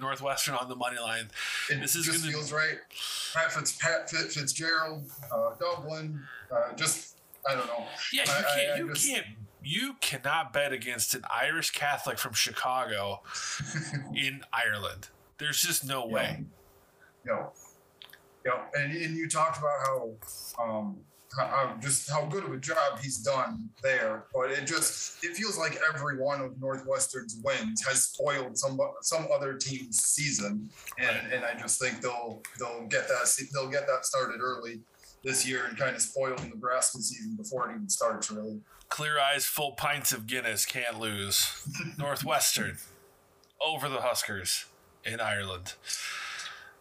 Northwestern 0.00 0.54
on 0.54 0.68
the 0.68 0.76
money 0.76 0.98
line. 0.98 1.30
It 1.70 1.80
This 1.80 1.94
is 1.96 2.04
just 2.06 2.20
gonna- 2.20 2.32
feels 2.32 2.52
right. 2.52 2.78
Pat, 3.34 3.52
Fitz, 3.52 3.72
Pat 3.72 4.10
Fitz, 4.10 4.34
Fitzgerald, 4.36 5.10
uh, 5.32 5.54
Dublin, 5.60 6.26
uh, 6.50 6.72
just 6.74 7.16
I 7.48 7.54
don't 7.54 7.66
know. 7.68 7.86
Yeah, 8.12 8.24
you 8.24 8.32
I- 8.32 8.38
I- 8.38 8.42
can't. 8.42 8.72
I 8.72 8.76
you 8.78 8.92
just- 8.94 9.06
can't. 9.06 9.26
You 9.62 9.94
cannot 10.00 10.52
bet 10.54 10.72
against 10.72 11.14
an 11.14 11.22
Irish 11.30 11.70
Catholic 11.72 12.18
from 12.18 12.32
Chicago 12.32 13.22
in 14.14 14.42
Ireland. 14.52 15.08
There's 15.38 15.60
just 15.60 15.84
no 15.84 16.06
way. 16.06 16.44
No. 17.24 17.52
know, 18.44 18.60
and, 18.74 18.90
and 18.92 19.14
you 19.16 19.28
talked 19.28 19.58
about 19.58 19.86
how, 19.86 20.12
um, 20.62 21.04
how 21.36 21.76
just 21.80 22.10
how 22.10 22.26
good 22.26 22.44
of 22.44 22.52
a 22.52 22.58
job 22.58 22.98
he's 23.02 23.18
done 23.18 23.68
there, 23.82 24.24
but 24.34 24.50
it 24.50 24.66
just 24.66 25.24
it 25.24 25.36
feels 25.36 25.58
like 25.58 25.78
every 25.94 26.18
one 26.18 26.40
of 26.40 26.60
Northwestern's 26.60 27.40
wins 27.44 27.84
has 27.86 28.04
spoiled 28.04 28.58
some 28.58 28.78
some 29.02 29.26
other 29.34 29.54
team's 29.54 30.02
season, 30.02 30.70
and 30.98 31.32
and 31.32 31.44
I 31.44 31.58
just 31.58 31.80
think 31.80 32.00
they'll 32.00 32.42
they'll 32.58 32.86
get 32.86 33.08
that 33.08 33.48
they'll 33.52 33.70
get 33.70 33.86
that 33.86 34.04
started 34.04 34.40
early 34.40 34.80
this 35.22 35.46
year 35.46 35.66
and 35.66 35.76
kind 35.76 35.94
of 35.94 36.02
spoil 36.02 36.34
the 36.36 36.48
Nebraska 36.48 36.98
season 36.98 37.36
before 37.36 37.70
it 37.70 37.74
even 37.74 37.88
starts 37.88 38.30
really. 38.30 38.60
Clear 38.88 39.20
eyes, 39.20 39.44
full 39.44 39.72
pints 39.72 40.12
of 40.12 40.26
Guinness, 40.26 40.66
can't 40.66 40.98
lose. 40.98 41.66
Northwestern 41.98 42.78
over 43.64 43.88
the 43.88 44.00
Huskers 44.00 44.64
in 45.04 45.20
Ireland. 45.20 45.74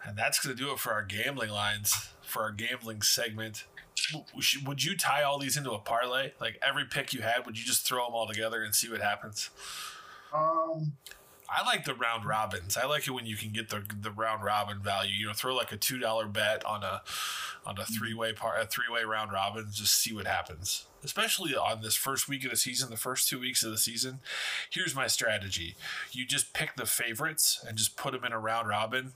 And 0.04 0.18
that's 0.18 0.44
going 0.44 0.56
to 0.56 0.64
do 0.64 0.72
it 0.72 0.80
for 0.80 0.94
our 0.94 1.04
gambling 1.04 1.50
lines, 1.50 2.10
for 2.22 2.44
our 2.44 2.52
gambling 2.52 3.02
segment. 3.02 3.66
Would 4.66 4.84
you 4.84 4.98
tie 4.98 5.24
all 5.24 5.40
these 5.40 5.58
into 5.58 5.72
a 5.72 5.80
parlay? 5.80 6.32
Like 6.40 6.60
every 6.66 6.86
pick 6.86 7.14
you 7.14 7.22
had, 7.22 7.46
would 7.46 7.58
you 7.58 7.66
just 7.66 7.88
throw 7.88 8.06
them 8.06 8.14
all 8.14 8.28
together 8.28 8.64
and 8.64 8.74
see 8.74 8.90
what 8.90 9.02
happens? 9.02 9.50
Um, 10.34 10.94
I 11.50 11.66
like 11.66 11.86
the 11.86 11.96
round 11.96 12.26
robins. 12.26 12.78
I 12.78 12.86
like 12.86 13.08
it 13.08 13.12
when 13.12 13.26
you 13.26 13.36
can 13.36 13.52
get 13.52 13.70
the 13.70 13.84
the 14.02 14.12
round 14.12 14.44
robin 14.44 14.80
value. 14.80 15.14
You 15.14 15.28
know, 15.28 15.34
throw 15.34 15.56
like 15.56 15.72
a 15.72 15.78
two 15.78 15.98
dollar 15.98 16.28
bet 16.28 16.64
on 16.66 16.84
a 16.84 17.02
on 17.66 17.78
a 17.80 17.86
three 17.86 18.14
way 18.14 18.34
par 18.34 18.56
a 18.60 18.66
three 18.66 18.86
way 18.92 19.04
round 19.04 19.32
robin. 19.32 19.68
Just 19.72 19.96
see 19.96 20.14
what 20.14 20.28
happens. 20.28 20.86
Especially 21.04 21.56
on 21.56 21.82
this 21.82 21.96
first 21.96 22.28
week 22.28 22.44
of 22.44 22.52
the 22.52 22.58
season, 22.58 22.90
the 22.90 22.98
first 22.98 23.30
two 23.30 23.40
weeks 23.40 23.64
of 23.64 23.72
the 23.72 23.78
season. 23.78 24.20
Here's 24.70 24.96
my 24.96 25.08
strategy: 25.08 25.76
you 26.12 26.26
just 26.26 26.54
pick 26.54 26.76
the 26.76 26.86
favorites 26.86 27.64
and 27.68 27.78
just 27.78 27.98
put 27.98 28.14
them 28.14 28.26
in 28.26 28.32
a 28.32 28.40
round 28.40 28.68
robin. 28.68 29.14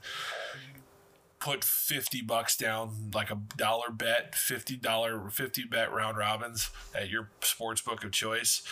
Put 1.44 1.62
fifty 1.62 2.22
bucks 2.22 2.56
down, 2.56 3.10
like 3.12 3.30
a 3.30 3.38
dollar 3.58 3.90
bet, 3.90 4.34
fifty 4.34 4.76
dollar, 4.76 5.28
fifty 5.28 5.62
bet 5.64 5.92
round 5.92 6.16
robins 6.16 6.70
at 6.94 7.10
your 7.10 7.28
sports 7.42 7.82
book 7.82 8.02
of 8.02 8.12
choice, 8.12 8.62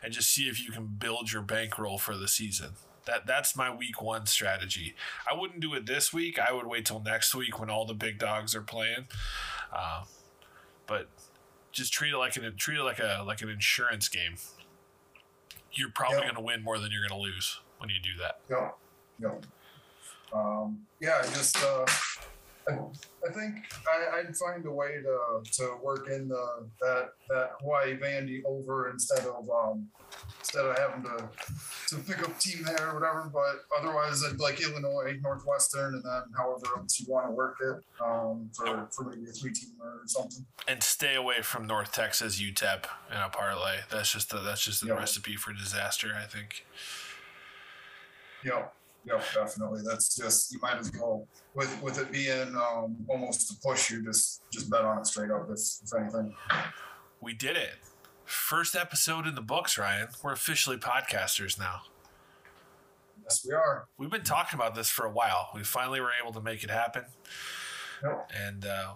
and 0.00 0.12
just 0.12 0.30
see 0.30 0.44
if 0.48 0.64
you 0.64 0.70
can 0.70 0.86
build 0.86 1.32
your 1.32 1.42
bankroll 1.42 1.98
for 1.98 2.16
the 2.16 2.28
season. 2.28 2.74
That 3.06 3.26
that's 3.26 3.56
my 3.56 3.74
week 3.74 4.00
one 4.00 4.26
strategy. 4.26 4.94
I 5.28 5.36
wouldn't 5.36 5.58
do 5.58 5.74
it 5.74 5.86
this 5.86 6.12
week. 6.12 6.38
I 6.38 6.52
would 6.52 6.66
wait 6.68 6.86
till 6.86 7.00
next 7.00 7.34
week 7.34 7.58
when 7.58 7.68
all 7.68 7.84
the 7.84 7.94
big 7.94 8.18
dogs 8.20 8.54
are 8.54 8.62
playing. 8.62 9.08
Uh, 9.72 10.04
but 10.86 11.08
just 11.72 11.92
treat 11.92 12.12
it 12.12 12.16
like 12.18 12.36
an 12.36 12.54
treat 12.56 12.78
it 12.78 12.84
like 12.84 13.00
a 13.00 13.24
like 13.26 13.42
an 13.42 13.48
insurance 13.48 14.08
game. 14.08 14.36
You're 15.72 15.90
probably 15.90 16.18
Yeah. 16.18 16.24
going 16.26 16.36
to 16.36 16.42
win 16.42 16.62
more 16.62 16.78
than 16.78 16.92
you're 16.92 17.06
going 17.08 17.20
to 17.20 17.24
lose 17.28 17.58
when 17.78 17.90
you 17.90 17.96
do 18.00 18.16
that. 18.20 18.38
No, 18.48 18.74
no. 19.18 19.40
Um, 20.34 20.80
yeah, 21.00 21.22
just 21.22 21.56
uh, 21.62 21.84
I, 22.68 22.72
I 23.28 23.32
think 23.32 23.54
I, 23.88 24.18
I'd 24.18 24.36
find 24.36 24.64
a 24.66 24.70
way 24.70 25.00
to 25.02 25.42
to 25.58 25.76
work 25.82 26.08
in 26.08 26.28
the 26.28 26.68
that 26.80 27.08
that 27.28 27.50
Hawaii 27.60 27.96
Vandy 27.98 28.42
over 28.46 28.90
instead 28.90 29.26
of 29.26 29.48
um 29.50 29.88
instead 30.40 30.64
of 30.66 30.76
having 30.78 31.02
to 31.04 31.28
to 31.88 31.96
pick 32.02 32.22
up 32.22 32.38
team 32.38 32.62
there 32.64 32.90
or 32.90 32.94
whatever. 33.00 33.30
But 33.32 33.64
otherwise, 33.80 34.22
I'd 34.24 34.38
like 34.38 34.60
Illinois, 34.60 35.18
Northwestern, 35.20 35.94
and 35.94 36.04
then 36.04 36.22
however 36.36 36.66
else 36.78 37.00
you 37.00 37.06
want 37.12 37.26
to 37.26 37.32
work 37.32 37.56
it 37.60 37.82
um, 38.04 38.50
for 38.56 38.88
for 38.94 39.04
maybe 39.10 39.28
a 39.28 39.32
three 39.32 39.52
team 39.52 39.70
or 39.82 40.02
something. 40.06 40.44
And 40.68 40.82
stay 40.82 41.14
away 41.16 41.42
from 41.42 41.66
North 41.66 41.92
Texas 41.92 42.40
UTEP 42.40 42.84
in 43.10 43.16
a 43.16 43.28
parlay. 43.30 43.78
That's 43.90 44.12
just 44.12 44.32
a, 44.32 44.38
that's 44.38 44.64
just 44.64 44.82
a 44.84 44.86
Yeah. 44.86 44.94
recipe 44.94 45.34
for 45.34 45.52
disaster. 45.52 46.12
I 46.16 46.26
think. 46.26 46.64
Yeah, 48.44 48.66
yeah, 49.04 49.20
definitely. 49.34 49.80
That's 49.84 50.14
just 50.16 50.52
you 50.52 50.58
might 50.60 50.78
as 50.78 50.92
well 50.98 51.26
with 51.54 51.80
with 51.82 51.98
it 51.98 52.10
being 52.12 52.54
um, 52.56 52.96
almost 53.08 53.50
a 53.52 53.54
push. 53.66 53.90
You 53.90 54.04
just 54.04 54.42
just 54.52 54.70
bet 54.70 54.82
on 54.82 54.98
it 54.98 55.06
straight 55.06 55.30
up. 55.30 55.48
If, 55.50 55.60
if 55.84 55.94
anything. 55.98 56.34
We 57.20 57.34
did 57.34 57.56
it. 57.56 57.74
First 58.24 58.76
episode 58.76 59.26
in 59.26 59.34
the 59.34 59.40
books, 59.42 59.76
Ryan. 59.76 60.08
We're 60.22 60.32
officially 60.32 60.76
podcasters 60.76 61.58
now. 61.58 61.80
Yes, 63.24 63.44
we 63.46 63.54
are. 63.54 63.86
We've 63.98 64.10
been 64.10 64.22
talking 64.22 64.58
about 64.58 64.74
this 64.74 64.88
for 64.88 65.04
a 65.04 65.10
while. 65.10 65.50
We 65.54 65.62
finally 65.64 66.00
were 66.00 66.12
able 66.20 66.32
to 66.32 66.40
make 66.40 66.64
it 66.64 66.70
happen, 66.70 67.04
Yep. 68.02 68.30
and 68.34 68.64
uh, 68.66 68.92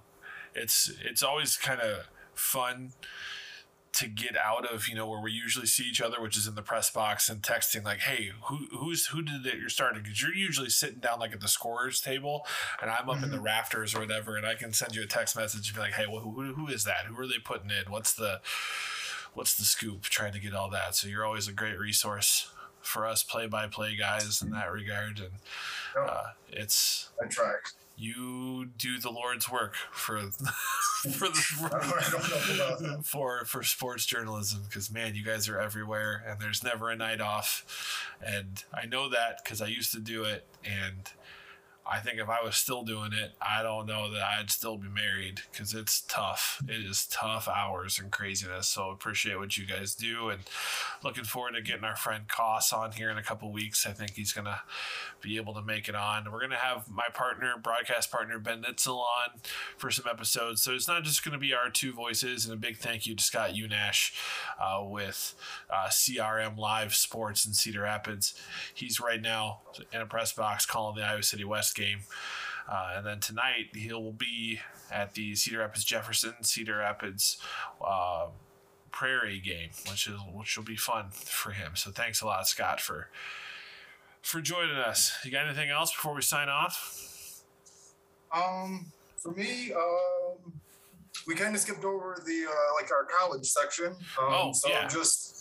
it's 0.55 0.93
it's 1.03 1.23
always 1.23 1.57
kind 1.57 1.81
of 1.81 2.09
fun 2.35 2.93
to 3.95 4.09
get 4.09 4.37
out 4.37 4.67
of 4.67 4.89
you 4.89 4.95
know 4.95 5.09
where 5.09 5.21
we 5.21 5.33
usually 5.33 5.67
see 5.67 5.85
each 5.85 6.01
other, 6.01 6.21
which 6.21 6.37
is 6.37 6.47
in 6.47 6.55
the 6.55 6.63
press 6.63 6.91
box 6.91 7.29
and 7.29 7.43
texting 7.43 7.85
like, 7.85 8.01
"Hey, 8.01 8.33
who 8.45 8.67
who's 8.77 9.07
who 9.07 9.23
did 9.23 9.47
it? 9.47 9.59
You're 9.59 9.69
starting 9.69 10.03
because 10.03 10.21
you're 10.21 10.35
usually 10.35 10.71
sitting 10.71 10.99
down 10.99 11.21
like 11.21 11.33
at 11.33 11.41
the 11.41 11.49
scorers 11.49 12.01
table, 12.01 12.47
and 12.83 12.91
I'm 12.91 13.09
up 13.09 13.23
in 13.23 13.31
the 13.31 13.41
rafters 13.41 13.95
or 13.95 14.01
whatever, 14.01 14.37
and 14.37 14.47
I 14.47 14.55
can 14.55 14.73
send 14.73 14.95
you 14.95 15.03
a 15.03 15.07
text 15.07 15.37
message 15.37 15.69
and 15.69 15.75
be 15.75 15.81
like, 15.81 15.93
"Hey, 15.93 16.07
well, 16.07 16.21
who 16.21 16.55
who 16.55 16.69
is 16.69 16.85
that? 16.85 17.07
Who 17.07 17.19
are 17.19 17.27
they 17.27 17.39
putting 17.39 17.71
in? 17.71 17.91
What's 17.91 18.13
the 18.13 18.41
what's 19.35 19.55
the 19.55 19.65
scoop?" 19.65 20.03
Trying 20.05 20.33
to 20.33 20.41
get 20.41 20.55
all 20.55 20.71
that. 20.71 20.95
So 20.95 21.09
you're 21.09 21.25
always 21.25 21.49
a 21.49 21.53
great 21.53 21.79
resource 21.79 22.51
for 22.81 23.07
us 23.07 23.23
play-by-play 23.23 23.97
guys 23.97 24.43
in 24.43 24.51
that 24.51 24.71
regard, 24.71 25.19
and 25.19 25.31
uh, 25.99 26.33
it's 26.49 27.11
I 27.23 27.27
try. 27.27 27.55
You 27.97 28.67
do 28.77 28.99
the 28.99 29.11
Lord's 29.11 29.51
work 29.51 29.75
for 29.93 30.21
for 31.13 31.27
I 31.27 31.31
don't, 31.69 31.75
I 31.75 32.11
don't 32.11 32.29
know 32.29 32.65
about 32.65 32.79
the 32.79 33.03
for 33.05 33.45
for 33.45 33.63
sports 33.63 34.07
journalism 34.07 34.63
because 34.69 34.91
man, 34.91 35.15
you 35.15 35.25
guys 35.25 35.49
are 35.49 35.61
everywhere 35.61 36.25
and 36.27 36.41
there's 36.41 36.65
never 36.65 36.91
a 36.91 36.97
night 36.97 37.21
off, 37.21 38.07
and 38.25 38.65
I 38.73 38.87
know 38.87 39.09
that 39.11 39.41
because 39.43 39.61
I 39.63 39.67
used 39.67 39.93
to 39.93 40.01
do 40.01 40.25
it 40.25 40.47
and. 40.65 41.11
I 41.87 42.01
think 42.01 42.19
if 42.19 42.31
I 42.31 42.43
was 42.43 42.57
still 42.57 42.83
doing 42.83 43.13
it, 43.13 43.33
I 43.43 43.63
don't 43.63 43.87
know 43.87 44.11
that 44.11 44.23
I'd 44.23 44.51
still 44.51 44.79
be 44.79 44.89
married 44.89 45.43
because 45.53 45.75
it's 45.75 46.01
tough. 46.09 46.63
It 46.67 46.83
is 46.85 47.07
tough 47.07 47.47
hours 47.47 47.99
and 47.99 48.11
craziness. 48.11 48.69
So 48.69 48.91
appreciate 48.91 49.39
what 49.39 49.59
you 49.59 49.67
guys 49.67 49.95
do 49.95 50.31
and 50.31 50.41
looking 51.03 51.25
forward 51.25 51.53
to 51.53 51.61
getting 51.63 51.85
our 51.85 51.97
friend 51.97 52.25
Koss 52.27 52.73
on 52.73 52.93
here 52.93 53.11
in 53.11 53.19
a 53.19 53.23
couple 53.23 53.53
weeks. 53.53 53.87
I 53.87 53.93
think 53.93 54.13
he's 54.13 54.33
gonna 54.33 54.63
be 55.21 55.37
able 55.37 55.53
to 55.55 55.63
make 55.63 55.89
it 55.89 55.95
on. 55.95 56.33
We're 56.33 56.41
gonna 56.41 56.57
have 56.57 56.89
my 56.91 57.07
partner, 57.13 57.55
broadcast 57.63 58.11
partner 58.11 58.39
Ben 58.39 58.63
Nitzel 58.63 58.99
on 58.99 59.41
for 59.77 59.91
some 59.91 60.07
episodes. 60.11 60.63
So 60.63 60.73
it's 60.73 60.89
not 60.89 61.05
just 61.05 61.23
gonna 61.23 61.39
be 61.39 61.53
our 61.53 61.69
two 61.69 61.93
voices. 61.93 62.47
And 62.47 62.55
a 62.55 62.57
big 62.57 62.79
thank 62.79 63.07
you 63.07 63.15
to 63.15 63.23
Scott 63.23 63.51
Unash 63.51 64.13
uh, 64.59 64.83
with 64.83 65.35
uh, 65.69 65.89
CRM 65.89 66.57
Live 66.57 66.95
Sports 66.95 67.45
in 67.45 67.53
Cedar 67.53 67.83
Rapids. 67.83 68.35
He's 68.73 69.01
right 69.01 69.21
now 69.21 69.61
in 69.93 70.01
a 70.01 70.07
press 70.07 70.33
box 70.33 70.65
calling 70.65 70.97
the 70.97 71.03
Iowa 71.03 71.23
City 71.23 71.45
West 71.45 71.74
game. 71.75 72.01
Uh, 72.71 72.95
and 72.97 73.07
then 73.07 73.21
tonight 73.21 73.67
he 73.75 73.93
will 73.93 74.13
be 74.13 74.59
at 74.91 75.15
the 75.15 75.35
Cedar 75.35 75.59
Rapids 75.59 75.85
Jefferson 75.85 76.33
Cedar 76.43 76.79
Rapids 76.79 77.37
uh, 77.87 78.29
Prairie 78.91 79.41
game, 79.41 79.71
which 79.91 80.07
is 80.07 80.19
which 80.33 80.57
will 80.57 80.65
be 80.65 80.77
fun 80.77 81.07
for 81.11 81.51
him. 81.51 81.73
So 81.77 81.91
thanks 81.91 82.23
a 82.23 82.27
lot, 82.27 82.49
Scott, 82.49 82.81
for 82.81 83.09
for 84.23 84.41
joining 84.41 84.77
us. 84.77 85.13
You 85.25 85.31
got 85.31 85.45
anything 85.47 85.69
else 85.69 85.91
before 85.93 86.15
we 86.15 86.23
sign 86.23 86.49
off? 86.49 87.43
Um, 88.35 88.87
for 89.17 89.33
me, 89.33 89.73
um, 89.73 90.53
we 91.27 91.35
kind 91.35 91.55
of 91.55 91.61
skipped 91.61 91.85
over 91.85 92.21
the 92.25 92.47
uh, 92.49 92.75
like 92.81 92.91
our 92.91 93.05
college 93.21 93.45
section. 93.47 93.89
Um, 93.89 93.95
Oh, 94.31 94.53
so 94.55 94.69
yeah. 94.71 94.89
just 94.89 95.34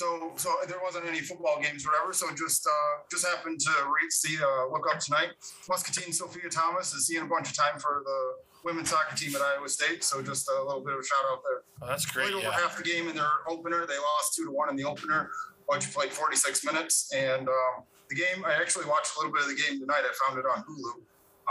so 0.00 0.32
so 0.36 0.48
there 0.66 0.80
wasn't 0.82 1.04
any 1.06 1.20
football 1.20 1.60
games 1.60 1.84
or 1.84 1.90
whatever. 1.92 2.12
So 2.12 2.26
just 2.34 2.66
uh, 2.66 2.92
just 3.10 3.26
happened 3.26 3.60
to 3.60 3.70
read 3.94 4.10
see 4.10 4.36
uh, 4.42 4.66
look 4.72 4.86
up 4.92 4.98
tonight. 5.00 5.30
Muscatine 5.68 6.12
Sophia 6.12 6.48
Thomas 6.48 6.94
is 6.94 7.06
seeing 7.06 7.22
a 7.22 7.26
bunch 7.26 7.50
of 7.50 7.56
time 7.56 7.78
for 7.78 8.02
the 8.04 8.18
women's 8.64 8.90
soccer 8.90 9.14
team 9.16 9.34
at 9.36 9.42
Iowa 9.42 9.68
State. 9.68 10.02
So 10.02 10.22
just 10.22 10.48
a 10.48 10.62
little 10.64 10.80
bit 10.80 10.94
of 10.94 11.00
a 11.00 11.04
shout 11.04 11.24
out 11.30 11.40
there. 11.46 11.60
Oh, 11.82 11.86
that's 11.88 12.06
great. 12.06 12.32
Played 12.32 12.34
over 12.36 12.44
Yeah. 12.46 12.60
half 12.60 12.76
the 12.78 12.82
game 12.82 13.08
in 13.08 13.16
their 13.16 13.30
opener. 13.46 13.86
They 13.86 13.98
lost 13.98 14.34
two 14.36 14.44
to 14.46 14.50
one 14.50 14.70
in 14.70 14.76
the 14.76 14.84
opener. 14.84 15.30
Bunch 15.68 15.92
played 15.94 16.10
46 16.12 16.64
minutes, 16.64 17.12
and 17.14 17.46
um, 17.48 17.74
the 18.08 18.16
game. 18.16 18.44
I 18.44 18.54
actually 18.54 18.86
watched 18.86 19.14
a 19.16 19.20
little 19.20 19.32
bit 19.32 19.42
of 19.42 19.48
the 19.48 19.54
game 19.62 19.78
tonight. 19.80 20.02
I 20.02 20.12
found 20.26 20.38
it 20.38 20.44
on 20.44 20.64
Hulu. 20.64 20.92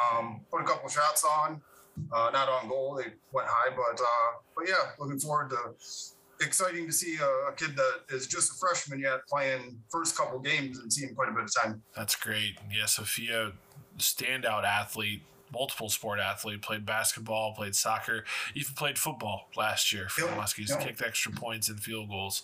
Um, 0.01 0.41
put 0.51 0.61
a 0.61 0.65
couple 0.65 0.89
shots 0.89 1.23
on, 1.23 1.61
uh, 2.11 2.29
not 2.33 2.49
on 2.49 2.67
goal. 2.67 2.95
They 2.95 3.13
went 3.31 3.47
high, 3.49 3.69
but 3.69 3.97
uh, 4.01 4.29
but 4.55 4.67
yeah, 4.67 4.91
looking 4.99 5.19
forward 5.19 5.49
to 5.51 5.59
exciting 6.41 6.85
to 6.85 6.93
see 6.93 7.17
a, 7.17 7.49
a, 7.49 7.53
kid 7.53 7.75
that 7.75 8.01
is 8.09 8.27
just 8.27 8.51
a 8.51 8.53
freshman 8.55 8.99
yet 8.99 9.19
playing 9.27 9.79
first 9.89 10.17
couple 10.17 10.39
games 10.39 10.79
and 10.79 10.91
seeing 10.91 11.13
quite 11.13 11.29
a 11.29 11.31
bit 11.31 11.43
of 11.43 11.61
time. 11.61 11.81
That's 11.95 12.15
great. 12.15 12.57
Yeah, 12.71 12.85
Sophia, 12.85 13.51
standout 13.97 14.63
athlete, 14.63 15.21
multiple 15.53 15.89
sport 15.89 16.19
athlete, 16.19 16.61
played 16.61 16.85
basketball, 16.85 17.53
played 17.53 17.75
soccer, 17.75 18.23
even 18.55 18.73
played 18.75 18.97
football 18.97 19.49
last 19.55 19.91
year 19.91 20.09
for 20.09 20.21
yep. 20.21 20.35
the 20.35 20.41
Muskies, 20.41 20.69
yep. 20.69 20.81
kicked 20.81 21.01
extra 21.01 21.31
points 21.31 21.69
and 21.69 21.79
field 21.79 22.09
goals 22.09 22.41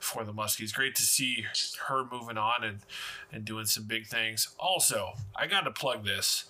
for 0.00 0.24
the 0.24 0.32
Muskies. 0.32 0.72
Great 0.74 0.94
to 0.96 1.02
see 1.02 1.46
her 1.86 2.04
moving 2.10 2.38
on 2.38 2.64
and, 2.64 2.80
and 3.32 3.44
doing 3.44 3.66
some 3.66 3.84
big 3.84 4.06
things. 4.06 4.48
Also, 4.58 5.14
I 5.34 5.46
got 5.46 5.62
to 5.62 5.70
plug 5.70 6.04
this. 6.04 6.44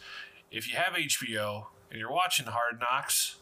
If 0.51 0.68
you 0.70 0.76
have 0.76 0.94
HBO 0.94 1.66
and 1.90 1.98
you're 1.98 2.12
watching 2.12 2.47
Hard 2.47 2.80
Knocks, 2.80 3.36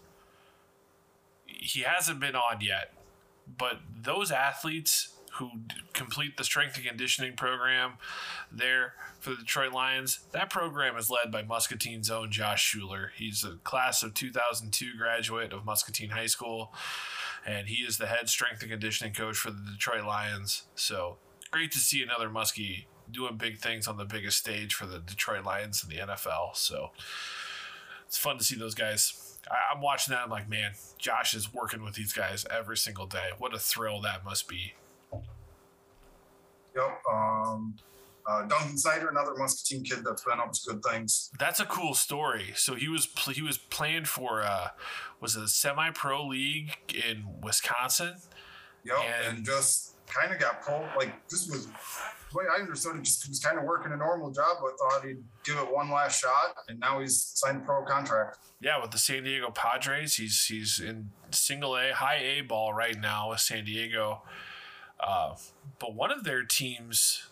he 1.46 1.80
hasn't 1.80 2.20
been 2.20 2.34
on 2.34 2.60
yet, 2.60 2.92
but 3.46 3.80
those 3.94 4.30
athletes 4.30 5.10
who 5.38 5.50
complete 5.92 6.36
the 6.36 6.44
strength 6.44 6.76
and 6.76 6.86
conditioning 6.86 7.34
program 7.34 7.94
there 8.52 8.94
for 9.18 9.30
the 9.30 9.36
Detroit 9.36 9.72
Lions. 9.72 10.20
That 10.30 10.48
program 10.48 10.96
is 10.96 11.10
led 11.10 11.32
by 11.32 11.42
Muscatine's 11.42 12.08
own 12.08 12.30
Josh 12.30 12.62
Schuler. 12.62 13.10
He's 13.16 13.42
a 13.42 13.56
class 13.64 14.04
of 14.04 14.14
2002 14.14 14.96
graduate 14.96 15.52
of 15.52 15.64
Muscatine 15.64 16.10
High 16.10 16.26
School 16.26 16.72
and 17.46 17.68
he 17.68 17.82
is 17.82 17.98
the 17.98 18.06
head 18.06 18.28
strength 18.28 18.62
and 18.62 18.70
conditioning 18.70 19.12
coach 19.12 19.36
for 19.36 19.50
the 19.50 19.70
Detroit 19.72 20.04
Lions. 20.04 20.62
So 20.74 21.18
great 21.50 21.72
to 21.72 21.78
see 21.78 22.02
another 22.02 22.28
Muskie 22.28 22.84
doing 23.10 23.36
big 23.36 23.58
things 23.58 23.86
on 23.86 23.96
the 23.96 24.04
biggest 24.04 24.38
stage 24.38 24.74
for 24.74 24.86
the 24.86 24.98
Detroit 24.98 25.44
Lions 25.44 25.82
in 25.84 25.90
the 25.90 26.02
NFL. 26.02 26.56
So 26.56 26.90
it's 28.06 28.16
fun 28.16 28.38
to 28.38 28.44
see 28.44 28.56
those 28.56 28.74
guys. 28.74 29.23
I, 29.50 29.74
am 29.74 29.80
watching 29.80 30.12
that. 30.12 30.22
I'm 30.22 30.30
like, 30.30 30.48
man, 30.48 30.72
Josh 30.98 31.34
is 31.34 31.52
working 31.52 31.82
with 31.82 31.94
these 31.94 32.12
guys 32.12 32.46
every 32.50 32.76
single 32.76 33.06
day. 33.06 33.30
What 33.38 33.54
a 33.54 33.58
thrill 33.58 34.00
that 34.02 34.24
must 34.24 34.48
be. 34.48 34.74
Yep. 36.74 37.02
Um, 37.10 37.74
uh, 38.26 38.42
Duncan 38.46 38.78
Snyder, 38.78 39.08
another 39.08 39.34
Muscatine 39.36 39.84
kid 39.84 39.98
that's 40.04 40.24
been 40.24 40.40
up 40.40 40.52
to 40.52 40.60
good 40.66 40.82
things. 40.82 41.30
That's 41.38 41.60
a 41.60 41.66
cool 41.66 41.94
story. 41.94 42.52
So 42.56 42.74
he 42.74 42.88
was 42.88 43.06
he 43.32 43.42
was 43.42 43.58
playing 43.58 44.06
for 44.06 44.42
uh, 44.42 44.68
was 45.20 45.36
a 45.36 45.46
semi 45.46 45.90
pro 45.90 46.26
league 46.26 46.72
in 46.94 47.24
Wisconsin. 47.42 48.14
Yep, 48.84 48.96
and, 49.26 49.36
and 49.38 49.46
just 49.46 49.94
kind 50.06 50.32
of 50.32 50.40
got 50.40 50.62
pulled. 50.62 50.86
Like 50.96 51.28
this 51.28 51.48
was 51.48 51.68
the 52.34 52.38
way 52.38 52.44
I 52.54 52.60
understood 52.60 52.96
it. 52.96 53.02
Just 53.02 53.28
was 53.28 53.40
kind 53.40 53.58
of 53.58 53.64
working 53.64 53.92
a 53.92 53.96
normal 53.96 54.30
job, 54.30 54.58
but 54.60 54.72
thought 54.78 55.04
he'd 55.04 55.22
give 55.44 55.56
it 55.56 55.72
one 55.72 55.90
last 55.90 56.20
shot, 56.20 56.56
and 56.68 56.78
now 56.80 57.00
he's 57.00 57.32
signed 57.34 57.58
a 57.58 57.60
pro 57.60 57.84
contract. 57.84 58.38
Yeah, 58.60 58.80
with 58.80 58.90
the 58.90 58.98
San 58.98 59.24
Diego 59.24 59.50
Padres, 59.50 60.16
he's 60.16 60.44
he's 60.46 60.80
in 60.80 61.10
single 61.30 61.76
A, 61.76 61.92
high 61.92 62.18
A 62.18 62.40
ball 62.42 62.74
right 62.74 62.98
now 63.00 63.30
with 63.30 63.40
San 63.40 63.64
Diego. 63.64 64.22
Uh, 65.00 65.36
but 65.78 65.94
one 65.94 66.10
of 66.10 66.24
their 66.24 66.44
teams 66.44 67.26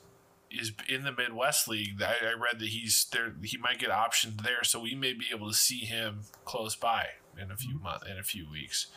is 0.51 0.73
in 0.89 1.05
the 1.05 1.13
Midwest 1.13 1.69
League. 1.69 2.03
I, 2.03 2.15
I 2.27 2.33
read 2.33 2.59
that 2.59 2.69
he's 2.69 3.07
there. 3.13 3.35
He 3.43 3.57
might 3.57 3.79
get 3.79 3.91
optioned 3.91 4.43
there, 4.43 4.63
so 4.63 4.81
we 4.81 4.95
may 4.95 5.13
be 5.13 5.27
able 5.33 5.49
to 5.49 5.57
see 5.57 5.81
him 5.81 6.21
close 6.45 6.77
by 6.77 7.07
in 7.41 7.51
a 7.51 7.57
few 7.57 7.79
months, 7.79 8.07
in 8.11 8.19
a 8.19 8.23
few 8.23 8.51
weeks. 8.51 8.89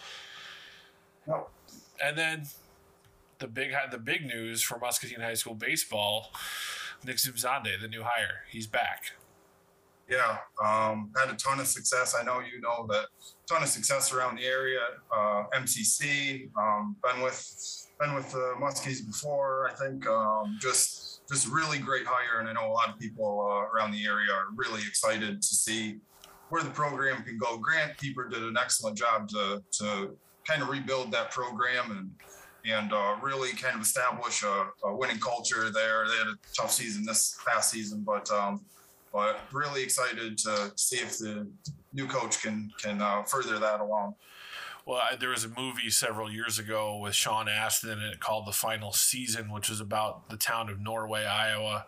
No. 1.28 1.48
And 2.04 2.18
then 2.18 2.48
the 3.40 3.48
big 3.48 3.72
the 3.92 3.98
big 3.98 4.26
news 4.26 4.62
for 4.62 4.80
Muscatine 4.80 5.20
High 5.22 5.34
School 5.34 5.56
baseball, 5.56 6.32
Nick 7.06 7.18
Zubzande, 7.18 7.80
the 7.82 7.88
new 7.88 8.04
hire, 8.04 8.44
he's 8.50 8.68
back. 8.68 9.12
Yeah, 10.10 10.38
um, 10.64 11.12
had 11.18 11.34
a 11.34 11.36
ton 11.36 11.60
of 11.60 11.66
success. 11.66 12.16
I 12.20 12.24
know 12.24 12.40
you 12.40 12.62
know 12.62 12.86
that 12.90 13.08
ton 13.50 13.64
of 13.64 13.70
success 13.70 14.14
around 14.14 14.38
the 14.38 14.46
area. 14.46 14.82
Uh, 15.12 15.46
MCC, 15.56 16.50
um, 16.56 16.96
been 17.04 17.24
with 17.24 17.88
been 18.00 18.14
with 18.14 18.32
the 18.32 18.54
Muskies 18.62 19.06
before. 19.06 19.68
I 19.70 19.74
think 19.74 20.06
um, 20.08 20.58
just 20.62 21.28
just 21.28 21.48
really 21.48 21.80
great 21.80 22.06
hire. 22.06 22.40
And 22.40 22.48
I 22.48 22.54
know 22.54 22.70
a 22.70 22.74
lot 22.74 22.90
of 22.90 23.00
people 23.00 23.42
uh, 23.42 23.76
around 23.76 23.92
the 23.92 24.06
area 24.06 24.32
are 24.32 24.48
really 24.56 24.82
excited 24.82 25.42
to 25.42 25.48
see 25.48 25.98
where 26.50 26.62
the 26.64 26.70
program 26.70 27.24
can 27.24 27.38
go. 27.38 27.58
Grant 27.58 27.98
Keeper 27.98 28.30
did 28.30 28.44
an 28.44 28.58
excellent 28.58 28.98
job 28.98 29.28
to, 29.30 29.64
to 29.80 30.16
kind 30.48 30.62
of 30.62 30.70
rebuild 30.70 31.12
that 31.12 31.32
program 31.32 31.92
and 31.92 32.12
and 32.66 32.94
uh, 32.94 33.16
really 33.22 33.52
kind 33.52 33.76
of 33.76 33.82
establish 33.82 34.44
a, 34.44 34.68
a, 34.88 34.96
winning 34.96 35.20
culture 35.20 35.70
there. 35.70 36.06
They 36.08 36.18
had 36.18 36.28
a 36.28 36.36
tough 36.58 36.72
season 36.72 37.06
this 37.06 37.38
past 37.48 37.72
season, 37.72 38.04
but 38.06 38.30
um, 38.32 38.66
but 39.14 39.40
really 39.52 39.84
excited 39.84 40.38
to 40.40 40.72
see 40.76 40.98
if 40.98 41.18
the 41.18 41.48
new 41.94 42.08
coach 42.08 42.42
can 42.42 42.72
can 42.82 43.02
uh, 43.02 43.24
further 43.24 43.60
that 43.60 43.82
along. 43.82 44.16
Well, 44.86 45.02
I, 45.02 45.16
there 45.16 45.30
was 45.30 45.44
a 45.44 45.50
movie 45.50 45.90
several 45.90 46.32
years 46.32 46.60
ago 46.60 46.98
with 46.98 47.16
Sean 47.16 47.50
Astin 47.50 47.90
in 47.90 48.00
it 48.02 48.20
called 48.20 48.46
The 48.46 48.52
Final 48.52 48.92
Season, 48.92 49.52
which 49.52 49.68
was 49.68 49.80
about 49.82 50.30
the 50.30 50.38
town 50.38 50.70
of 50.70 50.80
Norway, 50.80 51.26
Iowa, 51.26 51.88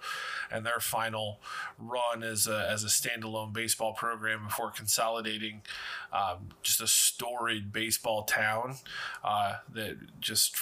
and 0.50 0.66
their 0.66 0.80
final 0.80 1.40
run 1.78 2.24
as 2.24 2.48
a, 2.48 2.68
as 2.68 2.84
a 2.84 2.88
standalone 2.88 3.54
baseball 3.54 3.94
program 3.94 4.46
before 4.46 4.72
consolidating. 4.72 5.62
Um, 6.12 6.50
just 6.64 6.82
a 6.82 6.88
storied 6.88 7.72
baseball 7.72 8.24
town 8.24 8.78
uh, 9.24 9.58
that 9.72 10.20
just 10.20 10.58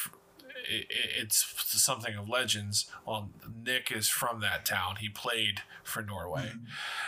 it's 0.68 1.45
something 1.82 2.16
of 2.16 2.28
legends. 2.28 2.90
Well, 3.06 3.30
Nick 3.64 3.91
is 3.91 4.10
from 4.10 4.41
that 4.41 4.66
town. 4.66 4.98
He 4.99 5.10
played 5.10 5.62
for 5.84 6.02
Norway, 6.02 6.48
mm-hmm. 6.48 6.66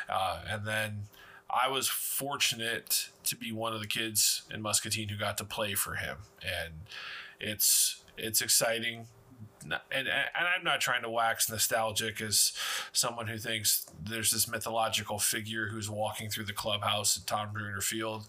uh, 0.10 0.41
and 0.48 0.66
then 0.66 1.02
I 1.49 1.69
was 1.69 1.88
fortunate 1.88 3.10
to 3.24 3.36
be 3.36 3.52
one 3.52 3.74
of 3.74 3.80
the 3.80 3.88
kids 3.88 4.44
in 4.53 4.61
Muscatine 4.61 5.10
who 5.10 5.18
got 5.18 5.38
to 5.38 5.45
play 5.45 5.74
for 5.74 5.95
him, 5.95 6.18
and 6.41 6.74
it's 7.40 8.03
it's 8.18 8.41
exciting. 8.41 9.07
And, 9.64 10.07
and 10.07 10.07
I'm 10.36 10.64
not 10.64 10.80
trying 10.80 11.02
to 11.02 11.10
wax 11.10 11.49
nostalgic 11.49 12.22
as 12.22 12.53
someone 12.94 13.28
who 13.28 13.38
thinks 13.38 13.86
there's 14.02 14.32
this 14.32 14.48
mythological 14.48 15.19
figure 15.19 15.68
who's 15.68 15.90
walking 15.90 16.30
through 16.30 16.45
the 16.45 16.53
clubhouse 16.53 17.18
at 17.18 17.28
Tom 17.28 17.49
Bruner 17.52 17.82
Field. 17.82 18.28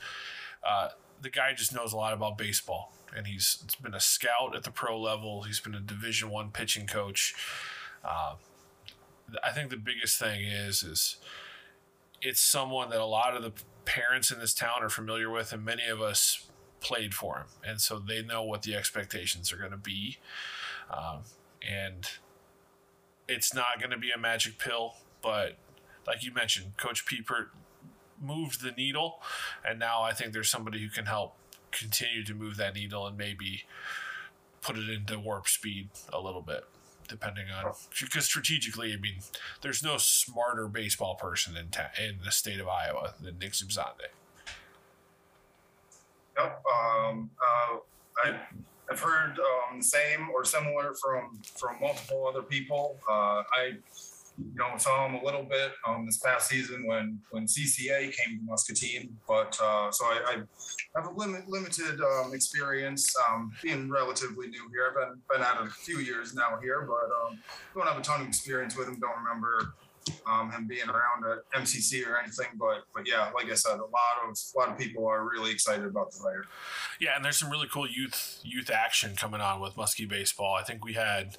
Uh, 0.67 0.89
the 1.23 1.31
guy 1.31 1.55
just 1.55 1.75
knows 1.75 1.93
a 1.93 1.97
lot 1.97 2.13
about 2.13 2.39
baseball, 2.39 2.93
and 3.17 3.27
he's 3.27 3.65
been 3.83 3.95
a 3.95 4.01
scout 4.01 4.55
at 4.55 4.65
the 4.65 4.71
pro 4.71 5.01
level. 5.01 5.43
He's 5.43 5.61
been 5.61 5.75
a 5.75 5.81
Division 5.81 6.31
One 6.31 6.51
pitching 6.51 6.87
coach. 6.87 7.35
Uh, 8.05 8.35
I 9.43 9.51
think 9.53 9.71
the 9.71 9.77
biggest 9.77 10.19
thing 10.19 10.45
is 10.45 10.83
is 10.83 11.17
it's 12.21 12.41
someone 12.41 12.91
that 12.91 13.01
a 13.01 13.07
lot 13.07 13.37
of 13.37 13.43
the 13.43 13.53
parents 13.85 14.31
in 14.31 14.39
this 14.39 14.55
town 14.55 14.83
are 14.83 14.89
familiar 14.89 15.31
with, 15.31 15.53
and 15.53 15.65
many 15.65 15.87
of 15.87 16.01
us 16.01 16.49
played 16.81 17.15
for 17.15 17.39
him, 17.39 17.47
and 17.67 17.81
so 17.81 17.99
they 17.99 18.23
know 18.23 18.43
what 18.43 18.63
the 18.63 18.75
expectations 18.75 19.53
are 19.53 19.57
going 19.57 19.71
to 19.71 19.77
be. 19.77 20.19
Um, 20.91 21.21
and 21.67 22.09
it's 23.29 23.55
not 23.55 23.79
going 23.79 23.91
to 23.91 23.99
be 23.99 24.11
a 24.11 24.19
magic 24.19 24.59
pill, 24.59 24.95
but 25.23 25.57
like 26.07 26.25
you 26.25 26.33
mentioned, 26.33 26.77
Coach 26.77 27.05
Piepert 27.05 27.49
moved 28.21 28.63
the 28.63 28.73
needle, 28.73 29.21
and 29.67 29.79
now 29.79 30.03
I 30.03 30.13
think 30.13 30.33
there's 30.33 30.51
somebody 30.51 30.81
who 30.81 30.89
can 30.89 31.07
help 31.07 31.35
continue 31.71 32.25
to 32.25 32.35
move 32.35 32.57
that 32.57 32.75
needle 32.75 33.07
and 33.07 33.17
maybe 33.17 33.65
put 34.61 34.77
it 34.77 34.89
into 34.89 35.19
warp 35.19 35.49
speed 35.49 35.91
a 36.13 36.21
little 36.21 36.41
bit 36.41 36.65
depending 37.09 37.47
on 37.51 37.73
because 38.01 38.25
strategically, 38.25 38.93
I 38.93 38.97
mean, 38.97 39.17
there's 39.63 39.83
no 39.83 39.97
smarter 39.99 40.69
baseball 40.69 41.15
person 41.15 41.57
in 41.57 41.69
ta- 41.69 41.91
in 41.99 42.19
the 42.25 42.31
state 42.31 42.61
of 42.61 42.69
Iowa 42.69 43.15
than 43.21 43.39
Nick 43.39 43.53
Zubzande. 43.53 44.09
Yep, 46.39 46.63
um, 46.73 47.31
uh, 47.43 47.77
I, 48.25 48.41
have 48.89 49.01
heard 49.01 49.39
um, 49.39 49.79
the 49.79 49.85
same 49.85 50.31
or 50.31 50.45
similar 50.45 50.95
from 50.95 51.41
from 51.57 51.81
multiple 51.81 52.27
other 52.27 52.43
people. 52.43 52.97
Uh, 53.09 53.43
I 53.53 53.77
you 54.39 54.55
know, 54.55 54.77
saw 54.77 55.07
him 55.07 55.15
a 55.15 55.25
little 55.25 55.43
bit 55.43 55.73
um, 55.87 56.07
this 56.07 56.19
past 56.19 56.49
season 56.49 56.87
when 56.87 57.19
when 57.31 57.47
CCA 57.47 58.13
came 58.13 58.39
to 58.39 58.45
Muscatine. 58.45 59.17
But 59.27 59.59
uh, 59.63 59.91
so 59.91 60.05
I, 60.07 60.21
I, 60.27 61.01
have 61.01 61.11
a 61.11 61.15
limit, 61.15 61.49
limited 61.49 62.01
um, 62.01 62.33
experience 62.35 63.15
um, 63.29 63.53
being 63.63 63.91
relatively 63.91 64.49
new 64.49 64.69
here. 64.71 64.89
I've 64.89 64.95
been 64.95 65.21
been 65.31 65.41
it 65.41 65.69
a 65.69 65.71
few 65.71 65.99
years 65.99 66.35
now 66.35 66.59
here, 66.63 66.87
but 66.89 67.11
um, 67.25 67.39
don't 67.75 67.87
have 67.87 67.99
a 67.99 68.03
ton 68.03 68.21
of 68.21 68.29
experience 68.29 68.77
with 68.77 68.89
him. 68.89 68.99
Don't 69.01 69.17
remember 69.19 69.75
um, 70.27 70.51
him 70.51 70.67
being 70.67 70.89
around 70.89 71.25
at 71.31 71.61
MCC 71.61 72.07
or 72.07 72.19
anything. 72.19 72.47
But 72.57 72.85
but 72.95 73.07
yeah, 73.07 73.31
like 73.35 73.51
I 73.51 73.55
said, 73.55 73.79
a 73.79 73.83
lot 73.83 74.29
of 74.29 74.39
a 74.55 74.59
lot 74.59 74.69
of 74.69 74.79
people 74.79 75.07
are 75.07 75.29
really 75.29 75.51
excited 75.51 75.85
about 75.85 76.13
the 76.13 76.21
hire. 76.23 76.45
Yeah, 77.01 77.17
and 77.17 77.25
there's 77.25 77.37
some 77.37 77.51
really 77.51 77.69
cool 77.73 77.89
youth 77.89 78.41
youth 78.43 78.71
action 78.71 79.17
coming 79.17 79.41
on 79.41 79.61
with 79.61 79.75
Muskie 79.75 80.09
baseball. 80.09 80.55
I 80.55 80.63
think 80.63 80.85
we 80.85 80.95
had 80.95 81.37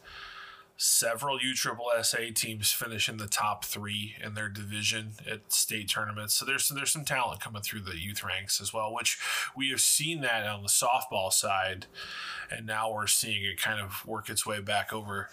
several 0.81 1.37
USSSA 1.37 2.33
teams 2.33 2.71
finish 2.71 3.09
in 3.09 3.17
the 3.17 3.27
top 3.27 3.65
three 3.65 4.15
in 4.23 4.33
their 4.33 4.47
division 4.47 5.11
at 5.29 5.51
state 5.51 5.89
tournaments. 5.89 6.33
So 6.35 6.45
there's 6.45 6.69
there's 6.69 6.91
some 6.91 7.03
talent 7.03 7.41
coming 7.41 7.61
through 7.61 7.81
the 7.81 7.99
youth 7.99 8.23
ranks 8.23 8.61
as 8.61 8.73
well, 8.73 8.93
which 8.93 9.19
we 9.55 9.71
have 9.71 9.81
seen 9.81 10.21
that 10.21 10.47
on 10.47 10.63
the 10.63 10.69
softball 10.69 11.33
side, 11.33 11.87
and 12.49 12.65
now 12.65 12.93
we're 12.93 13.07
seeing 13.07 13.43
it 13.43 13.61
kind 13.61 13.81
of 13.81 14.05
work 14.07 14.29
its 14.29 14.45
way 14.45 14.61
back 14.61 14.93
over. 14.93 15.29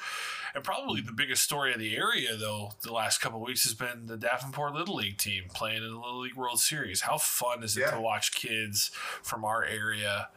And 0.52 0.64
probably 0.64 1.00
the 1.00 1.12
biggest 1.12 1.44
story 1.44 1.72
of 1.72 1.78
the 1.78 1.96
area, 1.96 2.36
though, 2.36 2.72
the 2.82 2.92
last 2.92 3.20
couple 3.20 3.40
weeks 3.40 3.62
has 3.62 3.74
been 3.74 4.06
the 4.06 4.16
Davenport 4.16 4.74
Little 4.74 4.96
League 4.96 5.18
team 5.18 5.44
playing 5.54 5.84
in 5.84 5.90
the 5.90 6.00
Little 6.00 6.22
League 6.22 6.34
World 6.34 6.58
Series. 6.58 7.02
How 7.02 7.18
fun 7.18 7.62
is 7.62 7.76
it 7.76 7.82
yeah. 7.82 7.90
to 7.92 8.00
watch 8.00 8.32
kids 8.34 8.90
from 9.22 9.44
our 9.44 9.64
area? 9.64 10.28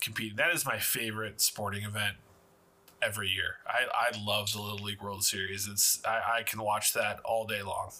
competing. 0.00 0.36
That 0.36 0.52
is 0.52 0.66
my 0.66 0.80
favorite 0.80 1.40
sporting 1.40 1.84
event 1.84 2.16
every 3.02 3.28
year. 3.28 3.56
I, 3.66 3.84
I 4.08 4.24
love 4.24 4.52
the 4.52 4.60
Little 4.60 4.84
League 4.84 5.02
World 5.02 5.24
Series. 5.24 5.68
It's 5.68 6.00
I, 6.04 6.38
I 6.38 6.42
can 6.42 6.62
watch 6.62 6.92
that 6.94 7.20
all 7.24 7.46
day 7.46 7.62
long. 7.62 7.90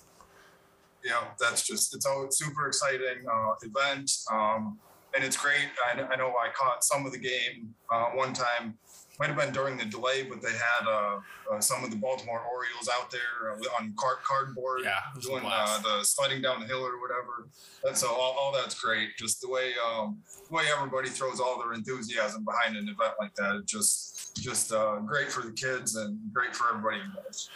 Yeah, 1.04 1.24
that's 1.40 1.66
just 1.66 1.94
it's 1.94 2.06
all 2.06 2.28
super 2.30 2.68
exciting 2.68 3.26
uh, 3.30 3.54
event, 3.62 4.10
um, 4.30 4.78
and 5.14 5.24
it's 5.24 5.36
great. 5.36 5.68
I, 5.84 6.00
I, 6.00 6.16
know 6.16 6.28
I 6.28 6.48
caught 6.54 6.84
some 6.84 7.06
of 7.06 7.12
the 7.12 7.18
game 7.18 7.74
uh, 7.92 8.06
one 8.14 8.32
time. 8.32 8.78
Might 9.18 9.28
have 9.28 9.36
been 9.36 9.52
during 9.52 9.76
the 9.76 9.84
delay, 9.84 10.22
but 10.22 10.40
they 10.40 10.52
had 10.52 10.88
uh, 10.88 11.20
uh 11.50 11.60
some 11.60 11.84
of 11.84 11.90
the 11.90 11.96
Baltimore 11.96 12.40
Orioles 12.40 12.88
out 12.92 13.10
there 13.10 13.52
uh, 13.52 13.78
on 13.78 13.92
card, 13.96 14.18
cardboard 14.24 14.80
yeah, 14.84 14.98
doing 15.20 15.42
uh, 15.44 15.80
the 15.82 16.02
sliding 16.02 16.40
down 16.40 16.60
the 16.60 16.66
hill 16.66 16.84
or 16.84 17.00
whatever. 17.00 17.48
And 17.84 17.96
so 17.96 18.08
all, 18.08 18.34
all 18.38 18.52
that's 18.52 18.78
great. 18.78 19.10
Just 19.18 19.40
the 19.40 19.48
way 19.48 19.72
um, 19.86 20.18
the 20.48 20.54
way 20.54 20.64
everybody 20.74 21.08
throws 21.08 21.40
all 21.40 21.58
their 21.58 21.74
enthusiasm 21.74 22.44
behind 22.44 22.76
an 22.76 22.88
event 22.88 23.14
like 23.20 23.34
that. 23.34 23.56
It 23.56 23.66
just 23.66 24.34
just 24.36 24.72
great 25.06 25.30
for 25.30 25.42
the 25.42 25.52
kids 25.52 25.96
and 25.96 26.18
great 26.32 26.56
for 26.56 26.68
everybody 26.70 27.00
involved. 27.00 27.48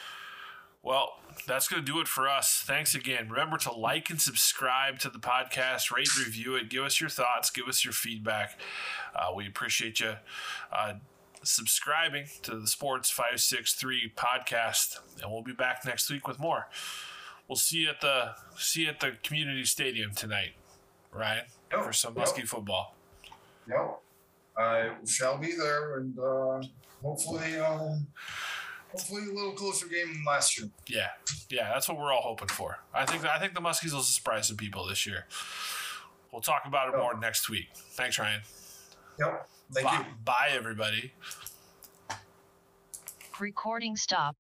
Well, 0.87 1.15
that's 1.49 1.67
going 1.67 1.85
to 1.85 1.93
do 1.93 1.99
it 2.01 2.07
for 2.07 2.29
us. 2.29 2.63
Thanks 2.65 2.95
again. 2.95 3.29
Remember 3.29 3.59
to 3.59 3.73
like 3.73 4.09
and 4.09 4.21
subscribe 4.21 5.01
to 5.01 5.11
the 5.11 5.19
podcast, 5.19 5.91
rate, 5.91 6.17
review 6.17 6.55
it, 6.55 6.71
give 6.71 6.85
us 6.85 7.01
your 7.01 7.11
thoughts, 7.11 7.51
give 7.51 7.67
us 7.67 7.85
your 7.85 7.93
feedback. 7.93 8.57
Uh, 9.13 9.35
we 9.35 9.49
appreciate 9.49 9.99
you 9.99 10.15
uh, 10.73 10.93
subscribing 11.47 12.27
to 12.43 12.59
the 12.59 12.67
Sports 12.67 13.11
563 13.11 14.13
podcast, 14.17 14.99
and 15.23 15.31
we'll 15.31 15.43
be 15.43 15.53
back 15.53 15.85
next 15.85 16.11
week 16.11 16.27
with 16.27 16.39
more. 16.39 16.69
We'll 17.49 17.57
see 17.57 17.79
you 17.79 17.91
at 17.91 18.01
the 18.01 18.33
see 18.57 18.83
you 18.83 18.89
at 18.89 19.01
the 19.01 19.13
community 19.23 19.65
stadium 19.65 20.13
tonight, 20.13 20.53
Ryan, 21.13 21.45
yep, 21.73 21.85
for 21.85 21.93
some 21.93 22.15
Muskie 22.15 22.39
yep. 22.39 22.47
football. 22.49 22.97
Yep, 23.69 24.01
I 24.59 24.91
shall 25.07 25.39
be 25.39 25.55
there, 25.57 25.99
and 25.99 26.19
uh, 26.19 26.63
hopefully. 27.03 27.57
Um 27.59 28.07
hopefully 28.93 29.25
a 29.31 29.35
little 29.35 29.53
closer 29.53 29.87
game 29.89 30.13
than 30.13 30.25
last 30.27 30.59
year. 30.59 30.71
Yeah, 30.87 31.09
yeah, 31.51 31.71
that's 31.73 31.89
what 31.89 31.99
we're 31.99 32.13
all 32.13 32.23
hoping 32.23 32.49
for. 32.49 32.79
I 32.95 33.05
think 33.05 33.25
I 33.25 33.39
think 33.39 33.55
the 33.55 33.61
Muskies 33.61 33.93
will 33.93 34.01
surprise 34.01 34.49
some 34.49 34.57
people 34.57 34.87
this 34.87 35.07
year. 35.07 35.27
We'll 36.33 36.41
talk 36.41 36.63
about 36.67 36.89
it 36.89 36.93
yep. 36.93 37.01
more 37.01 37.19
next 37.19 37.51
week. 37.51 37.69
Thanks, 37.75 38.19
Ryan. 38.19 38.41
Yep. 39.19 39.49
Thank 39.73 39.87
Bye. 39.87 39.99
you. 39.99 40.05
Bye, 40.25 40.51
everybody. 40.53 41.13
Recording 43.41 43.97
stop. 43.97 44.37